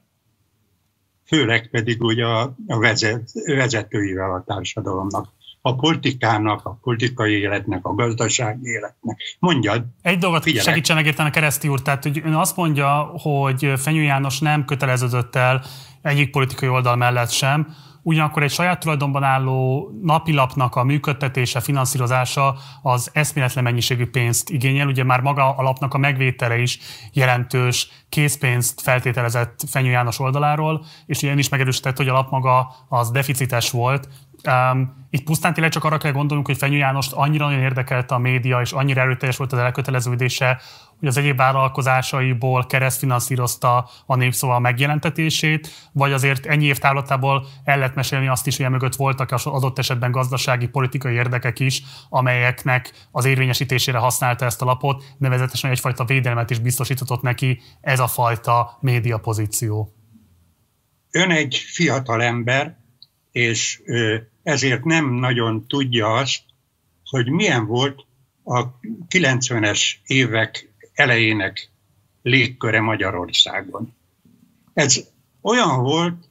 Főleg 1.25 1.69
pedig 1.69 2.03
ugye 2.03 2.25
a, 2.25 2.55
a 2.67 2.79
vezet, 2.79 3.31
vezetőivel 3.45 4.33
a 4.33 4.43
társadalomnak 4.47 5.35
a 5.61 5.75
politikának, 5.75 6.65
a 6.65 6.79
politikai 6.81 7.33
életnek, 7.33 7.85
a 7.85 7.93
gazdasági 7.93 8.67
életnek. 8.69 9.21
Mondjad. 9.39 9.83
Egy 10.01 10.17
dolgot 10.17 10.43
figyelek. 10.43 10.67
segítsen 10.67 10.95
megérteni 10.95 11.29
a 11.29 11.31
kereszti 11.31 11.67
úr. 11.67 11.81
Tehát, 11.81 12.03
hogy 12.03 12.21
ön 12.25 12.33
azt 12.33 12.55
mondja, 12.55 13.03
hogy 13.03 13.73
Fenyő 13.77 14.01
János 14.01 14.39
nem 14.39 14.65
köteleződött 14.65 15.35
el 15.35 15.63
egyik 16.01 16.31
politikai 16.31 16.69
oldal 16.69 16.95
mellett 16.95 17.29
sem, 17.29 17.75
ugyanakkor 18.07 18.43
egy 18.43 18.51
saját 18.51 18.79
tulajdonban 18.79 19.23
álló 19.23 19.91
napilapnak 20.01 20.75
a 20.75 20.83
működtetése, 20.83 21.59
finanszírozása 21.59 22.57
az 22.81 23.09
eszméletlen 23.13 23.63
mennyiségű 23.63 24.05
pénzt 24.05 24.49
igényel. 24.49 24.87
Ugye 24.87 25.03
már 25.03 25.21
maga 25.21 25.55
a 25.55 25.61
lapnak 25.61 25.93
a 25.93 25.97
megvétele 25.97 26.57
is 26.57 26.79
jelentős 27.13 27.89
készpénzt 28.09 28.81
feltételezett 28.81 29.63
Fenyő 29.67 29.89
János 29.89 30.19
oldaláról, 30.19 30.85
és 31.05 31.21
ugye 31.21 31.33
is 31.33 31.49
megerősített, 31.49 31.97
hogy 31.97 32.07
a 32.07 32.13
lap 32.13 32.31
maga 32.31 32.75
az 32.89 33.11
deficites 33.11 33.71
volt, 33.71 34.09
Um, 34.43 35.05
itt 35.09 35.23
pusztán 35.23 35.53
tényleg 35.53 35.71
csak 35.71 35.83
arra 35.83 35.97
kell 35.97 36.11
gondolnunk, 36.11 36.47
hogy 36.47 36.57
Fenyő 36.57 36.77
Jánost 36.77 37.13
annyira 37.13 37.45
nagyon 37.45 37.61
érdekelte 37.61 38.15
a 38.15 38.17
média, 38.17 38.61
és 38.61 38.71
annyira 38.71 39.01
erőteljes 39.01 39.37
volt 39.37 39.53
az 39.53 39.59
elköteleződése, 39.59 40.61
hogy 40.99 41.07
az 41.07 41.17
egyéb 41.17 41.37
vállalkozásaiból 41.37 42.65
keresztfinanszírozta 42.65 43.89
a 44.05 44.15
népszóval 44.15 44.59
megjelentetését, 44.59 45.69
vagy 45.91 46.11
azért 46.11 46.45
ennyi 46.45 46.65
év 46.65 46.77
távlatából 46.77 47.45
el 47.63 47.77
lehet 47.77 47.95
mesélni 47.95 48.27
azt 48.27 48.47
is, 48.47 48.57
hogy 48.57 48.69
mögött 48.69 48.95
voltak 48.95 49.31
az 49.31 49.45
adott 49.45 49.79
esetben 49.79 50.11
gazdasági, 50.11 50.67
politikai 50.67 51.13
érdekek 51.13 51.59
is, 51.59 51.81
amelyeknek 52.09 52.91
az 53.11 53.25
érvényesítésére 53.25 53.97
használta 53.97 54.45
ezt 54.45 54.61
a 54.61 54.65
lapot, 54.65 55.03
nevezetesen 55.17 55.71
egyfajta 55.71 56.05
védelmet 56.05 56.49
is 56.49 56.59
biztosított 56.59 57.21
neki 57.21 57.61
ez 57.81 57.99
a 57.99 58.07
fajta 58.07 58.77
média 58.81 59.17
pozíció. 59.17 59.91
Ön 61.11 61.31
egy 61.31 61.55
fiatal 61.55 62.23
ember, 62.23 62.76
és 63.37 63.81
ezért 64.43 64.83
nem 64.83 65.13
nagyon 65.13 65.67
tudja 65.67 66.13
azt, 66.13 66.41
hogy 67.03 67.29
milyen 67.29 67.65
volt 67.65 68.05
a 68.43 68.79
90-es 69.09 69.93
évek 70.05 70.73
elejének 70.93 71.69
légköre 72.21 72.81
Magyarországon. 72.81 73.95
Ez 74.73 75.09
olyan 75.41 75.83
volt, 75.83 76.29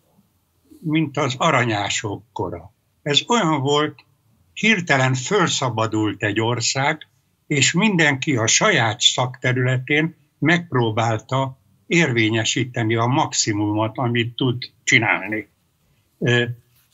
mint 0.80 1.16
az 1.16 1.34
aranyások 1.38 2.22
kora. 2.32 2.72
Ez 3.02 3.20
olyan 3.28 3.60
volt, 3.60 4.04
hirtelen 4.52 5.14
felszabadult 5.14 6.22
egy 6.22 6.40
ország, 6.40 7.08
és 7.46 7.72
mindenki 7.72 8.36
a 8.36 8.46
saját 8.46 9.00
szakterületén 9.00 10.16
megpróbálta 10.38 11.58
érvényesíteni 11.86 12.94
a 12.94 13.06
maximumot, 13.06 13.98
amit 13.98 14.36
tud 14.36 14.62
csinálni. 14.84 15.48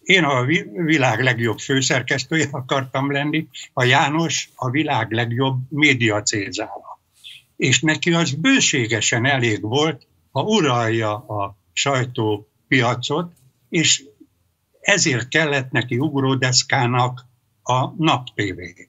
Én 0.03 0.25
a 0.25 0.45
világ 0.85 1.21
legjobb 1.23 1.59
főszerkesztője 1.59 2.49
akartam 2.51 3.11
lenni, 3.11 3.49
a 3.73 3.85
János 3.85 4.51
a 4.55 4.71
világ 4.71 5.11
legjobb 5.11 5.59
média 5.69 6.23
cézára. 6.23 7.01
És 7.57 7.81
neki 7.81 8.13
az 8.13 8.33
bőségesen 8.33 9.27
elég 9.27 9.61
volt, 9.61 10.07
ha 10.31 10.43
uralja 10.43 11.15
a 11.15 11.57
sajtópiacot, 11.73 13.33
és 13.69 14.05
ezért 14.81 15.29
kellett 15.29 15.71
neki 15.71 15.99
ugródeszkának 15.99 17.27
a 17.63 18.05
naptévé. 18.05 18.89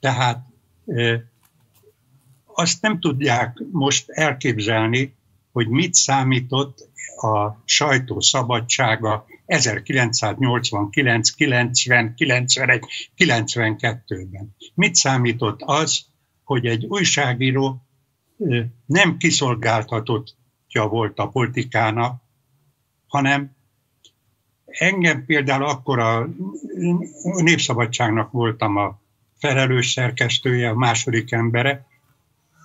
Tehát 0.00 0.44
azt 2.44 2.82
nem 2.82 3.00
tudják 3.00 3.58
most 3.72 4.08
elképzelni, 4.08 5.14
hogy 5.52 5.68
mit 5.68 5.94
számított 5.94 6.88
a 7.16 7.62
sajtó 7.64 8.20
szabadsága 8.20 9.26
1989, 9.46 11.30
90, 11.30 12.14
91, 12.14 12.84
92-ben. 13.16 14.56
Mit 14.74 14.94
számított 14.94 15.60
az, 15.62 16.04
hogy 16.44 16.66
egy 16.66 16.84
újságíró 16.84 17.82
nem 18.86 19.16
kiszolgáltatottja 19.16 20.86
volt 20.88 21.18
a 21.18 21.28
politikának, 21.28 22.22
hanem 23.06 23.56
engem 24.66 25.24
például 25.24 25.64
akkor 25.64 25.98
a 25.98 26.28
Népszabadságnak 27.22 28.30
voltam 28.30 28.76
a 28.76 29.00
felelős 29.38 29.90
szerkesztője, 29.90 30.68
a 30.68 30.74
második 30.74 31.32
embere, 31.32 31.86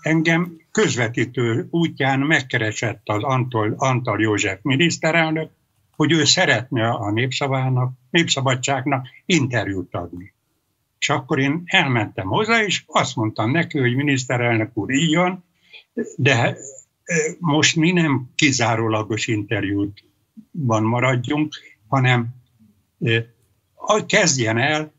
engem 0.01 0.61
közvetítő 0.71 1.67
útján 1.69 2.19
megkeresett 2.19 3.01
az 3.03 3.23
Antal, 3.23 3.73
Antal 3.77 4.21
József 4.21 4.59
miniszterelnök, 4.61 5.51
hogy 5.98 6.11
ő 6.11 6.24
szeretne 6.24 6.90
a 6.90 7.11
népszavának, 7.11 7.91
népszabadságnak 8.10 9.07
interjút 9.26 9.95
adni. 9.95 10.34
És 10.99 11.10
akkor 11.10 11.40
én 11.40 11.61
elmentem 11.65 12.28
hozzá, 12.28 12.64
és 12.64 12.84
azt 12.86 13.15
mondtam 13.15 13.52
neki, 13.52 13.80
hogy 13.80 13.95
miniszterelnök 13.95 14.78
úr 14.78 14.91
így 14.91 15.19
de 16.15 16.57
e, 17.03 17.15
most 17.40 17.76
mi 17.76 17.91
nem 17.91 18.30
kizárólagos 18.36 19.28
interjútban 19.28 20.84
maradjunk, 20.84 21.53
hanem 21.88 22.28
e, 22.99 23.26
kezdjen 24.06 24.57
el 24.57 24.94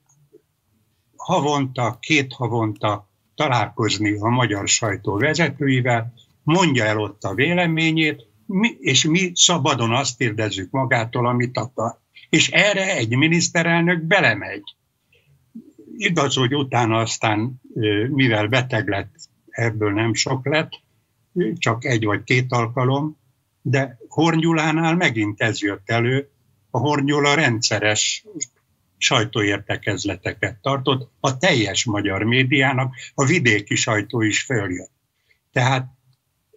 havonta, 1.16 1.96
két 2.00 2.32
havonta 2.32 3.08
találkozni 3.34 4.18
a 4.18 4.28
magyar 4.28 4.68
sajtó 4.68 5.16
vezetőivel, 5.16 6.12
mondja 6.42 6.84
el 6.84 6.98
ott 6.98 7.22
a 7.22 7.34
véleményét, 7.34 8.27
mi, 8.48 8.76
és 8.80 9.04
mi 9.04 9.32
szabadon 9.34 9.94
azt 9.94 10.16
kérdezzük 10.16 10.70
magától, 10.70 11.26
amit 11.26 11.56
akar. 11.56 11.98
És 12.28 12.50
erre 12.50 12.96
egy 12.96 13.16
miniszterelnök 13.16 14.02
belemegy. 14.02 14.74
Igaz, 15.96 16.34
hogy 16.34 16.54
utána 16.54 16.96
aztán, 16.96 17.60
mivel 18.08 18.46
beteg 18.46 18.88
lett, 18.88 19.14
ebből 19.50 19.92
nem 19.92 20.14
sok 20.14 20.46
lett, 20.46 20.70
csak 21.58 21.84
egy 21.84 22.04
vagy 22.04 22.24
két 22.24 22.52
alkalom, 22.52 23.16
de 23.62 23.98
Hornyulánál 24.08 24.94
megint 24.94 25.40
ez 25.40 25.60
jött 25.60 25.90
elő, 25.90 26.30
a 26.70 26.78
Hornyula 26.78 27.34
rendszeres 27.34 28.24
sajtóértekezleteket 28.96 30.56
tartott, 30.60 31.10
a 31.20 31.38
teljes 31.38 31.84
magyar 31.84 32.22
médiának, 32.22 32.94
a 33.14 33.24
vidéki 33.24 33.74
sajtó 33.74 34.20
is 34.20 34.42
följött. 34.42 34.90
Tehát 35.52 35.97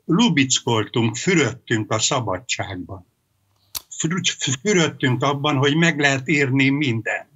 lubickoltunk, 0.06 1.16
fürödtünk 1.16 1.92
a 1.92 2.00
szabadságban. 2.00 3.06
Fürödtünk 4.62 5.24
abban, 5.24 5.56
hogy 5.56 5.76
meg 5.76 6.00
lehet 6.00 6.30
írni 6.30 6.70
mindent. 6.70 7.30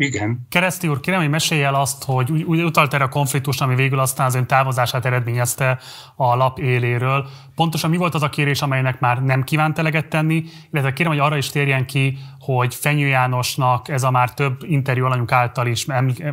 Igen. 0.00 0.46
Kereszti 0.48 0.88
úr, 0.88 1.00
kérem, 1.00 1.20
hogy 1.20 1.28
mesélj 1.28 1.62
el 1.62 1.74
azt, 1.74 2.04
hogy 2.04 2.30
úgy, 2.30 2.42
úgy 2.42 2.62
utalt 2.62 2.94
erre 2.94 3.04
a 3.04 3.08
konfliktus, 3.08 3.60
ami 3.60 3.74
végül 3.74 3.98
aztán 3.98 4.26
az 4.26 4.34
ön 4.34 4.46
távozását 4.46 5.04
eredményezte 5.04 5.78
a 6.16 6.36
lap 6.36 6.58
éléről. 6.58 7.28
Pontosan 7.54 7.90
mi 7.90 7.96
volt 7.96 8.14
az 8.14 8.22
a 8.22 8.28
kérés, 8.28 8.62
amelynek 8.62 9.00
már 9.00 9.22
nem 9.22 9.44
kívánt 9.44 9.78
eleget 9.78 10.08
tenni, 10.08 10.44
illetve 10.70 10.92
kérem, 10.92 11.12
hogy 11.12 11.20
arra 11.20 11.36
is 11.36 11.50
térjen 11.50 11.86
ki, 11.86 12.18
hogy 12.38 12.74
Fenyő 12.74 13.06
Jánosnak 13.06 13.88
ez 13.88 14.02
a 14.02 14.10
már 14.10 14.34
több 14.34 14.62
interjú 14.62 15.04
alanyunk 15.04 15.32
által 15.32 15.66
is 15.66 15.86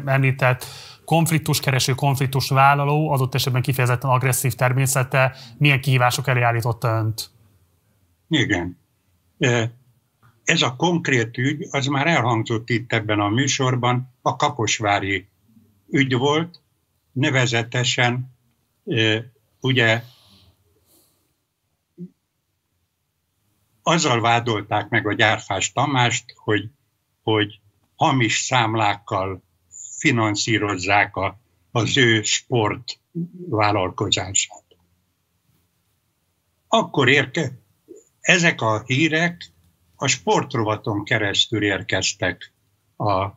említett 0.06 0.66
konfliktuskereső, 1.06 1.94
konfliktus 1.94 2.49
vállaló, 2.49 3.11
adott 3.11 3.36
esetben 3.36 3.61
kifejezetten 3.61 4.10
agresszív 4.10 4.53
természete, 4.53 5.36
milyen 5.57 5.82
kihívások 5.82 6.27
elé 6.27 6.41
állította 6.41 6.88
önt? 6.88 7.30
Igen. 8.27 8.77
Ez 10.44 10.61
a 10.61 10.76
konkrét 10.76 11.38
ügy, 11.38 11.68
az 11.72 11.86
már 11.86 12.07
elhangzott 12.07 12.69
itt 12.69 12.94
ebben 12.94 13.19
a 13.19 13.30
műsorban, 13.30 14.14
a 14.22 14.36
Kaposvári 14.36 15.27
ügy 15.90 16.15
volt, 16.15 16.61
nevezetesen 17.11 18.36
ugye 19.60 20.03
azzal 23.84 24.22
vádolták 24.22 24.90
meg 24.90 25.07
a 25.07 25.14
gyárfás 25.14 25.72
Tamást, 25.72 26.26
hogy, 26.36 26.69
hogy 27.23 27.60
hamis 27.95 28.38
számlákkal 28.38 29.44
finanszírozzák 30.06 31.15
a, 31.15 31.40
az 31.72 31.98
ő 31.98 32.22
sport 32.22 32.99
vállalkozását. 33.49 34.64
Akkor 36.68 37.10
érke, 37.10 37.60
ezek 38.19 38.61
a 38.61 38.84
hírek 38.86 39.52
a 39.95 40.07
sportrovaton 40.07 41.03
keresztül 41.03 41.64
érkeztek 41.64 42.53
a 42.98 43.30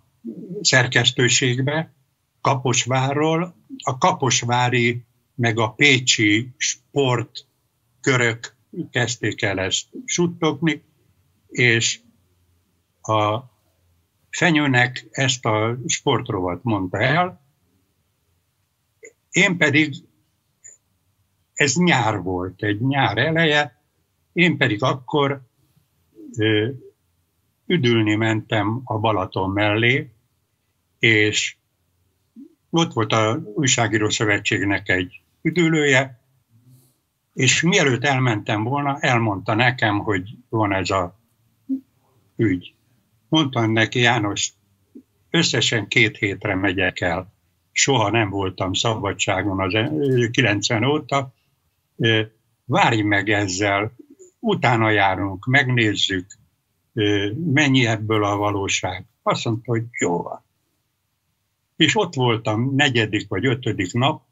szerkesztőségbe, 0.60 1.92
Kaposvárról, 2.40 3.56
a 3.84 3.98
kaposvári 3.98 5.04
meg 5.34 5.58
a 5.58 5.70
pécsi 5.70 6.54
sportkörök 6.56 8.56
kezdték 8.90 9.42
el 9.42 9.58
ezt 9.58 9.86
suttogni, 10.04 10.82
és 11.48 12.00
a 13.00 13.42
Fenyőnek 14.30 15.06
ezt 15.10 15.44
a 15.44 15.78
sportrovat 15.86 16.62
mondta 16.62 17.00
el, 17.00 17.46
én 19.30 19.56
pedig, 19.56 19.94
ez 21.54 21.74
nyár 21.74 22.22
volt, 22.22 22.62
egy 22.62 22.80
nyár 22.80 23.18
eleje, 23.18 23.82
én 24.32 24.56
pedig 24.56 24.82
akkor 24.82 25.40
ö, 26.36 26.70
üdülni 27.66 28.14
mentem 28.14 28.80
a 28.84 28.98
Balaton 28.98 29.50
mellé, 29.50 30.10
és 30.98 31.56
ott 32.70 32.92
volt 32.92 33.12
a 33.12 33.42
újságíró 33.54 34.08
szövetségnek 34.08 34.88
egy 34.88 35.22
üdülője, 35.42 36.20
és 37.34 37.62
mielőtt 37.62 38.04
elmentem 38.04 38.64
volna, 38.64 38.98
elmondta 39.00 39.54
nekem, 39.54 39.98
hogy 39.98 40.36
van 40.48 40.72
ez 40.72 40.90
a 40.90 41.18
ügy. 42.36 42.74
Mondtam 43.28 43.72
neki, 43.72 43.98
János, 43.98 44.52
összesen 45.30 45.88
két 45.88 46.16
hétre 46.16 46.54
megyek 46.54 47.00
el. 47.00 47.32
Soha 47.72 48.10
nem 48.10 48.30
voltam 48.30 48.72
szabadságon 48.72 49.60
az 49.60 49.90
90 50.30 50.84
óta. 50.84 51.34
Várj 52.64 53.00
meg 53.00 53.28
ezzel, 53.28 53.92
utána 54.38 54.90
járunk, 54.90 55.46
megnézzük, 55.46 56.26
mennyi 57.52 57.86
ebből 57.86 58.24
a 58.24 58.36
valóság. 58.36 59.06
Azt 59.22 59.44
mondta, 59.44 59.70
hogy 59.70 59.84
jó 59.98 60.22
van. 60.22 60.44
És 61.76 61.96
ott 61.96 62.14
voltam 62.14 62.74
negyedik 62.74 63.28
vagy 63.28 63.46
ötödik 63.46 63.92
nap, 63.92 64.22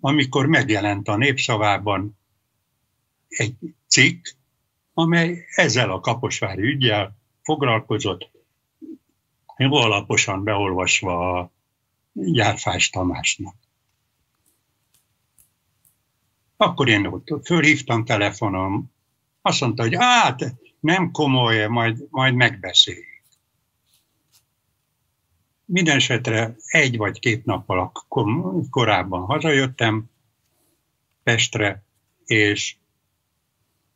amikor 0.00 0.46
megjelent 0.46 1.08
a 1.08 1.16
népszavában 1.16 2.18
egy 3.28 3.56
cikk, 3.86 4.26
amely 4.94 5.44
ezzel 5.54 5.90
a 5.90 6.00
kaposvári 6.00 6.62
ügyel 6.62 7.16
foglalkozott, 7.46 8.30
jó 9.56 9.74
alaposan 9.74 10.44
beolvasva 10.44 11.38
a 11.38 11.50
Járfás 12.12 12.90
Tamásnak. 12.90 13.54
Akkor 16.56 16.88
én 16.88 17.06
ott 17.06 17.44
fölhívtam 17.44 18.04
telefonom, 18.04 18.92
azt 19.42 19.60
mondta, 19.60 19.82
hogy 19.82 19.94
hát 19.94 20.54
nem 20.80 21.10
komoly, 21.10 21.66
majd, 21.66 22.06
majd 22.10 22.34
megbeszéljük. 22.34 23.22
Minden 25.64 25.96
esetre 25.96 26.56
egy 26.66 26.96
vagy 26.96 27.18
két 27.18 27.44
nappal 27.44 27.92
korábban 28.70 29.24
hazajöttem 29.24 30.10
Pestre, 31.22 31.82
és 32.24 32.76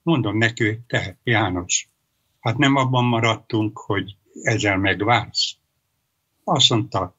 mondom 0.03 0.39
neki, 0.39 0.81
te 0.87 1.17
János, 1.23 1.90
Hát 2.41 2.57
nem 2.57 2.77
abban 2.77 3.05
maradtunk, 3.05 3.79
hogy 3.79 4.17
ezzel 4.43 4.77
megválsz. 4.77 5.57
Azt 6.45 6.71
mondta, 6.71 7.17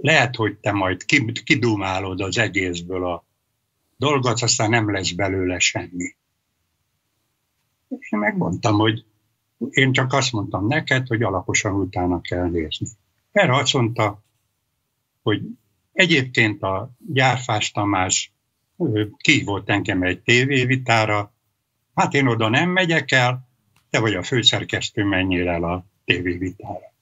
lehet, 0.00 0.36
hogy 0.36 0.56
te 0.56 0.72
majd 0.72 1.04
kidumálod 1.44 2.20
az 2.20 2.38
egészből 2.38 3.06
a 3.06 3.24
dolgot, 3.96 4.42
aztán 4.42 4.70
nem 4.70 4.92
lesz 4.92 5.10
belőle 5.10 5.58
semmi. 5.58 6.16
Én 7.88 8.18
megmondtam, 8.18 8.78
hogy 8.78 9.04
én 9.70 9.92
csak 9.92 10.12
azt 10.12 10.32
mondtam 10.32 10.66
neked, 10.66 11.06
hogy 11.06 11.22
alaposan 11.22 11.72
utána 11.72 12.20
kell 12.20 12.48
nézni. 12.48 12.86
Erre 13.32 13.56
azt 13.56 13.72
mondta, 13.72 14.22
hogy 15.22 15.42
egyébként 15.92 16.62
a 16.62 16.90
Gyárfás 16.98 17.70
Tamás 17.70 18.32
kihívott 19.16 19.68
engem 19.68 20.02
egy 20.02 20.22
tévévitára, 20.22 21.32
hát 21.94 22.14
én 22.14 22.26
oda 22.26 22.48
nem 22.48 22.70
megyek 22.70 23.12
el, 23.12 23.45
te 23.96 24.02
vagy 24.02 24.14
a 24.14 24.22
főszerkesztő, 24.22 25.04
menjél 25.04 25.48
el 25.48 25.64
a 25.64 25.84
tévévitára. 26.04 26.92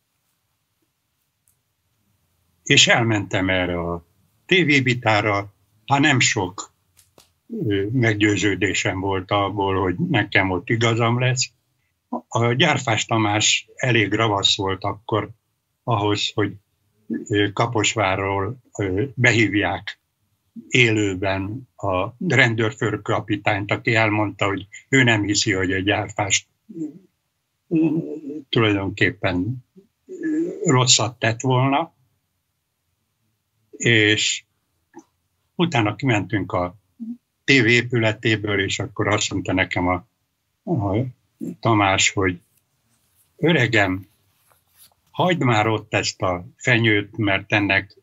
És 2.62 2.88
elmentem 2.88 3.48
erre 3.48 3.78
a 3.80 4.04
tévévitára, 4.46 5.54
hát 5.86 6.00
nem 6.00 6.20
sok 6.20 6.72
meggyőződésem 7.92 9.00
volt 9.00 9.30
abból, 9.30 9.80
hogy 9.80 9.94
nekem 9.96 10.50
ott 10.50 10.68
igazam 10.68 11.20
lesz. 11.20 11.50
A 12.28 12.52
Gyárfás 12.52 13.04
Tamás 13.04 13.68
elég 13.74 14.12
ravasz 14.12 14.56
volt 14.56 14.84
akkor 14.84 15.30
ahhoz, 15.84 16.32
hogy 16.34 16.52
Kaposvárról 17.52 18.56
behívják 19.14 20.00
élőben 20.68 21.68
a 21.76 22.14
rendőrfőrkapitányt, 22.28 23.70
aki 23.70 23.94
elmondta, 23.94 24.46
hogy 24.46 24.66
ő 24.88 25.02
nem 25.02 25.22
hiszi, 25.22 25.52
hogy 25.52 25.72
a 25.72 25.78
gyárfást 25.78 26.52
tulajdonképpen 28.48 29.64
rosszat 30.64 31.18
tett 31.18 31.40
volna, 31.40 31.92
és 33.70 34.44
utána 35.54 35.94
kimentünk 35.94 36.52
a 36.52 36.76
TV 37.44 37.66
épületéből, 37.66 38.60
és 38.60 38.78
akkor 38.78 39.08
azt 39.08 39.32
mondta 39.32 39.52
nekem 39.52 39.88
a, 39.88 40.06
a 40.70 41.06
Tamás, 41.60 42.10
hogy 42.10 42.40
öregem, 43.36 44.06
hagyd 45.10 45.42
már 45.42 45.66
ott 45.66 45.94
ezt 45.94 46.22
a 46.22 46.46
fenyőt, 46.56 47.16
mert 47.16 47.52
ennek 47.52 47.96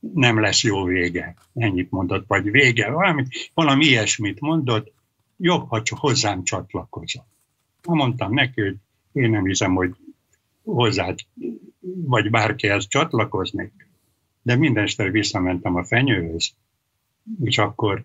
nem 0.00 0.40
lesz 0.40 0.62
jó 0.62 0.84
vége. 0.84 1.34
Ennyit 1.54 1.90
mondott, 1.90 2.24
vagy 2.26 2.50
vége, 2.50 2.90
valami, 2.90 3.26
valami 3.54 3.84
ilyesmit 3.84 4.40
mondott, 4.40 4.92
jobb, 5.36 5.68
ha 5.68 5.82
hozzám 5.88 6.44
csatlakozom. 6.44 7.24
Mondtam 7.88 8.32
neki, 8.32 8.60
hogy 8.60 8.76
én 9.12 9.30
nem 9.30 9.44
hiszem, 9.44 9.74
hogy 9.74 9.94
hozzá 10.62 11.14
vagy 12.04 12.30
bárkihez 12.30 12.86
csatlakoznék, 12.86 13.88
de 14.42 14.56
minden 14.56 14.82
este 14.82 15.10
visszamentem 15.10 15.74
a 15.74 15.84
fenyőhöz, 15.84 16.54
és 17.42 17.58
akkor 17.58 18.04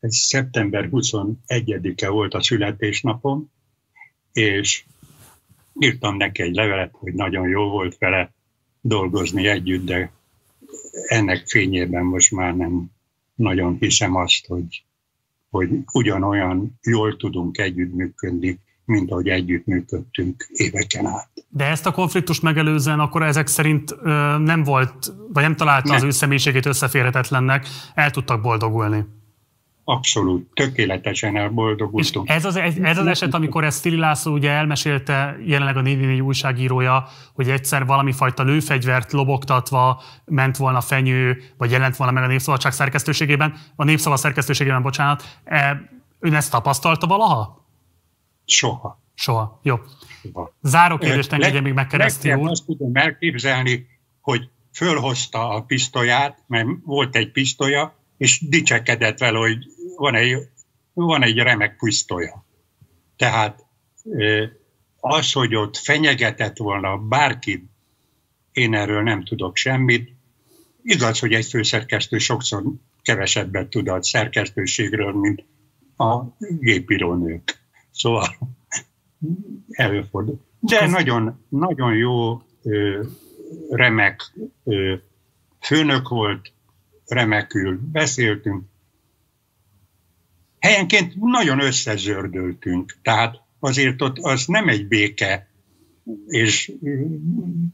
ez 0.00 0.16
szeptember 0.16 0.88
21-e 0.92 2.08
volt 2.08 2.34
a 2.34 2.42
születésnapom, 2.42 3.50
és 4.32 4.84
írtam 5.78 6.16
neki 6.16 6.42
egy 6.42 6.54
levelet, 6.54 6.90
hogy 6.92 7.14
nagyon 7.14 7.48
jó 7.48 7.68
volt 7.68 7.98
vele 7.98 8.32
dolgozni 8.80 9.46
együtt, 9.46 9.84
de 9.84 10.12
ennek 11.06 11.46
fényében 11.46 12.04
most 12.04 12.30
már 12.30 12.56
nem 12.56 12.90
nagyon 13.34 13.76
hiszem 13.80 14.14
azt, 14.14 14.46
hogy, 14.46 14.84
hogy 15.50 15.70
ugyanolyan 15.92 16.78
jól 16.82 17.16
tudunk 17.16 17.58
együttműködni, 17.58 18.58
mint 18.88 19.10
ahogy 19.10 19.28
együttműködtünk 19.28 20.46
éveken 20.52 21.06
át. 21.06 21.28
De 21.48 21.64
ezt 21.64 21.86
a 21.86 21.90
konfliktust 21.90 22.42
megelőzően 22.42 23.00
akkor 23.00 23.22
ezek 23.22 23.46
szerint 23.46 23.94
ö, 24.02 24.38
nem 24.38 24.62
volt, 24.62 25.12
vagy 25.32 25.42
nem 25.42 25.56
találta 25.56 25.88
nem. 25.88 25.96
az 25.96 26.02
ő 26.02 26.10
személyiségét 26.10 26.66
összeférhetetlennek, 26.66 27.66
el 27.94 28.10
tudtak 28.10 28.40
boldogulni. 28.40 29.04
Abszolút, 29.84 30.48
tökéletesen 30.54 31.36
elboldogultunk. 31.36 32.28
És 32.28 32.34
ez 32.34 32.44
az, 32.44 32.56
ez 32.82 32.98
az 32.98 33.06
eset, 33.06 33.34
amikor 33.34 33.64
ezt 33.64 33.80
Szili 33.80 33.96
László 33.96 34.32
ugye 34.32 34.50
elmesélte, 34.50 35.36
jelenleg 35.44 35.76
a 35.76 35.80
444 35.80 36.20
újságírója, 36.20 37.08
hogy 37.34 37.50
egyszer 37.50 37.86
valami 37.86 38.12
fajta 38.12 38.42
lőfegyvert 38.42 39.12
lobogtatva 39.12 40.02
ment 40.24 40.56
volna 40.56 40.80
fenyő, 40.80 41.42
vagy 41.56 41.70
jelent 41.70 41.96
volna 41.96 42.12
meg 42.12 42.22
a 42.22 42.26
Népszabadság 42.26 42.72
szerkesztőségében, 42.72 43.54
a 43.76 43.84
Népszava 43.84 44.16
szerkesztőségében, 44.16 44.82
bocsánat. 44.82 45.38
E, 45.44 45.90
ön 46.20 46.34
ezt 46.34 46.50
tapasztalta 46.50 47.06
valaha? 47.06 47.57
Soha. 48.48 49.02
Soha. 49.14 49.60
Jó. 49.62 49.76
Soha. 50.22 50.54
Záró 50.62 50.98
kérdést 50.98 51.32
engedje 51.32 51.60
még 51.60 51.72
meg 51.72 51.86
Kereszti 51.86 52.32
úr. 52.32 52.48
Azt 52.48 52.64
tudom 52.64 52.94
elképzelni, 52.94 53.86
hogy 54.20 54.48
fölhozta 54.72 55.48
a 55.48 55.62
pisztolyát, 55.62 56.42
mert 56.46 56.68
volt 56.84 57.16
egy 57.16 57.30
pisztolya, 57.30 57.96
és 58.16 58.48
dicsekedett 58.48 59.18
vele, 59.18 59.38
hogy 59.38 59.58
van 59.96 60.14
egy, 60.14 60.36
van 60.92 61.22
egy 61.22 61.36
remek 61.36 61.76
pisztolya. 61.76 62.44
Tehát 63.16 63.64
az, 65.00 65.32
hogy 65.32 65.54
ott 65.54 65.76
fenyegetett 65.76 66.56
volna 66.56 66.96
bárki, 66.96 67.68
én 68.52 68.74
erről 68.74 69.02
nem 69.02 69.24
tudok 69.24 69.56
semmit. 69.56 70.16
Igaz, 70.82 71.18
hogy 71.18 71.32
egy 71.32 71.46
főszerkesztő 71.46 72.18
sokszor 72.18 72.62
kevesebbet 73.02 73.68
tud 73.68 73.88
a 73.88 74.02
szerkesztőségről, 74.02 75.12
mint 75.12 75.44
a 75.96 76.22
gépírónők. 76.38 77.67
Szóval 77.98 78.38
előfordul. 79.70 80.40
De 80.60 80.86
nagyon, 80.86 81.44
nagyon 81.48 81.94
jó, 81.94 82.42
remek 83.70 84.32
főnök 85.60 86.08
volt, 86.08 86.52
remekül 87.06 87.80
beszéltünk. 87.92 88.64
Helyenként 90.58 91.14
nagyon 91.16 91.60
összezördöltünk, 91.60 92.96
tehát 93.02 93.40
azért 93.58 94.02
ott 94.02 94.18
az 94.18 94.46
nem 94.46 94.68
egy 94.68 94.88
béke 94.88 95.48
és 96.26 96.72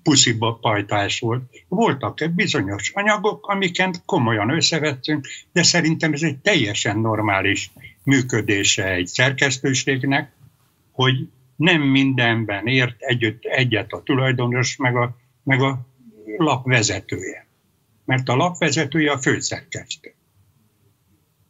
pusziba 0.03 0.59
pajtás 0.61 1.21
volt. 1.21 1.43
Voltak 1.69 2.31
bizonyos 2.35 2.91
anyagok, 2.95 3.47
amiket 3.47 4.03
komolyan 4.05 4.51
összevettünk, 4.51 5.27
de 5.53 5.63
szerintem 5.63 6.13
ez 6.13 6.23
egy 6.23 6.39
teljesen 6.39 6.99
normális 6.99 7.73
működése 8.05 8.93
egy 8.93 9.07
szerkesztőségnek, 9.07 10.33
hogy 10.91 11.29
nem 11.57 11.83
mindenben 11.83 12.67
ért 12.67 12.97
együtt, 12.99 13.45
egyet 13.45 13.93
a 13.93 14.03
tulajdonos, 14.03 14.77
meg 14.77 14.97
a, 14.97 15.17
meg 15.43 15.61
a 15.61 15.87
lap 16.37 16.67
vezetője. 16.67 17.47
Mert 18.05 18.29
a 18.29 18.37
lapvezetője 18.37 19.13
a 19.13 19.19
főszerkesztő. 19.19 20.15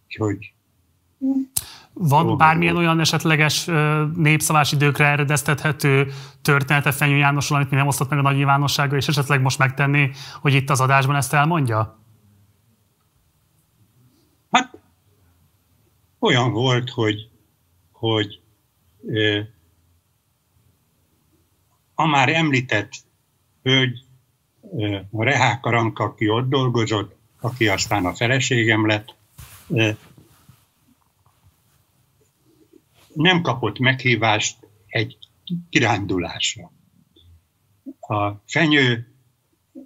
Úgyhogy 0.07 0.53
van 1.93 2.37
bármilyen 2.37 2.77
olyan 2.77 3.01
esetleges 3.01 3.69
népszavás 4.17 4.73
időkre 4.73 5.07
eredeztethető 5.07 6.13
története 6.43 6.93
Fenyő 6.93 7.17
Jánosról, 7.17 7.59
amit 7.59 7.71
mi 7.71 7.77
nem 7.77 7.87
osztott 7.87 8.09
meg 8.11 8.19
a 8.19 8.23
nagy 8.23 8.37
nyilvánossága, 8.37 8.97
és 8.97 9.09
esetleg 9.09 9.41
most 9.41 9.59
megtenni, 9.59 10.11
hogy 10.41 10.55
itt 10.55 10.71
az 10.71 10.81
adásban 10.81 11.17
ezt 11.17 11.33
elmondja? 11.33 11.99
Hát 14.51 14.79
olyan 16.25 16.53
volt, 16.53 16.91
hogy, 16.91 17.29
hogy 17.93 18.41
a 21.95 22.07
már 22.07 22.29
említett 22.29 22.93
hölgy, 23.63 24.05
a 25.11 25.23
Rehák 25.23 25.65
Arank, 25.65 25.99
aki 25.99 26.29
ott 26.29 26.49
dolgozott, 26.49 27.17
aki 27.41 27.69
aztán 27.69 28.07
a 28.07 28.15
feleségem 28.15 28.87
lett, 28.87 29.15
nem 33.15 33.43
kapott 33.43 33.79
meghívást 33.79 34.57
egy 34.87 35.19
kirándulásra. 35.71 36.73
A 38.01 38.31
fenyő 38.47 39.15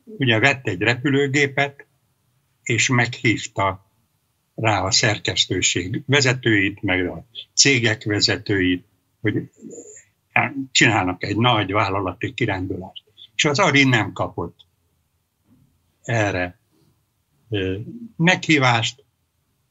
ugye 0.04 0.38
vett 0.38 0.66
egy 0.66 0.80
repülőgépet, 0.80 1.86
és 2.62 2.88
meghívta 2.88 3.87
rá 4.60 4.82
a 4.82 4.90
szerkesztőség 4.90 6.02
vezetőit, 6.06 6.82
meg 6.82 7.06
a 7.06 7.24
cégek 7.54 8.04
vezetőit, 8.04 8.86
hogy 9.20 9.50
csinálnak 10.70 11.22
egy 11.22 11.36
nagy 11.36 11.72
vállalati 11.72 12.34
kirándulást. 12.34 13.04
És 13.34 13.44
az 13.44 13.58
Ari 13.58 13.84
nem 13.84 14.12
kapott 14.12 14.66
erre 16.02 16.58
meghívást. 18.16 19.04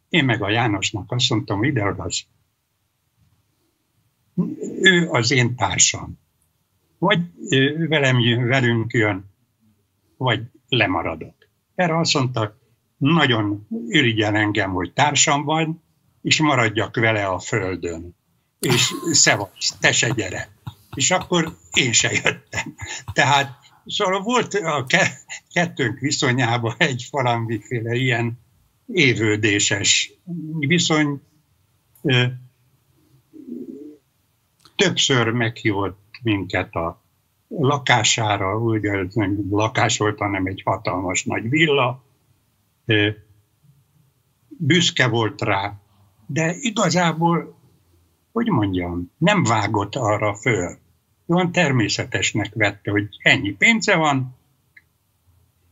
Én 0.10 0.26
meg 0.26 0.42
a 0.42 0.50
Jánosnak 0.50 1.12
azt 1.12 1.30
mondtam, 1.30 1.64
ide 1.64 1.94
az. 1.98 2.24
Ő 4.82 5.10
az 5.10 5.32
én 5.32 5.56
társam. 5.56 6.20
Vagy 6.98 7.20
velem 7.88 8.20
jön, 8.20 8.48
velünk 8.48 8.94
jön, 8.94 9.26
vagy 10.18 10.42
lemaradok. 10.68 11.36
Erre 11.76 11.98
azt 11.98 12.14
mondta, 12.14 12.58
nagyon 12.98 13.68
irigyel 13.88 14.36
engem, 14.36 14.72
hogy 14.72 14.94
társam 14.94 15.44
van, 15.44 15.84
és 16.22 16.42
maradjak 16.42 16.96
vele 16.96 17.26
a 17.26 17.40
földön. 17.40 18.16
És 18.60 18.94
szevasz, 19.12 19.78
te 19.80 19.92
se 19.92 20.10
gyere 20.10 20.56
és 20.98 21.12
akkor 21.12 21.58
én 21.74 21.92
se 21.92 22.12
jöttem. 22.12 22.76
Tehát 23.14 23.58
szóval 23.86 24.22
volt 24.22 24.54
a 24.54 24.86
kettőnk 25.50 26.00
viszonyában 26.00 26.74
egy 26.78 27.08
valamiféle 27.12 27.96
ilyen 27.96 28.40
évődéses 28.86 30.14
viszony. 30.60 31.22
Többször 34.76 35.28
meghívott 35.28 36.00
minket 36.24 36.74
a 36.74 37.04
lakására, 37.48 38.58
ugye 38.58 38.92
nem 39.14 39.48
lakás 39.50 39.98
volt, 39.98 40.18
hanem 40.18 40.46
egy 40.46 40.62
hatalmas 40.66 41.24
nagy 41.24 41.50
villa. 41.50 42.04
Büszke 44.48 45.08
volt 45.08 45.42
rá, 45.42 45.80
de 46.26 46.56
igazából, 46.60 47.58
hogy 48.32 48.48
mondjam, 48.48 49.12
nem 49.18 49.44
vágott 49.44 49.96
arra 49.96 50.36
föl. 50.36 50.78
Olyan 51.26 51.52
természetesnek 51.52 52.54
vette, 52.54 52.92
hogy 52.92 53.08
ennyi 53.18 53.52
pénze 53.52 53.96
van, 53.96 54.38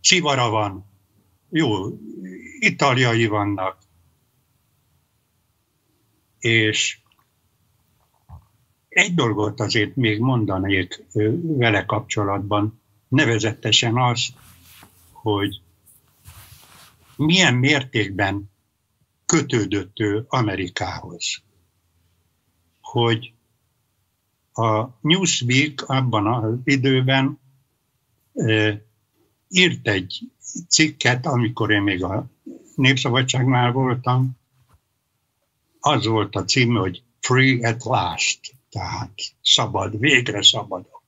szivara 0.02 0.50
van, 0.50 0.86
jó 1.50 2.00
italjai 2.60 3.26
vannak, 3.26 3.78
és 6.40 7.00
egy 8.90 9.14
dolgot 9.14 9.60
azért 9.60 9.96
még 9.96 10.20
mondanék 10.20 11.06
vele 11.42 11.86
kapcsolatban, 11.86 12.82
nevezetesen 13.08 13.98
az, 13.98 14.34
hogy 15.12 15.62
milyen 17.18 17.54
mértékben 17.54 18.52
kötődött 19.26 20.00
ő 20.00 20.26
Amerikához. 20.28 21.44
Hogy 22.82 23.34
a 24.54 24.88
Newsweek 25.02 25.90
abban 25.90 26.28
az 26.28 26.58
időben 26.64 27.40
e, 28.34 28.82
írt 29.48 29.88
egy 29.88 30.20
cikket, 30.68 31.26
amikor 31.26 31.72
én 31.72 31.82
még 31.82 32.04
a 32.04 32.30
Népszabadságnál 32.76 33.72
voltam, 33.72 34.38
az 35.80 36.06
volt 36.06 36.36
a 36.36 36.44
cím, 36.44 36.76
hogy 36.76 37.04
Free 37.20 37.70
at 37.70 37.84
Last, 37.84 38.56
tehát 38.70 39.20
szabad, 39.42 40.00
végre 40.00 40.44
szabadok. 40.44 41.04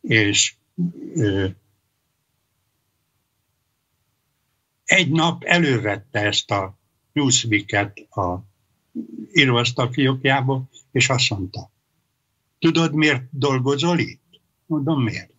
És 0.00 0.54
e, 1.14 1.54
egy 4.86 5.10
nap 5.10 5.44
elővette 5.44 6.20
ezt 6.20 6.50
a 6.50 6.78
Newsweek-et 7.12 7.98
a 7.98 8.44
íróasztal 9.32 9.90
és 10.92 11.08
azt 11.08 11.30
mondta, 11.30 11.70
Tudod, 12.58 12.94
miért 12.94 13.22
dolgozol 13.30 13.98
itt? 13.98 14.40
Mondom, 14.66 15.02
miért? 15.02 15.30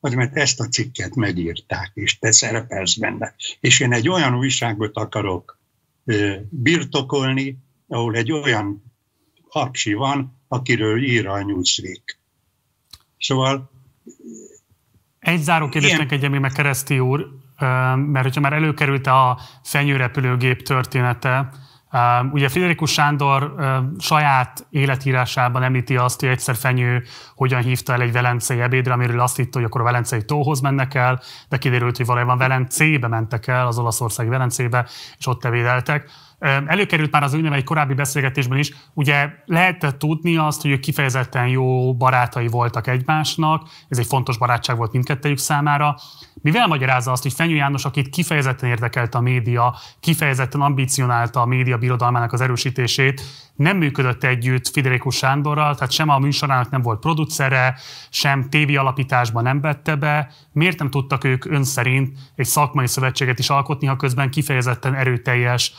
Az, 0.00 0.14
mert 0.14 0.36
ezt 0.36 0.60
a 0.60 0.68
cikket 0.68 1.14
megírták, 1.14 1.90
és 1.94 2.18
te 2.18 2.32
szerepelsz 2.32 2.94
benne. 2.94 3.34
És 3.60 3.80
én 3.80 3.92
egy 3.92 4.08
olyan 4.08 4.34
újságot 4.34 4.96
akarok 4.96 5.58
ö, 6.04 6.36
birtokolni, 6.48 7.58
ahol 7.88 8.14
egy 8.14 8.32
olyan 8.32 8.82
hapsi 9.48 9.92
van, 9.92 10.40
akiről 10.48 11.02
ír 11.02 11.26
a 11.26 11.44
Newsweek. 11.44 12.18
Szóval... 13.18 13.70
Egy 15.18 15.42
záró 15.42 15.68
kérdésnek 15.68 16.10
ilyen... 16.10 16.30
még 16.30 16.40
meg 16.40 16.52
Kereszti 16.52 16.98
úr, 16.98 17.39
mert 17.96 18.22
hogyha 18.22 18.40
már 18.40 18.52
előkerült 18.52 19.06
a 19.06 19.38
fenyőrepülőgép 19.62 20.62
története, 20.62 21.50
Ugye 22.32 22.48
Friderikus 22.48 22.92
Sándor 22.92 23.54
saját 23.98 24.66
életírásában 24.70 25.62
említi 25.62 25.96
azt, 25.96 26.20
hogy 26.20 26.28
egyszer 26.28 26.54
Fenyő 26.56 27.02
hogyan 27.34 27.62
hívta 27.62 27.92
el 27.92 28.00
egy 28.00 28.12
velencei 28.12 28.60
ebédre, 28.60 28.92
amiről 28.92 29.20
azt 29.20 29.36
hitt, 29.36 29.54
hogy 29.54 29.64
akkor 29.64 29.80
a 29.80 29.84
velencei 29.84 30.24
tóhoz 30.24 30.60
mennek 30.60 30.94
el, 30.94 31.20
de 31.48 31.56
kiderült, 31.56 31.96
hogy 31.96 32.06
valójában 32.06 32.38
Velencébe 32.38 33.08
mentek 33.08 33.46
el, 33.46 33.66
az 33.66 33.78
olaszországi 33.78 34.28
Velencébe, 34.28 34.86
és 35.18 35.26
ott 35.26 35.44
ebédeltek. 35.44 36.10
Előkerült 36.66 37.10
már 37.10 37.22
az 37.22 37.34
úgynevezett 37.34 37.64
korábbi 37.64 37.94
beszélgetésben 37.94 38.58
is, 38.58 38.72
ugye 38.94 39.28
lehetett 39.46 39.98
tudni 39.98 40.36
azt, 40.36 40.62
hogy 40.62 40.70
ők 40.70 40.80
kifejezetten 40.80 41.46
jó 41.46 41.94
barátai 41.94 42.46
voltak 42.46 42.86
egymásnak, 42.86 43.68
ez 43.88 43.98
egy 43.98 44.06
fontos 44.06 44.38
barátság 44.38 44.76
volt 44.76 44.92
mindkettőjük 44.92 45.38
számára, 45.38 45.96
mivel 46.42 46.66
magyarázza 46.66 47.12
azt, 47.12 47.22
hogy 47.22 47.32
Fenyő 47.32 47.54
János, 47.54 47.84
akit 47.84 48.08
kifejezetten 48.08 48.68
érdekelt 48.68 49.14
a 49.14 49.20
média, 49.20 49.76
kifejezetten 50.00 50.60
ambicionálta 50.60 51.40
a 51.40 51.46
média 51.46 51.78
birodalmának 51.78 52.32
az 52.32 52.40
erősítését, 52.40 53.22
nem 53.60 53.76
működött 53.76 54.24
együtt 54.24 54.68
Fiderikus 54.68 55.16
Sándorral, 55.16 55.74
tehát 55.74 55.92
sem 55.92 56.08
a 56.08 56.18
műsorának 56.18 56.70
nem 56.70 56.82
volt 56.82 57.00
producere, 57.00 57.78
sem 58.10 58.48
tévi 58.48 58.76
alapításban 58.76 59.42
nem 59.42 59.60
vette 59.60 59.96
be. 59.96 60.30
Miért 60.52 60.78
nem 60.78 60.90
tudtak 60.90 61.24
ők 61.24 61.44
ön 61.44 61.64
szerint 61.64 62.18
egy 62.34 62.46
szakmai 62.46 62.86
szövetséget 62.86 63.38
is 63.38 63.50
alkotni, 63.50 63.86
ha 63.86 63.96
közben 63.96 64.30
kifejezetten 64.30 64.94
erőteljes, 64.94 65.72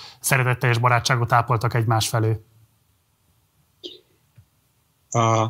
szeretetteljes 0.52 0.78
barátságot 0.78 1.32
ápoltak 1.32 1.74
egymás 1.74 2.10
felé? 2.10 2.40
A 5.10 5.48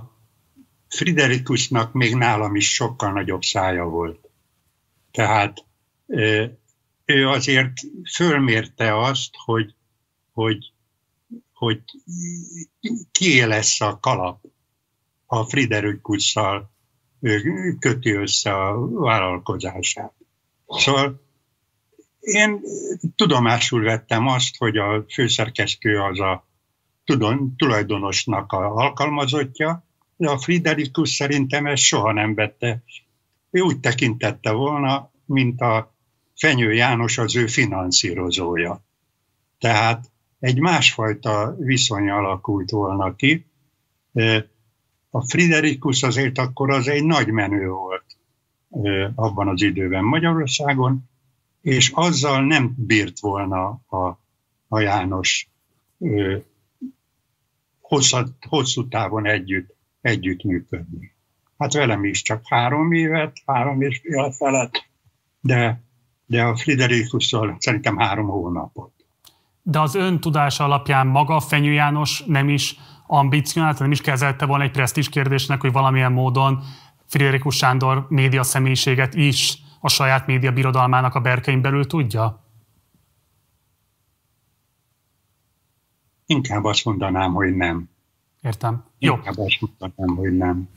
Friderikusnak 0.87 1.93
még 1.93 2.15
nálam 2.15 2.55
is 2.55 2.73
sokkal 2.73 3.11
nagyobb 3.11 3.41
szája 3.41 3.85
volt. 3.85 4.29
Tehát 5.11 5.65
ő 7.05 7.27
azért 7.27 7.73
fölmérte 8.15 8.97
azt, 8.97 9.29
hogy, 9.45 9.75
hogy, 10.33 10.73
hogy 11.53 11.81
ki 13.11 13.45
lesz 13.45 13.81
a 13.81 13.99
kalap 13.99 14.45
a 15.25 15.43
Friderikusszal 15.43 16.71
köti 17.79 18.11
össze 18.11 18.53
a 18.53 18.89
vállalkozását. 18.89 20.13
Szóval 20.67 21.21
én 22.21 22.61
tudomásul 23.15 23.83
vettem 23.83 24.27
azt, 24.27 24.57
hogy 24.57 24.77
a 24.77 25.05
főszerkesztő 25.13 25.99
az 25.99 26.19
a 26.19 26.45
tulajdonosnak 27.57 28.51
a 28.51 28.75
alkalmazottja, 28.75 29.85
de 30.15 30.29
a 30.29 30.37
Friderikus 30.37 31.09
szerintem 31.09 31.65
ezt 31.65 31.83
soha 31.83 32.11
nem 32.11 32.35
vette 32.35 32.83
ő 33.51 33.59
úgy 33.61 33.79
tekintette 33.79 34.51
volna, 34.51 35.11
mint 35.25 35.61
a 35.61 35.93
Fenyő 36.35 36.73
János 36.73 37.17
az 37.17 37.35
ő 37.35 37.47
finanszírozója. 37.47 38.83
Tehát 39.59 40.11
egy 40.39 40.59
másfajta 40.59 41.55
viszony 41.59 42.09
alakult 42.09 42.69
volna 42.69 43.15
ki. 43.15 43.45
A 45.09 45.25
Friderikus 45.27 46.03
azért 46.03 46.37
akkor 46.37 46.71
az 46.71 46.87
egy 46.87 47.03
nagy 47.03 47.27
menő 47.27 47.69
volt 47.69 48.05
abban 49.15 49.47
az 49.47 49.61
időben 49.61 50.03
Magyarországon, 50.03 51.09
és 51.61 51.91
azzal 51.93 52.45
nem 52.45 52.73
bírt 52.77 53.19
volna 53.19 53.81
a, 53.87 54.19
a 54.67 54.79
János 54.79 55.49
hosszú, 57.81 58.17
hosszú 58.49 58.87
távon 58.87 59.25
együtt 60.01 60.43
működni 60.43 61.11
hát 61.61 61.73
velem 61.73 62.03
is 62.03 62.21
csak 62.21 62.41
három 62.45 62.91
évet, 62.91 63.37
három 63.45 63.81
és 63.81 64.01
fél 64.03 64.31
felett, 64.31 64.89
de, 65.39 65.81
de 66.25 66.43
a 66.43 66.55
Friderikusszal 66.55 67.55
szerintem 67.59 67.97
három 67.97 68.27
hónapot. 68.27 68.91
De 69.61 69.79
az 69.79 69.95
ön 69.95 70.19
tudása 70.19 70.63
alapján 70.63 71.07
maga 71.07 71.39
Fenyő 71.39 71.71
János 71.71 72.23
nem 72.25 72.49
is 72.49 72.75
ambicionált, 73.07 73.79
nem 73.79 73.91
is 73.91 74.01
kezelte 74.01 74.45
volna 74.45 74.63
egy 74.63 74.71
presztis 74.71 75.09
kérdésnek, 75.09 75.61
hogy 75.61 75.71
valamilyen 75.71 76.11
módon 76.11 76.63
Friderikus 77.05 77.55
Sándor 77.55 78.05
média 78.09 78.43
személyiséget 78.43 79.13
is 79.13 79.57
a 79.81 79.89
saját 79.89 80.25
média 80.27 80.51
birodalmának 80.51 81.15
a 81.15 81.19
berkein 81.19 81.61
belül 81.61 81.87
tudja? 81.87 82.43
Inkább 86.25 86.63
azt 86.63 86.85
mondanám, 86.85 87.33
hogy 87.33 87.55
nem. 87.55 87.89
Értem. 88.41 88.85
Jó. 88.99 89.15
Inkább 89.15 89.37
azt 89.37 89.61
mondanám, 89.61 90.15
hogy 90.15 90.37
nem. 90.37 90.69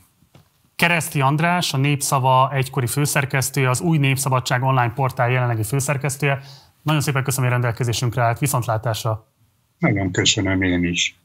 Kereszti 0.77 1.21
András, 1.21 1.75
a 1.75 1.77
Népszava 1.77 2.53
egykori 2.53 2.87
főszerkesztője, 2.87 3.71
az 3.71 3.81
új 3.81 3.99
Népszabadság 3.99 4.63
online 4.63 4.93
portál 4.93 5.31
jelenlegi 5.31 5.63
főszerkesztője. 5.63 6.41
Nagyon 6.83 7.01
szépen 7.01 7.23
köszönöm, 7.23 7.51
hogy 7.51 7.61
rendelkezésünkre 7.61 8.23
állt. 8.23 8.39
Viszontlátásra! 8.39 9.27
Nagyon 9.79 10.11
köszönöm 10.13 10.63
én 10.63 10.85
is. 10.85 11.19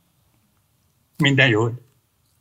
Minden 1.18 1.48
jót! 1.48 1.89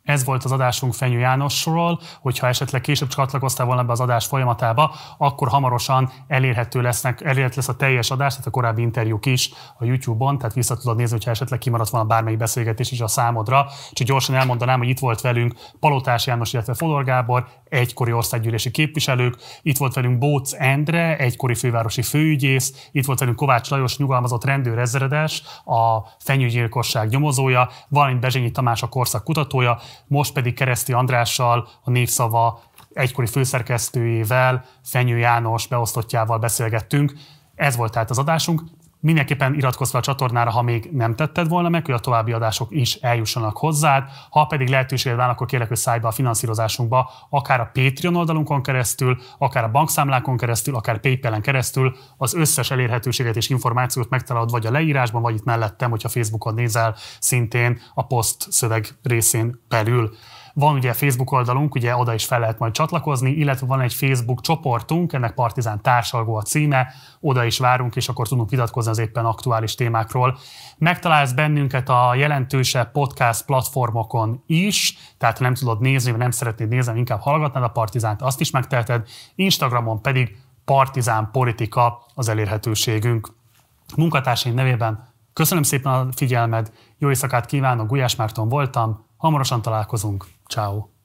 Ez 0.08 0.24
volt 0.24 0.44
az 0.44 0.52
adásunk 0.52 0.94
Fenyő 0.94 1.18
Jánosról, 1.18 2.00
hogyha 2.20 2.46
esetleg 2.46 2.80
később 2.80 3.08
csatlakoztál 3.08 3.66
volna 3.66 3.84
be 3.84 3.92
az 3.92 4.00
adás 4.00 4.26
folyamatába, 4.26 4.94
akkor 5.18 5.48
hamarosan 5.48 6.10
elérhető 6.26 6.80
lesznek, 6.80 7.20
elérhető 7.20 7.54
lesz 7.56 7.68
a 7.68 7.76
teljes 7.76 8.10
adás, 8.10 8.30
tehát 8.32 8.46
a 8.46 8.50
korábbi 8.50 8.82
interjúk 8.82 9.26
is 9.26 9.50
a 9.78 9.84
YouTube-on, 9.84 10.38
tehát 10.38 10.54
vissza 10.54 10.76
tudod 10.76 10.96
nézni, 10.96 11.12
hogyha 11.12 11.30
esetleg 11.30 11.58
kimaradt 11.58 11.90
volna 11.90 12.06
bármelyik 12.06 12.38
beszélgetés 12.38 12.90
is 12.90 13.00
a 13.00 13.06
számodra. 13.06 13.66
Csak 13.92 14.06
gyorsan 14.06 14.34
elmondanám, 14.34 14.78
hogy 14.78 14.88
itt 14.88 14.98
volt 14.98 15.20
velünk 15.20 15.54
Palotás 15.80 16.26
János, 16.26 16.52
illetve 16.52 16.74
Fodor 16.74 17.04
Gábor, 17.04 17.46
egykori 17.68 18.12
országgyűlési 18.12 18.70
képviselők, 18.70 19.36
itt 19.62 19.76
volt 19.76 19.94
velünk 19.94 20.18
Bóc 20.18 20.52
Endre, 20.52 21.16
egykori 21.16 21.54
fővárosi 21.54 22.02
főügyész, 22.02 22.88
itt 22.92 23.06
volt 23.06 23.18
velünk 23.18 23.36
Kovács 23.36 23.70
Lajos, 23.70 23.98
nyugalmazott 23.98 24.44
rendőrezredes, 24.44 25.42
a 25.64 25.98
fenyőgyilkosság 26.18 27.08
nyomozója, 27.08 27.70
valamint 27.88 28.20
Bezsényi 28.20 28.50
Tamás 28.50 28.82
a 28.82 28.86
korszak 28.86 29.24
kutatója, 29.24 29.78
most 30.06 30.32
pedig 30.32 30.54
Kereszti 30.54 30.92
Andrással, 30.92 31.68
a 31.82 31.90
Népszava 31.90 32.60
egykori 32.92 33.26
főszerkesztőjével, 33.26 34.64
Fenyő 34.84 35.18
János 35.18 35.66
beosztottjával 35.66 36.38
beszélgettünk. 36.38 37.12
Ez 37.54 37.76
volt 37.76 37.92
tehát 37.92 38.10
az 38.10 38.18
adásunk. 38.18 38.62
Mindenképpen 39.00 39.54
iratkozz 39.54 39.90
fel 39.90 40.00
a 40.00 40.02
csatornára, 40.02 40.50
ha 40.50 40.62
még 40.62 40.90
nem 40.92 41.14
tetted 41.14 41.48
volna 41.48 41.68
meg, 41.68 41.84
hogy 41.84 41.94
a 41.94 41.98
további 41.98 42.32
adások 42.32 42.68
is 42.70 42.94
eljussanak 42.94 43.56
hozzád. 43.56 44.08
Ha 44.30 44.44
pedig 44.44 44.68
lehetőséged 44.68 45.18
van, 45.18 45.28
akkor 45.28 45.46
kérlek, 45.46 45.68
hogy 45.68 45.76
szállj 45.76 45.98
be 45.98 46.08
a 46.08 46.10
finanszírozásunkba, 46.10 47.10
akár 47.30 47.60
a 47.60 47.70
Patreon 47.72 48.16
oldalunkon 48.16 48.62
keresztül, 48.62 49.18
akár 49.38 49.64
a 49.64 49.70
bankszámlákon 49.70 50.36
keresztül, 50.36 50.74
akár 50.74 51.00
PayPal-en 51.00 51.42
keresztül. 51.42 51.96
Az 52.16 52.34
összes 52.34 52.70
elérhetőséget 52.70 53.36
és 53.36 53.48
információt 53.48 54.08
megtalálod 54.08 54.50
vagy 54.50 54.66
a 54.66 54.70
leírásban, 54.70 55.22
vagy 55.22 55.34
itt 55.34 55.44
mellettem, 55.44 55.90
hogyha 55.90 56.08
Facebookon 56.08 56.54
nézel, 56.54 56.96
szintén 57.20 57.80
a 57.94 58.06
poszt 58.06 58.52
szöveg 58.52 58.88
részén 59.02 59.60
belül. 59.68 60.10
Van 60.58 60.74
ugye 60.74 60.92
Facebook 60.92 61.32
oldalunk, 61.32 61.74
ugye 61.74 61.96
oda 61.96 62.14
is 62.14 62.24
fel 62.24 62.40
lehet 62.40 62.58
majd 62.58 62.72
csatlakozni, 62.72 63.30
illetve 63.30 63.66
van 63.66 63.80
egy 63.80 63.94
Facebook 63.94 64.40
csoportunk, 64.40 65.12
ennek 65.12 65.34
Partizán 65.34 65.82
társalgó 65.82 66.36
a 66.36 66.42
címe, 66.42 66.92
oda 67.20 67.44
is 67.44 67.58
várunk, 67.58 67.96
és 67.96 68.08
akkor 68.08 68.28
tudunk 68.28 68.50
vitatkozni 68.50 68.90
az 68.90 68.98
éppen 68.98 69.24
aktuális 69.24 69.74
témákról. 69.74 70.38
Megtalálsz 70.78 71.32
bennünket 71.32 71.88
a 71.88 72.14
jelentősebb 72.14 72.92
podcast 72.92 73.44
platformokon 73.44 74.42
is, 74.46 74.96
tehát 75.18 75.40
nem 75.40 75.54
tudod 75.54 75.80
nézni, 75.80 76.10
vagy 76.10 76.20
nem 76.20 76.30
szeretnéd 76.30 76.68
nézni, 76.68 76.98
inkább 76.98 77.20
hallgatnád 77.20 77.62
a 77.62 77.68
Partizánt, 77.68 78.22
azt 78.22 78.40
is 78.40 78.50
megteheted. 78.50 79.08
Instagramon 79.34 80.02
pedig 80.02 80.36
Partizán 80.64 81.28
Politika 81.32 82.06
az 82.14 82.28
elérhetőségünk. 82.28 83.28
Munkatársaim 83.96 84.54
nevében 84.54 85.08
köszönöm 85.32 85.62
szépen 85.62 85.92
a 85.92 86.06
figyelmed, 86.12 86.72
jó 86.98 87.08
éjszakát 87.08 87.46
kívánok, 87.46 87.88
Gulyás 87.88 88.16
Márton 88.16 88.48
voltam, 88.48 89.06
hamarosan 89.16 89.62
találkozunk. 89.62 90.26
Ciao. 90.48 90.97